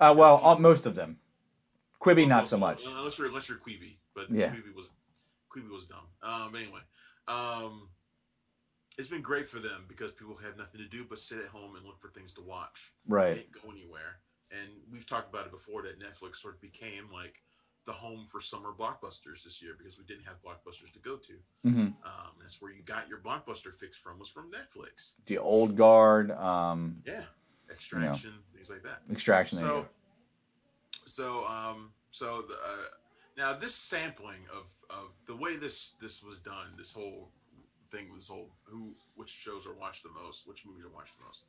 Uh, 0.00 0.14
well, 0.16 0.36
all, 0.38 0.58
most 0.58 0.86
of 0.86 0.94
them. 0.96 1.18
Quibi, 2.00 2.20
Well, 2.20 2.28
not 2.28 2.48
so 2.48 2.56
much. 2.56 2.86
Unless 2.86 3.18
you're 3.18 3.28
unless 3.28 3.48
you're 3.48 3.58
Quibi, 3.58 3.98
but 4.14 4.30
Yeah. 4.30 4.50
Quibi 4.50 4.74
was 4.74 4.88
Quibi 5.54 5.70
was 5.70 5.84
dumb. 5.84 6.06
Um, 6.22 6.56
anyway, 6.56 6.80
um, 7.28 7.90
it's 8.98 9.08
been 9.08 9.22
great 9.22 9.46
for 9.46 9.58
them 9.60 9.84
because 9.88 10.10
people 10.12 10.36
have 10.36 10.56
nothing 10.56 10.80
to 10.80 10.88
do 10.88 11.04
but 11.08 11.18
sit 11.18 11.38
at 11.38 11.46
home 11.46 11.76
and 11.76 11.84
look 11.84 12.00
for 12.00 12.08
things 12.08 12.32
to 12.34 12.40
watch. 12.40 12.92
They 13.06 13.14
Right. 13.14 13.36
can't 13.36 13.52
go 13.62 13.70
anywhere. 13.70 14.20
And 14.50 14.68
we've 14.90 15.06
talked 15.06 15.28
about 15.32 15.46
it 15.46 15.52
before 15.52 15.82
that 15.82 16.00
Netflix 16.00 16.36
sort 16.36 16.54
of 16.54 16.60
became 16.60 17.10
like 17.12 17.42
the 17.90 17.96
home 17.96 18.24
for 18.24 18.40
summer 18.40 18.72
blockbusters 18.78 19.42
this 19.42 19.60
year 19.60 19.74
because 19.76 19.98
we 19.98 20.04
didn't 20.04 20.24
have 20.24 20.36
blockbusters 20.44 20.92
to 20.92 21.00
go 21.00 21.16
to. 21.16 21.32
hmm 21.64 21.80
Um, 22.04 22.30
that's 22.40 22.62
where 22.62 22.70
you 22.70 22.82
got 22.82 23.08
your 23.08 23.18
blockbuster 23.18 23.74
fix 23.74 23.96
from 23.96 24.16
was 24.16 24.28
from 24.28 24.48
Netflix. 24.52 25.14
The 25.26 25.38
Old 25.38 25.74
Guard, 25.74 26.30
um, 26.30 27.02
Yeah, 27.04 27.24
extraction, 27.68 28.34
things 28.54 28.70
like 28.70 28.84
that. 28.84 29.02
Extraction. 29.10 29.58
So, 29.58 29.88
so, 31.06 31.44
um, 31.46 31.90
so 32.12 32.42
the, 32.42 32.54
uh, 32.54 32.84
now 33.36 33.52
this 33.54 33.74
sampling 33.74 34.42
of 34.54 34.66
of 34.88 35.08
the 35.26 35.34
way 35.34 35.56
this 35.56 35.92
this 36.00 36.22
was 36.22 36.38
done, 36.38 36.68
this 36.78 36.92
whole 36.94 37.32
thing, 37.90 38.14
this 38.14 38.28
whole 38.28 38.50
who 38.64 38.94
which 39.16 39.30
shows 39.30 39.66
are 39.66 39.74
watched 39.74 40.04
the 40.04 40.10
most, 40.10 40.46
which 40.46 40.64
movies 40.64 40.84
are 40.84 40.94
watched 40.94 41.18
the 41.18 41.24
most. 41.24 41.46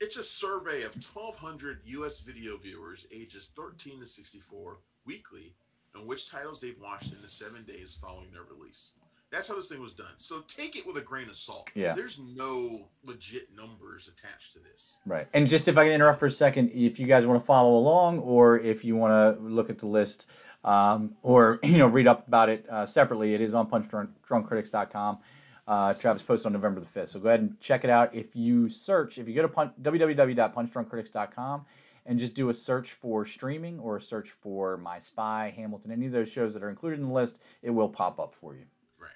It's 0.00 0.16
a 0.16 0.24
survey 0.24 0.82
of 0.82 0.94
1,200 0.96 1.82
U.S. 1.84 2.20
video 2.20 2.56
viewers 2.56 3.06
ages 3.12 3.52
13 3.54 4.00
to 4.00 4.06
64 4.06 4.78
weekly, 5.04 5.54
and 5.94 6.06
which 6.06 6.30
titles 6.30 6.60
they've 6.60 6.80
watched 6.80 7.12
in 7.12 7.20
the 7.22 7.28
seven 7.28 7.64
days 7.64 7.98
following 8.00 8.30
their 8.32 8.42
release. 8.42 8.92
That's 9.30 9.48
how 9.48 9.54
this 9.54 9.68
thing 9.68 9.80
was 9.80 9.92
done. 9.92 10.12
So 10.16 10.42
take 10.48 10.74
it 10.74 10.84
with 10.86 10.96
a 10.96 11.00
grain 11.00 11.28
of 11.28 11.36
salt. 11.36 11.70
Yeah. 11.74 11.94
There's 11.94 12.18
no 12.18 12.88
legit 13.04 13.54
numbers 13.54 14.08
attached 14.08 14.54
to 14.54 14.58
this. 14.58 14.98
Right. 15.06 15.28
And 15.32 15.46
just 15.46 15.68
if 15.68 15.78
I 15.78 15.84
can 15.84 15.92
interrupt 15.92 16.18
for 16.18 16.26
a 16.26 16.30
second, 16.30 16.70
if 16.74 16.98
you 16.98 17.06
guys 17.06 17.26
want 17.26 17.40
to 17.40 17.46
follow 17.46 17.78
along, 17.78 18.18
or 18.18 18.58
if 18.58 18.84
you 18.84 18.96
want 18.96 19.38
to 19.38 19.42
look 19.42 19.70
at 19.70 19.78
the 19.78 19.86
list, 19.86 20.26
um, 20.64 21.14
or 21.22 21.60
you 21.64 21.78
know 21.78 21.86
read 21.86 22.08
up 22.08 22.26
about 22.26 22.48
it 22.48 22.66
uh, 22.68 22.86
separately, 22.86 23.34
it 23.34 23.40
is 23.40 23.54
on 23.54 23.70
punchdrunkcritics.com. 23.70 25.18
Uh, 25.68 25.94
Travis 25.94 26.22
posted 26.22 26.46
on 26.46 26.52
November 26.52 26.80
the 26.80 26.86
5th. 26.86 27.10
So 27.10 27.20
go 27.20 27.28
ahead 27.28 27.40
and 27.40 27.60
check 27.60 27.84
it 27.84 27.90
out. 27.90 28.12
If 28.12 28.34
you 28.34 28.68
search, 28.68 29.18
if 29.18 29.28
you 29.28 29.34
go 29.36 29.42
to 29.42 29.48
pun- 29.48 29.70
www.punchdrunkcritics.com 29.80 31.64
and 32.06 32.18
just 32.18 32.34
do 32.34 32.48
a 32.48 32.54
search 32.54 32.92
for 32.92 33.24
streaming 33.24 33.78
or 33.78 33.96
a 33.96 34.00
search 34.00 34.30
for 34.30 34.76
My 34.76 34.98
Spy, 34.98 35.52
Hamilton, 35.56 35.92
any 35.92 36.06
of 36.06 36.12
those 36.12 36.30
shows 36.30 36.54
that 36.54 36.62
are 36.62 36.70
included 36.70 36.98
in 37.00 37.06
the 37.06 37.12
list, 37.12 37.40
it 37.62 37.70
will 37.70 37.88
pop 37.88 38.18
up 38.18 38.34
for 38.34 38.54
you. 38.54 38.64
Right. 38.98 39.10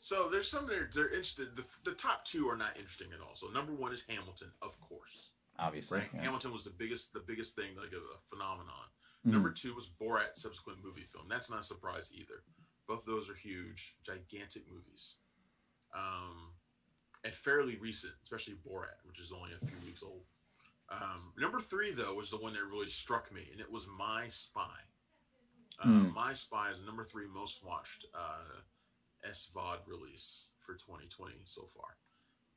So 0.00 0.28
there's 0.30 0.48
some 0.48 0.66
that 0.66 0.76
are 0.76 0.90
they're 0.92 1.08
interested. 1.08 1.56
The, 1.56 1.64
the 1.84 1.96
top 1.96 2.24
two 2.24 2.48
are 2.48 2.56
not 2.56 2.76
interesting 2.76 3.08
at 3.12 3.20
all. 3.20 3.34
So 3.34 3.48
number 3.48 3.72
one 3.72 3.92
is 3.92 4.04
Hamilton, 4.08 4.50
of 4.62 4.80
course. 4.80 5.32
Obviously. 5.58 5.98
Right. 5.98 6.08
yeah. 6.14 6.22
Hamilton 6.22 6.52
was 6.52 6.62
the 6.64 6.70
biggest, 6.70 7.12
the 7.12 7.24
biggest 7.26 7.56
thing, 7.56 7.70
like 7.76 7.92
a, 7.92 7.96
a 7.96 8.18
phenomenon. 8.28 8.86
Mhm. 9.26 9.32
Number 9.32 9.50
two 9.50 9.74
was 9.74 9.90
Borat, 10.00 10.34
subsequent 10.36 10.78
movie 10.84 11.02
film. 11.02 11.26
That's 11.28 11.50
not 11.50 11.60
a 11.60 11.64
surprise 11.64 12.12
either. 12.14 12.44
Both 12.86 13.00
of 13.00 13.06
those 13.06 13.28
are 13.28 13.34
huge, 13.34 13.96
gigantic 14.02 14.62
movies, 14.72 15.16
um, 15.94 16.52
and 17.24 17.34
fairly 17.34 17.76
recent, 17.76 18.14
especially 18.22 18.54
Borat, 18.66 19.04
which 19.04 19.20
is 19.20 19.32
only 19.32 19.50
a 19.52 19.66
few 19.66 19.76
weeks 19.84 20.02
old. 20.02 20.22
Um, 20.90 21.32
number 21.38 21.60
three, 21.60 21.92
though, 21.92 22.14
was 22.14 22.30
the 22.30 22.38
one 22.38 22.54
that 22.54 22.64
really 22.64 22.88
struck 22.88 23.32
me, 23.32 23.48
and 23.52 23.60
it 23.60 23.70
was 23.70 23.86
My 23.86 24.26
Spy. 24.28 24.62
Uh, 25.80 25.86
Hmm. 25.86 26.14
My 26.14 26.32
Spy 26.32 26.70
is 26.70 26.80
the 26.80 26.86
number 26.86 27.04
three 27.04 27.26
most 27.32 27.64
watched 27.64 28.06
uh, 28.14 29.28
SVOD 29.28 29.86
release 29.86 30.50
for 30.58 30.74
2020 30.74 31.34
so 31.44 31.66
far. 31.66 31.96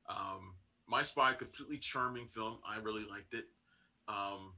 Um, 0.10 0.56
My 0.88 1.04
Spy, 1.04 1.34
completely 1.34 1.78
charming 1.78 2.28
film. 2.28 2.60
I 2.66 2.80
really 2.80 3.06
liked 3.06 3.34
it. 3.34 3.46
Um, 4.08 4.54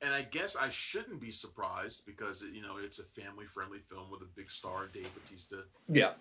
and 0.00 0.14
I 0.14 0.22
guess 0.22 0.56
I 0.56 0.68
shouldn't 0.68 1.20
be 1.20 1.30
surprised 1.30 2.04
because 2.06 2.42
you 2.42 2.62
know 2.62 2.76
it's 2.76 2.98
a 2.98 3.04
family-friendly 3.04 3.80
film 3.88 4.10
with 4.10 4.22
a 4.22 4.28
big 4.36 4.50
star, 4.50 4.88
Dave 4.92 5.10
Bautista. 5.14 5.64
Yeah. 5.88 6.12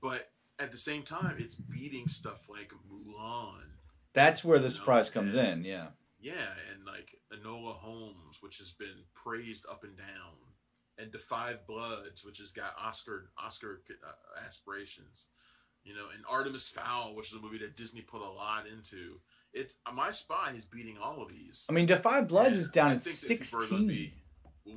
But 0.00 0.30
at 0.58 0.70
the 0.70 0.76
same 0.76 1.02
time, 1.02 1.36
it's 1.38 1.54
beating 1.54 2.08
stuff 2.08 2.48
like 2.48 2.72
Mulan. 2.90 3.64
That's 4.12 4.44
where 4.44 4.58
the 4.58 4.70
surprise 4.70 5.10
comes 5.10 5.34
yeah. 5.34 5.52
in. 5.52 5.64
Yeah. 5.64 5.86
Yeah, 6.24 6.32
and 6.72 6.86
like 6.86 7.14
Enola 7.34 7.74
Holmes, 7.74 8.38
which 8.40 8.56
has 8.56 8.72
been 8.72 9.04
praised 9.12 9.66
up 9.70 9.84
and 9.84 9.94
down, 9.94 10.32
and 10.96 11.12
The 11.12 11.18
Five 11.18 11.66
Bloods, 11.66 12.24
which 12.24 12.38
has 12.38 12.50
got 12.52 12.74
Oscar 12.82 13.30
Oscar 13.36 13.82
uh, 14.02 14.46
aspirations, 14.46 15.28
you 15.84 15.92
know, 15.94 16.06
and 16.14 16.24
Artemis 16.26 16.68
Fowl, 16.70 17.14
which 17.14 17.30
is 17.30 17.34
a 17.38 17.42
movie 17.42 17.58
that 17.58 17.76
Disney 17.76 18.00
put 18.00 18.22
a 18.22 18.30
lot 18.30 18.64
into. 18.66 19.20
It's 19.52 19.76
My 19.92 20.12
Spy 20.12 20.52
is 20.56 20.64
beating 20.64 20.96
all 20.96 21.22
of 21.22 21.28
these. 21.28 21.66
I 21.68 21.74
mean, 21.74 21.84
Da 21.86 21.98
5 21.98 22.26
Bloods 22.26 22.48
And 22.48 22.56
is 22.56 22.70
down 22.70 22.90
I 22.92 22.94
at 22.94 23.00
think 23.02 23.16
that 23.16 23.38
people 23.44 23.58
are 23.58 23.68
gonna 23.68 23.78
sixteen. 23.82 23.86
be- 23.86 24.14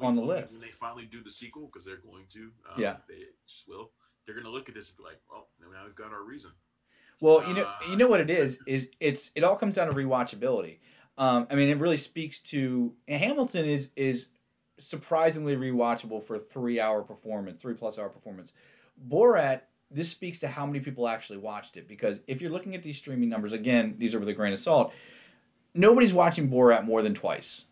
on 0.06 0.14
the 0.16 0.22
list. 0.22 0.52
when 0.52 0.60
they 0.60 0.68
finally 0.68 1.06
do 1.06 1.24
the 1.24 1.32
sequel, 1.32 1.68
because 1.68 1.86
they're 1.86 1.95
going 1.95 2.26
to. 2.34 2.52
Um, 2.74 2.82
Yeah. 2.82 2.98
they 3.08 3.24
just 3.48 3.70
will. 3.70 3.93
They're 4.26 4.36
going 4.36 4.43
to 4.45 4.52
look 4.52 4.68
at 4.68 4.76
this 4.76 4.89
and 4.89 4.98
be 4.98 5.04
like, 5.06 5.22
"Well, 5.32 5.48
now 5.62 5.86
we've 5.86 5.95
got 5.95 6.12
our 6.12 6.22
reason." 6.24 6.52
Well, 7.22 7.48
you 7.48 7.54
know, 7.56 7.64
Uh, 7.64 7.78
you 7.89 7.95
know 7.95 8.08
what 8.08 8.20
it 8.20 8.30
is 8.30 8.60
is 8.68 8.89
it's 9.00 9.32
it 9.34 9.45
all 9.45 9.56
comes 9.56 9.76
down 9.76 9.88
to 9.88 9.93
rewatchability. 9.93 10.80
Um, 11.18 11.47
I 11.49 11.55
mean, 11.55 11.70
it 11.70 11.80
really 11.80 11.97
speaks 11.97 12.39
to 12.43 12.93
Hamilton 13.07 13.65
is 13.65 13.91
is 13.95 14.30
surprisingly 14.80 15.55
rewatchable 15.55 16.24
for 16.24 16.38
three 16.38 16.80
hour 16.80 17.01
performance, 17.01 17.61
three 17.61 17.74
plus 17.74 17.97
hour 17.97 18.09
performance. 18.09 18.53
Borat, 19.09 19.61
this 19.89 20.09
speaks 20.09 20.39
to 20.39 20.47
how 20.47 20.65
many 20.65 20.80
people 20.80 21.07
actually 21.07 21.39
watched 21.39 21.78
it 21.78 21.88
because 21.88 22.22
if 22.28 22.41
you're 22.41 22.51
looking 22.51 22.76
at 22.76 22.84
these 22.84 22.97
streaming 22.97 23.30
numbers, 23.30 23.53
again, 23.53 23.95
these 23.97 24.13
are 24.13 24.20
with 24.20 24.30
a 24.30 24.34
grain 24.34 24.53
of 24.53 24.59
salt. 24.59 24.93
Nobody's 25.74 26.13
watching 26.13 26.49
Borat 26.49 26.86
more 26.86 27.01
than 27.01 27.13
twice. 27.13 27.65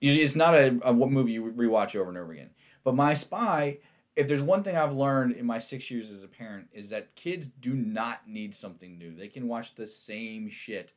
It's 0.00 0.36
not 0.36 0.54
a, 0.54 0.78
a 0.82 0.92
movie 0.92 1.32
you 1.32 1.52
rewatch 1.52 1.96
over 1.96 2.10
and 2.10 2.18
over 2.18 2.32
again. 2.32 2.50
But 2.82 2.94
My 2.94 3.14
Spy, 3.14 3.78
if 4.16 4.28
there's 4.28 4.42
one 4.42 4.62
thing 4.62 4.76
I've 4.76 4.92
learned 4.92 5.32
in 5.32 5.46
my 5.46 5.58
six 5.58 5.90
years 5.90 6.10
as 6.10 6.22
a 6.22 6.28
parent, 6.28 6.68
is 6.72 6.90
that 6.90 7.14
kids 7.14 7.48
do 7.48 7.72
not 7.72 8.28
need 8.28 8.54
something 8.54 8.98
new. 8.98 9.14
They 9.14 9.28
can 9.28 9.48
watch 9.48 9.74
the 9.74 9.86
same 9.86 10.50
shit 10.50 10.92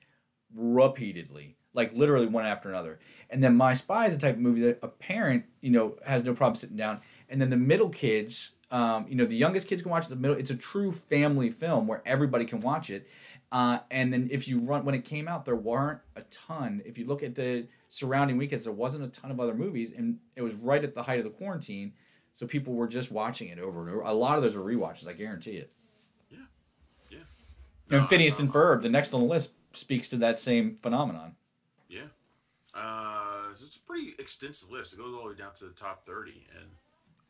repeatedly, 0.56 1.58
like 1.74 1.94
literally 1.94 2.28
one 2.28 2.46
after 2.46 2.70
another. 2.70 3.00
And 3.30 3.44
then 3.44 3.56
My 3.56 3.74
Spy 3.74 4.08
is 4.08 4.16
the 4.16 4.22
type 4.22 4.36
of 4.36 4.42
movie 4.42 4.62
that 4.62 4.80
a 4.82 4.88
parent, 4.88 5.46
you 5.62 5.72
know, 5.72 5.98
has 6.06 6.24
no 6.24 6.34
problem 6.34 6.56
sitting 6.56 6.78
down. 6.78 7.02
And 7.30 7.42
then 7.42 7.50
the 7.50 7.58
middle 7.58 7.90
kids, 7.90 8.54
um, 8.72 9.06
you 9.10 9.16
know, 9.16 9.26
the 9.26 9.36
youngest 9.36 9.68
kids 9.68 9.82
can 9.82 9.92
watch 9.92 10.06
it. 10.06 10.10
The 10.10 10.16
middle, 10.16 10.38
it's 10.38 10.52
a 10.52 10.56
true 10.56 10.92
family 10.92 11.50
film 11.50 11.88
where 11.88 12.02
everybody 12.06 12.46
can 12.46 12.62
watch 12.62 12.90
it. 12.90 13.08
Uh, 13.52 13.80
and 13.90 14.12
then 14.12 14.28
if 14.32 14.48
you 14.48 14.60
run 14.60 14.84
when 14.84 14.96
it 14.96 15.06
came 15.06 15.28
out, 15.28 15.46
there 15.46 15.56
weren't 15.56 16.00
a 16.16 16.22
ton. 16.24 16.82
If 16.86 16.98
you 16.98 17.06
look 17.06 17.24
at 17.24 17.36
the 17.36 17.68
surrounding 17.90 18.38
weekends, 18.38 18.66
there 18.66 18.74
wasn't 18.74 19.06
a 19.06 19.08
ton 19.08 19.32
of 19.32 19.40
other 19.40 19.54
movies, 19.54 19.94
and 19.96 20.20
it 20.36 20.42
was 20.42 20.54
right 20.56 20.84
at 20.84 20.94
the 20.94 21.04
height 21.04 21.20
of 21.20 21.24
the 21.24 21.30
quarantine, 21.30 21.94
so 22.34 22.46
people 22.46 22.74
were 22.74 22.90
just 22.90 23.10
watching 23.10 23.48
it 23.48 23.58
over 23.58 23.82
and 23.82 23.90
over. 23.90 24.02
A 24.02 24.14
lot 24.14 24.38
of 24.38 24.44
those 24.44 24.56
were 24.58 24.64
rewatches, 24.64 25.08
I 25.08 25.14
guarantee 25.14 25.58
it. 25.58 25.72
Yeah. 26.30 26.40
Yeah. 27.10 28.00
And 28.00 28.10
Phineas 28.10 28.42
and 28.42 28.52
Ferb, 28.52 28.82
the 28.82 28.90
next 28.90 29.14
on 29.14 29.22
the 29.22 29.26
list, 29.26 29.54
speaks 29.78 30.10
to 30.10 30.18
that 30.18 30.40
same 30.40 30.78
phenomenon. 30.82 31.36
Yeah. 31.88 32.08
Uh, 32.74 33.48
it's 33.52 33.78
a 33.78 33.82
pretty 33.82 34.14
extensive 34.20 34.70
list. 34.70 34.94
It 34.94 34.98
goes 34.98 35.14
all 35.14 35.24
the 35.24 35.30
way 35.30 35.36
down 35.36 35.54
to 35.56 35.66
the 35.66 35.74
top 35.74 36.06
30. 36.06 36.46
And 36.56 36.70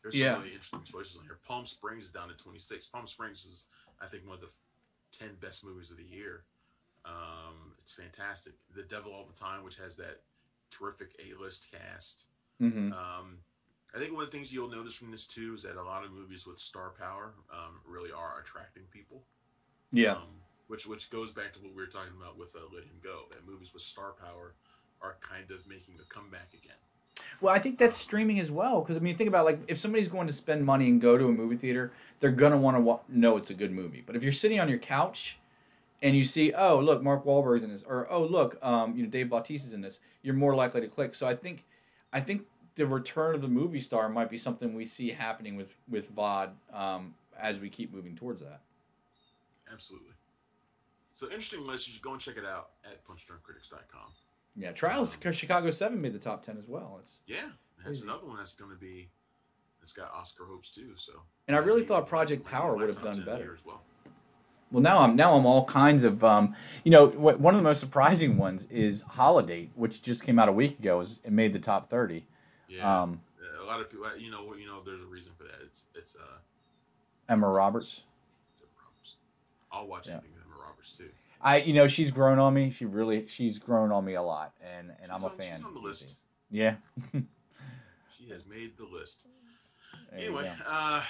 there's 0.01 0.13
some 0.15 0.21
Yeah. 0.21 0.33
really 0.37 0.49
interesting 0.49 0.83
choices 0.83 1.17
on 1.17 1.23
here. 1.23 1.39
Palm 1.47 1.65
Springs 1.65 2.05
is 2.05 2.11
down 2.11 2.27
to 2.29 2.35
26. 2.35 2.87
Palm 2.87 3.07
Springs 3.07 3.45
is, 3.45 3.65
I 4.01 4.07
think, 4.07 4.25
one 4.25 4.35
of 4.35 4.41
the 4.41 4.49
10 5.11 5.35
best 5.35 5.63
movies 5.63 5.91
of 5.91 5.97
the 5.97 6.03
year. 6.03 6.43
Um, 7.05 7.73
it's 7.79 7.93
fantastic. 7.93 8.53
The 8.75 8.83
Devil 8.83 9.13
All 9.13 9.25
the 9.25 9.33
Time, 9.33 9.63
which 9.63 9.77
has 9.77 9.95
that 9.97 10.21
terrific 10.69 11.15
A 11.23 11.33
list 11.41 11.71
cast. 11.71 12.25
Mm-hmm. 12.61 12.91
Um, 12.91 13.37
I 13.95 13.99
think 13.99 14.13
one 14.13 14.23
of 14.23 14.31
the 14.31 14.37
things 14.37 14.53
you'll 14.53 14.69
notice 14.69 14.95
from 14.95 15.11
this 15.11 15.25
too 15.25 15.53
is 15.55 15.63
that 15.63 15.77
a 15.77 15.81
lot 15.83 16.03
of 16.03 16.11
movies 16.11 16.45
with 16.45 16.59
star 16.59 16.89
power 16.89 17.33
um, 17.51 17.79
really 17.85 18.11
are 18.11 18.39
attracting 18.41 18.83
people. 18.91 19.23
Yeah. 19.91 20.13
Um, 20.17 20.41
which 20.67 20.87
which 20.87 21.09
goes 21.09 21.31
back 21.31 21.53
to 21.53 21.59
what 21.59 21.71
we 21.71 21.81
were 21.81 21.87
talking 21.87 22.13
about 22.19 22.37
with 22.37 22.55
uh, 22.55 22.59
Let 22.73 22.83
Him 22.83 22.99
Go. 23.03 23.23
That 23.31 23.47
movies 23.47 23.73
with 23.73 23.81
star 23.81 24.13
power 24.13 24.53
are 25.01 25.17
kind 25.21 25.49
of 25.51 25.67
making 25.67 25.95
a 26.01 26.05
comeback 26.13 26.49
again. 26.53 26.77
Well, 27.41 27.53
I 27.53 27.59
think 27.59 27.77
that's 27.77 27.97
streaming 27.97 28.39
as 28.39 28.51
well. 28.51 28.81
Because 28.81 28.97
I 28.97 28.99
mean, 28.99 29.15
think 29.15 29.27
about 29.27 29.45
like 29.45 29.59
if 29.67 29.77
somebody's 29.77 30.07
going 30.07 30.27
to 30.27 30.33
spend 30.33 30.65
money 30.65 30.87
and 30.87 31.01
go 31.01 31.17
to 31.17 31.25
a 31.25 31.31
movie 31.31 31.57
theater, 31.57 31.91
they're 32.19 32.31
gonna 32.31 32.57
want 32.57 32.77
to 32.77 32.81
wa- 32.81 32.99
know 33.07 33.37
it's 33.37 33.49
a 33.49 33.55
good 33.55 33.71
movie. 33.71 34.03
But 34.05 34.15
if 34.15 34.23
you're 34.23 34.31
sitting 34.31 34.59
on 34.59 34.69
your 34.69 34.79
couch 34.79 35.37
and 36.01 36.15
you 36.15 36.25
see, 36.25 36.53
oh 36.53 36.79
look, 36.79 37.01
Mark 37.01 37.25
Wahlberg's 37.25 37.63
in 37.63 37.71
this, 37.71 37.83
or 37.87 38.07
oh 38.09 38.23
look, 38.23 38.63
um, 38.63 38.95
you 38.95 39.03
know 39.03 39.09
Dave 39.09 39.29
Bautista's 39.29 39.73
in 39.73 39.81
this, 39.81 39.99
you're 40.21 40.33
more 40.33 40.55
likely 40.55 40.81
to 40.81 40.87
click. 40.87 41.15
So 41.15 41.27
I 41.27 41.35
think, 41.35 41.63
I 42.11 42.21
think 42.21 42.43
the 42.75 42.85
return 42.85 43.35
of 43.35 43.41
the 43.41 43.47
movie 43.47 43.81
star 43.81 44.07
might 44.09 44.29
be 44.29 44.37
something 44.37 44.73
we 44.73 44.85
see 44.85 45.11
happening 45.11 45.55
with 45.55 45.75
with 45.89 46.15
VOD 46.15 46.49
um, 46.73 47.15
as 47.39 47.59
we 47.59 47.69
keep 47.69 47.93
moving 47.93 48.15
towards 48.15 48.41
that. 48.41 48.61
Absolutely. 49.71 50.13
So 51.17 51.25
interesting 51.31 51.67
should 51.77 51.99
go 52.03 52.11
and 52.11 52.21
check 52.21 52.37
it 52.37 52.45
out 52.45 52.69
at 52.85 53.03
punchdrunkcritics.com. 53.03 54.11
Yeah, 54.55 54.71
Trials 54.71 55.17
Chicago 55.31 55.71
Seven 55.71 55.99
made 55.99 56.13
the 56.13 56.19
top 56.19 56.45
ten 56.45 56.59
as 56.59 56.67
well. 56.67 56.99
It's 57.01 57.21
Yeah, 57.25 57.37
that's 57.83 58.01
another 58.01 58.27
one 58.27 58.37
that's 58.37 58.53
going 58.53 58.69
to 58.69 58.77
be. 58.77 59.09
It's 59.81 59.93
got 59.93 60.11
Oscar 60.13 60.45
hopes 60.45 60.69
too. 60.69 60.91
So. 60.95 61.13
And 61.47 61.57
I 61.57 61.59
really 61.59 61.83
thought 61.83 62.07
Project 62.07 62.45
Power 62.45 62.75
would 62.75 62.87
have 62.93 63.01
done 63.01 63.25
better. 63.25 63.51
as 63.51 63.65
well. 63.65 63.81
Well, 64.71 64.83
now 64.83 64.99
I'm 64.99 65.15
now 65.15 65.33
I'm 65.35 65.47
all 65.47 65.65
kinds 65.65 66.03
of 66.03 66.23
um, 66.23 66.53
you 66.83 66.91
know 66.91 67.07
wh- 67.07 67.41
one 67.41 67.55
of 67.55 67.57
the 67.57 67.67
most 67.67 67.79
surprising 67.79 68.37
ones 68.37 68.67
is 68.69 69.01
Holidate, 69.01 69.71
which 69.73 70.03
just 70.03 70.23
came 70.23 70.37
out 70.37 70.49
a 70.49 70.53
week 70.53 70.77
ago. 70.77 70.99
Is 70.99 71.19
it 71.23 71.31
made 71.31 71.51
the 71.51 71.57
top 71.59 71.89
thirty? 71.89 72.27
Yeah. 72.69 73.01
Um, 73.01 73.21
a 73.59 73.65
lot 73.65 73.81
of 73.81 73.89
people, 73.89 74.05
you 74.19 74.29
know, 74.29 74.53
you 74.53 74.67
know, 74.67 74.83
there's 74.85 75.01
a 75.01 75.05
reason 75.07 75.33
for 75.35 75.45
that. 75.45 75.61
It's 75.63 75.87
it's 75.95 76.15
uh. 76.15 76.37
Emma 77.27 77.49
Roberts. 77.49 78.03
Emma 78.59 78.69
Roberts. 78.85 79.15
I'll 79.71 79.87
watch 79.87 80.05
Yeah. 80.07 80.13
anything 80.13 80.31
too. 80.95 81.09
I 81.41 81.57
you 81.57 81.73
know 81.73 81.87
she's 81.87 82.11
grown 82.11 82.39
on 82.39 82.53
me. 82.53 82.69
She 82.71 82.85
really 82.85 83.27
she's 83.27 83.59
grown 83.59 83.91
on 83.91 84.05
me 84.05 84.13
a 84.15 84.21
lot, 84.21 84.53
and 84.77 84.91
and 85.01 85.11
I'm 85.11 85.21
a 85.23 85.25
on- 85.27 85.31
she's 85.39 85.47
fan. 85.49 85.63
on 85.63 85.73
the 85.73 85.79
list. 85.81 86.19
Yeah. 86.51 86.75
She 88.17 88.33
has 88.33 88.45
made 88.45 88.75
the 88.77 88.85
list. 88.85 89.27
There 90.11 90.19
anyway, 90.19 90.51
uh, 90.67 91.01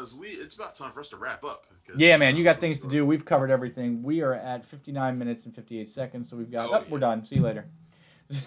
as 0.00 0.14
we, 0.14 0.28
it's 0.28 0.54
about 0.54 0.74
time 0.76 0.92
for 0.92 1.00
us 1.00 1.08
to 1.08 1.16
wrap 1.16 1.42
up. 1.42 1.66
Yeah, 1.96 2.16
man, 2.16 2.36
you 2.36 2.44
got 2.44 2.60
things 2.60 2.78
to 2.80 2.88
do. 2.88 3.04
We've 3.04 3.24
covered 3.24 3.50
everything. 3.50 4.02
We 4.04 4.20
are 4.22 4.34
at 4.34 4.64
59 4.64 5.18
minutes 5.18 5.46
and 5.46 5.54
58 5.54 5.88
seconds, 5.88 6.28
so 6.30 6.36
we've 6.36 6.50
got. 6.50 6.70
Oh, 6.70 6.74
Oh, 6.76 6.84
we're 6.88 6.98
done. 7.00 7.24
See 7.24 7.36
you 7.36 7.42
later. 7.42 7.66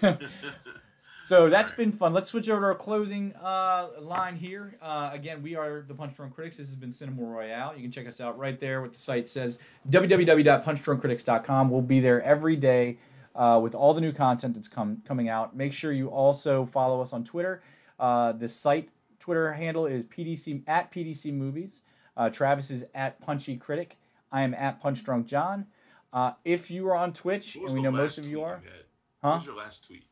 So 1.24 1.48
that's 1.48 1.70
been 1.70 1.90
fun. 1.90 2.12
Let's 2.12 2.28
switch 2.28 2.50
over 2.50 2.60
to 2.60 2.66
our 2.66 2.74
closing 2.74 3.32
uh, 3.42 3.88
line 3.98 4.36
here. 4.36 4.76
Uh, 4.82 5.08
again, 5.10 5.42
we 5.42 5.56
are 5.56 5.80
the 5.80 5.94
Punch 5.94 6.14
Drunk 6.16 6.34
Critics. 6.34 6.58
This 6.58 6.66
has 6.68 6.76
been 6.76 6.92
Cinema 6.92 7.22
Royale. 7.22 7.74
You 7.74 7.80
can 7.80 7.90
check 7.90 8.06
us 8.06 8.20
out 8.20 8.38
right 8.38 8.60
there. 8.60 8.82
What 8.82 8.92
the 8.92 9.00
site 9.00 9.30
says 9.30 9.58
www.punchdrunkcritics.com. 9.88 11.70
We'll 11.70 11.80
be 11.80 12.00
there 12.00 12.22
every 12.22 12.56
day 12.56 12.98
uh, 13.34 13.58
with 13.62 13.74
all 13.74 13.94
the 13.94 14.02
new 14.02 14.12
content 14.12 14.54
that's 14.54 14.68
come 14.68 15.02
coming 15.06 15.30
out. 15.30 15.56
Make 15.56 15.72
sure 15.72 15.92
you 15.92 16.08
also 16.08 16.66
follow 16.66 17.00
us 17.00 17.14
on 17.14 17.24
Twitter. 17.24 17.62
Uh, 17.98 18.32
the 18.32 18.48
site 18.48 18.90
Twitter 19.18 19.50
handle 19.50 19.86
is 19.86 20.04
PDC 20.04 20.62
at 20.66 20.92
PDC 20.92 21.32
Movies. 21.32 21.80
Uh, 22.18 22.28
Travis 22.28 22.70
is 22.70 22.84
at 22.94 23.18
Punchy 23.22 23.56
Critic. 23.56 23.96
I 24.30 24.42
am 24.42 24.52
at 24.52 24.78
Punch 24.78 25.02
Drunk 25.02 25.26
John. 25.26 25.66
Uh, 26.12 26.32
if 26.44 26.70
you 26.70 26.86
are 26.88 26.94
on 26.94 27.14
Twitch, 27.14 27.56
and 27.56 27.70
we 27.72 27.80
know 27.80 27.90
most 27.90 28.18
of 28.18 28.26
you 28.26 28.42
are? 28.42 28.62
Huh? 29.22 29.30
What 29.30 29.36
was 29.36 29.46
your 29.46 29.56
last 29.56 29.86
tweet? 29.86 30.04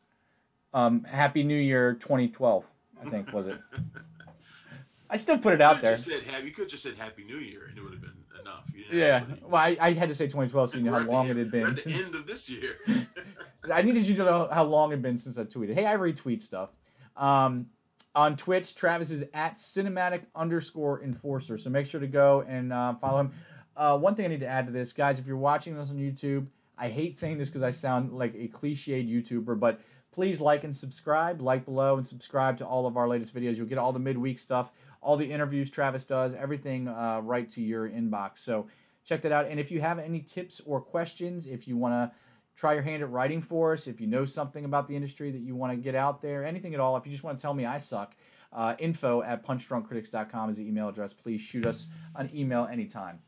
Um, 0.74 1.04
Happy 1.04 1.42
New 1.42 1.58
Year 1.58 1.94
2012, 1.94 2.66
I 3.04 3.08
think 3.10 3.32
was 3.32 3.46
it. 3.46 3.58
I 5.10 5.16
still 5.16 5.36
put 5.36 5.52
it 5.52 5.60
out 5.60 5.82
there. 5.82 5.92
Just 5.92 6.06
said, 6.06 6.44
you 6.44 6.52
could 6.52 6.70
just 6.70 6.82
said 6.82 6.94
Happy 6.94 7.24
New 7.24 7.36
Year 7.36 7.66
and 7.68 7.76
it 7.76 7.82
would 7.82 7.92
have 7.92 8.00
been 8.00 8.12
enough. 8.40 8.72
Yeah, 8.90 9.18
have 9.20 9.42
well, 9.42 9.60
I, 9.60 9.76
I 9.80 9.92
had 9.92 10.08
to 10.08 10.14
say 10.14 10.24
2012 10.24 10.70
so 10.70 10.78
you 10.78 10.84
know 10.84 10.92
how 10.92 11.00
at 11.00 11.06
the 11.06 11.12
long 11.12 11.28
it 11.28 11.36
had 11.36 11.50
been 11.50 11.66
At 11.66 11.76
the 11.76 11.92
end 11.92 12.14
of 12.14 12.26
this 12.26 12.48
year. 12.48 12.76
I 13.72 13.82
needed 13.82 14.08
you 14.08 14.16
to 14.16 14.24
know 14.24 14.48
how 14.50 14.64
long 14.64 14.90
it 14.90 14.94
had 14.94 15.02
been 15.02 15.18
since 15.18 15.38
I 15.38 15.44
tweeted. 15.44 15.74
Hey, 15.74 15.86
I 15.86 15.96
retweet 15.96 16.40
stuff. 16.40 16.72
Um, 17.16 17.66
on 18.14 18.36
Twitch, 18.36 18.74
Travis 18.74 19.10
is 19.10 19.24
at 19.34 19.54
cinematic 19.54 20.24
underscore 20.34 21.02
enforcer. 21.02 21.58
So 21.58 21.70
make 21.70 21.86
sure 21.86 22.00
to 22.00 22.06
go 22.06 22.44
and 22.48 22.72
uh, 22.72 22.94
follow 22.94 23.20
him. 23.20 23.32
Uh, 23.76 23.98
one 23.98 24.14
thing 24.14 24.26
I 24.26 24.28
need 24.28 24.40
to 24.40 24.48
add 24.48 24.66
to 24.66 24.72
this, 24.72 24.92
guys, 24.92 25.18
if 25.18 25.26
you're 25.26 25.36
watching 25.36 25.76
this 25.76 25.90
on 25.90 25.96
YouTube, 25.96 26.46
I 26.76 26.88
hate 26.88 27.18
saying 27.18 27.38
this 27.38 27.48
because 27.48 27.62
I 27.62 27.70
sound 27.70 28.12
like 28.12 28.34
a 28.34 28.48
cliched 28.48 29.08
YouTuber, 29.08 29.58
but 29.58 29.80
please 30.12 30.40
like 30.40 30.62
and 30.64 30.74
subscribe. 30.74 31.40
Like 31.40 31.64
below 31.64 31.96
and 31.96 32.06
subscribe 32.06 32.56
to 32.58 32.66
all 32.66 32.86
of 32.86 32.96
our 32.96 33.08
latest 33.08 33.34
videos. 33.34 33.56
You'll 33.56 33.66
get 33.66 33.78
all 33.78 33.92
the 33.92 33.98
midweek 33.98 34.38
stuff, 34.38 34.70
all 35.00 35.16
the 35.16 35.30
interviews 35.30 35.70
Travis 35.70 36.04
does, 36.04 36.34
everything 36.34 36.86
uh, 36.86 37.20
right 37.22 37.50
to 37.50 37.62
your 37.62 37.88
inbox. 37.88 38.38
So 38.38 38.68
check 39.04 39.22
that 39.22 39.32
out. 39.32 39.46
And 39.46 39.58
if 39.58 39.72
you 39.72 39.80
have 39.80 39.98
any 39.98 40.20
tips 40.20 40.60
or 40.60 40.80
questions, 40.80 41.46
if 41.46 41.66
you 41.66 41.76
want 41.76 41.92
to 41.92 42.16
try 42.54 42.74
your 42.74 42.82
hand 42.82 43.02
at 43.02 43.10
writing 43.10 43.40
for 43.40 43.72
us, 43.72 43.86
if 43.88 44.00
you 44.00 44.06
know 44.06 44.24
something 44.24 44.64
about 44.64 44.86
the 44.86 44.94
industry 44.94 45.30
that 45.30 45.40
you 45.40 45.56
want 45.56 45.72
to 45.72 45.76
get 45.76 45.94
out 45.94 46.20
there, 46.20 46.44
anything 46.44 46.74
at 46.74 46.80
all, 46.80 46.96
if 46.96 47.06
you 47.06 47.10
just 47.10 47.24
want 47.24 47.38
to 47.38 47.42
tell 47.42 47.54
me 47.54 47.64
I 47.64 47.78
suck, 47.78 48.14
uh, 48.52 48.74
info 48.78 49.22
at 49.22 49.42
punchdrunkcritics.com 49.42 50.50
is 50.50 50.58
the 50.58 50.68
email 50.68 50.88
address. 50.88 51.14
Please 51.14 51.40
shoot 51.40 51.64
us 51.64 51.88
an 52.16 52.30
email 52.34 52.68
anytime. 52.70 53.18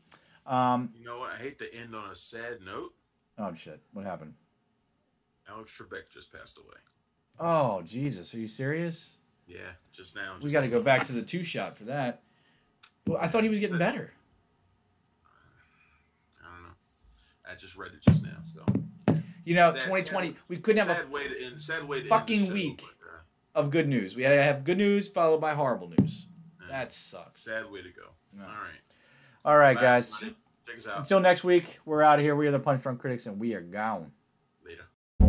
Um, 0.45 0.91
you 0.95 1.03
know 1.03 1.17
what? 1.19 1.31
I 1.31 1.37
hate 1.41 1.57
to 1.59 1.75
end 1.75 1.95
on 1.95 2.11
a 2.11 2.15
sad 2.15 2.59
note. 2.63 2.93
oh, 3.39 3.53
shit. 3.55 3.81
What 3.93 4.05
happened? 4.05 4.35
Alex 5.49 5.77
Trebek 5.77 6.09
just 6.11 6.33
passed 6.33 6.57
away. 6.57 6.77
Oh 7.39 7.81
Jesus, 7.83 8.33
are 8.33 8.39
you 8.39 8.47
serious? 8.47 9.17
Yeah, 9.47 9.59
just 9.91 10.15
now. 10.15 10.35
We 10.41 10.49
got 10.51 10.61
to 10.61 10.67
go 10.67 10.81
back 10.81 11.05
to 11.07 11.11
the 11.11 11.21
two 11.21 11.43
shot 11.43 11.77
for 11.77 11.83
that. 11.85 12.23
Well, 13.05 13.19
I 13.21 13.27
thought 13.27 13.43
he 13.43 13.49
was 13.49 13.59
getting 13.59 13.77
better. 13.77 14.11
I 16.43 16.53
don't 16.55 16.63
know. 16.63 16.69
I 17.51 17.55
just 17.55 17.75
read 17.77 17.91
it 17.93 18.01
just 18.01 18.23
now, 18.23 18.37
so. 18.43 18.63
You 19.43 19.53
know, 19.53 19.69
Sad- 19.71 19.83
2020, 19.83 20.27
sad- 20.29 20.35
we 20.47 20.57
couldn't 20.57 20.87
have 20.87 20.89
a 20.97 21.01
sad 21.01 21.11
way 21.11 21.27
to 21.27 21.43
end. 21.45 21.61
Sad 21.61 21.83
way 21.87 22.01
to 22.01 22.07
fucking 22.07 22.47
show, 22.47 22.53
week. 22.53 22.77
but, 22.81 23.07
uh, 23.07 23.59
of 23.63 23.69
good 23.69 23.87
news. 23.87 24.15
We 24.15 24.23
had 24.23 24.35
to 24.35 24.41
have 24.41 24.63
good 24.63 24.77
news 24.79 25.07
followed 25.07 25.39
by 25.39 25.53
horrible 25.53 25.89
news. 25.99 26.27
Yeah. 26.59 26.67
That 26.69 26.93
sucks. 26.93 27.43
Sad 27.43 27.69
way 27.69 27.83
to 27.83 27.89
go. 27.89 28.07
All 28.41 28.47
right. 28.47 28.81
All 29.45 29.57
right, 29.57 29.75
Bye, 29.75 29.81
guys. 29.81 30.19
Check 30.19 30.33
us 30.77 30.87
out. 30.87 30.97
Until 30.97 31.19
next 31.19 31.43
week, 31.43 31.77
we're 31.85 32.01
out 32.01 32.17
of 32.17 32.25
here. 32.25 32.35
We 32.35 32.47
are 32.47 32.51
the 32.51 32.59
Punch 32.59 32.81
Drunk 32.81 32.99
Critics, 32.99 33.27
and 33.27 33.39
we 33.39 33.53
are 33.53 33.61
gone. 33.61 34.11